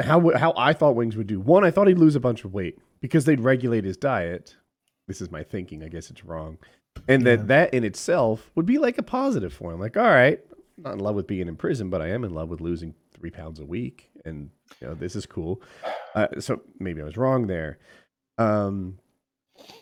how 0.00 0.30
how 0.36 0.52
I 0.56 0.72
thought 0.72 0.94
Wings 0.94 1.16
would 1.16 1.26
do. 1.26 1.40
One, 1.40 1.64
I 1.64 1.70
thought 1.70 1.88
he'd 1.88 1.98
lose 1.98 2.14
a 2.14 2.20
bunch 2.20 2.44
of 2.44 2.52
weight 2.54 2.78
because 3.00 3.24
they'd 3.24 3.40
regulate 3.40 3.84
his 3.84 3.96
diet. 3.96 4.54
This 5.08 5.20
is 5.20 5.30
my 5.30 5.42
thinking. 5.42 5.82
I 5.82 5.88
guess 5.88 6.10
it's 6.10 6.24
wrong, 6.24 6.58
and 7.08 7.22
Yeah. 7.24 7.36
that 7.36 7.48
that 7.48 7.74
in 7.74 7.82
itself 7.84 8.50
would 8.54 8.66
be 8.66 8.78
like 8.78 8.98
a 8.98 9.02
positive 9.02 9.52
for 9.52 9.72
him. 9.72 9.80
Like, 9.80 9.96
all 9.96 10.04
right, 10.04 10.38
I'm 10.50 10.51
not 10.76 10.94
in 10.94 11.00
love 11.00 11.14
with 11.14 11.26
being 11.26 11.48
in 11.48 11.56
prison, 11.56 11.90
but 11.90 12.02
I 12.02 12.08
am 12.08 12.24
in 12.24 12.34
love 12.34 12.48
with 12.48 12.60
losing 12.60 12.94
three 13.12 13.30
pounds 13.30 13.60
a 13.60 13.64
week, 13.64 14.10
and 14.24 14.50
you 14.80 14.86
know 14.88 14.94
this 14.94 15.16
is 15.16 15.26
cool. 15.26 15.62
Uh, 16.14 16.28
so 16.38 16.60
maybe 16.78 17.00
I 17.00 17.04
was 17.04 17.16
wrong 17.16 17.46
there. 17.46 17.78
Um, 18.38 18.98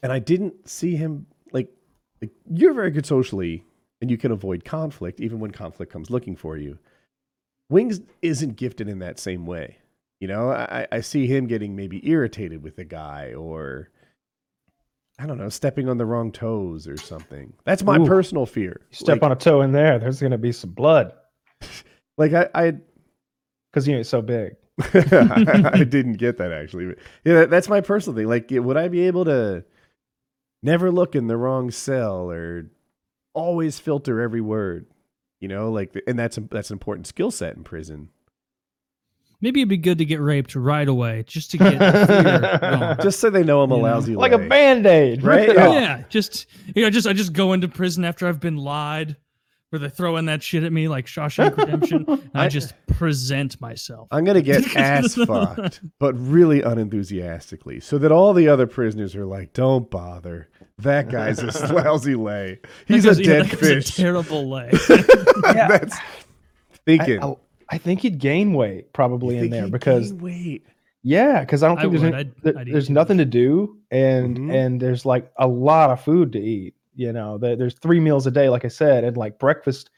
and 0.03 0.13
I 0.13 0.19
didn't 0.19 0.69
see 0.69 0.97
him 0.97 1.27
like 1.53 1.69
like 2.21 2.31
you're 2.53 2.75
very 2.75 2.91
good 2.91 3.07
socially, 3.07 3.65
and 4.01 4.11
you 4.11 4.19
can 4.19 4.33
avoid 4.33 4.65
conflict 4.65 5.21
even 5.21 5.41
when 5.41 5.51
conflict 5.51 5.93
comes 5.93 6.11
looking 6.11 6.37
for 6.37 6.57
you. 6.57 6.79
Wings 7.69 8.01
isn't 8.23 8.57
gifted 8.57 8.89
in 8.89 8.99
that 8.99 9.19
same 9.19 9.47
way. 9.47 9.79
You 10.21 10.29
know, 10.29 10.51
I, 10.51 10.87
I 10.93 11.01
see 11.01 11.27
him 11.27 11.47
getting 11.47 11.75
maybe 11.75 12.07
irritated 12.07 12.63
with 12.63 12.79
a 12.79 12.85
guy 12.85 13.33
or 13.33 13.89
I 15.21 15.27
don't 15.27 15.39
know, 15.39 15.49
stepping 15.49 15.89
on 15.89 15.99
the 15.99 16.07
wrong 16.07 16.33
toes 16.33 16.89
or 16.89 16.97
something. 16.97 17.53
That's 17.65 17.83
my 17.83 17.99
Ooh. 17.99 18.07
personal 18.07 18.47
fear. 18.47 18.81
You 18.91 18.97
step 18.97 19.23
on 19.23 19.33
a 19.33 19.37
toe 19.37 19.61
in 19.61 19.73
there, 19.73 19.99
there's 19.99 20.21
gonna 20.21 20.39
be 20.39 20.53
some 20.53 20.71
blood 20.71 21.13
like 22.19 22.33
I, 22.33 22.49
I 22.55 22.73
because 23.71 23.87
you 23.87 23.97
ain't 23.97 24.07
so 24.07 24.23
big. 24.23 24.57
I 24.95 25.85
didn't 25.85 26.15
get 26.15 26.39
that 26.39 26.53
actually. 26.53 26.87
But 26.87 26.99
yeah, 27.25 27.35
that, 27.35 27.51
that's 27.51 27.69
my 27.69 27.81
personal 27.81 28.17
thing. 28.17 28.29
Like, 28.29 28.49
would 28.51 28.77
I 28.77 28.89
be 28.89 29.07
able 29.07 29.25
to 29.27 29.65
never 30.63 30.91
look 30.91 31.15
in 31.15 31.27
the 31.27 31.37
wrong 31.37 31.71
cell 31.71 32.31
or 32.31 32.71
always 33.35 33.79
filter 33.79 34.21
every 34.21 34.41
word? 34.41 34.87
You 35.41 35.49
know, 35.49 35.71
like, 35.71 35.95
and 36.07 36.19
that's 36.19 36.39
a, 36.39 36.43
that's 36.43 36.71
an 36.71 36.75
important 36.75 37.07
skill 37.07 37.31
set 37.31 37.57
in 37.57 37.65
prison. 37.65 38.11
Maybe 39.43 39.61
it'd 39.61 39.69
be 39.71 39.77
good 39.79 39.99
to 39.99 40.05
get 40.05 40.21
raped 40.21 40.55
right 40.55 40.87
away, 40.87 41.25
just 41.27 41.51
to 41.53 41.59
get 41.59 41.79
the 41.79 42.07
fear. 42.97 42.97
Just 43.03 43.21
so 43.21 43.31
they 43.31 43.43
know 43.43 43.63
I'm 43.63 43.73
a 43.73 43.77
You 43.77 43.83
know, 43.83 43.89
lousy, 43.89 44.15
like 44.17 44.33
a 44.33 44.37
lay. 44.37 44.49
band-aid. 44.49 45.23
Right? 45.23 45.49
Yeah. 45.55 45.73
yeah, 45.73 46.03
just 46.11 46.47
you 46.75 46.83
know, 46.83 46.91
just 46.91 47.07
I 47.07 47.13
just 47.15 47.33
go 47.33 47.53
into 47.55 47.67
prison 47.69 48.05
after 48.05 48.27
I've 48.29 48.39
been 48.41 48.57
lied, 48.59 49.17
where 49.71 49.79
they 49.81 49.89
throw 49.89 50.17
in 50.19 50.27
that 50.27 50.43
shit 50.43 50.63
at 50.65 50.73
me 50.73 50.89
like 50.89 51.07
Shawshank 51.07 51.57
Redemption. 51.57 52.05
and 52.09 52.31
I, 52.35 52.45
I- 52.45 52.49
just 52.49 52.75
present 52.89 53.59
myself. 53.63 54.09
I'm 54.11 54.25
gonna 54.25 54.43
get 54.43 54.77
ass 54.77 55.15
fucked, 55.15 55.81
but 55.99 56.13
really 56.19 56.61
unenthusiastically, 56.63 57.81
so 57.81 57.97
that 57.99 58.13
all 58.13 58.35
the 58.35 58.49
other 58.49 58.67
prisoners 58.67 59.17
are 59.17 59.25
like, 59.27 59.53
"Don't 59.55 59.89
bother. 59.91 60.49
That 60.79 61.09
guy's 61.11 61.39
a 61.43 61.73
lousy 61.75 62.15
lay. 62.15 62.59
He's 62.87 63.05
a 63.05 63.09
guy's- 63.09 63.19
yeah, 63.21 63.27
dead 63.43 63.53
a 63.53 63.57
fish." 63.57 63.97
terrible 63.97 64.49
lay. 64.51 64.71
That's 65.43 65.97
thinking. 66.87 67.23
I, 67.23 67.29
I, 67.29 67.35
I 67.71 67.79
think 67.79 68.01
he'd 68.01 68.19
gain 68.19 68.53
weight 68.55 68.93
probably 68.93 69.37
You 69.37 69.45
in 69.45 69.51
think 69.51 69.63
there 69.63 69.71
because 69.71 70.13
gain 70.13 70.21
weight. 70.21 70.67
yeah, 71.03 71.41
because 71.41 71.63
I 71.63 71.69
don't 71.69 71.79
I 71.79 71.83
think 71.83 71.93
there's 71.93 72.03
any, 72.05 72.15
I'd- 72.17 72.31
there- 72.43 72.59
I'd 72.59 72.67
there's 72.69 72.89
too 72.89 72.93
nothing 72.95 73.19
to 73.19 73.25
do 73.25 73.79
and 73.91 74.37
Mhm. 74.37 74.55
and 74.55 74.81
there's 74.81 75.07
like 75.07 75.31
a 75.39 75.47
lot 75.47 75.91
of 75.91 76.01
food 76.01 76.33
to 76.33 76.41
eat. 76.41 76.75
You 76.97 77.13
know, 77.13 77.39
there, 77.39 77.57
there's 77.57 77.75
three 77.75 78.01
meals 78.01 78.27
a 78.27 78.31
day, 78.31 78.49
like 78.49 78.65
I 78.65 78.69
said, 78.69 79.05
and 79.05 79.17
like 79.17 79.39
breakfast. 79.39 79.91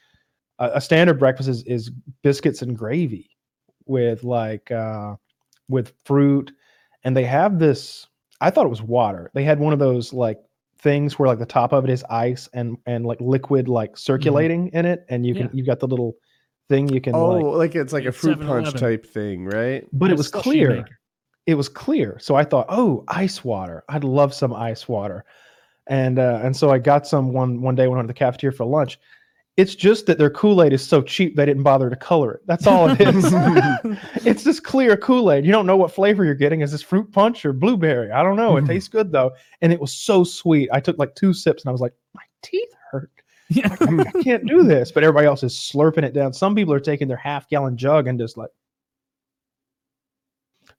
A, 0.58 0.72
a 0.74 0.80
standard 0.80 1.18
breakfast 1.18 1.48
is, 1.48 1.62
is 1.64 1.90
biscuits 2.22 2.62
and 2.62 2.76
gravy 2.76 3.30
with 3.86 4.22
like 4.22 4.70
uh 4.70 5.16
with 5.68 5.92
fruit, 6.04 6.52
and 7.04 7.16
they 7.16 7.24
have 7.24 7.58
this. 7.58 8.06
I 8.40 8.50
thought 8.50 8.66
it 8.66 8.70
was 8.70 8.82
water. 8.82 9.30
They 9.34 9.44
had 9.44 9.58
one 9.60 9.72
of 9.72 9.78
those 9.78 10.12
like 10.12 10.38
things 10.78 11.18
where 11.18 11.28
like 11.28 11.38
the 11.38 11.46
top 11.46 11.72
of 11.72 11.84
it 11.84 11.90
is 11.90 12.04
ice 12.10 12.48
and 12.52 12.76
and 12.86 13.06
like 13.06 13.20
liquid 13.20 13.66
like 13.68 13.96
circulating 13.96 14.68
in 14.74 14.84
it, 14.84 15.06
and 15.08 15.24
you 15.24 15.32
can 15.34 15.44
Yeah. 15.46 15.50
you 15.54 15.64
got 15.64 15.80
the 15.80 15.86
little 15.88 16.16
thing 16.68 16.88
you 16.88 17.00
can 17.00 17.14
Oh, 17.14 17.30
like 17.32 17.74
like, 17.74 17.74
it's 17.76 17.92
like 17.92 18.04
a 18.04 18.12
fruit 18.12 18.38
punch 18.40 18.68
7-Eleven. 18.68 18.80
type 18.80 19.06
thing, 19.06 19.44
right? 19.46 19.84
but 19.92 20.10
it 20.10 20.16
was 20.16 20.30
clear. 20.30 20.70
maker. 20.70 20.98
It 21.46 21.54
was 21.54 21.68
clear. 21.68 22.18
So 22.20 22.36
I 22.36 22.44
thought, 22.44 22.66
oh, 22.68 23.04
ice 23.08 23.42
water. 23.44 23.82
I'd 23.88 24.04
love 24.04 24.32
some 24.32 24.52
ice 24.52 24.88
water. 24.88 25.24
And 25.88 26.18
uh, 26.20 26.40
and 26.42 26.56
so 26.56 26.70
I 26.70 26.78
got 26.78 27.06
some 27.06 27.32
one 27.32 27.60
one 27.60 27.74
day 27.74 27.88
when 27.88 27.96
I 27.96 28.02
went 28.02 28.08
to 28.08 28.12
the 28.14 28.18
cafeteria 28.18 28.56
for 28.56 28.64
lunch. 28.64 28.98
It's 29.58 29.74
just 29.74 30.06
that 30.06 30.16
their 30.16 30.30
Kool-Aid 30.30 30.72
is 30.72 30.82
so 30.86 31.02
cheap 31.02 31.36
they 31.36 31.44
didn't 31.44 31.62
bother 31.62 31.90
to 31.90 31.96
color 31.96 32.32
it. 32.32 32.40
That's 32.46 32.66
all 32.66 32.88
it 32.88 32.98
is. 33.02 33.24
it's 34.26 34.44
just 34.44 34.64
clear 34.64 34.96
Kool-Aid. 34.96 35.44
You 35.44 35.52
don't 35.52 35.66
know 35.66 35.76
what 35.76 35.92
flavor 35.92 36.24
you're 36.24 36.34
getting. 36.34 36.62
Is 36.62 36.72
this 36.72 36.80
fruit 36.80 37.12
punch 37.12 37.44
or 37.44 37.52
blueberry? 37.52 38.10
I 38.12 38.22
don't 38.22 38.36
know. 38.36 38.56
It 38.56 38.64
tastes 38.66 38.88
good 38.88 39.12
though. 39.12 39.32
And 39.60 39.70
it 39.70 39.78
was 39.78 39.92
so 39.92 40.24
sweet. 40.24 40.70
I 40.72 40.80
took 40.80 40.96
like 40.98 41.14
two 41.14 41.34
sips 41.34 41.64
and 41.64 41.68
I 41.68 41.72
was 41.72 41.82
like, 41.82 41.92
my 42.14 42.22
teeth 42.42 42.72
hurt. 42.90 43.10
yeah. 43.56 43.76
I 43.80 44.22
can't 44.22 44.46
do 44.46 44.62
this. 44.62 44.92
But 44.92 45.04
everybody 45.04 45.26
else 45.26 45.42
is 45.42 45.54
slurping 45.54 46.04
it 46.04 46.12
down. 46.12 46.32
Some 46.32 46.54
people 46.54 46.72
are 46.74 46.80
taking 46.80 47.08
their 47.08 47.16
half 47.16 47.48
gallon 47.48 47.76
jug 47.76 48.06
and 48.06 48.18
just 48.18 48.36
like 48.36 48.50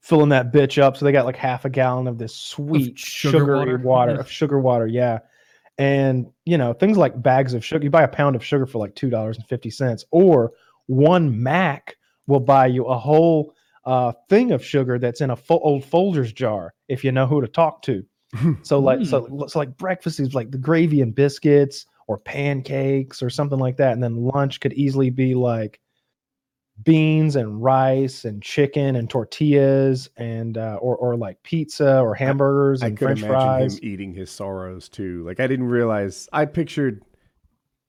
filling 0.01 0.29
that 0.29 0.51
bitch 0.51 0.81
up. 0.81 0.97
So 0.97 1.05
they 1.05 1.11
got 1.11 1.25
like 1.25 1.35
half 1.35 1.65
a 1.65 1.69
gallon 1.69 2.07
of 2.07 2.17
this 2.17 2.35
sweet 2.35 2.97
sugar 2.99 3.39
sugary 3.39 3.57
water? 3.57 3.77
water, 3.77 4.11
Yeah. 4.13 4.19
of 4.19 4.29
sugar 4.31 4.59
water. 4.59 4.87
Yeah. 4.87 5.19
And 5.77 6.27
you 6.45 6.57
know, 6.57 6.73
things 6.73 6.97
like 6.97 7.21
bags 7.21 7.53
of 7.53 7.65
sugar, 7.65 7.83
you 7.83 7.89
buy 7.89 8.03
a 8.03 8.07
pound 8.07 8.35
of 8.35 8.45
sugar 8.45 8.65
for 8.65 8.77
like 8.79 8.93
two 8.95 9.09
dollars 9.09 9.37
and 9.37 9.45
fifty 9.47 9.69
cents, 9.71 10.05
or 10.11 10.51
one 10.85 11.41
Mac 11.41 11.95
will 12.27 12.39
buy 12.39 12.67
you 12.67 12.85
a 12.85 12.97
whole 12.97 13.53
uh, 13.85 14.11
thing 14.29 14.51
of 14.51 14.63
sugar 14.63 14.99
that's 14.99 15.21
in 15.21 15.31
a 15.31 15.35
fo- 15.35 15.59
old 15.59 15.83
Folgers 15.83 16.33
jar 16.33 16.73
if 16.89 17.03
you 17.03 17.11
know 17.11 17.25
who 17.25 17.41
to 17.41 17.47
talk 17.47 17.81
to. 17.83 18.05
So 18.63 18.79
like 18.79 19.05
so, 19.05 19.45
so 19.47 19.59
like 19.59 19.75
breakfast 19.77 20.19
is 20.19 20.33
like 20.33 20.51
the 20.51 20.57
gravy 20.57 21.01
and 21.01 21.13
biscuits 21.13 21.85
or 22.07 22.17
pancakes 22.17 23.23
or 23.23 23.29
something 23.29 23.59
like 23.59 23.77
that, 23.77 23.93
and 23.93 24.03
then 24.03 24.15
lunch 24.15 24.59
could 24.59 24.73
easily 24.73 25.09
be 25.09 25.35
like 25.35 25.79
beans 26.83 27.35
and 27.35 27.63
rice 27.63 28.25
and 28.25 28.41
chicken 28.41 28.95
and 28.95 29.09
tortillas 29.09 30.09
and 30.17 30.57
uh, 30.57 30.77
or 30.81 30.95
or 30.97 31.15
like 31.15 31.41
pizza 31.43 31.99
or 31.99 32.15
hamburgers 32.15 32.81
I 32.81 32.87
and 32.87 32.97
could 32.97 33.05
French 33.05 33.19
imagine 33.19 33.39
fries. 33.39 33.77
him 33.77 33.79
eating 33.83 34.13
his 34.13 34.31
sorrows 34.31 34.89
too. 34.89 35.23
Like 35.25 35.39
I 35.39 35.47
didn't 35.47 35.67
realize. 35.67 36.27
I 36.33 36.45
pictured, 36.45 37.03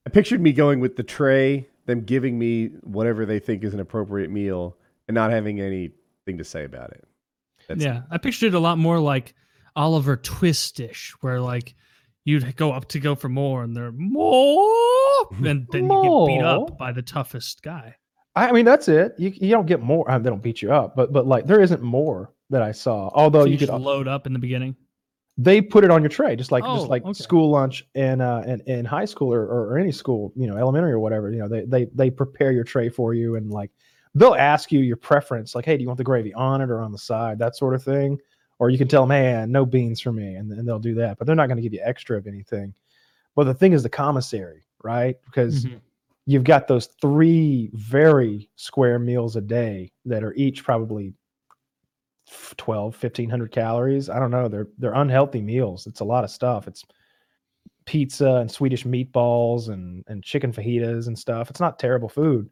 I 0.07 0.11
pictured 0.11 0.41
me 0.41 0.53
going 0.53 0.81
with 0.81 0.97
the 0.97 1.03
tray, 1.03 1.67
them 1.87 2.03
giving 2.03 2.39
me 2.39 2.67
whatever 2.83 3.25
they 3.25 3.39
think 3.39 3.65
is 3.65 3.75
an 3.75 3.81
appropriate 3.81 4.31
meal, 4.31 4.77
and 5.09 5.15
not 5.15 5.31
having 5.31 5.61
anything 5.61 6.39
to 6.39 6.45
say 6.45 6.65
about 6.65 6.91
it. 6.91 7.07
That's, 7.67 7.83
yeah, 7.83 8.03
I 8.11 8.19
pictured 8.19 8.49
it 8.49 8.55
a 8.55 8.61
lot 8.61 8.77
more 8.77 8.99
like 8.99 9.35
Oliver 9.75 10.17
Twistish, 10.17 11.15
where 11.23 11.41
like 11.41 11.75
you'd 12.25 12.57
go 12.57 12.73
up 12.73 12.89
to 12.89 13.01
go 13.01 13.15
for 13.15 13.29
more, 13.29 13.63
and 13.63 13.77
they're 13.77 13.93
more, 13.93 15.29
and 15.33 15.67
then 15.71 15.85
you 15.85 16.03
get 16.03 16.27
beat 16.27 16.43
up 16.43 16.79
by 16.79 16.93
the 16.93 17.03
toughest 17.03 17.63
guy. 17.63 17.97
I 18.37 18.51
mean, 18.53 18.65
that's 18.65 18.89
it. 18.89 19.15
You 19.19 19.31
you 19.31 19.51
don't 19.51 19.67
get 19.67 19.81
more. 19.81 20.11
Uh, 20.11 20.19
they 20.19 20.29
don't 20.31 20.43
beat 20.43 20.61
you 20.63 20.73
up, 20.73 20.97
but 20.97 21.13
but 21.13 21.27
like 21.27 21.47
there 21.47 21.61
isn't 21.61 21.83
more 21.83 22.33
that 22.51 22.63
I 22.63 22.73
saw. 22.73 23.11
Although 23.15 23.41
So 23.43 23.47
you 23.47 23.53
you 23.53 23.59
could 23.59 23.69
just 23.69 23.81
load 23.81 24.09
up 24.09 24.27
in 24.27 24.33
the 24.33 24.39
beginning. 24.39 24.75
they 25.39 25.61
put 25.61 25.83
it 25.85 25.91
on 25.91 26.03
your 26.03 26.09
tray 26.11 26.37
just 26.37 26.53
like 26.53 26.63
Oh, 26.67 26.77
just 26.77 26.89
like 26.89 27.03
okay. 27.05 27.13
school 27.13 27.51
lunch 27.51 27.85
and 27.97 28.23
uh 28.23 28.43
in, 28.47 28.61
in 28.67 28.85
high 28.85 29.05
school 29.05 29.33
or, 29.33 29.43
or, 29.43 29.73
or 29.73 29.79
any 29.79 29.91
school 29.91 30.33
you 30.37 30.47
know 30.47 30.57
elementary 30.57 30.93
or 30.93 31.01
whatever 31.01 31.31
you 31.33 31.39
know 31.39 31.49
they 31.49 31.65
they 31.65 31.85
they 31.95 32.09
prepare 32.11 32.53
your 32.53 32.63
tray 32.65 32.89
for 32.89 33.15
you 33.15 33.35
and 33.37 33.51
like 33.51 33.71
they'll 34.15 34.37
ask 34.37 34.71
you 34.71 34.79
your 34.81 34.97
preference 34.97 35.55
like 35.57 35.65
hey 35.65 35.77
do 35.77 35.83
you 35.83 35.89
want 35.89 35.99
the 35.99 36.05
gravy 36.05 36.33
on 36.35 36.61
it 36.61 36.71
or 36.71 36.81
on 36.81 36.93
the 36.93 36.99
side 36.99 37.37
that 37.41 37.57
sort 37.57 37.75
of 37.75 37.83
thing 37.83 38.17
or 38.59 38.71
you 38.71 38.79
can 38.79 38.89
tell 38.89 39.07
them 39.07 39.11
hey 39.11 39.45
no 39.49 39.67
beans 39.67 40.01
for 40.01 40.13
me 40.13 40.35
and, 40.37 40.51
and 40.53 40.67
they'll 40.69 40.79
do 40.79 40.95
that 40.95 41.19
but 41.19 41.27
they're 41.27 41.37
not 41.37 41.47
going 41.47 41.57
to 41.57 41.63
give 41.63 41.75
you 41.75 41.81
extra 41.83 42.17
of 42.17 42.27
anything. 42.27 42.75
But 43.35 43.45
the 43.45 43.55
thing 43.55 43.73
is 43.73 43.83
the 43.83 43.89
commissary 43.89 44.65
right? 44.83 45.17
Because 45.25 45.65
Mhm. 45.65 45.81
you've 46.27 46.45
got 46.45 46.69
those 46.69 46.87
three 47.01 47.71
very 47.75 48.51
square 48.57 48.99
meals 48.99 49.37
a 49.37 49.41
day 49.41 49.93
that 50.05 50.23
are 50.23 50.35
each 50.35 50.63
probably 50.65 51.15
12 52.57 52.95
1500 52.97 53.51
calories. 53.51 54.09
I 54.09 54.19
don't 54.19 54.31
know 54.31 54.49
they're 54.49 54.69
they're 54.79 54.95
unhealthy 54.95 55.43
meals. 55.43 55.87
It's 55.87 56.01
a 56.01 56.05
lot 56.05 56.25
of 56.25 56.31
stuff. 56.31 56.67
It's 56.69 56.85
pizza 57.87 58.37
and 58.37 58.51
swedish 58.51 58.85
meatballs 58.85 59.69
and 59.69 60.05
and 60.09 60.23
chicken 60.23 60.53
fajitas 60.53 61.07
and 61.07 61.19
stuff. 61.19 61.51
It's 61.51 61.61
not 61.61 61.79
terrible 61.79 62.09
food. 62.09 62.49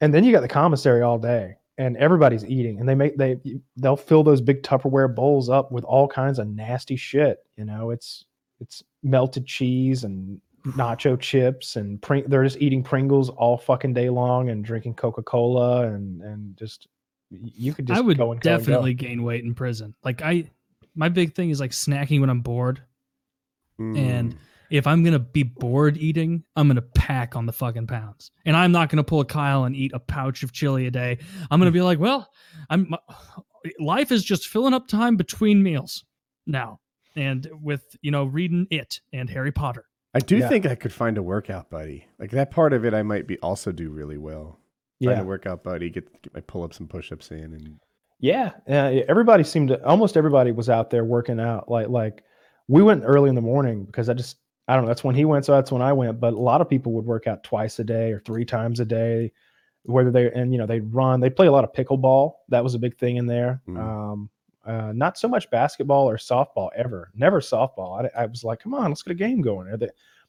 And 0.00 0.12
then 0.14 0.24
you 0.24 0.32
got 0.32 0.40
the 0.40 0.48
commissary 0.48 1.02
all 1.02 1.18
day 1.18 1.56
and 1.80 1.96
everybody's 1.96 2.44
eating 2.44 2.78
and 2.78 2.86
they 2.88 2.94
make 2.94 3.16
they 3.16 3.38
they'll 3.76 3.96
fill 3.96 4.22
those 4.22 4.40
big 4.42 4.62
tupperware 4.62 5.12
bowls 5.14 5.48
up 5.48 5.72
with 5.72 5.82
all 5.84 6.06
kinds 6.06 6.38
of 6.38 6.46
nasty 6.46 6.94
shit 6.96 7.38
you 7.56 7.64
know 7.64 7.90
it's 7.90 8.24
it's 8.60 8.82
melted 9.02 9.46
cheese 9.46 10.04
and 10.04 10.40
nacho 10.76 11.18
chips 11.18 11.76
and 11.76 12.02
pring- 12.02 12.24
they're 12.28 12.44
just 12.44 12.58
eating 12.60 12.82
Pringles 12.82 13.30
all 13.30 13.56
fucking 13.56 13.94
day 13.94 14.10
long 14.10 14.50
and 14.50 14.62
drinking 14.62 14.92
Coca 14.94 15.22
Cola 15.22 15.86
and 15.86 16.20
and 16.20 16.54
just 16.58 16.86
you 17.30 17.72
could 17.72 17.86
just 17.86 17.96
I 17.98 18.02
would 18.02 18.18
go 18.18 18.32
and 18.32 18.40
go 18.42 18.50
and 18.50 18.60
go. 18.60 18.70
definitely 18.72 18.92
gain 18.92 19.22
weight 19.22 19.42
in 19.44 19.54
prison. 19.54 19.94
Like 20.04 20.20
I, 20.20 20.50
my 20.94 21.08
big 21.08 21.34
thing 21.34 21.48
is 21.48 21.60
like 21.60 21.70
snacking 21.70 22.20
when 22.20 22.28
I'm 22.28 22.42
bored. 22.42 22.82
and 23.78 24.34
Mm. 24.34 24.36
If 24.70 24.86
I'm 24.86 25.02
gonna 25.02 25.18
be 25.18 25.42
bored 25.42 25.96
eating, 25.96 26.44
I'm 26.56 26.68
gonna 26.68 26.80
pack 26.82 27.34
on 27.36 27.46
the 27.46 27.52
fucking 27.52 27.86
pounds, 27.88 28.30
and 28.46 28.56
I'm 28.56 28.72
not 28.72 28.88
gonna 28.88 29.04
pull 29.04 29.20
a 29.20 29.24
Kyle 29.24 29.64
and 29.64 29.74
eat 29.74 29.92
a 29.94 29.98
pouch 29.98 30.42
of 30.42 30.52
chili 30.52 30.86
a 30.86 30.90
day. 30.90 31.18
I'm 31.50 31.58
gonna 31.60 31.70
be 31.72 31.82
like, 31.82 31.98
well, 31.98 32.28
I'm 32.70 32.88
my, 32.90 32.98
life 33.78 34.12
is 34.12 34.24
just 34.24 34.48
filling 34.48 34.74
up 34.74 34.86
time 34.88 35.16
between 35.16 35.62
meals 35.62 36.04
now, 36.46 36.78
and 37.16 37.48
with 37.60 37.96
you 38.02 38.10
know 38.10 38.24
reading 38.24 38.66
it 38.70 39.00
and 39.12 39.28
Harry 39.28 39.52
Potter. 39.52 39.84
I 40.14 40.18
do 40.20 40.38
Yeah. 40.38 40.48
think 40.48 40.66
I 40.66 40.74
could 40.74 40.92
find 40.92 41.18
a 41.18 41.22
workout 41.22 41.70
buddy. 41.70 42.06
Like 42.18 42.30
that 42.32 42.50
part 42.50 42.72
of 42.72 42.84
it, 42.84 42.94
I 42.94 43.02
might 43.02 43.26
be 43.26 43.38
also 43.40 43.70
do 43.72 43.90
really 43.90 44.18
well. 44.18 44.58
Yeah, 44.98 45.10
Find 45.10 45.22
a 45.22 45.24
workout 45.24 45.62
buddy, 45.64 45.88
get 45.90 46.22
get 46.22 46.34
my 46.34 46.40
pull 46.40 46.62
ups 46.62 46.78
and 46.78 46.88
push 46.90 47.10
ups 47.10 47.30
in, 47.30 47.54
and 47.54 47.80
Yeah, 48.20 48.50
uh, 48.68 49.00
everybody 49.08 49.42
seemed 49.44 49.68
to 49.68 49.84
almost 49.84 50.16
everybody 50.16 50.52
was 50.52 50.68
out 50.68 50.90
there 50.90 51.04
working 51.04 51.40
out. 51.40 51.68
Like 51.70 51.88
like 51.88 52.22
we 52.68 52.82
went 52.82 53.02
early 53.04 53.28
in 53.28 53.34
the 53.34 53.40
morning 53.40 53.84
because 53.84 54.08
I 54.08 54.14
just 54.14 54.36
I 54.70 54.76
don't 54.76 54.84
know. 54.84 54.88
That's 54.88 55.02
when 55.02 55.16
he 55.16 55.24
went, 55.24 55.44
so 55.44 55.52
that's 55.52 55.72
when 55.72 55.82
I 55.82 55.92
went. 55.92 56.20
But 56.20 56.32
a 56.32 56.38
lot 56.38 56.60
of 56.60 56.68
people 56.68 56.92
would 56.92 57.04
work 57.04 57.26
out 57.26 57.42
twice 57.42 57.80
a 57.80 57.84
day 57.84 58.12
or 58.12 58.20
three 58.20 58.44
times 58.44 58.78
a 58.78 58.84
day, 58.84 59.32
whether 59.82 60.12
they 60.12 60.30
and 60.30 60.52
you 60.52 60.58
know 60.58 60.66
they'd 60.66 60.94
run. 60.94 61.18
They 61.18 61.28
play 61.28 61.48
a 61.48 61.52
lot 61.52 61.64
of 61.64 61.72
pickleball. 61.72 62.34
That 62.50 62.62
was 62.62 62.76
a 62.76 62.78
big 62.78 62.96
thing 62.96 63.16
in 63.16 63.26
there. 63.26 63.60
Mm. 63.66 63.78
Um, 63.80 64.30
uh, 64.64 64.92
not 64.94 65.18
so 65.18 65.26
much 65.26 65.50
basketball 65.50 66.08
or 66.08 66.18
softball 66.18 66.68
ever. 66.76 67.10
Never 67.16 67.40
softball. 67.40 68.08
I, 68.14 68.22
I 68.22 68.26
was 68.26 68.44
like, 68.44 68.60
come 68.60 68.72
on, 68.72 68.90
let's 68.90 69.02
get 69.02 69.10
a 69.10 69.16
game 69.16 69.40
going. 69.40 69.76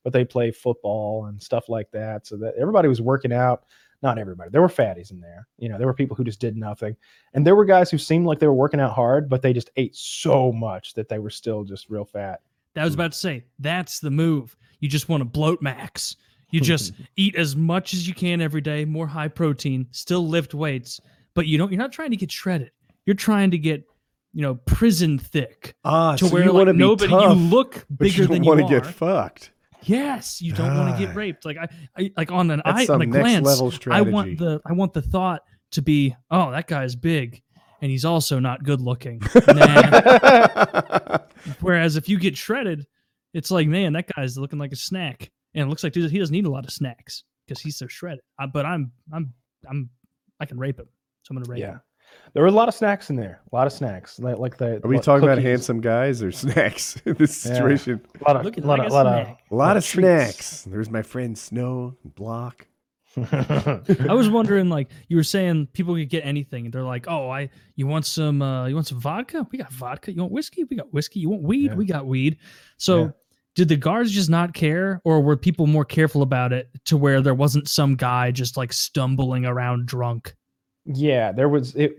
But 0.04 0.12
they 0.12 0.26
play 0.26 0.50
football 0.50 1.26
and 1.26 1.40
stuff 1.40 1.70
like 1.70 1.92
that. 1.92 2.26
So 2.26 2.36
that 2.38 2.56
everybody 2.60 2.88
was 2.88 3.00
working 3.00 3.32
out. 3.32 3.66
Not 4.02 4.18
everybody. 4.18 4.50
There 4.50 4.62
were 4.62 4.70
fatties 4.70 5.12
in 5.12 5.22
there. 5.22 5.48
You 5.60 5.70
know, 5.70 5.78
there 5.78 5.86
were 5.86 5.94
people 5.94 6.16
who 6.16 6.24
just 6.24 6.40
did 6.40 6.58
nothing. 6.58 6.98
And 7.36 7.46
there 7.46 7.56
were 7.56 7.66
guys 7.66 7.92
who 7.92 8.00
seemed 8.00 8.26
like 8.26 8.40
they 8.40 8.48
were 8.48 8.54
working 8.54 8.80
out 8.80 8.94
hard, 8.94 9.30
but 9.30 9.44
they 9.44 9.54
just 9.54 9.70
ate 9.76 9.96
so 9.96 10.52
much 10.52 10.96
that 10.96 11.10
they 11.10 11.20
were 11.20 11.30
still 11.30 11.64
just 11.64 11.92
real 11.92 12.06
fat. 12.06 12.42
That 12.76 12.86
was 12.86 12.94
about 12.94 13.12
to 13.14 13.18
say 13.18 13.44
that's 13.60 14.00
the 14.00 14.12
move. 14.12 14.56
You 14.80 14.90
just 14.90 15.10
want 15.10 15.22
to 15.22 15.26
bloat 15.26 15.62
max. 15.62 16.16
You 16.52 16.62
just 16.62 16.94
eat 17.16 17.36
as 17.36 17.56
much 17.56 17.94
as 17.94 18.08
you 18.08 18.14
can 18.14 18.42
every 18.42 18.62
day, 18.62 18.86
more 18.86 19.08
high 19.08 19.28
protein, 19.28 19.88
still 19.92 20.28
lift 20.28 20.54
weights, 20.54 21.00
but 21.34 21.48
you 21.48 21.58
don't. 21.58 21.72
You're 21.72 21.80
not 21.80 21.92
trying 21.92 22.12
to 22.12 22.18
get 22.18 22.32
shredded. 22.32 22.72
You're 23.06 23.16
trying 23.16 23.52
to 23.52 23.58
get, 23.58 23.84
you 24.34 24.42
know, 24.42 24.56
prison 24.56 25.18
thick 25.18 25.76
ah, 25.86 26.16
to 26.16 26.26
so 26.28 26.34
where 26.34 26.44
you 26.44 26.50
like, 26.52 26.56
want 26.56 26.68
to 26.68 26.74
be 26.74 26.80
nobody. 26.80 27.10
tough, 27.10 27.36
you 27.38 27.42
look 27.44 27.86
bigger 27.98 28.22
you 28.24 28.28
than 28.28 28.42
don't 28.42 28.44
you 28.44 28.50
want 28.64 28.70
to 28.70 28.80
get 28.82 28.86
fucked. 28.86 29.52
Yes, 29.84 30.42
you 30.42 30.54
don't 30.54 30.78
want 30.78 30.96
to 30.96 31.04
get 31.06 31.16
Ah. 31.16 31.18
raped. 31.18 31.44
Like 31.46 31.58
I, 31.58 31.68
I 31.98 32.12
like 32.16 32.32
on 32.32 32.52
an 32.52 32.62
That's 32.64 32.90
eye 32.90 32.94
on 32.94 33.02
a 33.02 33.06
next 33.06 33.40
glance. 33.42 33.88
I 33.90 34.02
want 34.02 34.38
the 34.38 34.62
I 34.66 34.74
want 34.74 34.94
the 34.94 35.02
thought 35.02 35.44
to 35.72 35.82
be, 35.82 36.16
oh, 36.30 36.52
that 36.52 36.68
guy's 36.68 36.96
big, 36.96 37.42
and 37.82 37.92
he's 37.92 38.06
also 38.06 38.40
not 38.40 38.64
good 38.64 38.82
looking. 38.82 39.22
nah. 39.48 41.18
Whereas 41.60 41.96
if 41.96 42.08
you 42.08 42.20
get 42.20 42.38
shredded, 42.38 42.86
it's 43.34 43.52
like, 43.52 43.68
man, 43.68 43.94
that 43.94 44.08
guy's 44.16 44.38
looking 44.38 44.60
like 44.60 44.72
a 44.72 44.78
snack, 44.78 45.32
and 45.54 45.66
it 45.66 45.70
looks 45.70 45.84
like 45.84 45.96
he 45.96 46.02
doesn't 46.02 46.34
need 46.34 46.46
a 46.46 46.52
lot 46.52 46.66
of 46.66 46.72
snacks 46.72 47.24
because 47.46 47.62
he's 47.62 47.78
so 47.78 47.88
shredded. 47.88 48.22
I, 48.40 48.46
but 48.46 48.66
I'm, 48.66 48.92
I'm, 49.14 49.34
I'm, 49.70 49.90
I 50.40 50.46
can 50.46 50.60
rape 50.60 50.80
him, 50.80 50.88
so 51.24 51.32
I'm 51.32 51.38
gonna 51.38 51.52
rape 51.52 51.62
yeah. 51.62 51.72
him. 51.72 51.82
There 52.34 52.44
were 52.44 52.50
a 52.50 52.52
lot 52.52 52.68
of 52.68 52.74
snacks 52.74 53.10
in 53.10 53.16
there. 53.16 53.42
A 53.52 53.56
lot 53.56 53.68
of 53.68 53.74
snacks. 53.74 54.20
Like, 54.20 54.38
like 54.38 54.58
the 54.58 54.84
Are 54.84 54.88
we 54.88 54.96
what, 54.96 55.04
talking 55.04 55.24
about 55.24 55.38
handsome 55.38 55.80
guys 55.82 56.22
or 56.22 56.32
snacks 56.34 56.98
in 57.06 57.14
this 57.16 57.46
Yeah. 57.46 57.54
situation? 57.54 58.02
A 58.20 58.28
lot 58.28 58.36
of, 58.38 58.46
Look 58.46 58.58
at 58.58 58.66
lot 58.66 58.80
like 58.80 58.88
of, 58.88 58.92
a 58.92 58.96
lot 58.96 59.06
of, 59.08 59.26
snack. 59.26 59.40
A 59.50 59.56
lot 59.56 59.78
of 59.78 59.86
treats. 59.86 60.08
snacks. 60.08 60.62
There's 60.64 60.90
my 60.90 61.02
friend 61.04 61.38
Snow 61.38 61.96
and 62.04 62.14
Block. 62.16 62.68
I 63.18 64.14
was 64.14 64.30
wondering, 64.30 64.70
like 64.70 64.90
you 65.08 65.18
were 65.18 65.24
saying, 65.24 65.68
people 65.74 65.96
could 65.96 66.10
get 66.10 66.26
anything. 66.26 66.72
They're 66.72 66.84
like, 66.84 67.06
"Oh, 67.08 67.30
I, 67.30 67.50
you 67.76 67.88
want 67.88 68.06
some, 68.06 68.42
uh, 68.42 68.68
you 68.68 68.76
want 68.76 68.88
some 68.88 69.00
vodka? 69.00 69.46
We 69.52 69.58
got 69.58 69.72
vodka. 69.72 70.12
You 70.14 70.22
want 70.22 70.32
whiskey? 70.32 70.64
We 70.64 70.78
got 70.78 70.94
whiskey. 70.94 71.20
You 71.20 71.30
want 71.30 71.44
weed? 71.44 71.72
Yeah. 71.72 71.76
We 71.76 71.86
got 71.86 72.06
weed." 72.06 72.38
So, 72.78 73.04
Yeah. 73.04 73.10
did 73.56 73.68
the 73.70 73.76
guards 73.76 74.12
just 74.12 74.30
not 74.30 74.54
care, 74.54 75.02
or 75.04 75.22
were 75.22 75.36
people 75.36 75.68
more 75.68 75.84
careful 75.86 76.22
about 76.22 76.54
it 76.54 76.70
to 76.86 76.96
where 76.98 77.22
there 77.22 77.34
wasn't 77.34 77.68
some 77.68 77.96
guy 77.96 78.32
just 78.32 78.56
like 78.56 78.72
stumbling 78.72 79.46
around 79.46 79.88
drunk? 79.88 80.34
Yeah, 80.86 81.32
there 81.32 81.50
was 81.50 81.76
it 81.76 81.98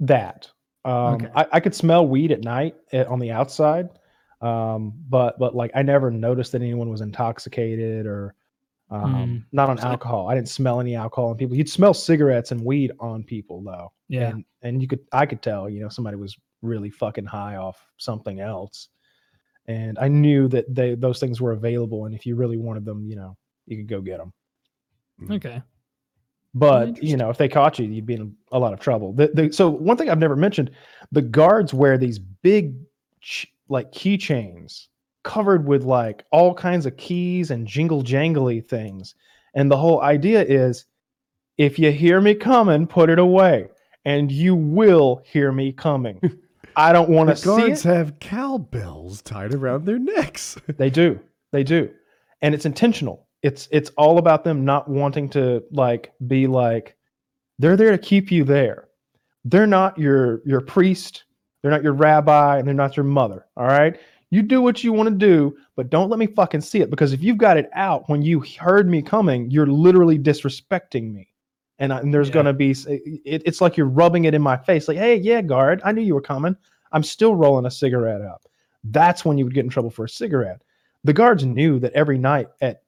that. 0.00 0.50
Um, 0.84 1.14
Okay. 1.14 1.28
I, 1.34 1.46
I 1.52 1.60
could 1.60 1.74
smell 1.74 2.06
weed 2.06 2.32
at 2.32 2.44
night 2.44 2.76
eh, 2.92 3.04
on 3.04 3.18
the 3.18 3.30
outside, 3.30 3.88
um, 4.40 4.94
but 5.08 5.38
but 5.38 5.54
like 5.54 5.70
I 5.74 5.82
never 5.82 6.10
noticed 6.10 6.52
that 6.52 6.62
anyone 6.62 6.88
was 6.88 7.02
intoxicated 7.02 8.06
or 8.06 8.34
um, 8.90 9.44
not 9.52 9.68
on 9.68 9.78
alcohol. 9.80 10.28
I 10.28 10.34
didn't 10.34 10.48
smell 10.48 10.80
any 10.80 10.94
alcohol 10.94 11.30
on 11.30 11.36
people. 11.36 11.56
You'd 11.56 11.68
smell 11.68 11.94
cigarettes 11.94 12.52
and 12.52 12.60
weed 12.64 12.92
on 13.00 13.24
people 13.24 13.62
though. 13.62 13.92
Yeah. 14.08 14.30
and, 14.30 14.44
and 14.62 14.80
you 14.82 14.88
could 14.88 15.00
I 15.12 15.26
could 15.26 15.42
tell 15.42 15.68
you 15.68 15.80
know 15.80 15.88
somebody 15.88 16.16
was 16.16 16.36
really 16.62 16.90
fucking 16.90 17.26
high 17.26 17.56
off 17.56 17.84
something 17.96 18.40
else, 18.40 18.88
and 19.66 19.98
I 19.98 20.08
knew 20.08 20.48
that 20.48 20.72
they 20.72 20.94
those 20.94 21.18
things 21.18 21.40
were 21.40 21.52
available, 21.52 22.06
and 22.06 22.14
if 22.14 22.26
you 22.26 22.36
really 22.36 22.56
wanted 22.56 22.84
them, 22.84 23.06
you 23.08 23.16
know, 23.16 23.36
you 23.66 23.76
could 23.76 23.88
go 23.88 24.00
get 24.00 24.18
them. 24.18 24.32
Okay. 25.30 25.62
But 26.54 27.02
you 27.02 27.16
know, 27.16 27.28
if 27.28 27.36
they 27.36 27.48
caught 27.48 27.78
you, 27.78 27.86
you'd 27.86 28.06
be 28.06 28.14
in 28.14 28.34
a 28.52 28.58
lot 28.58 28.72
of 28.72 28.80
trouble. 28.80 29.12
The, 29.12 29.30
the, 29.34 29.52
so 29.52 29.68
one 29.68 29.96
thing 29.96 30.08
I've 30.08 30.18
never 30.18 30.36
mentioned: 30.36 30.70
the 31.12 31.22
guards 31.22 31.74
wear 31.74 31.98
these 31.98 32.18
big, 32.18 32.76
ch- 33.20 33.48
like 33.68 33.92
keychains 33.92 34.86
covered 35.26 35.66
with 35.66 35.82
like 35.82 36.24
all 36.30 36.54
kinds 36.54 36.86
of 36.86 36.96
keys 36.96 37.50
and 37.50 37.66
jingle 37.66 38.02
jangly 38.02 38.66
things. 38.66 39.14
And 39.54 39.70
the 39.70 39.76
whole 39.76 40.00
idea 40.00 40.42
is, 40.42 40.86
if 41.58 41.78
you 41.78 41.90
hear 41.90 42.20
me 42.20 42.34
coming, 42.34 42.86
put 42.86 43.10
it 43.10 43.18
away, 43.18 43.68
and 44.04 44.30
you 44.30 44.54
will 44.54 45.22
hear 45.26 45.50
me 45.50 45.72
coming. 45.72 46.20
I 46.76 46.92
don't 46.92 47.08
want 47.08 47.30
to 47.30 47.36
see 47.36 47.44
guards 47.46 47.82
have 47.82 48.18
cowbells 48.20 49.22
tied 49.22 49.52
around 49.52 49.84
their 49.84 49.98
necks. 49.98 50.56
They 50.76 50.90
do. 50.90 51.18
They 51.50 51.64
do. 51.64 51.90
And 52.42 52.54
it's 52.54 52.66
intentional. 52.66 53.26
It's 53.42 53.68
it's 53.70 53.90
all 53.96 54.18
about 54.18 54.44
them 54.44 54.64
not 54.64 54.88
wanting 54.88 55.28
to 55.30 55.64
like 55.72 56.12
be 56.26 56.46
like 56.46 56.96
they're 57.58 57.76
there 57.76 57.92
to 57.92 57.98
keep 57.98 58.30
you 58.30 58.44
there. 58.44 58.88
They're 59.44 59.66
not 59.66 59.98
your 59.98 60.42
your 60.44 60.60
priest, 60.60 61.24
they're 61.62 61.70
not 61.70 61.82
your 61.82 61.94
rabbi, 61.94 62.58
and 62.58 62.68
they're 62.68 62.74
not 62.74 62.96
your 62.96 63.04
mother. 63.04 63.46
All 63.56 63.66
right? 63.66 63.98
You 64.30 64.42
do 64.42 64.60
what 64.60 64.82
you 64.82 64.92
want 64.92 65.08
to 65.08 65.14
do, 65.14 65.56
but 65.76 65.88
don't 65.90 66.10
let 66.10 66.18
me 66.18 66.26
fucking 66.26 66.60
see 66.60 66.80
it 66.80 66.90
because 66.90 67.12
if 67.12 67.22
you've 67.22 67.38
got 67.38 67.56
it 67.56 67.70
out 67.74 68.08
when 68.08 68.22
you 68.22 68.42
heard 68.60 68.88
me 68.88 69.00
coming, 69.02 69.50
you're 69.50 69.66
literally 69.66 70.18
disrespecting 70.18 71.12
me. 71.12 71.28
And, 71.78 71.92
I, 71.92 72.00
and 72.00 72.12
there's 72.12 72.28
Yeah. 72.28 72.34
going 72.34 72.46
to 72.46 72.52
be, 72.52 72.70
it, 72.70 73.42
it's 73.44 73.60
like 73.60 73.76
you're 73.76 73.86
rubbing 73.86 74.24
it 74.24 74.34
in 74.34 74.42
my 74.42 74.56
face 74.56 74.88
like, 74.88 74.96
"Hey, 74.96 75.16
yeah, 75.16 75.42
guard, 75.42 75.80
I 75.84 75.92
knew 75.92 76.02
you 76.02 76.14
were 76.14 76.20
coming. 76.22 76.56
I'm 76.92 77.02
still 77.02 77.34
rolling 77.34 77.66
a 77.66 77.70
cigarette 77.70 78.22
up." 78.22 78.42
That's 78.84 79.24
when 79.24 79.36
you 79.38 79.44
would 79.44 79.54
get 79.54 79.64
in 79.64 79.70
trouble 79.70 79.90
for 79.90 80.04
a 80.04 80.08
cigarette 80.08 80.62
the 81.06 81.12
guards 81.12 81.44
knew 81.44 81.78
that 81.78 81.92
every 81.92 82.18
night 82.18 82.48
at 82.60 82.82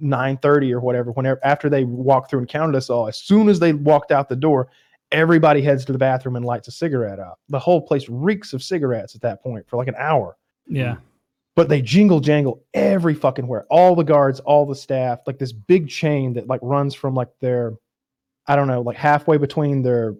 9:30 0.00 0.72
or 0.72 0.80
whatever 0.80 1.12
whenever 1.12 1.38
after 1.44 1.68
they 1.68 1.84
walked 1.84 2.30
through 2.30 2.38
and 2.40 2.48
counted 2.48 2.74
us 2.74 2.88
all 2.88 3.06
as 3.06 3.18
soon 3.18 3.48
as 3.50 3.60
they 3.60 3.74
walked 3.74 4.10
out 4.12 4.28
the 4.30 4.36
door 4.36 4.68
everybody 5.12 5.60
heads 5.60 5.84
to 5.84 5.92
the 5.92 5.98
bathroom 5.98 6.36
and 6.36 6.44
lights 6.44 6.68
a 6.68 6.70
cigarette 6.70 7.18
up 7.18 7.38
the 7.50 7.58
whole 7.58 7.82
place 7.82 8.08
reeks 8.08 8.54
of 8.54 8.62
cigarettes 8.62 9.14
at 9.14 9.20
that 9.20 9.42
point 9.42 9.68
for 9.68 9.76
like 9.76 9.88
an 9.88 9.94
hour 9.98 10.38
Yeah. 10.70 10.96
but 11.56 11.68
they 11.68 11.82
jingle 11.82 12.20
jangle 12.20 12.62
every 12.74 13.14
fucking 13.14 13.46
where 13.46 13.64
all 13.70 13.94
the 13.94 14.04
guards 14.04 14.40
all 14.40 14.64
the 14.66 14.74
staff 14.74 15.20
like 15.26 15.38
this 15.38 15.52
big 15.52 15.88
chain 15.88 16.32
that 16.34 16.46
like 16.46 16.60
runs 16.62 16.94
from 16.94 17.14
like 17.14 17.28
their 17.40 17.74
i 18.46 18.54
don't 18.56 18.68
know 18.68 18.80
like 18.80 18.96
halfway 18.96 19.36
between 19.36 19.82
their 19.82 20.14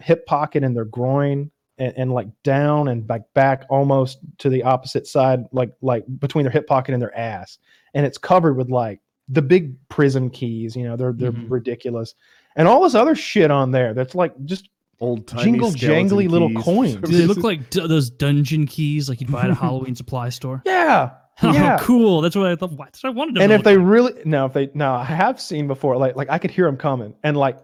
hip 0.00 0.26
pocket 0.26 0.64
and 0.64 0.76
their 0.76 0.84
groin 0.84 1.50
and, 1.78 1.94
and 1.96 2.12
like 2.12 2.26
down 2.42 2.88
and 2.88 3.06
back 3.06 3.22
back 3.34 3.64
almost 3.70 4.18
to 4.38 4.48
the 4.50 4.62
opposite 4.64 5.06
side 5.06 5.44
like 5.52 5.72
like 5.80 6.04
between 6.18 6.44
their 6.44 6.52
hip 6.52 6.66
pocket 6.66 6.92
and 6.92 7.00
their 7.00 7.16
ass 7.16 7.58
and 7.94 8.04
it's 8.04 8.18
covered 8.18 8.54
with 8.56 8.68
like 8.70 9.00
the 9.28 9.40
big 9.42 9.74
prison 9.88 10.28
keys 10.28 10.74
you 10.76 10.82
know 10.82 10.96
they're 10.96 11.12
they're 11.12 11.32
Mhm. 11.32 11.50
ridiculous 11.50 12.14
and 12.56 12.66
all 12.68 12.82
this 12.82 12.94
other 12.96 13.14
shit 13.14 13.50
on 13.50 13.70
there 13.70 13.94
that's 13.94 14.14
like 14.14 14.34
just 14.44 14.68
Old 15.00 15.26
timey 15.26 15.44
Jingle 15.44 15.70
skeleton 15.72 16.08
jangly 16.08 16.28
little 16.28 16.52
coins. 16.54 16.96
Do 16.96 17.16
they 17.16 17.26
look 17.26 17.38
like 17.42 17.70
d- 17.70 17.86
those 17.86 18.08
dungeon 18.10 18.66
keys 18.66 19.08
like 19.08 19.20
you'd 19.20 19.32
buy 19.32 19.42
at 19.44 19.50
a 19.50 19.54
Halloween 19.66 19.94
supply 19.94 20.28
store? 20.28 20.62
yeah 20.66 21.10
Oh, 21.42 21.52
yeah 21.52 21.78
cool. 21.80 22.20
That's 22.20 22.36
what 22.36 22.46
I 22.46 22.54
thought. 22.56 22.72
What 22.72 22.96
I 23.02 23.08
wanted 23.08 23.36
to. 23.36 23.40
and 23.42 23.50
if 23.52 23.64
they 23.64 23.76
what- 23.78 23.86
really 23.86 24.12
no 24.24 24.46
if 24.46 24.52
they 24.52 24.70
no 24.74 24.92
i 24.94 25.02
have 25.04 25.40
seen 25.40 25.66
before 25.66 25.96
like 25.96 26.14
like 26.14 26.28
i 26.30 26.38
could 26.38 26.50
hear 26.52 26.66
them 26.66 26.76
coming 26.76 27.14
and 27.24 27.36
like 27.36 27.58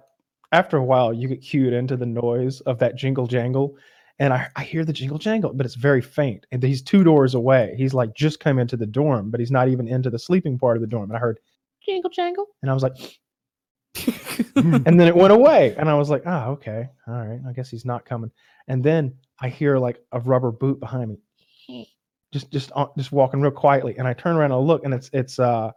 after 0.52 0.78
a 0.78 0.84
while 0.84 1.12
you 1.12 1.28
get 1.28 1.42
cued 1.42 1.72
into 1.74 1.96
the 1.96 2.06
noise 2.06 2.60
of 2.62 2.78
that 2.78 2.96
jingle 2.96 3.26
jangle 3.26 3.76
and 4.18 4.32
i, 4.32 4.48
I 4.56 4.64
hear 4.64 4.84
the 4.86 4.92
jingle 4.94 5.18
jangle 5.18 5.52
but 5.52 5.66
it's 5.66 5.74
very 5.76 6.00
faint 6.00 6.46
and 6.50 6.62
he's 6.62 6.80
two 6.82 7.04
doors 7.04 7.34
away 7.34 7.74
he's 7.76 7.92
like 7.94 8.14
just 8.16 8.40
come 8.40 8.58
into 8.58 8.76
the 8.78 8.86
dorm 8.86 9.30
but 9.30 9.38
he's 9.38 9.50
not 9.50 9.68
even 9.68 9.86
into 9.86 10.08
the 10.10 10.18
sleeping 10.18 10.58
part 10.58 10.76
of 10.78 10.80
the 10.80 10.86
dorm 10.88 11.10
and 11.10 11.16
i 11.16 11.20
heard 11.20 11.38
jingle 11.84 12.10
jangle 12.10 12.46
and 12.62 12.70
i 12.70 12.74
was 12.74 12.82
like 12.82 12.94
and 14.56 14.98
then 15.00 15.08
it 15.08 15.16
went 15.16 15.32
away. 15.32 15.74
And 15.76 15.88
i 15.88 15.94
was 15.94 16.10
like 16.10 16.22
oh 16.26 16.52
okay. 16.52 16.88
All 17.06 17.14
right. 17.14 17.40
I 17.48 17.52
guess 17.52 17.70
he's 17.70 17.84
not 17.84 18.04
coming. 18.04 18.30
And 18.68 18.82
then 18.82 19.14
i 19.40 19.48
hear 19.48 19.78
like 19.78 19.98
a 20.12 20.20
rubber 20.20 20.50
boot 20.52 20.80
behind 20.80 21.18
me. 21.68 21.88
Just 22.32 22.50
just 22.50 22.70
on- 22.72 22.90
just 22.96 23.12
walking 23.12 23.40
real 23.40 23.50
quietly. 23.50 23.96
And 23.98 24.06
i 24.06 24.12
turn 24.12 24.36
around 24.36 24.52
and 24.52 24.54
I 24.54 24.56
look 24.58 24.84
and 24.84 24.94
it's 24.94 25.10
it's 25.12 25.38
uh 25.38 25.70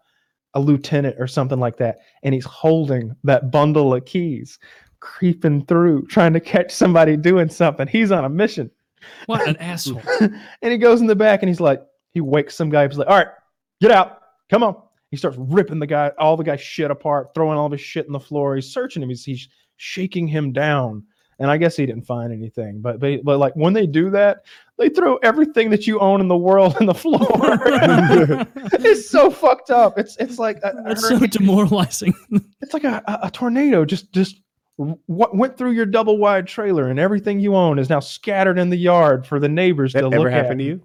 a 0.53 0.59
lieutenant 0.59 1.15
or 1.17 1.27
something 1.27 1.59
like 1.59 1.77
that. 1.77 1.99
And 2.23 2.33
he's 2.33 2.45
holding 2.45 3.15
that 3.23 3.51
bundle 3.51 3.93
of 3.93 4.05
keys 4.05 4.59
creeping 4.99 5.65
through 5.65 6.05
trying 6.07 6.33
to 6.33 6.39
catch 6.39 6.71
somebody 6.71 7.17
doing 7.17 7.49
something. 7.49 7.87
He's 7.87 8.11
on 8.11 8.25
a 8.25 8.29
mission. 8.29 8.69
What 9.25 9.47
an 9.47 9.55
asshole. 9.59 10.01
and 10.19 10.71
he 10.71 10.77
goes 10.77 11.01
in 11.01 11.07
the 11.07 11.15
back 11.15 11.41
and 11.41 11.49
he's 11.49 11.61
like 11.61 11.81
he 12.11 12.21
wakes 12.21 12.55
some 12.55 12.69
guy 12.69 12.83
up. 12.85 12.91
He's 12.91 12.97
like 12.99 13.07
all 13.07 13.17
right 13.17 13.29
get 13.79 13.91
out. 13.91 14.21
Come 14.49 14.63
on 14.63 14.81
he 15.11 15.17
starts 15.17 15.37
ripping 15.39 15.79
the 15.79 15.85
guy 15.87 16.11
all 16.17 16.35
the 16.35 16.43
guy's 16.43 16.61
shit 16.61 16.89
apart 16.89 17.29
throwing 17.35 17.57
all 17.57 17.67
of 17.67 17.71
his 17.71 17.81
shit 17.81 18.07
in 18.07 18.11
the 18.13 18.19
floor 18.19 18.55
he's 18.55 18.71
searching 18.73 19.03
him 19.03 19.09
he's, 19.09 19.23
he's 19.23 19.47
shaking 19.77 20.27
him 20.27 20.51
down 20.51 21.03
and 21.39 21.51
i 21.51 21.57
guess 21.57 21.75
he 21.75 21.85
didn't 21.85 22.03
find 22.05 22.31
anything 22.33 22.81
but, 22.81 22.99
but 22.99 23.23
but 23.23 23.37
like 23.37 23.55
when 23.55 23.73
they 23.73 23.85
do 23.85 24.09
that 24.09 24.43
they 24.77 24.89
throw 24.89 25.17
everything 25.17 25.69
that 25.69 25.85
you 25.85 25.99
own 25.99 26.21
in 26.21 26.27
the 26.27 26.37
world 26.37 26.75
in 26.79 26.85
the 26.87 26.93
floor 26.93 27.27
it's 28.73 29.09
so 29.09 29.29
fucked 29.29 29.69
up 29.69 29.97
it's 29.97 30.17
it's 30.17 30.39
like 30.39 30.57
a, 30.63 30.69
a 30.69 30.83
That's 30.89 31.07
so 31.07 31.19
demoralizing. 31.19 32.13
it's 32.61 32.73
like 32.73 32.83
a, 32.83 33.03
a, 33.07 33.19
a 33.27 33.31
tornado 33.31 33.85
just 33.85 34.11
just 34.11 34.41
what 35.05 35.35
went 35.35 35.57
through 35.57 35.71
your 35.71 35.85
double 35.85 36.17
wide 36.17 36.47
trailer 36.47 36.87
and 36.89 36.99
everything 36.99 37.39
you 37.39 37.55
own 37.55 37.77
is 37.77 37.89
now 37.89 37.99
scattered 37.99 38.57
in 38.57 38.69
the 38.69 38.77
yard 38.77 39.27
for 39.27 39.39
the 39.39 39.49
neighbors 39.49 39.93
That 39.93 40.01
to 40.01 40.07
ever 40.07 40.19
look 40.19 40.31
happened 40.31 40.61
at. 40.61 40.63
to 40.63 40.63
you? 40.63 40.81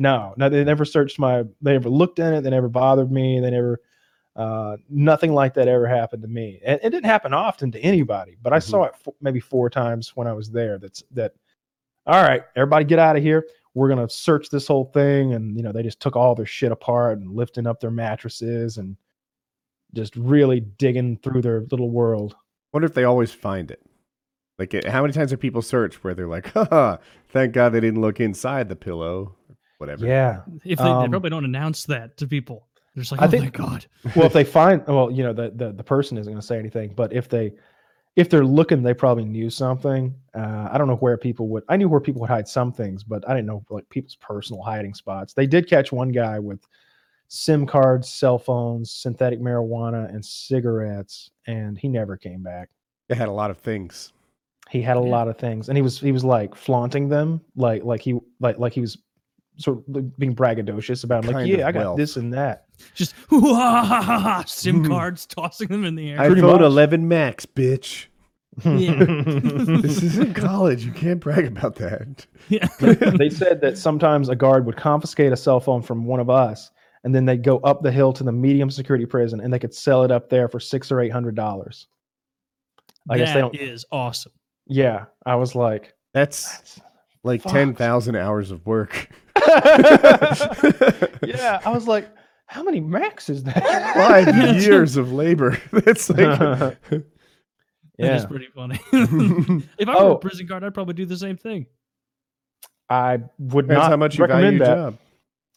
No, 0.00 0.32
no, 0.38 0.48
they 0.48 0.64
never 0.64 0.86
searched 0.86 1.18
my. 1.18 1.42
They 1.60 1.72
never 1.72 1.90
looked 1.90 2.18
in 2.18 2.32
it. 2.32 2.40
They 2.40 2.48
never 2.50 2.68
bothered 2.70 3.12
me. 3.12 3.38
They 3.38 3.50
never. 3.50 3.80
Uh, 4.34 4.78
nothing 4.88 5.34
like 5.34 5.52
that 5.54 5.68
ever 5.68 5.86
happened 5.86 6.22
to 6.22 6.28
me. 6.28 6.58
And 6.64 6.80
it 6.82 6.88
didn't 6.90 7.04
happen 7.04 7.34
often 7.34 7.70
to 7.72 7.80
anybody, 7.80 8.38
but 8.40 8.52
I 8.54 8.58
Mhm. 8.58 8.62
saw 8.62 8.84
it 8.84 8.92
f- 8.94 9.12
maybe 9.20 9.40
four 9.40 9.68
times 9.68 10.16
when 10.16 10.26
I 10.26 10.32
was 10.32 10.50
there. 10.50 10.78
That's 10.78 11.02
that. 11.10 11.34
All 12.06 12.22
right, 12.22 12.42
everybody, 12.56 12.86
get 12.86 12.98
out 12.98 13.16
of 13.16 13.22
here. 13.22 13.44
We're 13.74 13.90
gonna 13.90 14.08
search 14.08 14.48
this 14.48 14.66
whole 14.66 14.86
thing, 14.86 15.34
and 15.34 15.54
you 15.56 15.62
know 15.62 15.72
they 15.72 15.82
just 15.82 16.00
took 16.00 16.16
all 16.16 16.34
their 16.34 16.46
shit 16.46 16.72
apart 16.72 17.18
and 17.18 17.34
lifting 17.34 17.66
up 17.66 17.80
their 17.80 17.90
mattresses 17.90 18.78
and 18.78 18.96
just 19.94 20.16
really 20.16 20.60
digging 20.60 21.18
through 21.18 21.42
their 21.42 21.60
little 21.70 21.90
world. 21.90 22.34
Wonder 22.72 22.86
if 22.86 22.94
they 22.94 23.04
always 23.04 23.32
find 23.32 23.70
it. 23.70 23.82
Like, 24.58 24.72
eh, 24.72 24.88
how 24.90 25.02
many 25.02 25.12
times 25.12 25.32
have 25.32 25.40
people 25.40 25.60
searched 25.60 26.02
where 26.04 26.14
they're 26.14 26.28
like, 26.28 26.46
"Ha! 26.54 26.98
thank 27.28 27.52
God 27.52 27.70
they 27.70 27.80
didn't 27.80 28.00
look 28.00 28.20
inside 28.20 28.68
the 28.70 28.76
pillow," 28.76 29.34
whatever. 29.80 30.06
Yeah. 30.06 30.42
If 30.64 30.78
they, 30.78 30.84
they 30.84 30.90
Um, 30.90 31.10
probably 31.10 31.30
don't 31.30 31.44
announce 31.44 31.84
that 31.86 32.16
to 32.18 32.26
people, 32.28 32.66
they're 32.94 33.02
just 33.02 33.12
like, 33.12 33.20
I 33.22 33.24
"Oh 33.24 33.28
my 33.28 33.38
think- 33.38 33.54
god!" 33.54 33.86
well 34.16 34.26
if 34.26 34.32
they 34.32 34.44
find 34.44 34.86
well 34.86 35.10
you 35.10 35.22
know 35.22 35.32
the 35.32 35.50
the, 35.54 35.72
the 35.72 35.84
person 35.84 36.18
isn't 36.18 36.30
going 36.32 36.40
to 36.40 36.46
say 36.46 36.58
anything 36.58 36.92
but 36.94 37.12
if 37.12 37.28
they 37.28 37.52
if 38.16 38.28
they're 38.28 38.44
looking 38.44 38.82
they 38.82 38.92
probably 38.92 39.24
knew 39.24 39.48
something 39.48 40.12
uh, 40.34 40.68
i 40.72 40.76
don't 40.76 40.88
know 40.88 40.96
where 40.96 41.16
people 41.16 41.46
would 41.46 41.62
i 41.68 41.76
knew 41.76 41.88
where 41.88 42.00
people 42.00 42.20
would 42.20 42.28
hide 42.28 42.48
some 42.48 42.72
things 42.72 43.04
but 43.04 43.26
i 43.28 43.32
didn't 43.32 43.46
know 43.46 43.64
like 43.70 43.88
people's 43.88 44.16
personal 44.16 44.60
hiding 44.60 44.92
spots 44.92 45.32
they 45.32 45.46
did 45.46 45.68
catch 45.68 45.92
one 45.92 46.10
guy 46.10 46.38
with 46.40 46.58
sim 47.28 47.64
cards 47.64 48.08
cell 48.08 48.36
phones 48.38 48.90
synthetic 48.90 49.38
marijuana 49.40 50.12
and 50.12 50.24
cigarettes 50.24 51.30
and 51.46 51.78
he 51.78 51.86
never 51.88 52.16
came 52.16 52.42
back 52.42 52.68
They 53.08 53.14
had 53.14 53.28
a 53.28 53.32
lot 53.32 53.52
of 53.52 53.58
things. 53.58 54.12
he 54.68 54.82
had 54.82 54.96
a 54.96 55.00
Yeah. 55.00 55.06
lot 55.16 55.28
of 55.28 55.38
things 55.38 55.68
and 55.68 55.78
he 55.78 55.82
was 55.82 56.00
he 56.00 56.10
was 56.10 56.24
like 56.24 56.56
flaunting 56.56 57.08
them 57.08 57.40
like 57.54 57.84
like 57.84 58.00
he 58.00 58.18
like 58.40 58.58
like 58.58 58.72
he 58.72 58.80
was 58.80 58.98
sort 59.60 59.78
of 59.78 59.84
like 59.88 60.04
being 60.18 60.34
braggadocious 60.34 61.04
about 61.04 61.24
like 61.26 61.46
yeah 61.46 61.66
i 61.66 61.72
got 61.72 61.80
wealth. 61.80 61.96
this 61.98 62.16
and 62.16 62.32
that 62.32 62.64
Just 62.94 63.14
sim 63.30 63.38
mm-hmm. 63.38 64.86
cards, 64.86 65.26
tossing 65.26 65.68
them 65.68 65.84
in 65.84 65.94
the 65.96 66.10
air. 66.12 66.16
Pretty 66.16 66.40
iPhone 66.40 66.60
much. 66.60 66.62
11 66.62 67.06
Max, 67.08 67.44
bitch. 67.44 68.06
Yeah. 68.64 69.04
this 69.82 70.02
is 70.02 70.18
in 70.18 70.32
college. 70.48 70.84
You 70.84 70.92
can't 70.92 71.20
brag 71.20 71.46
about 71.46 71.74
that. 71.76 72.26
yeah. 72.48 72.66
they 72.80 73.28
said 73.28 73.60
that 73.60 73.76
sometimes 73.76 74.28
a 74.30 74.34
guard 74.34 74.64
would 74.66 74.76
confiscate 74.76 75.30
a 75.32 75.36
cell 75.36 75.60
phone 75.60 75.82
from 75.82 76.04
one 76.06 76.20
of 76.20 76.30
us 76.30 76.70
and 77.04 77.14
then 77.14 77.24
they'd 77.26 77.42
go 77.42 77.58
up 77.58 77.82
the 77.82 77.92
hill 77.92 78.12
to 78.14 78.24
the 78.24 78.32
medium 78.32 78.70
security 78.70 79.06
prison 79.06 79.40
and 79.40 79.52
they 79.52 79.58
could 79.58 79.74
sell 79.74 80.02
it 80.04 80.10
up 80.10 80.28
there 80.30 80.48
for 80.48 80.58
six 80.60 80.90
or 80.90 81.00
eight 81.00 81.12
hundred 81.12 81.34
dollars 81.34 81.86
i 83.08 83.16
guess 83.16 83.32
they 83.32 83.40
don't 83.40 83.54
is 83.54 83.84
awesome. 83.92 84.32
yeah 84.66 85.06
i 85.24 85.34
was 85.34 85.54
like 85.54 85.94
That's 86.12 86.44
"That's- 86.48 86.80
like 87.22 87.42
Fuck. 87.42 87.52
10,000 87.52 88.16
hours 88.16 88.50
of 88.50 88.64
work. 88.66 89.08
Yeah 91.22 91.60
i 91.64 91.70
was 91.70 91.86
like 91.86 92.08
how 92.46 92.62
many 92.62 92.80
max 92.80 93.28
is 93.28 93.44
that 93.44 93.94
Five 93.94 94.34
years 94.62 94.96
of 94.96 95.12
labor. 95.12 95.56
That's 95.72 96.10
like. 96.10 96.40
That 97.98 98.16
is 98.16 98.22
yeah 98.22 98.26
pretty 98.28 98.48
funny. 98.54 98.80
if 98.92 99.88
I 99.88 99.94
were 99.94 100.00
Oh. 100.00 100.12
a 100.12 100.18
prison 100.18 100.46
guard, 100.46 100.64
I'd 100.64 100.72
probably 100.72 100.94
do 100.94 101.04
the 101.04 101.18
same 101.18 101.36
thing. 101.36 101.66
i 102.88 103.18
would 103.38 103.68
Depends 103.68 103.68
not 103.68 103.90
how 103.90 103.96
much 103.98 104.18
you 104.18 104.26
value 104.26 104.34
recommend 104.46 104.56
your 104.58 104.66
that 104.66 104.74
job. 104.74 104.98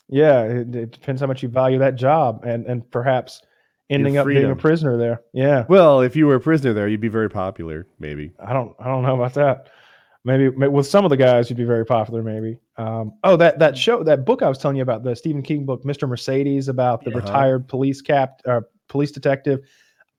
yeah 0.10 0.42
it, 0.44 0.76
it 0.76 0.92
depends 0.92 1.22
how 1.22 1.28
much 1.28 1.42
you 1.42 1.48
value 1.50 1.80
that 1.80 1.96
job 1.96 2.44
and 2.46 2.66
and 2.68 2.90
perhaps 2.92 3.42
ending 3.90 4.18
up 4.18 4.28
being 4.28 4.52
a 4.52 4.56
prisoner 4.56 4.98
there 4.98 5.22
yeah 5.34 5.64
Well, 5.70 6.02
if 6.02 6.16
you 6.18 6.28
were 6.28 6.36
a 6.36 6.40
prisoner 6.42 6.74
there, 6.74 6.88
you'd 6.90 7.00
be 7.02 7.08
very 7.08 7.30
popular, 7.30 7.88
maybe. 7.98 8.34
I 8.46 8.52
don't 8.54 8.76
I 8.80 8.86
don't 8.86 9.04
know 9.04 9.16
about 9.16 9.34
that. 9.36 9.70
Maybe, 10.26 10.50
may 10.52 10.70
with 10.70 10.88
some 10.88 11.04
of 11.04 11.10
the 11.10 11.18
guys 11.18 11.50
you'd 11.50 11.58
be 11.58 11.66
very 11.66 11.86
popular. 11.86 12.24
Maybe. 12.24 12.58
Um, 12.78 13.14
oh, 13.26 13.36
that 13.36 13.60
that 13.60 13.78
show 13.78 14.04
that 14.04 14.24
book 14.26 14.42
I 14.42 14.48
was 14.50 14.58
telling 14.58 14.78
you 14.78 14.84
about 14.84 15.04
the 15.04 15.16
Stephen 15.16 15.42
King 15.42 15.66
book, 15.66 15.84
Mr. 15.84 16.08
Mercedes, 16.08 16.70
about 16.70 17.04
the 17.04 17.12
Yeah. 17.12 17.18
retired 17.18 17.68
police 17.68 18.02
cap 18.02 18.40
uh, 18.48 18.62
police 18.88 19.12
detective. 19.12 19.60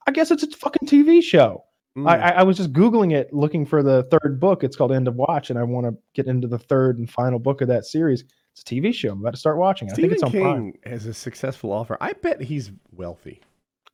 I 0.07 0.11
guess 0.11 0.29
it's 0.29 0.43
a 0.43 0.47
fucking 0.51 0.87
TV 0.87 1.23
show. 1.23 1.63
Mm. 1.97 2.07
I, 2.07 2.17
I 2.17 2.29
I 2.29 2.43
was 2.43 2.57
just 2.57 2.71
googling 2.71 3.13
it, 3.15 3.33
looking 3.33 3.65
for 3.65 3.81
the 3.81 4.03
third 4.11 4.39
book. 4.39 4.63
It's 4.63 4.75
called 4.75 4.91
End 4.91 5.07
of 5.07 5.15
Watch, 5.15 5.49
and 5.49 5.57
I 5.57 5.63
want 5.63 5.87
to 5.87 5.97
get 6.13 6.27
into 6.27 6.47
the 6.47 6.59
third 6.59 6.99
and 6.99 7.09
final 7.09 7.39
book 7.39 7.61
of 7.61 7.67
that 7.69 7.85
series. 7.85 8.25
It's 8.51 8.61
a 8.61 8.65
TV 8.65 8.93
show. 8.93 9.11
I'm 9.11 9.21
about 9.21 9.31
to 9.33 9.39
start 9.39 9.57
watching. 9.57 9.87
it. 9.87 9.93
I 9.93 9.95
think 9.95 10.11
Stephen 10.11 10.13
it's 10.13 10.23
on 10.23 10.31
Prime. 10.31 10.71
King 10.73 10.79
has 10.91 11.07
a 11.07 11.13
successful 11.13 11.71
offer. 11.71 11.97
I 11.99 12.13
bet 12.13 12.39
he's 12.41 12.71
wealthy. 12.91 13.41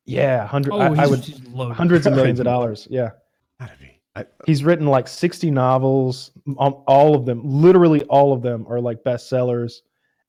Yeah, 0.06 0.46
hundred. 0.46 0.74
Oh, 0.74 0.80
I, 0.80 0.88
I 1.04 1.08
he's- 1.08 1.40
would 1.54 1.72
hundreds 1.72 2.06
of 2.06 2.14
millions 2.18 2.40
of 2.42 2.46
dollars. 2.46 2.88
Yeah. 2.90 3.12
Gotta 3.60 3.74
be. 3.80 3.91
I, 4.16 4.26
He's 4.46 4.64
written 4.64 4.88
like 4.88 5.08
60 5.08 5.52
novels. 5.52 6.32
All, 6.58 6.84
all 6.88 7.16
of 7.16 7.26
them, 7.26 7.42
literally 7.44 8.04
all 8.04 8.34
of 8.34 8.42
them, 8.42 8.66
are 8.68 8.80
like 8.82 9.04
bestsellers. 9.04 9.82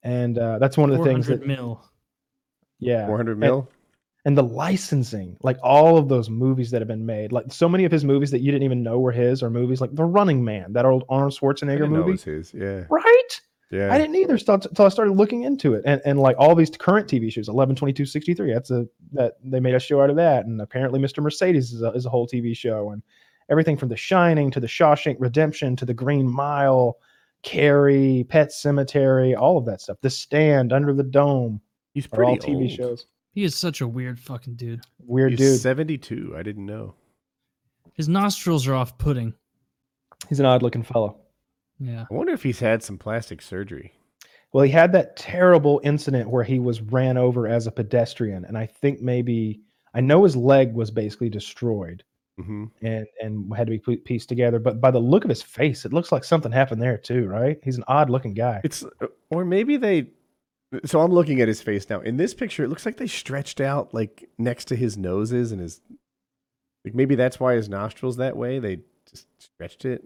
And 0.03 0.39
uh, 0.39 0.59
that's 0.59 0.77
one 0.77 0.91
of 0.91 0.99
the 0.99 1.05
things 1.05 1.27
that, 1.27 1.47
mil. 1.47 1.85
yeah. 2.79 3.07
400 3.07 3.33
And- 3.33 3.41
mil. 3.41 3.71
And 4.25 4.39
the 4.39 4.43
licensing, 4.45 5.37
like 5.43 5.59
all 5.65 5.97
of 5.99 6.09
those 6.09 6.31
movies 6.31 6.71
that 6.71 6.81
have 6.81 6.87
been 6.87 7.05
made, 7.05 7.33
like 7.33 7.53
so 7.53 7.69
many 7.69 7.85
of 7.85 7.91
his 7.91 8.05
movies 8.05 8.31
that 8.31 8.39
you 8.39 8.53
didn't 8.53 8.63
even 8.63 8.81
know 8.81 9.01
were 9.01 9.11
his, 9.11 9.43
are 9.43 9.51
movies 9.51 9.81
like 9.81 9.93
The 9.97 10.05
Running 10.05 10.45
Man, 10.45 10.73
that 10.75 10.85
old 10.87 11.03
Arnold 11.09 11.37
I 11.37 11.45
Schwarzenegger 11.45 11.67
didn't 11.79 11.93
know 11.93 11.97
it 11.97 11.99
movie. 12.03 12.11
was 12.13 12.23
his. 12.23 12.55
Yeah. 12.55 12.85
Right? 12.89 13.41
Yeah. 13.73 13.93
I 13.93 13.99
didn't 13.99 14.15
either 14.15 14.35
until 14.35 14.87
I 14.87 14.91
started 14.91 15.13
looking 15.15 15.43
into 15.43 15.75
it. 15.75 15.83
And 15.87 16.01
and 16.05 16.21
like 16.21 16.37
all 16.39 16.55
these 16.55 16.71
current 16.71 17.09
TV 17.09 17.33
shows, 17.33 17.49
11, 17.49 17.75
22, 17.75 18.07
63, 18.07 18.53
that's 18.53 18.71
a 18.71 18.87
that 19.13 19.39
they 19.43 19.59
made 19.59 19.75
a 19.75 19.81
show 19.81 20.01
out 20.01 20.09
of 20.11 20.15
that. 20.17 20.47
And 20.47 20.61
apparently 20.61 21.01
Mr. 21.01 21.21
Mercedes 21.21 21.73
is 21.73 21.83
a, 21.83 21.89
is 21.91 22.07
a 22.07 22.11
whole 22.11 22.29
TV 22.29 22.57
show. 22.57 22.91
And 22.93 23.03
everything 23.53 23.77
from 23.77 23.91
The 23.91 23.97
Shining 23.97 24.51
to 24.51 24.61
The 24.61 24.67
Shawshank 24.67 25.17
Redemption 25.21 25.77
to 25.77 25.85
The 25.85 25.95
Green 25.95 26.27
Mile, 26.27 26.97
Carrie, 27.43 28.25
Pet 28.29 28.49
Sematary, 28.49 29.39
all 29.39 29.59
of 29.59 29.67
that 29.67 29.83
stuff. 29.83 29.99
The 30.01 30.11
Stand, 30.11 30.73
Under 30.73 30.95
the 30.95 31.03
Dome 31.03 31.61
He's 31.93 32.09
are 32.13 32.25
all 32.25 32.39
TV 32.39 32.63
old. 32.63 32.71
shows. 32.71 33.07
He 33.35 33.45
is 33.45 33.55
such 33.55 33.83
a 33.83 33.87
weird 33.87 34.19
fucking 34.19 34.55
dude. 34.55 34.81
Weird 35.05 35.33
He's 35.33 35.39
dude. 35.39 35.61
72. 35.61 36.35
I 36.37 36.43
didn't 36.43 36.65
know. 36.65 36.95
His 37.93 38.09
nostrils 38.09 38.67
are 38.67 38.75
off 38.75 38.97
putting. 38.97 39.35
He's 40.29 40.41
an 40.41 40.47
odd 40.47 40.63
looking 40.63 40.83
fellow. 40.83 41.19
Yeah. 41.79 42.07
I 42.11 42.15
wonder 42.15 42.33
if 42.33 42.43
he's 42.43 42.61
had 42.61 42.83
some 42.83 42.97
plastic 42.97 43.43
surgery. 43.43 43.93
Well, 44.53 44.65
he 44.65 44.71
had 44.71 44.93
that 44.93 45.17
terrible 45.17 45.81
incident 45.85 46.31
where 46.31 46.45
he 46.45 46.59
was 46.59 46.81
ran 46.81 47.19
over 47.19 47.47
as 47.47 47.67
a 47.67 47.73
pedestrian. 47.73 48.45
And 48.47 48.57
I 48.57 48.67
think 48.67 49.01
maybe, 49.01 49.61
I 49.93 50.01
know 50.01 50.25
his 50.25 50.37
leg 50.37 50.73
was 50.73 50.91
basically 50.91 51.29
destroyed. 51.29 52.03
Hmm 52.39 52.65
and 52.81 53.07
and 53.21 53.55
had 53.55 53.67
to 53.67 53.79
be 53.79 53.97
pieced 53.99 54.29
together. 54.29 54.59
But 54.59 54.81
by 54.81 54.91
the 54.91 54.99
look 54.99 55.25
of 55.25 55.29
his 55.29 55.43
face, 55.43 55.85
it 55.85 55.93
looks 55.93 56.11
like 56.13 56.25
something 56.25 56.51
happened 56.53 56.81
there 56.81 56.97
too, 56.99 57.27
right? 57.27 57.59
He's 57.63 57.77
an 57.77 57.85
odd 57.89 58.09
looking 58.11 58.35
guy. 58.35 58.61
It's 58.65 58.83
uh, 58.85 59.07
or 59.31 59.45
maybe 59.45 59.77
they. 59.77 60.07
So 60.87 61.01
I'm 61.03 61.13
looking 61.13 61.43
at 61.43 61.49
his 61.49 61.61
face 61.61 61.89
now. 61.91 62.01
In 62.01 62.17
this 62.17 62.33
picture, 62.33 62.65
it 62.65 62.69
looks 62.69 62.87
like 62.87 62.97
they 62.97 63.07
stretched 63.07 63.61
out 63.61 63.93
like 63.93 64.29
next 64.39 64.67
to 64.67 64.77
his 64.77 64.97
noses 64.97 65.53
and 65.53 65.61
his. 65.61 65.81
Like 66.85 66.95
maybe 66.95 67.15
that's 67.15 67.39
why 67.39 67.55
his 67.55 67.69
nostrils 67.69 68.17
that 68.17 68.37
way. 68.37 68.59
They 68.59 68.79
just 69.11 69.27
stretched 69.39 69.85
it. 69.85 70.03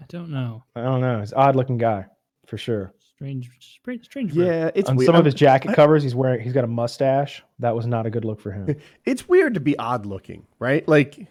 I 0.00 0.04
don't 0.08 0.30
know. 0.30 0.64
I 0.76 0.82
don't 0.82 1.00
know. 1.00 1.20
He's 1.20 1.32
an 1.32 1.38
odd 1.38 1.56
looking 1.56 1.78
guy 1.78 2.06
for 2.46 2.56
sure. 2.56 2.92
Strange, 2.98 3.50
strange, 3.60 4.04
strange. 4.04 4.32
Yeah, 4.32 4.70
it's 4.74 4.88
On 4.90 4.96
weird. 4.96 5.06
some 5.06 5.14
of 5.14 5.24
his 5.24 5.34
jacket 5.34 5.70
I- 5.70 5.74
covers, 5.74 6.02
he's 6.02 6.14
wearing 6.14 6.40
he's 6.40 6.52
got 6.52 6.64
a 6.64 6.68
mustache. 6.68 7.42
That 7.60 7.74
was 7.76 7.86
not 7.86 8.04
a 8.06 8.10
good 8.10 8.24
look 8.24 8.40
for 8.40 8.50
him. 8.50 8.74
it's 9.04 9.28
weird 9.28 9.54
to 9.54 9.60
be 9.60 9.78
odd 9.78 10.06
looking, 10.06 10.46
right? 10.58 10.86
Like, 10.88 11.28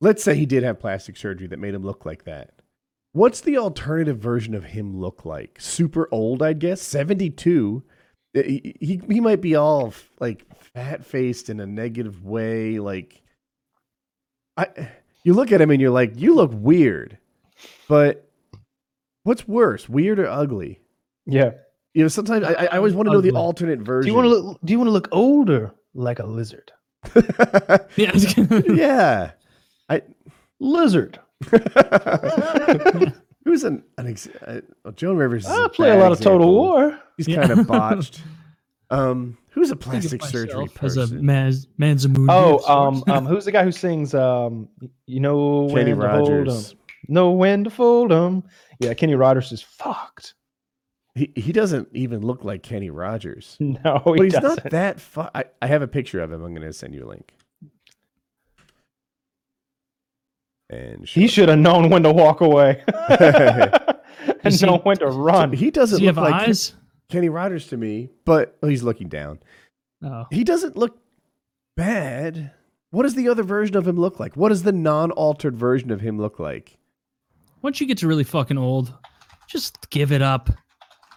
let's 0.00 0.22
say 0.22 0.34
he 0.34 0.46
did 0.46 0.62
have 0.62 0.80
plastic 0.80 1.16
surgery 1.16 1.46
that 1.48 1.58
made 1.58 1.74
him 1.74 1.82
look 1.84 2.04
like 2.04 2.24
that. 2.24 2.50
What's 3.12 3.40
the 3.40 3.56
alternative 3.56 4.18
version 4.18 4.54
of 4.54 4.64
him 4.64 4.98
look 5.00 5.24
like? 5.24 5.56
Super 5.58 6.08
old, 6.12 6.42
I 6.42 6.52
guess. 6.52 6.82
Seventy 6.82 7.30
two. 7.30 7.82
Eh, 8.34 8.42
he, 8.42 8.76
he 8.80 9.00
he 9.08 9.20
might 9.20 9.40
be 9.40 9.54
all 9.54 9.88
f- 9.88 10.10
like 10.20 10.44
fat 10.74 11.04
faced 11.04 11.48
in 11.48 11.60
a 11.60 11.66
negative 11.66 12.24
way. 12.24 12.78
Like, 12.78 13.22
I 14.56 14.66
you 15.24 15.32
look 15.32 15.50
at 15.50 15.60
him 15.60 15.70
and 15.70 15.80
you're 15.80 15.90
like, 15.90 16.12
you 16.16 16.34
look 16.34 16.50
weird, 16.52 17.16
but 17.88 18.28
what's 19.22 19.48
worse, 19.48 19.88
weird 19.88 20.18
or 20.18 20.28
ugly? 20.28 20.80
yeah. 21.24 21.52
You 21.94 22.02
know, 22.02 22.08
sometimes 22.08 22.44
I, 22.44 22.52
I 22.66 22.76
always 22.76 22.92
want 22.92 23.08
to 23.08 23.14
know 23.14 23.22
the 23.22 23.30
alternate 23.32 23.78
version. 23.78 24.02
Do 24.02 24.08
you 24.10 24.14
want 24.14 24.26
to 24.26 24.36
look? 24.36 24.60
Do 24.62 24.70
you 24.70 24.78
want 24.78 24.88
to 24.88 24.92
look 24.92 25.08
older 25.12 25.72
like 25.94 26.18
a 26.18 26.26
lizard? 26.26 26.70
to? 27.14 28.64
Yeah. 28.76 29.30
Yeah. 29.90 29.98
Lizard. 30.60 31.18
Who's 33.44 33.62
an, 33.62 33.84
an 33.96 34.08
ex- 34.08 34.26
uh, 34.46 34.60
Joan 34.96 35.16
Rivers? 35.16 35.44
Is 35.44 35.50
I 35.50 35.66
a 35.66 35.68
play 35.68 35.90
a 35.90 35.94
bad 35.94 36.02
lot 36.02 36.12
of 36.12 36.18
Total 36.20 36.38
example. 36.48 36.54
War. 36.54 37.00
He's 37.16 37.28
Yeah. 37.28 37.46
kind 37.46 37.60
of 37.60 37.66
botched. 37.66 38.22
Um, 38.90 39.36
who's 39.50 39.70
a 39.70 39.76
Think 39.76 39.84
of 39.86 39.90
plastic 40.18 40.22
surgery 40.24 40.54
myself 40.66 40.84
as 40.84 40.96
a 40.96 41.00
person? 41.02 41.22
Maz, 41.22 41.66
Manzamoon. 41.78 42.26
Oh, 42.28 42.58
um, 42.72 43.04
um, 43.08 43.26
who's 43.26 43.44
the 43.44 43.52
guy 43.52 43.62
who 43.64 43.72
sings? 43.72 44.14
Um, 44.14 44.68
you 45.06 45.20
know 45.20 45.68
Kenny 45.68 45.92
when 45.94 46.08
to 46.08 46.08
hold 46.16 46.30
'em, 46.30 46.36
Rogers. 46.46 46.74
know 47.08 47.30
when 47.32 47.64
to 47.64 47.70
fold 47.70 48.12
'em. 48.12 48.42
Yeah, 48.80 48.94
Kenny 48.94 49.14
Rogers 49.14 49.52
is 49.52 49.62
fucked. 49.62 50.34
He 51.14 51.32
he 51.36 51.50
doesn't 51.52 51.88
even 51.92 52.20
look 52.20 52.44
like 52.44 52.62
Kenny 52.62 52.90
Rogers. 52.90 53.56
No, 53.60 54.02
But 54.04 54.18
he 54.18 54.24
he's 54.24 54.32
doesn't. 54.34 54.64
not 54.64 54.70
that. 54.70 55.00
Fu- 55.00 55.20
I, 55.34 55.44
I 55.62 55.66
have 55.66 55.82
a 55.82 55.88
picture 55.88 56.20
of 56.20 56.30
him. 56.32 56.42
I'm 56.44 56.54
going 56.54 56.66
to 56.66 56.72
send 56.72 56.94
you 56.94 57.04
a 57.06 57.08
link. 57.08 57.32
And 60.70 61.06
He 61.06 61.28
should 61.28 61.48
have 61.48 61.58
known 61.58 61.90
when 61.90 62.02
to 62.02 62.12
walk 62.12 62.40
away 62.40 62.82
and 63.08 64.42
Does 64.42 64.60
he- 64.60 64.66
know 64.66 64.78
when 64.78 64.96
to 64.98 65.06
run. 65.06 65.52
he 65.52 65.70
Does 65.70 65.90
doesn't 65.90 66.00
he 66.00 66.06
look 66.06 66.16
have 66.16 66.24
like 66.24 66.48
eyes? 66.48 66.74
Kenny 67.08 67.28
Rogers 67.28 67.68
to 67.68 67.76
me, 67.76 68.10
but 68.24 68.56
oh, 68.62 68.66
he's 68.68 68.82
looking 68.82 69.08
down. 69.08 69.38
Oh, 70.02 70.26
He 70.30 70.42
doesn't 70.44 70.76
look 70.76 70.98
bad. 71.76 72.50
What 72.90 73.02
does 73.04 73.14
the 73.14 73.28
other 73.28 73.42
version 73.42 73.76
of 73.76 73.86
him 73.86 73.96
look 73.96 74.18
like? 74.18 74.36
What 74.36 74.48
does 74.48 74.62
the 74.62 74.72
non-altered 74.72 75.56
version 75.56 75.90
of 75.90 76.00
him 76.00 76.18
look 76.18 76.38
like? 76.38 76.76
once 77.62 77.80
you 77.80 77.86
get 77.86 77.98
to 77.98 78.06
really 78.06 78.22
fucking 78.22 78.58
old, 78.58 78.94
just 79.48 79.90
give 79.90 80.12
it 80.12 80.22
up. 80.22 80.50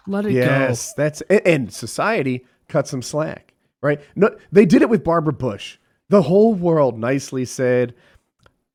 Let 0.08 0.26
it 0.26 0.32
go. 0.32 0.38
Yes, 0.38 0.92
that's 0.94 1.20
and, 1.22 1.40
and 1.46 1.72
society 1.72 2.44
cut 2.68 2.88
some 2.88 3.02
slack, 3.02 3.52
right? 3.82 4.00
No, 4.16 4.34
they 4.50 4.66
did 4.66 4.82
it 4.82 4.88
with 4.88 5.04
Barbara 5.04 5.32
Bush. 5.32 5.76
The 6.08 6.22
whole 6.22 6.54
world 6.54 6.98
nicely 6.98 7.44
said, 7.44 7.94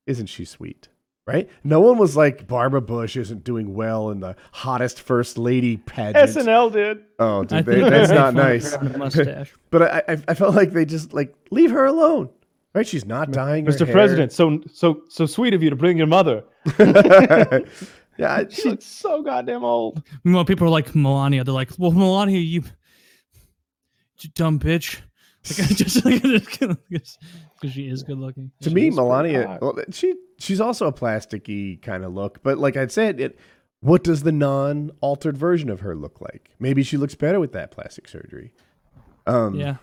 "Isn't 0.06 0.26
she 0.26 0.44
sweet?" 0.44 0.88
Right? 1.26 1.48
No 1.64 1.80
one 1.80 1.98
was 1.98 2.16
like, 2.16 2.46
"Barbara 2.46 2.80
Bush 2.80 3.16
isn't 3.16 3.42
doing 3.42 3.74
well 3.74 4.10
in 4.10 4.20
the 4.20 4.36
hottest 4.52 5.00
first 5.00 5.36
lady 5.38 5.76
pageant." 5.78 6.30
SNL 6.30 6.72
did. 6.72 7.02
Oh, 7.18 7.42
did 7.42 7.66
they? 7.66 7.80
they 7.80 7.90
That's 7.90 8.12
not 8.12 8.34
fun 8.34 8.38
of 8.38 8.44
her 8.44 8.48
nice. 8.52 8.96
mustache. 8.96 9.54
But 9.70 9.82
I, 9.82 10.02
I, 10.08 10.22
I 10.28 10.34
felt 10.34 10.54
like 10.54 10.72
they 10.72 10.84
just 10.84 11.12
like 11.12 11.34
leave 11.50 11.72
her 11.72 11.84
alone. 11.84 12.30
Right? 12.74 12.86
She's 12.86 13.06
not 13.06 13.30
dying. 13.30 13.64
her 13.64 13.72
Mr. 13.72 13.86
hair. 13.86 13.94
President, 13.94 14.32
so 14.32 14.60
so 14.70 15.02
so 15.08 15.24
sweet 15.24 15.54
of 15.54 15.62
you 15.62 15.70
to 15.70 15.76
bring 15.76 15.96
your 15.96 16.06
mother. 16.06 16.44
yeah, 16.78 18.44
She 18.50 18.62
she, 18.62 18.68
looks 18.68 18.84
so 18.84 19.22
goddamn 19.22 19.64
old. 19.64 20.02
Meanwhile, 20.24 20.44
people 20.44 20.66
are 20.66 20.70
like 20.70 20.94
Melania. 20.94 21.42
They're 21.42 21.54
like, 21.54 21.70
"Well, 21.78 21.90
Melania, 21.90 22.38
you, 22.38 22.62
you 24.20 24.30
dumb 24.34 24.60
bitch." 24.60 25.00
Like, 25.58 25.68
just 25.76 26.04
because 27.60 27.74
she 27.74 27.88
is 27.88 28.02
good 28.02 28.18
looking. 28.18 28.50
to 28.62 28.68
She 28.68 28.74
me, 28.74 28.90
Melania, 28.90 29.58
well, 29.60 29.76
she 29.90 30.14
she's 30.38 30.60
also 30.60 30.86
a 30.86 30.92
plasticky 30.92 31.80
kind 31.82 32.04
of 32.04 32.12
look. 32.12 32.42
But 32.42 32.58
like 32.58 32.76
I 32.76 32.86
said, 32.88 33.20
it. 33.20 33.38
What 33.80 34.02
does 34.02 34.22
the 34.22 34.32
non-altered 34.32 35.36
version 35.36 35.68
of 35.68 35.80
her 35.80 35.94
look 35.94 36.20
like? 36.20 36.50
Maybe 36.58 36.82
she 36.82 36.96
looks 36.96 37.14
better 37.14 37.38
with 37.38 37.52
that 37.52 37.70
plastic 37.70 38.08
surgery. 38.08 38.52
Um, 39.26 39.54
Yeah. 39.54 39.76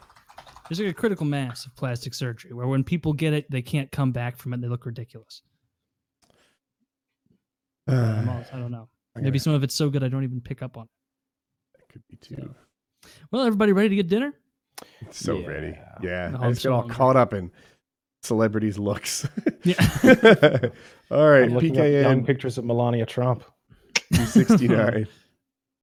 There's 0.67 0.79
like 0.79 0.89
a 0.89 0.93
critical 0.93 1.25
mass 1.27 1.65
of 1.67 1.75
plastic 1.75 2.13
surgery 2.15 2.53
where 2.53 2.67
when 2.67 2.83
people 2.83 3.13
get 3.13 3.33
it, 3.33 3.49
they 3.51 3.61
can't 3.61 3.91
come 3.91 4.11
back 4.11 4.37
from 4.37 4.53
it. 4.53 4.61
They 4.61 4.67
look 4.67 4.85
ridiculous. 4.85 5.43
I'm 7.87 8.29
all- 8.29 8.45
I 8.51 8.57
don't 8.59 8.71
know. 8.71 8.89
Maybe 9.15 9.29
gotta- 9.29 9.39
some 9.39 9.53
of 9.53 9.63
it's 9.63 9.75
so 9.75 9.89
good 9.89 10.03
I 10.03 10.07
don't 10.07 10.23
even 10.23 10.41
pick 10.41 10.61
up 10.63 10.75
on 10.77 10.85
it. 10.85 10.89
that 11.79 11.89
could 11.89 12.03
be 12.09 12.17
too. 12.17 12.55
Well, 13.31 13.43
everybody 13.45 13.73
ready 13.73 13.89
to 13.89 13.95
get 13.95 14.07
dinner? 14.07 14.33
So 15.11 15.38
Yeah. 15.38 15.47
ready. 15.47 15.77
Yeah, 16.01 16.38
I 16.39 16.49
just 16.49 16.64
get 16.64 16.72
all 16.72 16.88
caught 16.88 17.15
up 17.15 17.34
in 17.34 17.51
celebrities' 18.23 18.77
looks. 18.80 19.27
Yeah. 19.64 19.76
all 21.11 21.30
right, 21.30 21.43
I'm 21.43 21.53
looking 21.53 21.80
up 21.80 21.88
young 21.88 22.22
PKN 22.22 22.26
pictures 22.26 22.57
of 22.57 22.65
Melania 22.65 23.05
Trump. 23.05 23.43
269. 24.14 25.07